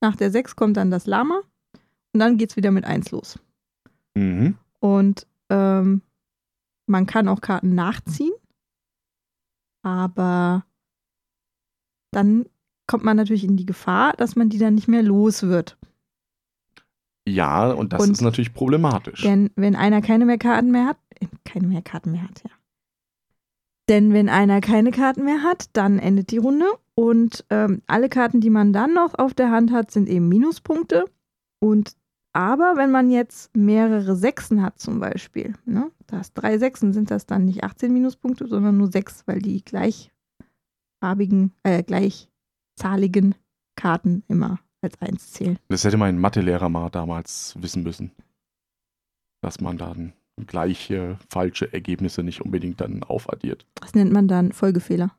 Nach 0.00 0.16
der 0.16 0.30
6 0.30 0.56
kommt 0.56 0.76
dann 0.76 0.90
das 0.90 1.06
Lama 1.06 1.40
und 2.12 2.20
dann 2.20 2.36
geht 2.36 2.50
es 2.50 2.56
wieder 2.56 2.70
mit 2.70 2.84
1 2.84 3.10
los. 3.10 3.38
Mhm. 4.14 4.56
Und 4.80 5.26
ähm, 5.50 6.02
man 6.86 7.06
kann 7.06 7.28
auch 7.28 7.40
Karten 7.40 7.74
nachziehen, 7.74 8.32
aber 9.82 10.64
dann 12.10 12.46
kommt 12.86 13.04
man 13.04 13.16
natürlich 13.16 13.44
in 13.44 13.56
die 13.56 13.66
Gefahr, 13.66 14.12
dass 14.14 14.36
man 14.36 14.48
die 14.48 14.58
dann 14.58 14.74
nicht 14.74 14.88
mehr 14.88 15.02
los 15.02 15.42
wird. 15.44 15.78
Ja, 17.26 17.70
und 17.70 17.92
das 17.92 18.02
Und 18.02 18.10
ist 18.12 18.20
natürlich 18.20 18.52
problematisch. 18.52 19.22
Denn 19.22 19.50
wenn 19.56 19.76
einer 19.76 20.02
keine 20.02 20.26
mehr 20.26 20.38
Karten 20.38 20.70
mehr 20.70 20.86
hat, 20.86 20.98
äh, 21.20 21.26
keine 21.44 21.66
mehr 21.66 21.82
Karten 21.82 22.12
mehr 22.12 22.22
hat, 22.22 22.42
ja. 22.44 22.50
Denn 23.88 24.12
wenn 24.12 24.28
einer 24.28 24.60
keine 24.60 24.90
Karten 24.90 25.24
mehr 25.24 25.42
hat, 25.42 25.66
dann 25.74 25.98
endet 25.98 26.30
die 26.30 26.38
Runde 26.38 26.66
und 26.94 27.44
ähm, 27.50 27.82
alle 27.86 28.08
Karten, 28.08 28.40
die 28.40 28.50
man 28.50 28.72
dann 28.72 28.94
noch 28.94 29.14
auf 29.18 29.34
der 29.34 29.50
Hand 29.50 29.72
hat, 29.72 29.90
sind 29.90 30.08
eben 30.08 30.28
Minuspunkte. 30.28 31.04
Und 31.60 31.96
aber 32.32 32.76
wenn 32.76 32.90
man 32.90 33.10
jetzt 33.10 33.56
mehrere 33.56 34.16
Sechsen 34.16 34.62
hat 34.62 34.80
zum 34.80 35.00
Beispiel, 35.00 35.54
ne, 35.64 35.90
da 36.06 36.18
hast 36.18 36.34
drei 36.34 36.58
Sechsen, 36.58 36.92
sind 36.92 37.10
das 37.10 37.26
dann 37.26 37.44
nicht 37.44 37.62
18 37.62 37.92
Minuspunkte, 37.92 38.48
sondern 38.48 38.76
nur 38.76 38.90
sechs, 38.90 39.22
weil 39.26 39.40
die 39.40 39.64
gleichfarbigen, 39.64 41.52
äh, 41.62 41.82
gleichzahligen 41.82 43.36
Karten 43.76 44.24
immer 44.28 44.58
als 44.80 45.00
eins 45.00 45.32
zählen. 45.32 45.58
Das 45.68 45.84
hätte 45.84 45.96
mein 45.96 46.18
Mathelehrer 46.18 46.68
mal 46.68 46.90
damals 46.90 47.54
wissen 47.60 47.82
müssen. 47.82 48.10
Dass 49.40 49.60
man 49.60 49.78
dann 49.78 50.12
gleiche 50.46 51.18
falsche 51.30 51.72
Ergebnisse 51.72 52.22
nicht 52.22 52.40
unbedingt 52.40 52.80
dann 52.80 53.02
aufaddiert. 53.02 53.66
Das 53.80 53.94
nennt 53.94 54.12
man 54.12 54.28
dann 54.28 54.52
Folgefehler. 54.52 55.12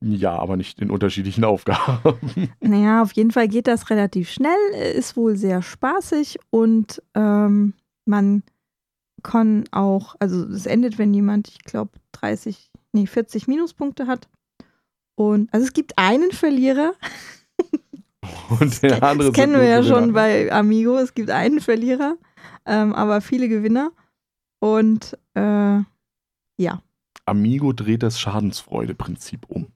Ja, 0.00 0.38
aber 0.38 0.56
nicht 0.56 0.80
in 0.80 0.90
unterschiedlichen 0.90 1.44
Aufgaben. 1.44 2.50
Naja, 2.60 3.02
auf 3.02 3.12
jeden 3.12 3.30
Fall 3.30 3.48
geht 3.48 3.66
das 3.66 3.90
relativ 3.90 4.30
schnell, 4.30 4.58
ist 4.94 5.16
wohl 5.16 5.36
sehr 5.36 5.62
spaßig 5.62 6.38
und 6.50 7.02
ähm, 7.14 7.74
man 8.06 8.42
kann 9.22 9.64
auch, 9.70 10.16
also 10.18 10.44
es 10.46 10.64
endet, 10.64 10.96
wenn 10.96 11.12
jemand, 11.12 11.48
ich 11.48 11.58
glaube, 11.64 11.92
30, 12.12 12.70
nee, 12.92 13.06
40 13.06 13.46
Minuspunkte 13.46 14.06
hat. 14.06 14.28
Und 15.14 15.52
also 15.52 15.66
es 15.66 15.74
gibt 15.74 15.98
einen 15.98 16.32
Verlierer, 16.32 16.94
Und 18.60 18.82
der 18.82 19.02
andere 19.02 19.30
das 19.30 19.34
kennen 19.34 19.54
wir 19.54 19.66
ja 19.66 19.82
schon 19.82 20.12
bei 20.12 20.52
Amigo, 20.52 20.98
es 20.98 21.14
gibt 21.14 21.30
einen 21.30 21.60
Verlierer, 21.60 22.16
ähm, 22.66 22.94
aber 22.94 23.20
viele 23.20 23.48
Gewinner. 23.48 23.92
Und 24.60 25.16
äh, 25.34 25.78
ja, 26.58 26.82
Amigo 27.26 27.72
dreht 27.72 28.02
das 28.02 28.18
Schadensfreude-Prinzip 28.20 29.46
um. 29.48 29.68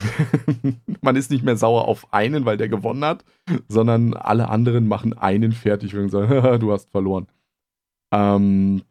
Man 1.00 1.16
ist 1.16 1.30
nicht 1.30 1.44
mehr 1.44 1.56
sauer 1.56 1.88
auf 1.88 2.12
einen, 2.12 2.44
weil 2.44 2.56
der 2.56 2.68
gewonnen 2.68 3.04
hat, 3.04 3.24
sondern 3.68 4.14
alle 4.14 4.48
anderen 4.48 4.86
machen 4.86 5.14
einen 5.14 5.52
fertig 5.52 5.96
und 5.96 6.10
sagen, 6.10 6.28
"Haha, 6.28 6.58
du 6.58 6.72
hast 6.72 6.90
verloren. 6.90 7.26
Ähm, 8.12 8.82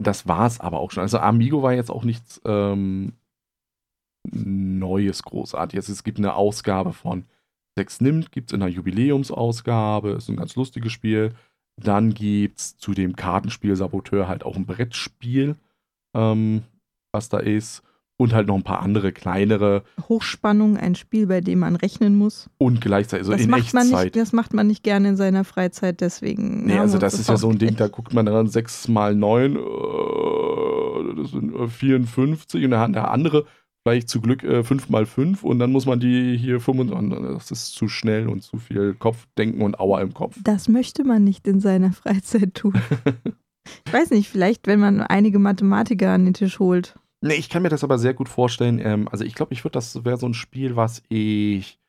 das 0.00 0.28
war's 0.28 0.60
aber 0.60 0.78
auch 0.78 0.92
schon. 0.92 1.02
Also 1.02 1.18
Amigo 1.18 1.62
war 1.62 1.72
jetzt 1.72 1.90
auch 1.90 2.04
nichts 2.04 2.40
ähm, 2.44 3.14
Neues, 4.30 5.22
Großartiges. 5.22 5.88
Es 5.88 6.04
gibt 6.04 6.18
eine 6.18 6.34
Ausgabe 6.34 6.92
von 6.92 7.24
Sex 7.78 8.00
nimmt, 8.00 8.32
gibt 8.32 8.50
es 8.50 8.54
in 8.56 8.62
einer 8.62 8.72
Jubiläumsausgabe, 8.72 10.10
ist 10.10 10.28
ein 10.28 10.36
ganz 10.36 10.56
lustiges 10.56 10.90
Spiel. 10.90 11.32
Dann 11.80 12.12
gibt 12.12 12.58
es 12.58 12.76
zu 12.76 12.92
dem 12.92 13.14
Kartenspiel 13.14 13.76
Saboteur 13.76 14.26
halt 14.26 14.44
auch 14.44 14.56
ein 14.56 14.66
Brettspiel, 14.66 15.54
ähm, 16.12 16.62
was 17.12 17.28
da 17.28 17.38
ist. 17.38 17.84
Und 18.20 18.34
halt 18.34 18.48
noch 18.48 18.56
ein 18.56 18.64
paar 18.64 18.82
andere 18.82 19.12
kleinere 19.12 19.84
Hochspannung, 20.08 20.76
ein 20.76 20.96
Spiel, 20.96 21.28
bei 21.28 21.40
dem 21.40 21.60
man 21.60 21.76
rechnen 21.76 22.16
muss. 22.16 22.50
und 22.58 22.80
gleichzeitig, 22.80 23.20
also 23.28 23.30
das, 23.30 23.42
in 23.42 23.50
macht 23.50 23.72
man 23.72 23.84
Echtzeit. 23.84 24.04
nicht, 24.06 24.16
das 24.16 24.32
macht 24.32 24.54
man 24.54 24.66
nicht 24.66 24.82
gerne 24.82 25.10
in 25.10 25.16
seiner 25.16 25.44
Freizeit, 25.44 26.00
deswegen. 26.00 26.66
Nee, 26.66 26.78
also 26.78 26.98
das 26.98 27.14
ist 27.14 27.28
ja 27.28 27.36
so 27.36 27.48
ein 27.48 27.58
Ding, 27.58 27.76
da 27.76 27.86
guckt 27.86 28.12
man 28.12 28.26
dann 28.26 28.48
6 28.48 28.88
mal 28.88 29.14
9, 29.14 29.54
äh, 29.54 29.58
das 31.14 31.30
sind 31.30 31.54
äh, 31.54 31.68
54 31.68 32.64
und 32.64 32.72
dann 32.72 32.80
hat 32.80 32.94
der 32.96 33.12
andere 33.12 33.46
vielleicht 33.88 34.08
zu 34.08 34.20
Glück 34.20 34.44
äh, 34.44 34.62
5 34.62 34.90
mal 34.90 35.06
5 35.06 35.42
und 35.44 35.58
dann 35.58 35.72
muss 35.72 35.86
man 35.86 35.98
die 35.98 36.36
hier 36.36 36.60
25, 36.60 36.98
und 36.98 37.34
das 37.34 37.50
ist 37.50 37.72
zu 37.72 37.88
schnell 37.88 38.28
und 38.28 38.42
zu 38.42 38.58
viel 38.58 38.94
Kopfdenken 38.94 39.62
und 39.62 39.80
Aua 39.80 40.02
im 40.02 40.12
Kopf. 40.12 40.36
Das 40.44 40.68
möchte 40.68 41.04
man 41.04 41.24
nicht 41.24 41.46
in 41.46 41.60
seiner 41.60 41.92
Freizeit 41.92 42.54
tun. 42.54 42.74
ich 43.86 43.92
weiß 43.92 44.10
nicht, 44.10 44.28
vielleicht, 44.28 44.66
wenn 44.66 44.80
man 44.80 45.00
einige 45.00 45.38
Mathematiker 45.38 46.12
an 46.12 46.26
den 46.26 46.34
Tisch 46.34 46.58
holt. 46.58 46.96
Nee, 47.20 47.34
ich 47.34 47.48
kann 47.48 47.62
mir 47.62 47.70
das 47.70 47.82
aber 47.82 47.98
sehr 47.98 48.14
gut 48.14 48.28
vorstellen. 48.28 48.78
Ähm, 48.78 49.08
also 49.08 49.24
ich 49.24 49.34
glaube, 49.34 49.54
ich 49.54 49.64
würde, 49.64 49.72
das 49.72 50.04
wäre 50.04 50.18
so 50.18 50.28
ein 50.28 50.34
Spiel, 50.34 50.76
was 50.76 51.02
ich 51.08 51.80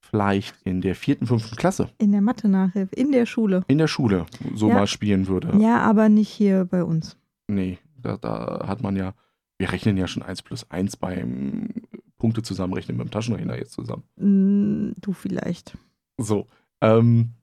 vielleicht 0.00 0.54
in 0.64 0.80
der 0.80 0.94
vierten, 0.94 1.26
fünften 1.26 1.56
Klasse. 1.56 1.90
In 1.98 2.12
der 2.12 2.22
Mathe-Nachhilfe, 2.22 2.94
in 2.94 3.12
der 3.12 3.26
Schule. 3.26 3.64
In 3.66 3.78
der 3.78 3.88
Schule 3.88 4.26
so 4.54 4.68
ja. 4.68 4.74
mal 4.74 4.86
spielen 4.86 5.26
würde. 5.26 5.58
Ja, 5.60 5.80
aber 5.80 6.08
nicht 6.08 6.30
hier 6.30 6.64
bei 6.64 6.84
uns. 6.84 7.18
Nee, 7.48 7.78
da, 8.00 8.16
da 8.16 8.64
hat 8.66 8.82
man 8.82 8.96
ja, 8.96 9.12
wir 9.58 9.72
rechnen 9.72 9.96
ja 9.96 10.06
schon 10.06 10.22
1 10.22 10.42
plus 10.42 10.70
1 10.70 10.96
beim 10.96 11.68
Punkte 12.16 12.42
zusammenrechnen 12.42 12.96
mit 12.96 13.06
dem 13.06 13.10
Taschenrechner 13.10 13.56
jetzt 13.56 13.72
zusammen. 13.72 14.04
Mm, 14.16 14.92
du 15.00 15.12
vielleicht. 15.12 15.76
So. 16.16 16.46
Ähm, 16.80 17.34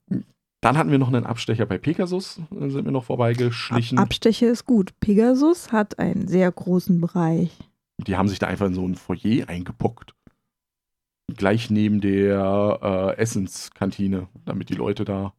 dann 0.62 0.78
hatten 0.78 0.90
wir 0.90 0.98
noch 0.98 1.10
einen 1.10 1.26
Abstecher 1.26 1.66
bei 1.66 1.78
Pegasus, 1.78 2.42
dann 2.50 2.72
sind 2.72 2.86
wir 2.86 2.92
noch 2.92 3.04
vorbeigeschlichen. 3.04 4.00
Ab 4.00 4.06
Abstecher 4.06 4.48
ist 4.48 4.66
gut. 4.66 5.00
Pegasus 5.00 5.72
hat 5.72 6.00
einen 6.00 6.28
sehr 6.28 6.52
großen 6.52 7.00
Bereich. 7.00 7.52
Die 7.98 8.16
haben 8.16 8.28
sich 8.28 8.40
da 8.40 8.48
einfach 8.48 8.66
in 8.66 8.74
so 8.74 8.86
ein 8.86 8.96
Foyer 8.96 9.48
eingepuckt. 9.48 10.16
Gleich 11.34 11.70
neben 11.70 12.02
der 12.02 12.80
äh, 12.82 13.22
Essenskantine, 13.22 14.28
damit 14.44 14.70
die 14.70 14.76
Leute 14.76 15.06
da 15.06 15.34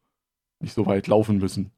nicht 0.61 0.73
so 0.73 0.85
weit 0.85 1.07
laufen 1.07 1.37
müssen. 1.37 1.71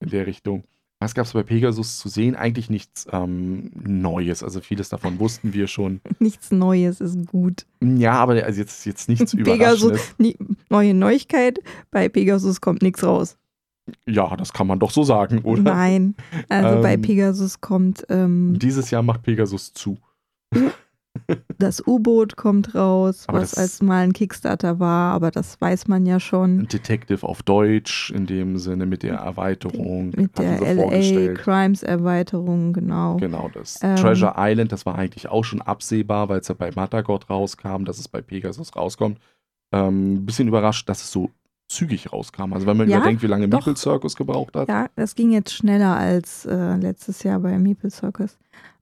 In 0.00 0.08
der 0.08 0.26
Richtung. 0.26 0.64
Was 1.02 1.14
gab 1.14 1.26
es 1.26 1.32
bei 1.32 1.42
Pegasus 1.42 1.98
zu 1.98 2.08
sehen? 2.08 2.36
Eigentlich 2.36 2.70
nichts 2.70 3.08
ähm, 3.10 3.72
Neues. 3.74 4.44
Also 4.44 4.60
vieles 4.60 4.88
davon 4.88 5.18
wussten 5.18 5.52
wir 5.52 5.66
schon. 5.66 6.00
Nichts 6.20 6.52
Neues 6.52 7.00
ist 7.00 7.26
gut. 7.26 7.66
Ja, 7.82 8.12
aber 8.12 8.44
also 8.44 8.60
jetzt, 8.60 8.86
jetzt 8.86 9.08
nichts 9.08 9.34
Pegasus, 9.34 9.82
Überraschendes. 9.90 10.46
neue 10.70 10.94
Neuigkeit, 10.94 11.58
bei 11.90 12.08
Pegasus 12.08 12.60
kommt 12.60 12.82
nichts 12.82 13.02
raus. 13.02 13.36
Ja, 14.06 14.36
das 14.36 14.52
kann 14.52 14.68
man 14.68 14.78
doch 14.78 14.92
so 14.92 15.02
sagen, 15.02 15.40
oder? 15.40 15.62
Nein, 15.62 16.14
also 16.48 16.80
bei 16.80 16.94
Ähm, 16.94 17.02
Pegasus 17.02 17.60
kommt 17.60 18.06
ähm, 18.08 18.56
Dieses 18.60 18.92
Jahr 18.92 19.02
macht 19.02 19.22
Pegasus 19.22 19.72
zu. 19.72 19.98
Das 21.58 21.86
U-Boot 21.86 22.36
kommt 22.36 22.74
raus, 22.74 23.24
Aber 23.28 23.40
was 23.40 23.54
als 23.54 23.82
mal 23.82 24.02
ein 24.02 24.12
Kickstarter 24.12 24.80
war, 24.80 25.12
aber 25.14 25.30
das 25.30 25.60
weiß 25.60 25.86
man 25.88 26.06
ja 26.06 26.18
schon. 26.20 26.66
Detective 26.68 27.26
auf 27.26 27.42
Deutsch, 27.42 28.10
in 28.10 28.26
dem 28.26 28.58
Sinne 28.58 28.86
mit 28.86 29.02
der 29.02 29.16
Erweiterung. 29.16 30.10
Mit 30.16 30.38
der 30.38 30.60
LA. 30.60 31.34
Crimes 31.34 31.82
Erweiterung, 31.82 32.72
genau. 32.72 33.16
Genau, 33.16 33.50
das 33.52 33.78
Ähm, 33.82 33.96
Treasure 33.96 34.34
Island, 34.36 34.72
das 34.72 34.86
war 34.86 34.96
eigentlich 34.96 35.28
auch 35.28 35.44
schon 35.44 35.62
absehbar, 35.62 36.28
weil 36.28 36.40
es 36.40 36.48
ja 36.48 36.54
bei 36.54 36.70
Matagot 36.74 37.28
rauskam, 37.30 37.84
dass 37.84 37.98
es 37.98 38.08
bei 38.08 38.22
Pegasus 38.22 38.74
rauskommt. 38.74 39.18
Ähm, 39.72 40.26
bisschen 40.26 40.48
überrascht, 40.48 40.88
dass 40.88 41.02
es 41.02 41.12
so 41.12 41.30
zügig 41.68 42.12
rauskam. 42.12 42.52
Also 42.52 42.66
wenn 42.66 42.76
man 42.76 42.88
Ja, 42.88 42.98
überdenkt, 42.98 43.22
wie 43.22 43.26
lange 43.28 43.48
doch. 43.48 43.60
Meeple 43.60 43.76
Circus 43.76 44.16
gebraucht 44.16 44.54
hat. 44.56 44.68
Ja, 44.68 44.88
das 44.96 45.14
ging 45.14 45.30
jetzt 45.30 45.52
schneller 45.52 45.96
als 45.96 46.44
äh, 46.44 46.76
letztes 46.76 47.22
Jahr 47.22 47.40
bei 47.40 47.58
Meeple 47.58 47.90
Circus. 47.90 48.38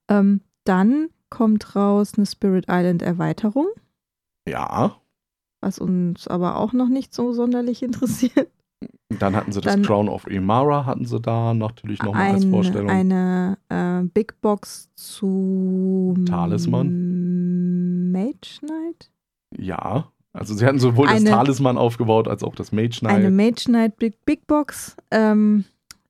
Ähm, 0.08 0.40
dann 0.64 1.08
kommt 1.30 1.74
raus 1.76 2.12
eine 2.16 2.26
Spirit 2.26 2.66
Island 2.68 3.02
Erweiterung, 3.02 3.66
Ja. 4.48 4.96
was 5.60 5.78
uns 5.78 6.26
aber 6.28 6.56
auch 6.56 6.72
noch 6.72 6.88
nicht 6.88 7.14
so 7.14 7.32
sonderlich 7.32 7.82
interessiert. 7.84 8.50
Dann 9.18 9.34
hatten 9.36 9.52
sie 9.52 9.60
das 9.60 9.74
Dann- 9.74 9.82
Crown 9.82 10.08
of 10.08 10.26
Imara, 10.26 10.86
hatten 10.86 11.04
sie 11.04 11.20
da 11.20 11.52
natürlich 11.54 12.02
nochmal 12.02 12.32
als 12.32 12.42
Eine, 12.42 12.50
Vorstellung. 12.50 12.90
eine 12.90 13.58
äh, 13.68 14.02
Big 14.14 14.40
Box 14.40 14.88
zu 14.94 16.14
Talisman? 16.26 18.10
Mage 18.12 18.58
Knight? 18.60 19.10
ja. 19.56 20.10
Also 20.32 20.54
sie 20.54 20.64
hatten 20.64 20.78
sowohl 20.78 21.08
Eine- 21.08 21.24
das 21.24 21.30
Talisman 21.30 21.76
aufgebaut, 21.76 22.28
als 22.28 22.44
auch 22.44 22.54
das 22.54 22.70
Mage 22.70 23.00
Knight. 23.00 23.16
Eine 23.16 23.32
Mage 23.32 23.64
Knight 23.64 23.96
Big, 23.96 24.24
Big 24.24 24.46
Box, 24.46 24.96
ähm, 25.10 25.64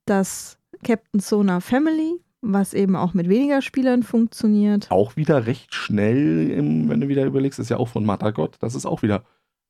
das 0.04 0.58
Captain 0.84 1.20
Sona 1.20 1.60
Family, 1.60 2.20
was 2.42 2.74
eben 2.74 2.96
auch 2.96 3.14
mit 3.14 3.28
weniger 3.28 3.62
Spielern 3.62 4.02
funktioniert. 4.02 4.90
auch 4.90 5.16
wieder 5.16 5.46
recht 5.46 5.74
schnell, 5.74 6.50
im, 6.50 6.88
wenn 6.88 7.00
du 7.00 7.08
wieder 7.08 7.24
überlegst, 7.24 7.58
ist 7.58 7.68
ja 7.70 7.76
auch 7.76 7.88
von 7.88 8.04
Matagot. 8.04 8.56
Das 8.60 8.74
ist 8.74 8.86
auch 8.86 9.02
wieder, 9.02 9.24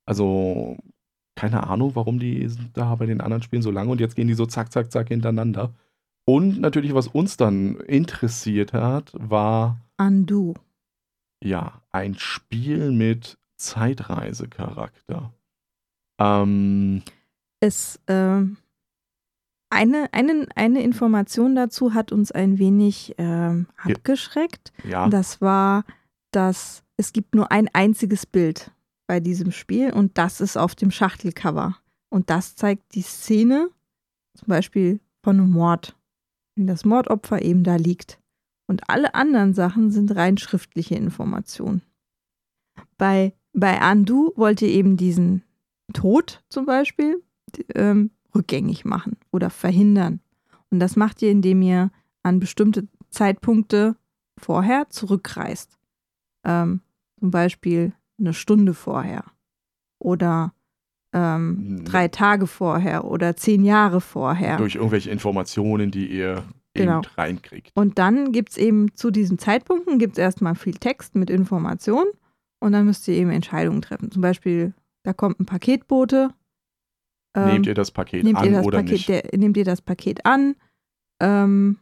also 0.05 0.77
keine 1.35 1.67
Ahnung, 1.67 1.95
warum 1.95 2.19
die 2.19 2.49
da 2.73 2.95
bei 2.95 3.05
den 3.05 3.21
anderen 3.21 3.43
Spielen 3.43 3.61
so 3.61 3.71
lange 3.71 3.91
und 3.91 3.99
jetzt 3.99 4.15
gehen 4.15 4.27
die 4.27 4.33
so 4.33 4.45
zack, 4.45 4.71
zack, 4.71 4.91
zack 4.91 5.09
hintereinander. 5.09 5.73
Und 6.25 6.59
natürlich, 6.61 6.93
was 6.93 7.07
uns 7.07 7.35
dann 7.37 7.75
interessiert 7.81 8.73
hat, 8.73 9.11
war 9.13 9.81
Undo. 9.97 10.53
ja 11.43 11.81
ein 11.91 12.15
Spiel 12.17 12.91
mit 12.91 13.37
Zeitreisecharakter. 13.57 15.33
Ähm, 16.19 17.01
Es, 17.59 17.99
ähm, 18.07 18.57
eine, 19.71 20.13
eine, 20.13 20.47
eine 20.55 20.83
Information 20.83 21.55
dazu 21.55 21.93
hat 21.93 22.11
uns 22.11 22.31
ein 22.31 22.59
wenig 22.59 23.15
ähm, 23.17 23.67
abgeschreckt. 23.77 24.71
ja, 24.83 25.07
Das 25.09 25.41
war, 25.41 25.85
dass 26.31 26.83
es 26.97 27.13
gibt 27.13 27.33
nur 27.33 27.51
ein 27.51 27.69
einziges 27.73 28.25
Bild 28.25 28.71
bei 29.07 29.19
diesem 29.19 29.51
Spiel 29.51 29.91
und 29.91 30.17
das 30.17 30.41
ist 30.41 30.57
auf 30.57 30.75
dem 30.75 30.91
Schachtelcover. 30.91 31.77
Und 32.09 32.29
das 32.29 32.55
zeigt 32.55 32.95
die 32.95 33.01
Szene, 33.01 33.69
zum 34.37 34.47
Beispiel 34.47 34.99
von 35.23 35.39
einem 35.39 35.51
Mord, 35.51 35.95
wenn 36.55 36.67
das 36.67 36.85
Mordopfer 36.85 37.41
eben 37.41 37.63
da 37.63 37.77
liegt. 37.77 38.19
Und 38.67 38.89
alle 38.89 39.15
anderen 39.15 39.53
Sachen 39.53 39.91
sind 39.91 40.15
rein 40.15 40.37
schriftliche 40.37 40.95
Informationen. 40.95 41.81
Bei, 42.97 43.33
bei 43.53 43.81
Andu 43.81 44.33
wollt 44.35 44.61
ihr 44.61 44.69
eben 44.69 44.97
diesen 44.97 45.43
Tod 45.93 46.43
zum 46.49 46.65
Beispiel 46.65 47.21
ähm, 47.75 48.11
rückgängig 48.35 48.85
machen 48.85 49.17
oder 49.31 49.49
verhindern. 49.49 50.19
Und 50.69 50.79
das 50.79 50.95
macht 50.95 51.21
ihr, 51.21 51.31
indem 51.31 51.61
ihr 51.61 51.91
an 52.23 52.39
bestimmte 52.39 52.87
Zeitpunkte 53.09 53.95
vorher 54.37 54.89
zurückreist. 54.89 55.77
Ähm, 56.45 56.81
zum 57.19 57.31
Beispiel 57.31 57.93
eine 58.19 58.33
Stunde 58.33 58.73
vorher 58.73 59.23
oder 59.99 60.53
ähm, 61.13 61.57
Mhm. 61.79 61.85
drei 61.85 62.07
Tage 62.07 62.47
vorher 62.47 63.03
oder 63.05 63.35
zehn 63.35 63.65
Jahre 63.65 63.99
vorher. 64.01 64.57
durch 64.57 64.75
irgendwelche 64.75 65.09
Informationen, 65.11 65.91
die 65.91 66.07
ihr 66.09 66.43
Genau. 66.73 66.99
eben 66.99 67.07
reinkriegt. 67.17 67.71
Und 67.75 67.99
dann 67.99 68.31
gibt 68.31 68.51
es 68.51 68.57
eben 68.57 68.95
zu 68.95 69.11
diesen 69.11 69.37
Zeitpunkten 69.37 69.99
gibt's 69.99 70.17
erstmal 70.17 70.55
viel 70.55 70.75
Text 70.75 71.15
mit 71.15 71.29
Informationen 71.29 72.09
und 72.61 72.71
dann 72.71 72.85
müsst 72.85 73.07
ihr 73.09 73.15
eben 73.15 73.29
Entscheidungen 73.29 73.81
treffen. 73.81 74.09
Zum 74.09 74.21
Beispiel, 74.21 74.73
da 75.03 75.11
kommt 75.11 75.39
ein 75.41 75.45
Paketbote. 75.45 76.29
Ähm, 77.35 77.47
nehmt 77.47 77.67
ihr 77.67 77.73
das 77.73 77.91
Paket 77.91 78.23
nehmt 78.23 78.37
an 78.37 78.45
ihr 78.45 78.51
das 78.51 78.65
oder 78.65 78.77
Paket, 78.79 78.91
nicht? 78.91 79.09
Der, 79.09 79.23
nehmt 79.37 79.57
ihr 79.57 79.65
das 79.65 79.81
Paket 79.81 80.25
an? 80.25 80.55
Ähm, 81.19 81.77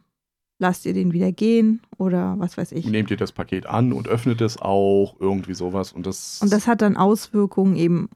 lasst 0.58 0.86
ihr 0.86 0.92
den 0.92 1.12
wieder 1.12 1.32
gehen 1.32 1.80
oder 1.96 2.36
was 2.38 2.56
weiß 2.56 2.72
ich. 2.72 2.86
Nehmt 2.86 3.10
ihr 3.10 3.16
das 3.16 3.32
Paket 3.32 3.66
an 3.66 3.92
und 3.92 4.08
öffnet 4.08 4.40
es 4.40 4.60
auch, 4.60 5.16
irgendwie 5.18 5.54
sowas. 5.54 5.92
Und 5.92 6.06
das, 6.06 6.40
Und 6.42 6.52
das 6.52 6.66
hat 6.66 6.82
dann 6.82 6.96
Auswirkungen 6.96 7.76
eben 7.76 8.10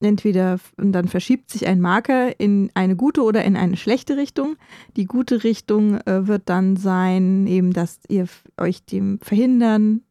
entweder, 0.00 0.58
und 0.78 0.92
dann 0.92 1.08
verschiebt 1.08 1.50
sich 1.50 1.66
ein 1.66 1.80
Marker 1.80 2.40
in 2.40 2.70
eine 2.74 2.96
gute 2.96 3.22
oder 3.22 3.44
in 3.44 3.56
eine 3.56 3.76
schlechte 3.76 4.16
Richtung. 4.16 4.56
Die 4.96 5.04
gute 5.04 5.44
Richtung 5.44 6.00
äh, 6.00 6.26
wird 6.26 6.48
dann 6.48 6.76
sein, 6.76 7.46
eben, 7.46 7.72
dass 7.72 8.00
ihr 8.08 8.26
euch 8.58 8.84
dem 8.84 9.20
Verhindern 9.20 10.02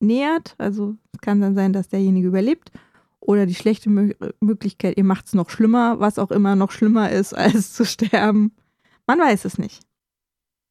nähert. 0.00 0.56
Also 0.58 0.96
es 1.12 1.20
kann 1.20 1.40
dann 1.40 1.54
sein, 1.54 1.72
dass 1.72 1.88
derjenige 1.88 2.26
überlebt. 2.26 2.72
Oder 3.26 3.46
die 3.46 3.54
schlechte 3.54 3.90
Mö 3.90 4.12
Möglichkeit, 4.40 4.96
ihr 4.96 5.04
macht 5.04 5.26
es 5.26 5.34
noch 5.34 5.50
schlimmer, 5.50 5.98
was 6.00 6.18
auch 6.18 6.30
immer 6.30 6.54
noch 6.56 6.70
schlimmer 6.70 7.10
ist, 7.10 7.34
als 7.36 7.72
zu 7.72 7.84
sterben. 7.84 8.54
Man 9.06 9.18
weiß 9.18 9.44
es 9.44 9.58
nicht. 9.58 9.82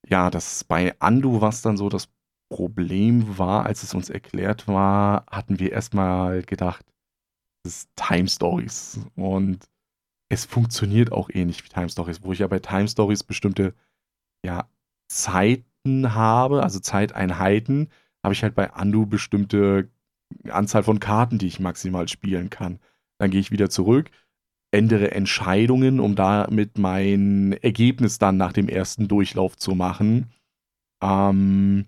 ja, 0.07 0.29
das 0.29 0.63
bei 0.63 0.95
Andu, 0.99 1.41
was 1.41 1.61
dann 1.61 1.77
so 1.77 1.89
das 1.89 2.09
Problem 2.49 3.37
war, 3.37 3.65
als 3.65 3.83
es 3.83 3.93
uns 3.93 4.09
erklärt 4.09 4.67
war, 4.67 5.25
hatten 5.29 5.59
wir 5.59 5.71
erstmal 5.71 6.43
gedacht, 6.43 6.85
das 7.63 7.77
ist 7.77 7.89
Time 7.95 8.27
Stories. 8.27 8.99
Und 9.15 9.67
es 10.29 10.45
funktioniert 10.45 11.11
auch 11.11 11.29
ähnlich 11.31 11.63
wie 11.63 11.69
Time 11.69 11.89
Stories, 11.89 12.23
wo 12.23 12.31
ich 12.33 12.39
ja 12.39 12.47
bei 12.47 12.59
Time 12.59 12.87
Stories 12.87 13.23
bestimmte 13.23 13.73
ja, 14.45 14.69
Zeiten 15.07 16.13
habe, 16.13 16.63
also 16.63 16.79
Zeiteinheiten, 16.79 17.89
habe 18.23 18.33
ich 18.33 18.43
halt 18.43 18.55
bei 18.55 18.71
Andu 18.71 19.05
bestimmte 19.05 19.89
Anzahl 20.49 20.83
von 20.83 20.99
Karten, 20.99 21.37
die 21.37 21.47
ich 21.47 21.59
maximal 21.59 22.07
spielen 22.07 22.49
kann. 22.49 22.79
Dann 23.17 23.31
gehe 23.31 23.39
ich 23.39 23.51
wieder 23.51 23.69
zurück, 23.69 24.09
ändere 24.71 25.11
Entscheidungen, 25.11 25.99
um 25.99 26.15
damit 26.15 26.77
mein 26.77 27.53
Ergebnis 27.61 28.17
dann 28.17 28.37
nach 28.37 28.53
dem 28.53 28.67
ersten 28.67 29.07
Durchlauf 29.07 29.57
zu 29.57 29.73
machen. 29.75 30.31
Ähm, 31.01 31.85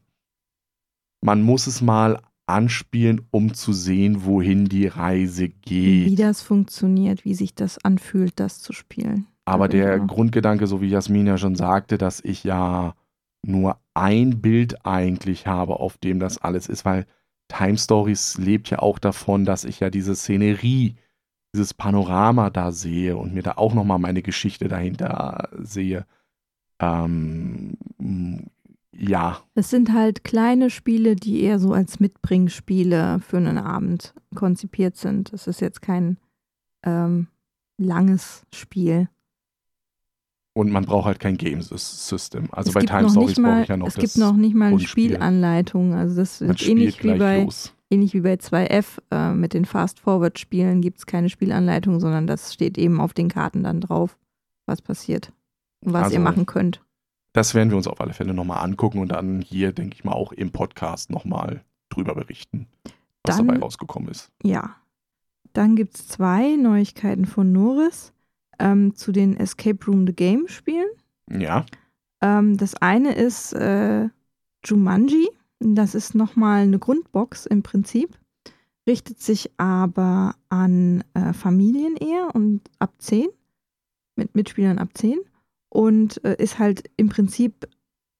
man 1.22 1.41
muss 1.41 1.68
es 1.68 1.82
mal 1.82 2.22
anspielen, 2.45 3.28
um 3.32 3.54
zu 3.54 3.74
sehen, 3.74 4.24
wohin 4.24 4.66
die 4.66 4.88
Reise 4.88 5.50
Wie 5.66 6.06
geht. 6.06 6.20
das 6.20 6.41
funktioniert, 6.41 7.26
wie 7.26 7.34
sich 7.36 7.54
das 7.56 7.84
anfühlt, 7.84 8.39
das 8.39 8.62
zu 8.62 8.72
spielen. 8.72 9.28
Aber 9.45 9.68
der 9.68 9.98
Ja. 9.98 10.06
Grundgedanke, 10.06 10.68
so 10.68 10.82
wie 10.82 10.88
Jasmin 10.88 11.28
ja 11.28 11.38
schon 11.38 11.56
sagte, 11.56 11.98
dass 11.98 12.22
ich 12.24 12.43
ja 12.43 12.95
nur 13.45 13.80
ein 13.93 14.41
Bild 14.41 14.86
eigentlich 14.86 15.48
habe, 15.48 15.80
auf 15.80 15.98
dem 15.98 16.20
das 16.20 16.38
alles 16.38 16.68
ist, 16.68 16.86
weil 16.86 17.06
Time 17.48 17.78
Stories 17.78 18.38
lebt 18.38 18.70
ja 18.70 18.80
auch 18.80 19.00
davon, 19.00 19.45
dass 19.45 19.64
ich 19.64 19.80
ja 19.80 19.89
diese 19.89 20.16
Szenerie, 20.16 20.95
dieses 21.54 21.74
Panorama 21.74 22.50
da 22.50 22.72
sehe 22.72 23.16
und 23.18 23.34
mir 23.34 23.43
da 23.43 23.54
auch 23.54 23.74
nochmal 23.74 24.00
meine 24.00 24.22
Geschichte 24.22 24.68
dahinter 24.68 25.50
sehe. 25.60 26.06
Ähm, 26.80 27.78
Ja, 28.91 29.43
Es 29.54 29.70
sind 29.70 29.93
halt 29.93 30.24
kleine 30.24 30.70
Spiele, 30.70 31.16
die 31.16 31.41
eher 31.41 31.60
so 31.60 31.72
als 31.74 32.00
Mitbringspiele 32.00 33.20
für 33.20 33.38
einen 33.38 33.60
Abend 33.60 34.14
konzipiert 34.34 34.98
sind. 34.98 35.34
Es 35.34 35.45
ist 35.48 35.62
jetzt 35.62 35.82
kein 35.82 36.18
ähm, 36.84 37.28
langes 37.78 38.43
Spiel. 38.54 39.08
Und 40.58 40.72
man 40.72 40.86
braucht 40.86 41.05
halt 41.05 41.20
kein 41.20 41.38
Game 41.38 41.62
System. 41.62 42.47
Also 42.51 42.70
es 42.70 42.74
bei 42.74 42.82
Time 42.82 43.10
Stories 43.10 43.36
brauche 43.41 43.62
ich 43.62 43.68
ja 43.68 43.78
noch 43.78 43.88
Es 43.88 43.93
das. 43.95 44.03
gibt 44.03 44.18
noch 44.18 44.36
nicht 44.36 44.55
mal 44.55 44.68
eine. 44.68 44.80
Spielanleitung. 44.80 45.93
Also 45.93 46.16
das 46.16 46.41
man 46.41 46.51
ist 46.51 46.68
ähnlich 46.68 47.03
wie 47.03 47.18
bei 47.18 47.43
los. 47.43 47.74
ähnlich 47.89 48.14
wie 48.14 48.22
bei 48.22 48.34
2F 48.34 48.99
äh, 49.12 49.34
mit 49.34 49.53
den 49.53 49.66
Fast-Forward-Spielen 49.66 50.82
gibt 50.82 50.97
es 50.99 51.05
keine 51.05 51.30
Spielanleitung, 51.30 51.99
sondern 51.99 52.28
das 52.28 52.53
steht 52.53 52.78
eben 52.78 52.99
auf 52.99 53.14
den 53.14 53.30
Karten 53.30 53.64
dann 53.64 53.82
drauf, 53.82 54.18
was 54.66 54.82
passiert 54.82 55.32
und 55.86 55.93
was 55.93 56.12
ihr 56.12 56.18
Also, 56.18 56.20
machen 56.20 56.45
könnt. 56.45 56.82
Das 57.34 57.53
werden 57.53 57.70
wir 57.70 57.78
uns 57.78 57.88
auf 57.88 58.01
alle 58.01 58.14
Fälle 58.14 58.34
nochmal 58.34 58.64
angucken 58.64 58.99
und 58.99 59.10
dann 59.10 59.41
hier, 59.41 59.72
denke 59.72 59.93
ich 59.95 60.03
mal, 60.03 60.14
auch 60.14 60.32
im 60.32 60.51
Podcast 60.51 61.12
nochmal 61.12 61.62
drüber 61.89 62.16
berichten, 62.16 62.68
was 63.24 63.38
Dann- 63.38 63.47
dabei 63.47 63.60
rausgekommen 63.60 64.10
ist. 64.10 64.32
Ja. 64.43 64.76
Dann 65.53 65.76
gibt 65.76 65.95
es 65.95 66.08
zwei 66.08 66.55
Neuigkeiten 66.55 67.26
von 67.26 67.51
Norris 67.51 68.12
ähm, 68.60 68.95
zu 68.95 69.12
den 69.12 69.38
Escape 69.38 69.86
Room 69.86 70.05
The 70.08 70.14
Game 70.14 70.47
Spielen. 70.47 70.89
Ja, 71.30 71.66
Ähm, 72.22 72.58
das 72.58 72.76
eine 72.76 73.14
ist 73.16 73.53
äh, 73.53 74.08
Jumanji. 74.66 75.30
Das 75.60 75.95
ist 75.95 76.16
nochmal 76.16 76.64
eine 76.64 76.80
Grundbox 76.80 77.45
im 77.45 77.64
Prinzip. 77.64 78.18
Richtet 78.88 79.20
sich 79.22 79.51
aber 79.58 80.36
an 80.49 81.03
äh, 81.14 81.34
Familien 81.34 81.97
eher 81.97 82.34
und 82.34 82.62
ab 82.80 82.93
10. 82.99 83.28
Mit 84.16 84.36
Mitspielern 84.36 84.80
ab 84.80 84.89
10. 84.93 85.20
Und 85.70 86.24
äh, 86.24 86.36
ist 86.41 86.60
halt 86.60 86.89
im 86.95 87.10
Prinzip 87.10 87.68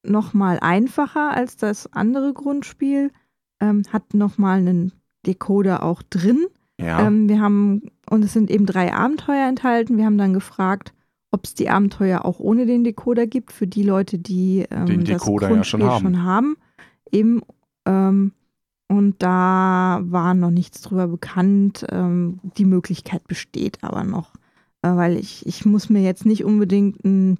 nochmal 0.04 0.60
einfacher 0.62 1.32
als 1.32 1.56
das 1.58 1.92
andere 1.94 2.34
Grundspiel. 2.34 3.12
Ähm, 3.60 3.84
hat 3.92 4.14
nochmal 4.14 4.60
einen 4.60 4.92
Decoder 5.26 5.84
auch 5.84 6.02
drin. 6.04 6.46
ja. 6.80 7.08
Ähm, 7.08 7.30
wir 7.30 7.40
haben, 7.42 7.84
und 8.10 8.24
es 8.24 8.34
sind 8.34 8.50
eben 8.50 8.66
drei 8.66 8.94
Abenteuer 8.94 9.48
enthalten. 9.48 9.98
Wir 9.98 10.06
haben 10.06 10.18
dann 10.18 10.34
gefragt, 10.34 10.94
ob 11.32 11.46
es 11.46 11.54
die 11.54 11.70
Abenteuer 11.70 12.26
auch 12.26 12.40
ohne 12.40 12.66
den 12.66 12.84
Decoder 12.84 13.28
gibt, 13.28 13.52
für 13.52 13.68
die 13.68 13.84
Leute, 13.84 14.18
die 14.18 14.66
ähm, 14.72 14.86
Den 14.86 15.00
das 15.04 15.22
Decoder 15.24 15.50
ja 15.54 15.64
schon 15.64 15.84
haben. 15.84 16.02
schon 16.02 16.24
haben. 16.24 16.58
Eben, 17.12 17.42
ähm, 17.86 18.32
und 18.90 19.22
da 19.22 20.00
war 20.04 20.34
noch 20.34 20.52
nichts 20.52 20.82
drüber 20.82 21.08
bekannt. 21.08 21.86
Ähm, 21.92 22.40
die 22.58 22.66
Möglichkeit 22.66 23.28
besteht 23.28 23.84
aber 23.84 24.04
noch, 24.04 24.34
äh, 24.82 24.90
weil 24.90 25.18
ich, 25.18 25.46
ich 25.46 25.66
muss 25.66 25.90
mir 25.90 26.02
jetzt 26.02 26.26
nicht 26.26 26.46
unbedingt 26.46 27.04
einen, 27.04 27.38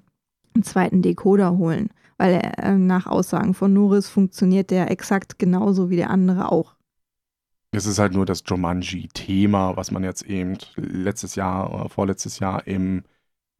einen 0.54 0.64
zweiten 0.64 1.00
Decoder 1.00 1.56
holen, 1.56 1.88
weil 2.18 2.40
äh, 2.58 2.74
nach 2.76 3.06
Aussagen 3.06 3.54
von 3.54 3.72
Norris 3.72 4.08
funktioniert 4.08 4.70
der 4.70 4.90
exakt 4.90 5.38
genauso 5.38 5.88
wie 5.88 5.96
der 5.96 6.10
andere 6.10 6.52
auch. 6.52 6.77
Es 7.70 7.86
ist 7.86 7.98
halt 7.98 8.14
nur 8.14 8.24
das 8.24 8.42
Jumanji-Thema, 8.46 9.76
was 9.76 9.90
man 9.90 10.02
jetzt 10.02 10.22
eben 10.22 10.56
letztes 10.76 11.34
Jahr 11.34 11.72
oder 11.72 11.88
vorletztes 11.88 12.38
Jahr 12.38 12.66
im 12.66 13.04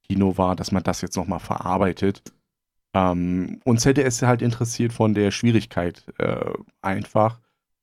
Kino 0.09 0.39
war, 0.39 0.57
dass 0.57 0.73
man 0.73 0.83
das 0.83 1.03
jetzt 1.03 1.17
nochmal 1.17 1.41
verarbeitet. 1.41 2.23
Ähm, 2.95 3.61
uns 3.65 3.85
hätte 3.85 4.03
es 4.03 4.23
halt 4.23 4.41
interessiert 4.41 4.93
von 4.93 5.15
der 5.15 5.31
Schwierigkeit 5.31 6.05
äh, 6.19 6.53
einfach, 6.81 7.41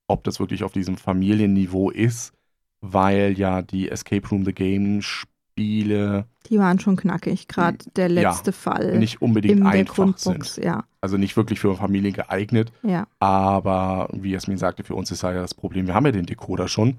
ob 0.08 0.24
das 0.24 0.40
wirklich 0.40 0.64
auf 0.64 0.72
diesem 0.72 0.96
Familienniveau 0.96 1.90
ist, 1.90 2.32
weil 2.80 3.38
ja 3.38 3.62
die 3.62 3.88
Escape 3.88 4.28
Room 4.28 4.44
The 4.44 4.52
Game 4.52 5.00
Spiele 5.56 6.26
Die 6.50 6.58
waren 6.58 6.78
schon 6.78 6.96
knackig, 6.96 7.48
gerade 7.48 7.78
der 7.96 8.10
Ja, 8.10 8.30
letzte 8.30 8.52
Fall 8.52 8.98
nicht 8.98 9.22
unbedingt 9.22 9.60
in 9.60 9.66
einfach 9.66 10.16
sind. 10.18 10.56
Ja, 10.62 10.84
Also 11.00 11.16
nicht 11.16 11.34
wirklich 11.36 11.60
für 11.60 11.74
Familien 11.76 12.12
geeignet. 12.12 12.72
ja. 12.82 13.06
Aber 13.20 14.08
wie 14.12 14.32
Jasmin 14.32 14.58
sagte, 14.58 14.84
für 14.84 14.94
uns 14.94 15.10
ist 15.10 15.22
ja 15.22 15.32
das 15.32 15.54
Problem, 15.54 15.86
wir 15.86 15.94
haben 15.94 16.04
ja 16.04 16.12
den 16.12 16.26
Decoder 16.26 16.68
schon 16.68 16.98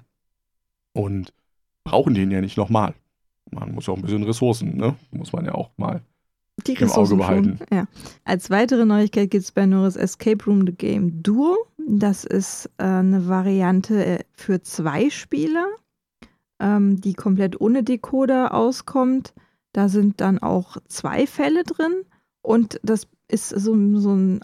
und 0.94 1.34
brauchen 1.84 2.16
den 2.16 2.32
ja 2.32 2.42
nicht 2.42 2.58
nochmal. 2.58 2.96
Man 3.52 3.74
muss 3.74 3.86
ja 3.86 3.94
auch 3.94 3.98
ein 3.98 4.02
bisschen 4.02 4.24
Ressourcen, 4.24 4.76
ne? 4.76 4.96
Muss 5.12 5.32
man 5.32 5.46
ja 5.46 5.54
auch 5.54 5.70
mal. 5.78 6.02
Die 6.66 6.72
Im 6.72 6.78
Auge 6.78 6.86
Ressourcen 6.86 7.18
behalten. 7.20 7.58
schon. 7.60 7.78
Ja. 7.78 7.86
Als 8.26 8.50
weitere 8.50 8.86
Neuigkeit 8.86 9.30
gibt 9.30 9.44
es 9.44 9.52
bei 9.52 9.68
Norris 9.68 9.96
Escape 9.96 10.44
Room 10.46 10.66
The 10.66 10.74
Game 10.74 11.22
Duo. 11.22 11.56
Das 11.88 12.26
ist 12.26 12.70
äh, 12.80 12.84
eine 12.84 13.28
Variante 13.30 14.04
äh, 14.04 14.20
für 14.34 14.62
zwei 14.64 15.10
Spieler, 15.12 15.66
ähm, 16.60 17.00
die 17.02 17.14
komplett 17.14 17.60
ohne 17.62 17.84
Decoder 17.84 18.54
auskommt. 18.54 19.34
Da 19.74 19.90
sind 19.90 20.22
dann 20.22 20.40
auch 20.40 20.78
zwei 20.88 21.28
Fälle 21.28 21.64
drin 21.64 22.04
und 22.42 22.80
das 22.84 23.08
ist 23.28 23.50
so, 23.50 23.76
so 24.00 24.16
ein 24.16 24.40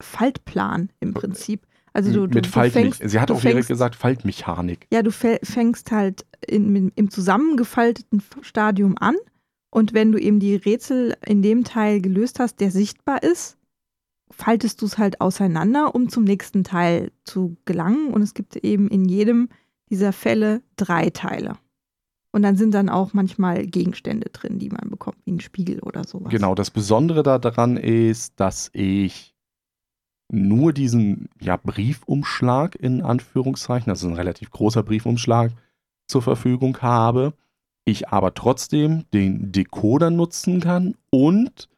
Faltplan 0.00 0.90
im 1.00 1.14
Prinzip. 1.14 1.66
Also 1.92 2.12
du, 2.12 2.26
du, 2.26 2.34
mit 2.34 2.44
du 2.46 2.50
Faltmechanik. 2.50 2.94
fängst, 2.96 3.10
Sie 3.12 3.18
hat 3.20 3.30
du 3.30 3.34
auch 3.34 3.40
direkt 3.40 3.56
fängst- 3.56 3.68
gesagt, 3.68 3.96
Faltmechanik. 3.96 4.86
Ja, 4.92 5.02
du 5.02 5.10
fängst 5.10 5.90
halt 5.90 6.26
in, 6.46 6.92
im 6.94 7.10
zusammengefalteten 7.10 8.22
Stadium 8.42 8.96
an 9.00 9.16
und 9.70 9.94
wenn 9.94 10.12
du 10.12 10.18
eben 10.18 10.38
die 10.38 10.56
Rätsel 10.56 11.16
in 11.24 11.40
dem 11.40 11.64
Teil 11.64 12.00
gelöst 12.02 12.38
hast, 12.38 12.60
der 12.60 12.70
sichtbar 12.70 13.22
ist, 13.22 13.56
faltest 14.30 14.82
du 14.82 14.86
es 14.86 14.98
halt 14.98 15.20
auseinander, 15.22 15.94
um 15.94 16.10
zum 16.10 16.24
nächsten 16.24 16.64
Teil 16.64 17.12
zu 17.24 17.56
gelangen. 17.64 18.12
Und 18.12 18.20
es 18.22 18.34
gibt 18.34 18.56
eben 18.56 18.88
in 18.88 19.06
jedem 19.06 19.48
dieser 19.90 20.12
Fälle 20.12 20.62
drei 20.76 21.10
Teile. 21.10 21.56
Und 22.32 22.42
dann 22.42 22.56
sind 22.56 22.74
dann 22.74 22.88
auch 22.88 23.14
manchmal 23.14 23.66
Gegenstände 23.66 24.28
drin, 24.30 24.58
die 24.58 24.68
man 24.68 24.90
bekommt, 24.90 25.16
wie 25.24 25.32
ein 25.32 25.40
Spiegel 25.40 25.80
oder 25.80 26.04
sowas. 26.04 26.30
Genau, 26.30 26.54
das 26.54 26.70
Besondere 26.70 27.22
da 27.22 27.38
daran 27.38 27.76
ist, 27.78 28.38
dass 28.38 28.68
ich 28.74 29.34
nur 30.30 30.72
diesen 30.72 31.28
ja, 31.40 31.56
Briefumschlag 31.56 32.74
in 32.74 33.00
Anführungszeichen, 33.00 33.90
also 33.90 34.08
ein 34.08 34.14
relativ 34.14 34.50
großer 34.50 34.82
Briefumschlag 34.82 35.52
zur 36.08 36.22
Verfügung 36.22 36.76
habe. 36.82 37.32
Ich 37.84 38.08
aber 38.08 38.34
trotzdem 38.34 39.04
den 39.14 39.52
Decoder 39.52 40.10
nutzen 40.10 40.60
kann 40.60 40.94
und 41.10 41.68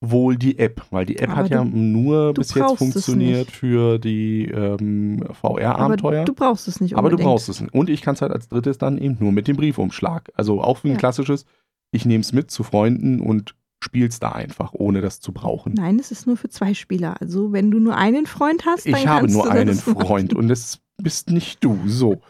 wohl 0.00 0.36
die 0.36 0.58
App, 0.60 0.82
weil 0.90 1.06
die 1.06 1.18
App 1.18 1.30
Aber 1.30 1.38
hat 1.40 1.50
ja 1.50 1.64
du- 1.64 1.70
nur 1.76 2.32
du 2.34 2.40
bis 2.40 2.54
jetzt 2.54 2.76
funktioniert 2.78 3.50
für 3.50 3.98
die 3.98 4.44
ähm, 4.44 5.22
Aber 5.24 5.34
VR-Abenteuer. 5.34 6.24
du 6.24 6.34
brauchst 6.34 6.68
es 6.68 6.80
nicht 6.80 6.94
Aber 6.96 7.08
du 7.10 7.14
unbedingt. 7.16 7.28
brauchst 7.34 7.48
es 7.48 7.60
nicht. 7.60 7.74
Und 7.74 7.90
ich 7.90 8.00
kann 8.02 8.14
es 8.14 8.22
halt 8.22 8.30
als 8.32 8.48
drittes 8.48 8.78
dann 8.78 8.96
eben 8.98 9.16
nur 9.18 9.32
mit 9.32 9.48
dem 9.48 9.56
Briefumschlag. 9.56 10.30
Also 10.36 10.60
auch 10.62 10.78
für 10.78 10.88
ein 10.88 10.92
Ja. 10.92 10.98
klassisches, 10.98 11.46
ich 11.90 12.06
nehme 12.06 12.20
es 12.20 12.32
mit 12.32 12.50
zu 12.50 12.62
Freunden 12.62 13.18
und 13.20 13.54
spiel's 13.82 14.18
da 14.20 14.30
einfach, 14.32 14.72
ohne 14.72 15.00
das 15.00 15.20
zu 15.20 15.32
brauchen. 15.32 15.74
Nein, 15.74 15.98
es 15.98 16.10
ist 16.12 16.26
nur 16.26 16.36
für 16.36 16.48
zwei 16.48 16.74
Spieler. 16.74 17.16
Also 17.20 17.52
wenn 17.52 17.70
du 17.70 17.78
nur 17.80 17.96
einen 17.96 18.26
Freund 18.26 18.66
hast, 18.66 18.86
dann 18.86 18.94
ich 18.94 19.06
habe 19.06 19.20
kannst 19.22 19.34
nur 19.34 19.44
du 19.44 19.50
einen 19.50 19.68
machen. 19.76 19.94
Freund 20.00 20.34
und 20.34 20.50
es 20.50 20.80
bist 21.02 21.30
nicht 21.30 21.62
du. 21.64 21.78
So. 21.86 22.20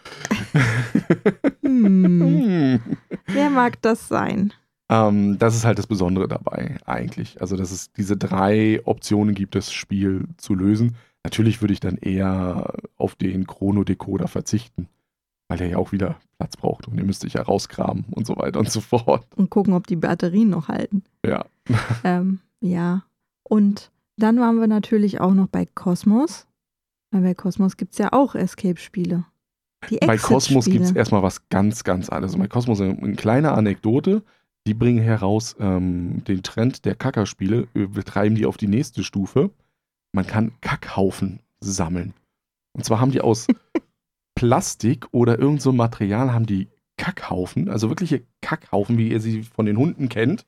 Hm, 1.62 2.80
Hm. 2.82 2.96
wer 3.26 3.50
mag 3.50 3.80
das 3.82 4.08
sein? 4.08 4.52
Ähm, 4.89 5.39
das 5.39 5.55
ist 5.55 5.64
halt 5.64 5.78
das 5.78 5.86
Besondere 5.86 6.28
dabei, 6.28 6.78
eigentlich. 6.86 7.41
Also, 7.41 7.57
dass 7.57 7.70
es 7.70 7.93
diese 7.93 8.16
drei 8.16 8.80
Optionen 8.84 9.34
gibt, 9.34 9.55
das 9.55 9.72
Spiel 9.72 10.26
zu 10.36 10.55
lösen. 10.55 10.97
Natürlich 11.24 11.61
würde 11.61 11.74
ich 11.74 11.80
dann 11.80 11.97
eher 11.99 12.73
auf 12.97 13.15
den 13.15 13.47
Chrono-Decoder 13.47 14.28
verzichten, 14.28 14.89
weil 15.48 15.59
der 15.59 15.69
ja 15.69 15.77
auch 15.77 15.93
wieder 15.93 16.16
Platz 16.39 16.56
braucht 16.56 16.89
und 16.89 16.97
den 16.97 17.06
müsste 17.06 17.27
ich 17.27 17.35
ja 17.35 17.43
rausgraben 17.43 18.06
und 18.12 18.27
so 18.27 18.36
weiter 18.36 18.60
und 18.60 18.70
so 18.70 18.81
fort. 18.81 19.27
Und 19.36 19.51
gucken, 19.51 19.74
ob 19.74 19.86
die 19.86 19.97
Batterien 19.97 20.51
noch 20.51 20.69
halten. 20.69 21.02
Ja. 21.24 21.44
Ähm, 22.05 22.39
ja. 22.60 23.05
Und 23.43 23.90
dann 24.16 24.40
waren 24.40 24.59
wir 24.59 24.66
natürlich 24.66 25.20
auch 25.20 25.35
noch 25.35 25.48
bei 25.48 25.66
Cosmos. 25.66 26.47
Weil 27.10 27.23
bei 27.23 27.35
Cosmos 27.35 27.77
gibt 27.77 27.93
es 27.93 27.98
ja 27.98 28.12
auch 28.12 28.35
Escape-Spiele. 28.35 29.24
Bei 30.06 30.19
Cosmos 30.19 30.66
gibt 30.66 30.85
es 30.85 30.93
erstmal 30.93 31.23
was 31.23 31.48
ganz, 31.48 31.85
ganz 31.85 32.09
anderes. 32.09 32.36
Bei 32.36 32.48
Cosmos 32.48 32.81
eine, 32.81 32.98
eine 32.98 33.15
kleine 33.15 33.52
Anekdote. 33.52 34.23
Die 34.69 34.74
bringen 34.74 35.03
heraus 35.03 35.57
ähm, 35.61 36.23
den 36.24 36.43
Trend 36.43 36.85
der 36.85 36.95
Kackerspiele, 36.95 37.69
äh, 37.73 37.86
betreiben 37.86 38.35
die 38.35 38.45
auf 38.45 38.59
die 38.59 38.69
nächste 38.69 39.03
Stufe. 39.03 39.51
Man 40.12 40.27
kann 40.27 40.53
Kackhaufen 40.61 41.40
sammeln. 41.59 42.12
Und 42.74 42.85
zwar 42.85 43.01
haben 43.01 43.11
die 43.11 43.23
aus 43.23 43.47
Plastik 44.35 45.07
oder 45.11 45.39
irgend 45.39 45.62
so 45.62 45.73
Material 45.73 46.35
haben 46.35 46.45
die 46.45 46.69
Kackhaufen, 46.99 47.70
also 47.70 47.89
wirkliche 47.89 48.24
Kackhaufen, 48.43 48.99
wie 48.99 49.09
ihr 49.09 49.20
sie 49.20 49.43
von 49.43 49.65
den 49.65 49.78
Hunden 49.78 50.11
kennt. 50.11 50.45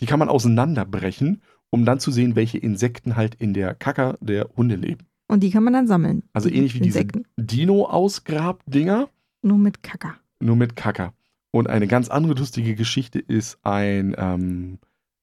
Die 0.00 0.06
kann 0.06 0.18
man 0.18 0.28
auseinanderbrechen, 0.28 1.40
um 1.70 1.84
dann 1.84 2.00
zu 2.00 2.10
sehen, 2.10 2.34
welche 2.34 2.58
Insekten 2.58 3.14
halt 3.14 3.36
in 3.36 3.54
der 3.54 3.76
Kacker 3.76 4.18
der 4.20 4.50
Hunde 4.56 4.74
leben. 4.74 5.06
Und 5.28 5.44
die 5.44 5.50
kann 5.50 5.62
man 5.62 5.74
dann 5.74 5.86
sammeln. 5.86 6.24
Also 6.32 6.48
ähnlich 6.48 6.74
wie 6.74 6.80
diese 6.80 6.98
Insekten. 6.98 7.24
Dino-Ausgrab-Dinger. 7.36 9.08
Nur 9.42 9.58
mit 9.58 9.84
Kacker. 9.84 10.16
Nur 10.40 10.56
mit 10.56 10.74
Kacker. 10.74 11.14
Und 11.52 11.68
eine 11.68 11.86
ganz 11.86 12.08
andere 12.08 12.34
lustige 12.34 12.74
Geschichte 12.74 13.18
ist 13.18 13.58
ein, 13.62 14.14
ähm, 14.18 14.78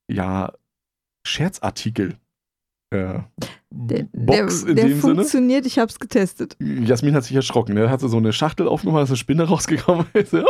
ja, 0.10 0.52
Scherzartikel. 1.26 2.16
Äh, 2.90 3.20
Der, 3.70 4.08
Box 4.14 4.62
der, 4.62 4.70
in 4.70 4.76
der 4.78 4.86
dem 4.86 5.02
Sinne. 5.02 5.16
funktioniert, 5.16 5.66
ich 5.66 5.78
habe 5.78 5.90
es 5.92 6.00
getestet. 6.00 6.56
Jasmin 6.60 7.14
hat 7.16 7.26
sich 7.26 7.36
erschrocken. 7.36 7.76
Ne? 7.76 7.90
Hat 7.90 8.00
sie 8.00 8.08
so 8.10 8.18
eine 8.18 8.32
Schachtel 8.32 8.68
aufgemacht, 8.68 9.04
ist 9.04 9.10
eine 9.10 9.18
Spinne 9.18 9.44
rausgekommen, 9.44 10.06
ist 10.14 10.34
ah, 10.34 10.46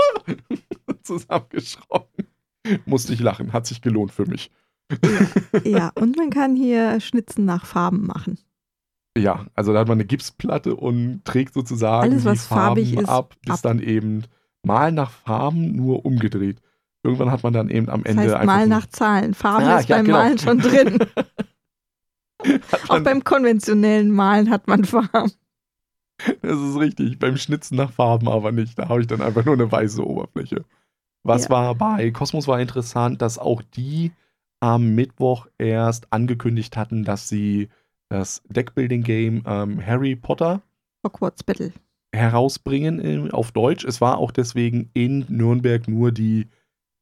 zusammengeschrocken. 1.02 2.28
Musste 2.86 3.14
ich 3.14 3.20
lachen, 3.20 3.54
hat 3.54 3.66
sich 3.66 3.82
gelohnt 3.82 4.12
für 4.12 4.26
mich. 4.26 4.52
Ja, 5.64 5.90
und 5.96 6.16
man 6.18 6.30
kann 6.30 6.56
hier 6.56 7.00
Schnitzen 7.00 7.46
nach 7.46 7.66
Farben 7.66 8.06
machen. 8.06 8.38
Ja, 9.18 9.48
also 9.56 9.74
da 9.74 9.80
hat 9.80 9.88
man 9.88 9.98
eine 9.98 10.06
Gipsplatte 10.06 10.76
und 10.76 11.26
trägt 11.26 11.56
sozusagen 11.56 12.04
Alles, 12.12 12.22
die 12.22 12.30
was 12.30 12.46
Farben 12.46 12.86
farbig 12.86 12.94
ist, 12.98 13.10
ab, 13.10 13.36
bis 13.42 13.56
ab. 13.56 13.62
dann 13.64 13.80
eben 13.80 14.26
mal 14.68 14.92
nach 14.92 15.10
Farben 15.10 15.76
nur 15.76 16.06
umgedreht. 16.06 16.62
Irgendwann 17.04 17.32
hat 17.32 17.44
man 17.44 17.54
dann 17.54 17.70
eben 17.70 17.90
am 17.90 18.04
Das 18.04 18.12
Ende 18.12 18.24
heißt, 18.24 18.34
einfach 18.36 18.46
Mal 18.46 18.68
nach 18.68 18.86
Zahlen. 18.88 19.34
Farben 19.34 19.66
Ah, 19.66 19.80
ist 19.80 19.90
ja, 19.90 19.98
beim 19.98 20.06
genau. 20.06 20.18
Malen 20.18 20.38
schon 20.38 20.60
drin. 20.60 21.00
Auch 22.90 23.00
beim 23.00 23.24
konventionellen 23.24 24.12
Malen 24.12 24.50
hat 24.50 24.68
man 24.68 24.86
Farben. 24.86 25.32
Das 26.42 26.60
ist 26.60 26.78
richtig. 26.78 27.20
Beim 27.20 27.38
Schnitzen 27.38 27.76
nach 27.78 27.92
Farben 27.92 28.28
aber 28.28 28.52
nicht. 28.52 28.78
Da 28.78 28.90
habe 28.90 29.02
ich 29.02 29.08
dann 29.08 29.22
einfach 29.22 29.46
nur 29.46 29.54
eine 29.56 29.72
weiße 29.72 30.06
Oberfläche. 30.06 30.66
Was 31.24 31.46
Ja. 31.46 31.50
war 31.50 31.76
bei 31.76 32.12
Cosmos 32.12 32.48
war 32.48 32.60
interessant, 32.60 33.22
dass 33.22 33.38
auch 33.38 33.62
die 33.62 34.12
am 34.60 34.96
Mittwoch 34.96 35.48
erst 35.58 36.12
angekündigt 36.12 36.78
hatten, 36.78 37.04
dass 37.04 37.30
sie 37.30 37.70
das 38.10 38.42
Deckbuilding-Game 38.50 39.44
ähm, 39.46 39.86
Harry 39.86 40.16
Potter 40.16 40.62
Hogwarts 41.06 41.44
Battle. 41.44 41.72
Herausbringen 42.14 43.32
auf 43.32 43.52
Deutsch. 43.52 43.86
Es 43.86 44.02
war 44.02 44.18
auch 44.18 44.32
deswegen 44.32 44.90
in 44.94 45.26
Nürnberg 45.28 45.88
nur 45.88 46.12
die 46.12 46.48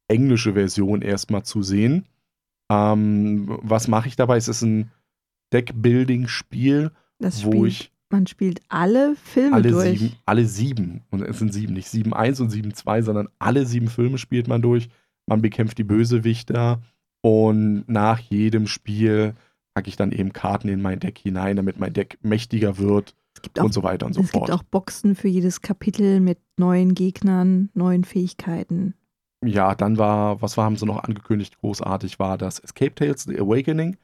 englische 0.07 0.53
Version 0.53 1.01
erstmal 1.01 1.43
zu 1.43 1.63
sehen. 1.63 2.05
Ähm, 2.71 3.59
was 3.61 3.87
mache 3.87 4.07
ich 4.07 4.15
dabei? 4.15 4.37
Es 4.37 4.47
ist 4.47 4.61
ein 4.61 4.91
Deckbuilding-Spiel, 5.53 6.91
wo 7.19 7.29
spielt, 7.29 7.67
ich 7.67 7.91
man 8.09 8.27
spielt 8.27 8.61
alle 8.69 9.15
Filme 9.15 9.55
alle 9.55 9.71
durch. 9.71 9.99
sieben, 9.99 10.15
alle 10.25 10.45
sieben, 10.45 11.01
und 11.11 11.21
es 11.21 11.39
sind 11.39 11.53
sieben, 11.53 11.73
nicht 11.73 11.87
sieben 11.87 12.13
eins 12.13 12.39
und 12.39 12.49
sieben 12.49 12.73
zwei, 12.73 13.01
sondern 13.01 13.29
alle 13.39 13.65
sieben 13.65 13.87
Filme 13.87 14.17
spielt 14.17 14.47
man 14.47 14.61
durch. 14.61 14.89
Man 15.27 15.41
bekämpft 15.41 15.77
die 15.77 15.83
Bösewichter 15.83 16.81
und 17.21 17.85
nach 17.87 18.19
jedem 18.19 18.67
Spiel 18.67 19.33
packe 19.73 19.89
ich 19.89 19.95
dann 19.95 20.11
eben 20.11 20.33
Karten 20.33 20.69
in 20.69 20.81
mein 20.81 20.99
Deck 20.99 21.17
hinein, 21.17 21.55
damit 21.55 21.79
mein 21.79 21.93
Deck 21.93 22.17
mächtiger 22.21 22.77
wird 22.77 23.15
gibt 23.45 23.59
auch, 23.59 23.65
und 23.65 23.73
so 23.73 23.83
weiter 23.83 24.05
und 24.05 24.13
so 24.13 24.21
es 24.21 24.31
fort. 24.31 24.47
gibt 24.47 24.59
auch 24.59 24.63
Boxen 24.63 25.15
für 25.15 25.27
jedes 25.27 25.61
Kapitel 25.61 26.19
mit 26.19 26.39
neuen 26.57 26.93
Gegnern, 26.93 27.69
neuen 27.73 28.03
Fähigkeiten. 28.03 28.95
Ja, 29.43 29.75
dann 29.75 29.97
war, 29.97 30.41
was 30.41 30.57
war, 30.57 30.65
haben 30.65 30.77
sie 30.77 30.85
noch 30.85 31.03
angekündigt, 31.03 31.59
großartig 31.59 32.19
war 32.19 32.37
das 32.37 32.59
Escape 32.59 32.95
Tales 32.95 33.23
The 33.23 33.39
Awakening, 33.39 33.97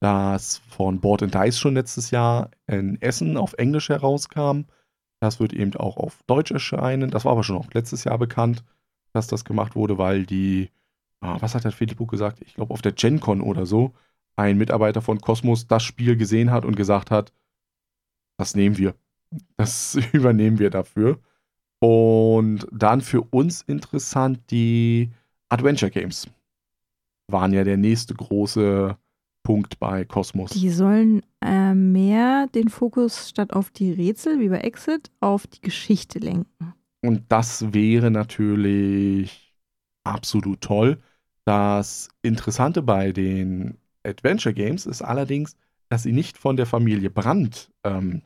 das 0.00 0.58
von 0.68 1.00
Board 1.00 1.22
and 1.22 1.34
Dice 1.34 1.58
schon 1.58 1.74
letztes 1.74 2.10
Jahr 2.10 2.50
in 2.66 3.00
Essen 3.00 3.36
auf 3.36 3.54
Englisch 3.54 3.88
herauskam. 3.88 4.64
Das 5.20 5.40
wird 5.40 5.54
eben 5.54 5.74
auch 5.76 5.96
auf 5.96 6.22
Deutsch 6.26 6.50
erscheinen. 6.50 7.10
Das 7.10 7.24
war 7.24 7.32
aber 7.32 7.44
schon 7.44 7.56
auch 7.56 7.72
letztes 7.72 8.04
Jahr 8.04 8.18
bekannt, 8.18 8.62
dass 9.14 9.26
das 9.26 9.44
gemacht 9.44 9.74
wurde, 9.74 9.96
weil 9.96 10.26
die, 10.26 10.70
ah, 11.20 11.38
was 11.40 11.54
hat 11.54 11.64
der 11.64 11.72
Filippo 11.72 12.04
gesagt? 12.04 12.42
Ich 12.42 12.54
glaube, 12.54 12.74
auf 12.74 12.82
der 12.82 12.92
GenCon 12.92 13.40
oder 13.40 13.64
so, 13.64 13.94
ein 14.36 14.58
Mitarbeiter 14.58 15.00
von 15.00 15.20
Cosmos 15.20 15.66
das 15.66 15.82
Spiel 15.82 16.16
gesehen 16.16 16.50
hat 16.50 16.66
und 16.66 16.76
gesagt 16.76 17.10
hat, 17.10 17.32
das 18.36 18.54
nehmen 18.54 18.78
wir. 18.78 18.94
Das 19.56 19.96
übernehmen 20.12 20.58
wir 20.58 20.70
dafür. 20.70 21.20
Und 21.80 22.66
dann 22.72 23.00
für 23.00 23.22
uns 23.22 23.62
interessant 23.62 24.40
die 24.50 25.10
Adventure 25.48 25.90
Games. 25.90 26.28
Waren 27.30 27.52
ja 27.52 27.64
der 27.64 27.76
nächste 27.76 28.14
große 28.14 28.96
Punkt 29.42 29.78
bei 29.78 30.04
Cosmos. 30.04 30.50
Die 30.50 30.70
sollen 30.70 31.22
äh, 31.42 31.74
mehr 31.74 32.48
den 32.48 32.68
Fokus 32.68 33.28
statt 33.28 33.52
auf 33.52 33.70
die 33.70 33.92
Rätsel 33.92 34.40
wie 34.40 34.48
bei 34.48 34.60
Exit 34.60 35.10
auf 35.20 35.46
die 35.46 35.60
Geschichte 35.60 36.18
lenken. 36.18 36.74
Und 37.02 37.24
das 37.28 37.74
wäre 37.74 38.10
natürlich 38.10 39.54
absolut 40.04 40.62
toll. 40.62 41.02
Das 41.44 42.08
Interessante 42.22 42.82
bei 42.82 43.12
den 43.12 43.76
Adventure 44.02 44.54
Games 44.54 44.86
ist 44.86 45.02
allerdings, 45.02 45.56
dass 45.88 46.02
sie 46.02 46.12
nicht 46.12 46.38
von 46.38 46.56
der 46.56 46.66
Familie 46.66 47.10
Brandt 47.10 47.70
ähm, 47.84 48.22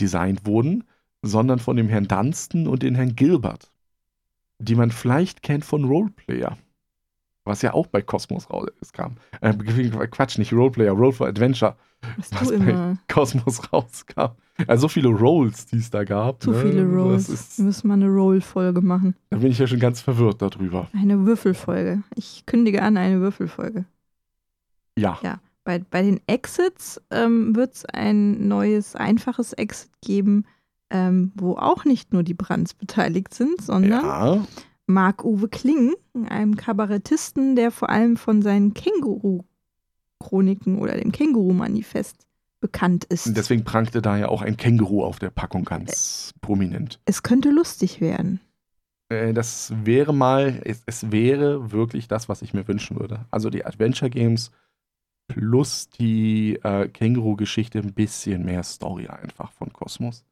designt 0.00 0.46
wurden, 0.46 0.84
sondern 1.22 1.58
von 1.58 1.76
dem 1.76 1.88
Herrn 1.88 2.08
Dunstan 2.08 2.66
und 2.66 2.82
den 2.82 2.94
Herrn 2.94 3.14
Gilbert, 3.16 3.70
die 4.58 4.74
man 4.74 4.90
vielleicht 4.90 5.42
kennt 5.42 5.64
von 5.64 5.84
Roleplayer. 5.84 6.58
Was 7.46 7.60
ja 7.62 7.74
auch 7.74 7.86
bei 7.86 8.00
Cosmos 8.00 8.48
rauskam. 8.50 9.16
Äh, 9.42 9.52
Quatsch, 10.10 10.38
nicht 10.38 10.52
Roleplayer, 10.52 10.92
Roll 10.92 11.12
for 11.12 11.26
Adventure. 11.26 11.76
Was, 12.16 12.32
Was 12.32 12.48
bei- 12.48 12.54
immer 12.54 12.98
Cosmos 13.08 13.70
rauskam. 13.72 14.32
Also 14.66 14.82
so 14.82 14.88
viele 14.88 15.08
Rolls, 15.08 15.66
die 15.66 15.76
es 15.78 15.90
da 15.90 16.04
gab. 16.04 16.42
zu 16.42 16.52
ne? 16.52 16.62
viele 16.62 16.84
Rolls. 16.86 17.26
Das 17.26 17.34
ist, 17.34 17.58
Wir 17.58 17.64
müssen 17.66 17.88
mal 17.88 17.94
eine 17.94 18.08
Roll-Folge 18.08 18.80
machen. 18.80 19.14
da 19.30 19.38
bin 19.38 19.50
ich 19.50 19.58
ja 19.58 19.66
schon 19.66 19.80
ganz 19.80 20.00
verwirrt 20.00 20.40
darüber. 20.42 20.88
Eine 20.94 21.26
Würfelfolge. 21.26 22.02
Ich 22.14 22.44
kündige 22.46 22.82
an 22.82 22.96
eine 22.96 23.20
Würfelfolge. 23.20 23.84
Ja. 24.96 25.18
Ja. 25.22 25.40
Bei, 25.64 25.78
bei 25.78 26.02
den 26.02 26.20
Exits 26.26 27.00
ähm, 27.10 27.56
wird 27.56 27.74
es 27.74 27.84
ein 27.86 28.48
neues, 28.48 28.96
einfaches 28.96 29.52
Exit 29.54 29.90
geben, 30.02 30.44
ähm, 30.90 31.32
wo 31.34 31.54
auch 31.54 31.84
nicht 31.84 32.12
nur 32.12 32.22
die 32.22 32.34
Brands 32.34 32.74
beteiligt 32.74 33.32
sind, 33.34 33.60
sondern 33.62 34.04
Ja. 34.04 34.46
Marc-Uwe 34.86 35.48
Kling, 35.48 35.94
einem 36.28 36.56
Kabarettisten, 36.56 37.56
der 37.56 37.70
vor 37.70 37.88
allem 37.88 38.18
von 38.18 38.42
seinen 38.42 38.74
Känguru-Chroniken 38.74 40.78
oder 40.78 40.96
dem 40.96 41.12
Känguru-Manifest 41.12 42.26
bekannt 42.60 43.04
ist. 43.04 43.36
Deswegen 43.36 43.64
prangte 43.64 44.00
da 44.02 44.16
ja 44.16 44.28
auch 44.28 44.42
ein 44.42 44.56
Känguru 44.56 45.04
auf 45.04 45.18
der 45.18 45.30
Packung 45.30 45.64
ganz 45.64 46.32
prominent. 46.40 47.00
es 47.04 47.22
könnte 47.22 47.50
lustig 47.50 48.00
werden. 48.00 48.40
Äh, 49.10 49.34
das 49.34 49.72
wäre 49.84 50.14
mal, 50.14 50.60
es, 50.64 50.82
es 50.86 51.10
wäre 51.10 51.72
wirklich 51.72 52.08
das, 52.08 52.28
was 52.28 52.42
ich 52.42 52.54
mir 52.54 52.66
wünschen 52.68 52.98
würde. 52.98 53.26
Also 53.30 53.50
die 53.50 53.66
Adventure 53.66 54.10
Games 54.10 54.50
plus 55.26 55.88
die 55.88 56.56
äh, 56.62 56.88
Känguru-Geschichte 56.88 57.78
ein 57.78 57.94
bisschen 57.94 58.44
mehr 58.44 58.62
Story 58.62 59.08
einfach 59.08 59.52
von 59.52 59.72
Kosmos. 59.72 60.24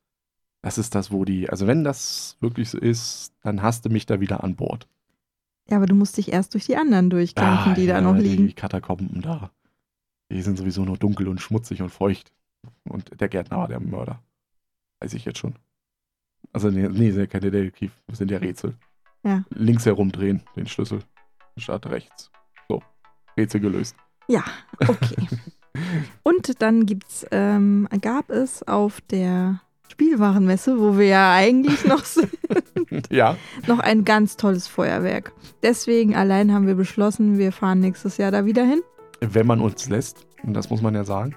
Das 0.62 0.78
ist 0.78 0.94
das, 0.94 1.10
wo 1.10 1.24
die, 1.24 1.51
also 1.51 1.66
wenn 1.66 1.82
das 1.82 2.36
wirklich 2.40 2.70
so 2.70 2.78
ist, 2.78 3.32
dann 3.43 3.62
hast 3.62 3.85
du 3.85 3.90
mich 3.90 4.06
da 4.06 4.20
wieder 4.20 4.44
an 4.44 4.55
Bord. 4.55 4.86
Ja, 5.69 5.77
aber 5.77 5.86
du 5.86 5.94
musst 5.94 6.16
dich 6.16 6.32
erst 6.32 6.55
durch 6.55 6.66
die 6.66 6.77
anderen 6.77 7.10
durchkämpfen, 7.10 7.73
Ah, 7.73 7.74
die 7.74 7.86
da 7.86 7.94
ja, 7.94 8.01
noch 8.01 8.16
Die 8.16 8.23
liegen. 8.23 8.55
Katakomben 8.55 9.23
da. 9.23 9.51
Die 10.31 10.43
sind 10.43 10.56
sowieso 10.59 10.85
nur 10.85 10.98
dunkel 10.98 11.28
und 11.28 11.40
schmutzig 11.40 11.82
und 11.82 11.90
feucht. 11.90 12.32
Und 12.85 13.20
der 13.20 13.28
Gärtner 13.28 13.59
war 13.59 13.69
der 13.69 13.81
Mörder. 13.81 14.23
Weiß 15.01 15.14
ich 15.14 15.24
jetzt 15.24 15.39
schon. 15.39 15.55
Also, 16.52 16.70
nee, 16.70 16.89
nee 16.89 17.10
sind 17.10 17.20
ja 17.20 17.27
keine 17.27 17.51
Detektiv, 17.51 17.93
das 18.06 18.19
sind 18.19 18.31
ja 18.31 18.39
Rätsel. 18.39 18.74
Ja. 19.24 19.44
Links 19.51 19.86
herumdrehen, 19.86 20.43
den 20.56 20.66
Schlüssel. 20.66 21.02
Statt 21.56 21.86
rechts. 21.86 22.31
So. 22.69 22.82
Rätsel 23.36 23.60
gelöst. 23.60 23.97
Ja, 24.28 24.44
okay. 24.88 25.16
Und 26.22 26.60
dann 26.62 26.86
gibt's, 26.86 27.26
ähm, 27.30 27.88
gab 28.00 28.30
es 28.30 28.62
auf 28.66 29.00
der 29.10 29.60
Spielwarenmesse, 29.90 30.78
wo 30.78 30.96
wir 30.98 31.06
ja 31.06 31.32
eigentlich 31.34 31.84
noch 31.84 32.04
sind, 32.04 32.30
ja. 33.10 33.36
noch 33.66 33.78
ein 33.78 34.04
ganz 34.04 34.36
tolles 34.36 34.66
Feuerwerk. 34.68 35.32
Deswegen 35.62 36.14
allein 36.14 36.52
haben 36.52 36.66
wir 36.66 36.74
beschlossen, 36.74 37.38
wir 37.38 37.52
fahren 37.52 37.80
nächstes 37.80 38.16
Jahr 38.18 38.30
da 38.30 38.44
wieder 38.44 38.64
hin, 38.64 38.80
Wenn 39.20 39.46
man 39.46 39.60
uns 39.60 39.88
lässt, 39.88 40.26
und 40.42 40.54
das 40.54 40.70
muss 40.70 40.82
man 40.82 40.94
ja 40.94 41.04
sagen. 41.04 41.34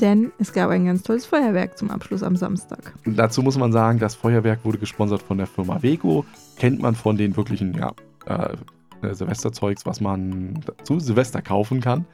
denn 0.00 0.32
es 0.38 0.52
gab 0.52 0.70
ein 0.70 0.86
ganz 0.86 1.02
tolles 1.02 1.26
Feuerwerk 1.26 1.76
zum 1.78 1.90
Abschluss 1.90 2.22
am 2.22 2.36
Samstag. 2.36 2.94
Dazu 3.04 3.42
muss 3.42 3.58
man 3.58 3.70
sagen, 3.72 3.98
das 3.98 4.14
Feuerwerk 4.14 4.64
wurde 4.64 4.78
gesponsert 4.78 5.22
von 5.22 5.36
der 5.38 5.46
Firma 5.46 5.82
Vego. 5.82 6.24
Kennt 6.56 6.80
man 6.80 6.94
von 6.94 7.16
den 7.16 7.36
wirklichen, 7.36 7.74
ja, 7.74 7.92
äh, 8.26 8.56
Silvesterzeugs, 9.02 9.86
was 9.86 10.00
man 10.00 10.60
zu 10.84 11.00
Silvester 11.00 11.42
kaufen 11.42 11.80
kann. 11.80 12.06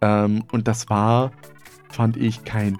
Ähm, 0.00 0.44
und 0.52 0.68
das 0.68 0.88
war, 0.90 1.32
fand 1.90 2.16
ich, 2.16 2.44
kein 2.44 2.78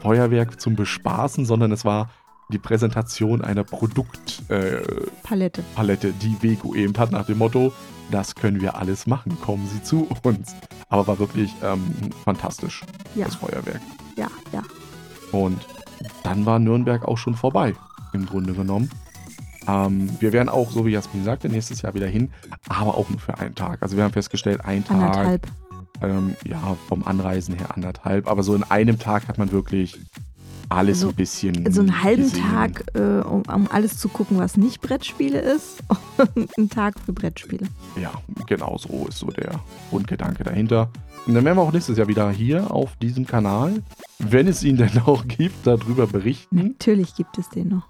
Feuerwerk 0.00 0.60
zum 0.60 0.76
Bespaßen, 0.76 1.44
sondern 1.44 1.72
es 1.72 1.84
war 1.84 2.10
die 2.50 2.58
Präsentation 2.58 3.42
einer 3.42 3.62
Produktpalette, 3.64 5.02
äh, 5.04 5.06
Palette. 5.22 5.64
Palette, 5.74 6.12
die 6.12 6.36
Vego 6.42 6.74
eben 6.74 6.96
hat, 6.96 7.12
nach 7.12 7.26
dem 7.26 7.38
Motto, 7.38 7.72
das 8.10 8.34
können 8.34 8.60
wir 8.60 8.76
alles 8.76 9.06
machen, 9.06 9.38
kommen 9.40 9.66
Sie 9.66 9.82
zu 9.82 10.08
uns. 10.22 10.54
Aber 10.88 11.06
war 11.06 11.18
wirklich 11.18 11.52
ähm, 11.62 11.82
fantastisch, 12.24 12.82
Ja, 13.14 13.26
das 13.26 13.34
Feuerwerk. 13.34 13.80
ja, 14.16 14.28
ja. 14.52 14.62
Und 15.30 15.58
dann 16.22 16.46
war 16.46 16.58
Nürnberg 16.58 17.04
auch 17.06 17.18
schon 17.18 17.34
vorbei, 17.34 17.74
im 18.14 18.24
Grunde 18.24 18.54
genommen. 18.54 18.88
Ähm, 19.68 20.08
wir 20.20 20.32
werden 20.32 20.48
auch, 20.48 20.70
so 20.70 20.86
wie 20.86 20.90
Jasmin 20.90 21.24
sagte, 21.24 21.48
nächstes 21.48 21.82
Jahr 21.82 21.94
wieder 21.94 22.06
hin, 22.06 22.30
aber 22.68 22.96
auch 22.96 23.08
nur 23.10 23.18
für 23.20 23.38
einen 23.38 23.54
Tag. 23.54 23.82
Also 23.82 23.96
wir 23.96 24.04
haben 24.04 24.12
festgestellt, 24.12 24.64
ein 24.64 24.84
Tag, 24.84 24.96
Anderthalb. 25.16 25.46
ähm, 26.02 26.36
ja, 26.46 26.76
vom 26.88 27.04
Anreisen 27.04 27.54
her 27.54 27.74
anderthalb, 27.74 28.28
aber 28.30 28.42
so 28.42 28.54
in 28.54 28.62
einem 28.64 28.98
Tag 28.98 29.28
hat 29.28 29.36
man 29.38 29.52
wirklich 29.52 29.98
alles 30.70 30.98
Also- 30.98 31.08
ein 31.10 31.14
bisschen. 31.14 31.72
So 31.72 31.80
einen 31.80 32.02
halben 32.02 32.24
gesehen. 32.24 32.44
Tag, 32.50 32.84
äh, 32.94 33.20
um, 33.26 33.42
um 33.42 33.68
alles 33.70 33.98
zu 33.98 34.08
gucken, 34.08 34.38
was 34.38 34.56
nicht 34.56 34.80
Brettspiele 34.80 35.38
ist, 35.40 35.82
und 36.34 36.50
einen 36.58 36.68
Tag 36.70 36.94
für 37.00 37.12
Brettspiele. 37.12 37.66
Ja, 38.00 38.12
genau 38.46 38.76
so 38.78 39.06
ist 39.08 39.18
so 39.18 39.26
der 39.28 39.60
Grundgedanke 39.90 40.44
dahinter. 40.44 40.90
Und 41.26 41.34
dann 41.34 41.44
werden 41.44 41.56
wir 41.58 41.62
auch 41.62 41.72
nächstes 41.72 41.98
Jahr 41.98 42.08
wieder 42.08 42.30
hier 42.30 42.70
auf 42.70 42.96
diesem 42.96 43.26
Kanal, 43.26 43.82
wenn 44.18 44.46
es 44.46 44.62
ihn 44.62 44.76
denn 44.76 44.98
auch 45.06 45.26
gibt, 45.26 45.66
darüber 45.66 46.06
berichten. 46.06 46.56
Natürlich 46.56 47.14
gibt 47.14 47.36
es 47.38 47.48
den 47.50 47.68
noch. 47.68 47.88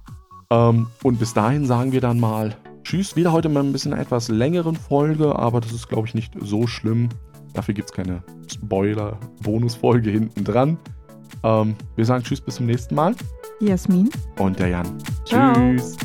Ähm, 0.51 0.87
und 1.03 1.19
bis 1.19 1.35
dahin 1.35 1.67
sagen 1.67 1.93
wir 1.93 2.01
dann 2.01 2.21
mal 2.21 2.57
Tschüss. 2.85 3.17
Wieder 3.17 3.33
heute 3.33 3.49
mal 3.49 3.63
ein 3.63 3.73
bisschen 3.73 3.93
etwas 3.93 4.29
längeren 4.29 4.77
Folge, 4.77 5.37
aber 5.37 5.61
das 5.61 5.73
ist, 5.73 5.89
glaube 5.89 6.09
ich, 6.09 6.15
nicht 6.15 6.33
so 6.41 6.67
schlimm. 6.67 7.11
Dafür 7.53 7.75
gibt 7.75 7.91
es 7.91 7.95
keine 7.95 8.23
Spoiler-Bonusfolge 8.51 10.11
hinten 10.11 10.45
dran. 10.45 10.79
Ähm, 11.43 11.77
wir 11.97 12.05
sagen 12.05 12.25
Tschüss 12.25 12.41
bis 12.41 12.57
zum 12.57 12.67
nächsten 12.67 12.95
Mal. 12.95 13.15
Jasmin. 13.61 14.09
Und 14.39 14.59
der 14.59 14.69
Jan. 14.69 14.87
Ciao. 15.25 15.53
Tschüss. 15.55 15.97